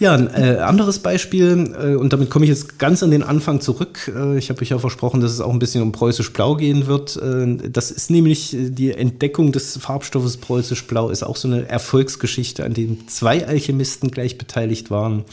Ja, 0.00 0.14
ein 0.14 0.28
äh, 0.28 0.56
anderes 0.56 1.00
Beispiel, 1.00 1.74
äh, 1.78 1.94
und 1.94 2.14
damit 2.14 2.30
komme 2.30 2.46
ich 2.46 2.48
jetzt 2.48 2.78
ganz 2.78 3.02
an 3.02 3.10
den 3.10 3.22
Anfang 3.22 3.60
zurück. 3.60 4.10
Äh, 4.16 4.38
ich 4.38 4.48
habe 4.48 4.62
euch 4.62 4.70
ja 4.70 4.78
versprochen, 4.78 5.20
dass 5.20 5.30
es 5.30 5.42
auch 5.42 5.52
ein 5.52 5.58
bisschen 5.58 5.82
um 5.82 5.92
preußisch 5.92 6.32
Blau 6.32 6.56
gehen 6.56 6.86
wird. 6.86 7.16
Äh, 7.16 7.68
das 7.68 7.90
ist 7.90 8.10
nämlich 8.10 8.54
äh, 8.54 8.70
die 8.70 8.92
Entdeckung 8.92 9.52
des 9.52 9.76
Farbstoffes 9.76 10.38
preußisch 10.38 10.86
Blau, 10.86 11.10
ist 11.10 11.22
auch 11.22 11.36
so 11.36 11.48
eine 11.48 11.68
Erfolgsgeschichte, 11.68 12.64
an 12.64 12.72
dem 12.72 13.08
zwei 13.08 13.46
Alchemisten 13.46 14.10
gleich 14.10 14.38
beteiligt 14.38 14.90
waren. 14.90 15.26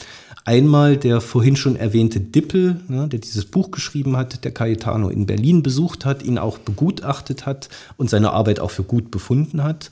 Einmal 0.44 0.98
der 0.98 1.22
vorhin 1.22 1.56
schon 1.56 1.76
erwähnte 1.76 2.20
Dippel, 2.20 2.78
ne, 2.88 3.08
der 3.08 3.20
dieses 3.20 3.46
Buch 3.46 3.70
geschrieben 3.70 4.18
hat, 4.18 4.44
der 4.44 4.52
Cayetano 4.52 5.08
in 5.08 5.24
Berlin 5.24 5.62
besucht 5.62 6.04
hat, 6.04 6.22
ihn 6.22 6.36
auch 6.36 6.58
begutachtet 6.58 7.46
hat 7.46 7.70
und 7.96 8.10
seine 8.10 8.32
Arbeit 8.32 8.60
auch 8.60 8.70
für 8.70 8.82
gut 8.82 9.10
befunden 9.10 9.64
hat. 9.64 9.90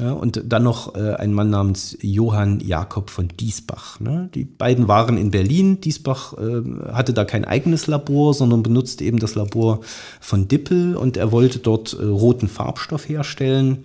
Ja, 0.00 0.10
und 0.10 0.42
dann 0.44 0.64
noch 0.64 0.96
äh, 0.96 1.14
ein 1.14 1.32
Mann 1.32 1.50
namens 1.50 1.96
Johann 2.00 2.58
Jakob 2.58 3.10
von 3.10 3.28
Diesbach. 3.28 4.00
Ne? 4.00 4.28
Die 4.34 4.44
beiden 4.44 4.88
waren 4.88 5.16
in 5.16 5.30
Berlin. 5.30 5.80
Diesbach 5.80 6.32
äh, 6.36 6.62
hatte 6.92 7.12
da 7.12 7.24
kein 7.24 7.44
eigenes 7.44 7.86
Labor, 7.86 8.34
sondern 8.34 8.64
benutzte 8.64 9.04
eben 9.04 9.20
das 9.20 9.36
Labor 9.36 9.80
von 10.20 10.48
Dippel 10.48 10.96
und 10.96 11.16
er 11.16 11.30
wollte 11.30 11.60
dort 11.60 11.92
äh, 11.92 12.04
roten 12.04 12.48
Farbstoff 12.48 13.08
herstellen. 13.08 13.84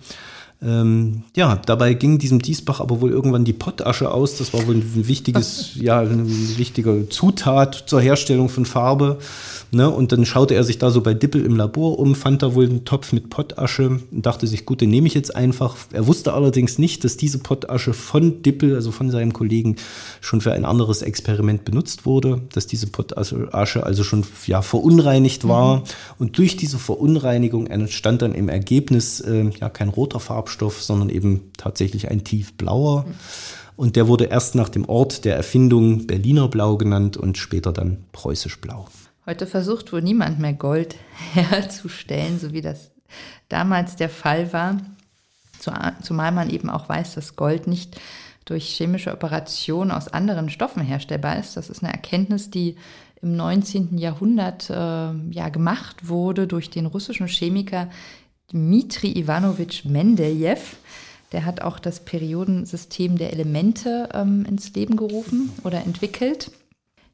Ähm, 0.62 1.22
ja, 1.34 1.56
dabei 1.56 1.94
ging 1.94 2.18
diesem 2.18 2.40
Diesbach 2.40 2.80
aber 2.80 3.00
wohl 3.00 3.10
irgendwann 3.10 3.44
die 3.44 3.52
Pottasche 3.52 4.12
aus. 4.12 4.36
Das 4.36 4.52
war 4.52 4.66
wohl 4.66 4.74
ein 4.76 5.08
wichtiges, 5.08 5.70
ja, 5.80 6.00
eine 6.00 6.28
wichtige 6.58 7.08
Zutat 7.08 7.84
zur 7.86 8.00
Herstellung 8.00 8.48
von 8.48 8.66
Farbe. 8.66 9.18
Ne? 9.72 9.88
Und 9.88 10.12
dann 10.12 10.26
schaute 10.26 10.54
er 10.54 10.64
sich 10.64 10.78
da 10.78 10.90
so 10.90 11.00
bei 11.00 11.14
Dippel 11.14 11.44
im 11.44 11.56
Labor 11.56 11.98
um, 11.98 12.14
fand 12.14 12.42
da 12.42 12.54
wohl 12.54 12.64
einen 12.64 12.84
Topf 12.84 13.12
mit 13.12 13.30
Pottasche 13.30 14.00
und 14.10 14.26
dachte 14.26 14.46
sich, 14.46 14.66
gut, 14.66 14.80
den 14.80 14.90
nehme 14.90 15.06
ich 15.06 15.14
jetzt 15.14 15.34
einfach. 15.34 15.76
Er 15.92 16.06
wusste 16.06 16.34
allerdings 16.34 16.78
nicht, 16.78 17.04
dass 17.04 17.16
diese 17.16 17.38
Pottasche 17.38 17.92
von 17.92 18.42
Dippel, 18.42 18.74
also 18.74 18.90
von 18.90 19.10
seinem 19.10 19.32
Kollegen, 19.32 19.76
schon 20.20 20.40
für 20.40 20.52
ein 20.52 20.64
anderes 20.64 21.02
Experiment 21.02 21.64
benutzt 21.64 22.04
wurde, 22.04 22.42
dass 22.52 22.66
diese 22.66 22.88
Pottasche 22.88 23.48
also 23.52 24.04
schon 24.04 24.24
ja, 24.46 24.60
verunreinigt 24.60 25.46
war. 25.46 25.76
Mhm. 25.76 25.82
Und 26.18 26.38
durch 26.38 26.56
diese 26.56 26.78
Verunreinigung 26.78 27.68
entstand 27.68 28.22
dann 28.22 28.34
im 28.34 28.48
Ergebnis 28.48 29.20
äh, 29.20 29.50
ja 29.60 29.68
kein 29.68 29.88
roter 29.88 30.18
Farbstoff, 30.18 30.49
sondern 30.82 31.08
eben 31.08 31.52
tatsächlich 31.56 32.10
ein 32.10 32.24
tiefblauer. 32.24 33.06
Und 33.76 33.96
der 33.96 34.08
wurde 34.08 34.24
erst 34.24 34.54
nach 34.54 34.68
dem 34.68 34.86
Ort 34.88 35.24
der 35.24 35.36
Erfindung 35.36 36.06
Berliner 36.06 36.48
Blau 36.48 36.76
genannt 36.76 37.16
und 37.16 37.38
später 37.38 37.72
dann 37.72 38.04
preußisch 38.12 38.60
Blau. 38.60 38.88
Heute 39.26 39.46
versucht 39.46 39.92
wohl 39.92 40.02
niemand 40.02 40.38
mehr 40.38 40.52
Gold 40.52 40.96
herzustellen, 41.32 42.38
so 42.38 42.52
wie 42.52 42.60
das 42.60 42.90
damals 43.48 43.96
der 43.96 44.10
Fall 44.10 44.52
war. 44.52 44.76
Zumal 46.02 46.32
man 46.32 46.50
eben 46.50 46.70
auch 46.70 46.88
weiß, 46.88 47.14
dass 47.14 47.36
Gold 47.36 47.66
nicht 47.66 48.00
durch 48.44 48.66
chemische 48.66 49.12
Operationen 49.12 49.90
aus 49.90 50.08
anderen 50.08 50.48
Stoffen 50.50 50.82
herstellbar 50.82 51.38
ist. 51.38 51.56
Das 51.56 51.70
ist 51.70 51.82
eine 51.82 51.92
Erkenntnis, 51.92 52.50
die 52.50 52.76
im 53.22 53.36
19. 53.36 53.98
Jahrhundert 53.98 54.70
äh, 54.70 54.74
ja, 54.74 55.48
gemacht 55.50 56.08
wurde 56.08 56.46
durch 56.46 56.70
den 56.70 56.86
russischen 56.86 57.28
Chemiker 57.28 57.90
Dmitri 58.52 59.18
Ivanovich 59.18 59.84
Mendeleev. 59.84 60.76
Der 61.32 61.44
hat 61.44 61.62
auch 61.62 61.78
das 61.78 62.04
Periodensystem 62.04 63.16
der 63.16 63.32
Elemente 63.32 64.08
ähm, 64.12 64.44
ins 64.48 64.74
Leben 64.74 64.96
gerufen 64.96 65.50
oder 65.62 65.84
entwickelt. 65.84 66.50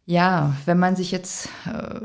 Ja, 0.09 0.57
wenn 0.67 0.79
man 0.79 0.95
sich 0.95 1.11
jetzt 1.11 1.49
äh, 1.67 2.01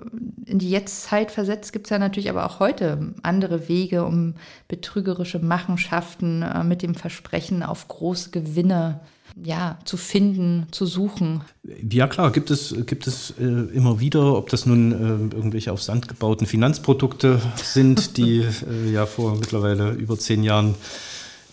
in 0.49 0.57
die 0.57 0.71
Jetztzeit 0.71 1.29
versetzt, 1.29 1.71
gibt 1.71 1.85
es 1.85 1.91
ja 1.91 1.99
natürlich 1.99 2.31
aber 2.31 2.47
auch 2.47 2.59
heute 2.59 3.13
andere 3.21 3.69
Wege, 3.69 4.05
um 4.05 4.33
betrügerische 4.67 5.37
Machenschaften 5.37 6.41
äh, 6.41 6.63
mit 6.63 6.81
dem 6.81 6.95
Versprechen 6.95 7.61
auf 7.61 7.87
große 7.87 8.31
Gewinne 8.31 9.01
ja, 9.43 9.79
zu 9.85 9.97
finden, 9.97 10.67
zu 10.71 10.85
suchen. 10.85 11.41
Ja 11.89 12.07
klar, 12.07 12.31
gibt 12.31 12.51
es, 12.51 12.75
gibt 12.85 13.07
es 13.07 13.33
äh, 13.39 13.43
immer 13.43 13.99
wieder, 13.99 14.35
ob 14.37 14.49
das 14.49 14.65
nun 14.65 14.91
äh, 14.91 15.35
irgendwelche 15.35 15.71
auf 15.71 15.81
Sand 15.81 16.07
gebauten 16.07 16.47
Finanzprodukte 16.47 17.41
sind, 17.55 18.17
die 18.17 18.39
äh, 18.85 18.91
ja 18.91 19.05
vor 19.05 19.35
mittlerweile 19.35 19.91
über 19.91 20.17
zehn 20.17 20.43
Jahren 20.43 20.75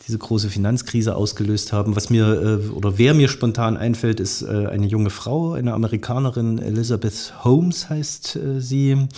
diese 0.07 0.19
große 0.19 0.49
Finanzkrise 0.49 1.15
ausgelöst 1.15 1.73
haben. 1.73 1.95
Was 1.95 2.09
mir 2.11 2.61
äh, 2.65 2.69
oder 2.71 2.99
wer 2.99 3.15
mir 3.15 3.29
spontan 3.29 3.77
einfällt, 3.77 4.21
ist 4.21 4.43
äh, 4.43 4.67
eine 4.67 4.87
junge 4.87 5.11
Frau, 5.11 5.53
eine 5.53 5.75
Amerikanerin, 5.75 6.59
Elizabeth 6.59 7.35
Holmes 7.45 7.91
heißt 7.91 8.37
äh, 8.37 8.61
sie. 8.61 9.09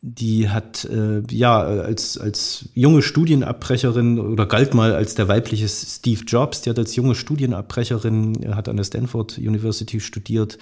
Die 0.00 0.48
hat 0.48 0.84
äh, 0.84 1.22
ja 1.28 1.60
als, 1.60 2.18
als 2.18 2.68
junge 2.74 3.02
Studienabbrecherin 3.02 4.20
oder 4.20 4.46
galt 4.46 4.72
mal 4.72 4.94
als 4.94 5.16
der 5.16 5.26
weibliche 5.26 5.68
Steve 5.68 6.22
Jobs. 6.24 6.60
Die 6.62 6.70
hat 6.70 6.78
als 6.78 6.94
junge 6.94 7.16
Studienabbrecherin, 7.16 8.54
hat 8.54 8.68
an 8.68 8.76
der 8.76 8.84
Stanford 8.84 9.38
University 9.38 9.98
studiert, 9.98 10.58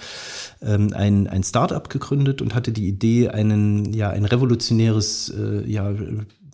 ähm, 0.61 0.91
ein, 0.93 1.27
ein 1.27 1.43
Start-up 1.43 1.89
gegründet 1.89 2.41
und 2.41 2.55
hatte 2.55 2.71
die 2.71 2.87
Idee, 2.87 3.29
einen, 3.29 3.93
ja, 3.93 4.09
ein 4.09 4.25
revolutionäres, 4.25 5.29
äh, 5.29 5.69
ja, 5.69 5.93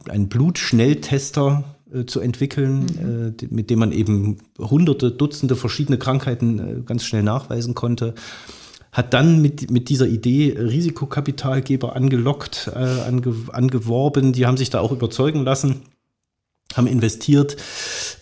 einen 0.10 0.27
Blutschnelltester 0.27 1.64
äh, 1.93 2.05
zu 2.05 2.19
entwickeln, 2.19 2.85
mhm. 2.85 3.35
äh, 3.39 3.45
mit 3.49 3.69
dem 3.69 3.80
man 3.80 3.91
eben 3.91 4.39
hunderte, 4.57 5.11
Dutzende 5.11 5.55
verschiedene 5.55 5.97
Krankheiten 5.97 6.60
äh, 6.60 6.81
ganz 6.85 7.05
schnell 7.05 7.23
nachweisen 7.23 7.76
konnte. 7.76 8.14
Hat 8.93 9.13
dann 9.13 9.41
mit, 9.41 9.69
mit 9.69 9.89
dieser 9.89 10.07
Idee 10.07 10.55
Risikokapitalgeber 10.57 11.95
angelockt, 11.95 12.71
äh, 12.73 12.79
ange, 12.79 13.35
angeworben, 13.51 14.31
die 14.31 14.45
haben 14.45 14.57
sich 14.57 14.69
da 14.69 14.79
auch 14.79 14.91
überzeugen 14.91 15.43
lassen 15.43 15.81
haben 16.75 16.87
investiert. 16.87 17.57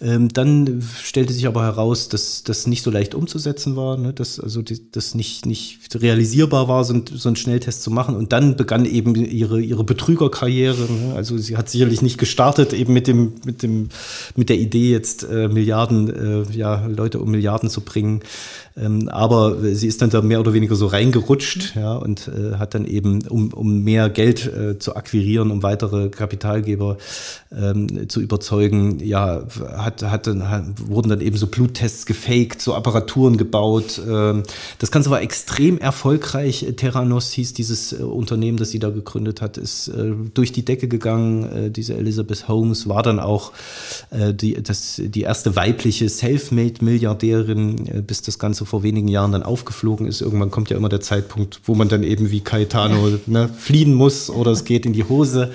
Ähm, 0.02 0.30
dann 0.30 0.82
stellte 1.04 1.32
sich 1.32 1.46
aber 1.46 1.62
heraus, 1.62 2.10
dass 2.10 2.44
das 2.44 2.66
nicht 2.66 2.82
so 2.82 2.90
leicht 2.90 3.14
umzusetzen 3.14 3.76
war, 3.76 3.98
ne? 3.98 4.14
dass 4.14 4.40
also 4.40 4.64
das 4.92 5.14
nicht, 5.14 5.46
nicht 5.46 5.80
realisierbar 5.94 6.68
war, 6.68 6.84
so, 6.84 6.96
ein, 6.96 7.04
so 7.14 7.30
einen 7.30 7.36
Schnelltest 7.36 7.84
zu 7.84 7.92
machen. 7.92 8.16
Und 8.16 8.34
dann 8.34 8.56
begann 8.56 8.86
eben 8.86 9.14
ihre, 9.14 9.62
ihre 9.62 9.84
Betrügerkarriere. 9.84 10.92
Ne? 10.92 11.14
Also 11.16 11.38
sie 11.38 11.56
hat 11.56 11.70
sicherlich 11.70 12.02
nicht 12.02 12.18
gestartet 12.18 12.74
eben 12.74 12.94
mit 12.94 13.08
dem, 13.08 13.34
mit 13.46 13.62
dem, 13.62 13.90
mit 14.36 14.50
der 14.50 14.58
Idee, 14.58 14.92
jetzt 14.92 15.24
äh, 15.24 15.48
Milliarden, 15.48 16.10
äh, 16.50 16.58
ja, 16.58 16.88
Leute 16.88 17.20
um 17.20 17.30
Milliarden 17.30 17.70
zu 17.70 17.82
bringen. 17.82 18.22
Ähm, 18.78 19.10
aber 19.10 19.58
sie 19.76 19.88
ist 19.88 20.02
dann 20.02 20.10
da 20.10 20.22
mehr 20.22 20.40
oder 20.40 20.54
weniger 20.54 20.76
so 20.76 20.88
reingerutscht, 20.88 21.76
ja, 21.76 21.96
und 21.96 22.30
äh, 22.30 22.56
hat 22.56 22.74
dann 22.74 22.86
eben, 22.86 23.28
um, 23.28 23.54
um 23.54 23.84
mehr 23.84 24.10
Geld 24.10 24.48
äh, 24.48 24.80
zu 24.80 24.96
akquirieren, 24.96 25.52
um 25.52 25.62
weitere 25.62 26.10
Kapitalgeber 26.10 26.98
ähm, 27.52 28.08
zu 28.08 28.22
überzeugen, 28.22 29.00
ja, 29.00 29.44
hat, 29.76 29.91
hat, 30.04 30.28
hat, 30.28 30.68
wurden 30.88 31.10
dann 31.10 31.22
eben 31.22 31.38
so 31.38 31.48
Bluttests 31.48 32.06
gefaked, 32.06 32.62
so 32.62 32.74
Apparaturen 32.74 33.38
gebaut. 33.38 34.02
Ähm, 34.08 34.44
das 34.80 34.92
Ganze 34.92 35.10
war 35.10 35.22
extrem 35.22 35.78
erfolgreich. 35.78 36.66
Terranos 36.78 37.32
hieß 37.32 37.54
dieses 37.54 37.94
äh, 37.94 38.04
Unternehmen, 38.04 38.58
das 38.58 38.72
sie 38.72 38.80
da 38.80 38.90
gegründet 38.90 39.42
hat, 39.42 39.58
ist 39.58 39.88
äh, 39.90 40.14
durch 40.34 40.52
die 40.52 40.66
Decke 40.66 40.88
gegangen. 40.88 41.52
Äh, 41.52 41.72
diese 41.72 41.96
Elizabeth 41.96 42.48
Holmes 42.48 42.88
war 42.88 43.04
dann 43.04 43.20
auch 43.20 43.52
die, 44.12 44.62
das, 44.62 45.02
die 45.04 45.22
erste 45.22 45.56
weibliche 45.56 46.10
Selfmade-Milliardärin, 46.10 48.04
bis 48.06 48.22
das 48.22 48.40
Ganze 48.40 48.66
vor 48.66 48.84
wenigen 48.84 49.08
Jahren 49.08 49.32
dann 49.32 49.44
aufgeflogen 49.44 50.08
ist. 50.08 50.22
Irgendwann 50.22 50.52
kommt 50.52 50.70
ja 50.70 50.78
immer 50.78 50.90
der 50.90 51.02
Zeitpunkt, 51.02 51.62
wo 51.66 51.76
man 51.76 51.90
dann 51.90 52.04
eben 52.04 52.32
wie 52.32 52.42
Caetano 52.42 53.20
ne, 53.26 53.50
fliehen 53.50 53.94
muss 53.94 54.30
oder 54.30 54.52
es 54.52 54.66
geht 54.66 54.86
in 54.86 54.94
die 54.94 55.06
Hose. 55.06 55.52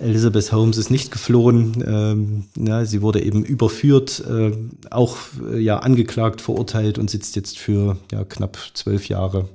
Elizabeth 0.00 0.52
Holmes 0.52 0.76
ist 0.76 0.90
nicht 0.90 1.10
geflohen. 1.10 1.84
Ähm, 1.86 2.44
ja, 2.56 2.84
sie 2.84 3.02
wurde 3.02 3.22
eben 3.22 3.44
überführt, 3.44 4.22
äh, 4.28 4.52
auch 4.90 5.16
äh, 5.52 5.58
ja 5.58 5.78
angeklagt, 5.78 6.40
verurteilt 6.40 6.98
und 6.98 7.10
sitzt 7.10 7.36
jetzt 7.36 7.58
für 7.58 7.96
ja, 8.12 8.24
knapp 8.24 8.58
zwölf 8.74 9.08
Jahre 9.08 9.48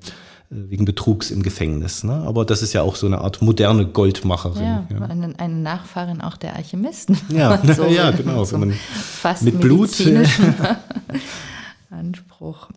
äh, 0.51 0.55
wegen 0.69 0.85
Betrugs 0.85 1.31
im 1.31 1.43
Gefängnis. 1.43 2.03
Ne? 2.03 2.13
Aber 2.13 2.45
das 2.45 2.61
ist 2.61 2.73
ja 2.73 2.81
auch 2.81 2.95
so 2.95 3.07
eine 3.07 3.19
Art 3.19 3.41
moderne 3.41 3.85
Goldmacherin. 3.85 4.63
Ja, 4.63 4.87
ja. 4.91 5.01
Eine, 5.01 5.39
eine, 5.39 5.55
Nachfahrin 5.55 6.21
auch 6.21 6.37
der 6.37 6.55
Alchemisten. 6.55 7.17
Ja, 7.29 7.59
so 7.75 7.85
ja 7.85 8.11
genau. 8.11 8.43
So 8.43 8.59
fast 8.93 9.43
mit 9.43 9.59
Blut. 9.59 9.91
Anspruch. 11.89 12.69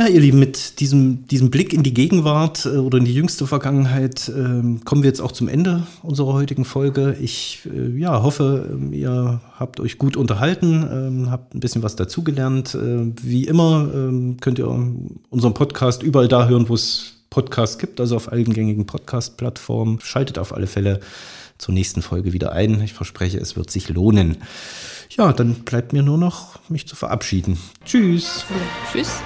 Ja, 0.00 0.06
ihr 0.06 0.20
Lieben, 0.20 0.38
mit 0.38 0.80
diesem, 0.80 1.26
diesem 1.26 1.50
Blick 1.50 1.74
in 1.74 1.82
die 1.82 1.92
Gegenwart 1.92 2.64
äh, 2.64 2.78
oder 2.78 2.96
in 2.96 3.04
die 3.04 3.12
jüngste 3.12 3.46
Vergangenheit 3.46 4.30
äh, 4.30 4.78
kommen 4.82 5.02
wir 5.02 5.08
jetzt 5.08 5.20
auch 5.20 5.32
zum 5.32 5.46
Ende 5.46 5.86
unserer 6.02 6.32
heutigen 6.32 6.64
Folge. 6.64 7.18
Ich 7.20 7.68
äh, 7.70 7.98
ja, 7.98 8.22
hoffe, 8.22 8.66
ähm, 8.72 8.94
ihr 8.94 9.42
habt 9.58 9.78
euch 9.78 9.98
gut 9.98 10.16
unterhalten, 10.16 10.88
ähm, 10.90 11.30
habt 11.30 11.54
ein 11.54 11.60
bisschen 11.60 11.82
was 11.82 11.96
dazugelernt. 11.96 12.74
Äh, 12.74 13.12
wie 13.20 13.44
immer 13.44 13.90
ähm, 13.92 14.38
könnt 14.40 14.58
ihr 14.58 14.68
unseren 15.28 15.52
Podcast 15.52 16.02
überall 16.02 16.28
da 16.28 16.48
hören, 16.48 16.70
wo 16.70 16.74
es 16.74 17.16
Podcasts 17.28 17.76
gibt, 17.76 18.00
also 18.00 18.16
auf 18.16 18.32
allen 18.32 18.54
gängigen 18.54 18.86
Podcast-Plattformen. 18.86 20.00
Schaltet 20.00 20.38
auf 20.38 20.54
alle 20.54 20.66
Fälle 20.66 21.00
zur 21.58 21.74
nächsten 21.74 22.00
Folge 22.00 22.32
wieder 22.32 22.52
ein. 22.52 22.80
Ich 22.80 22.94
verspreche, 22.94 23.36
es 23.36 23.54
wird 23.54 23.70
sich 23.70 23.90
lohnen. 23.90 24.38
Ja, 25.10 25.34
dann 25.34 25.56
bleibt 25.56 25.92
mir 25.92 26.02
nur 26.02 26.16
noch, 26.16 26.58
mich 26.70 26.88
zu 26.88 26.96
verabschieden. 26.96 27.58
Tschüss. 27.84 28.46
Ja, 28.48 28.90
tschüss. 28.90 29.20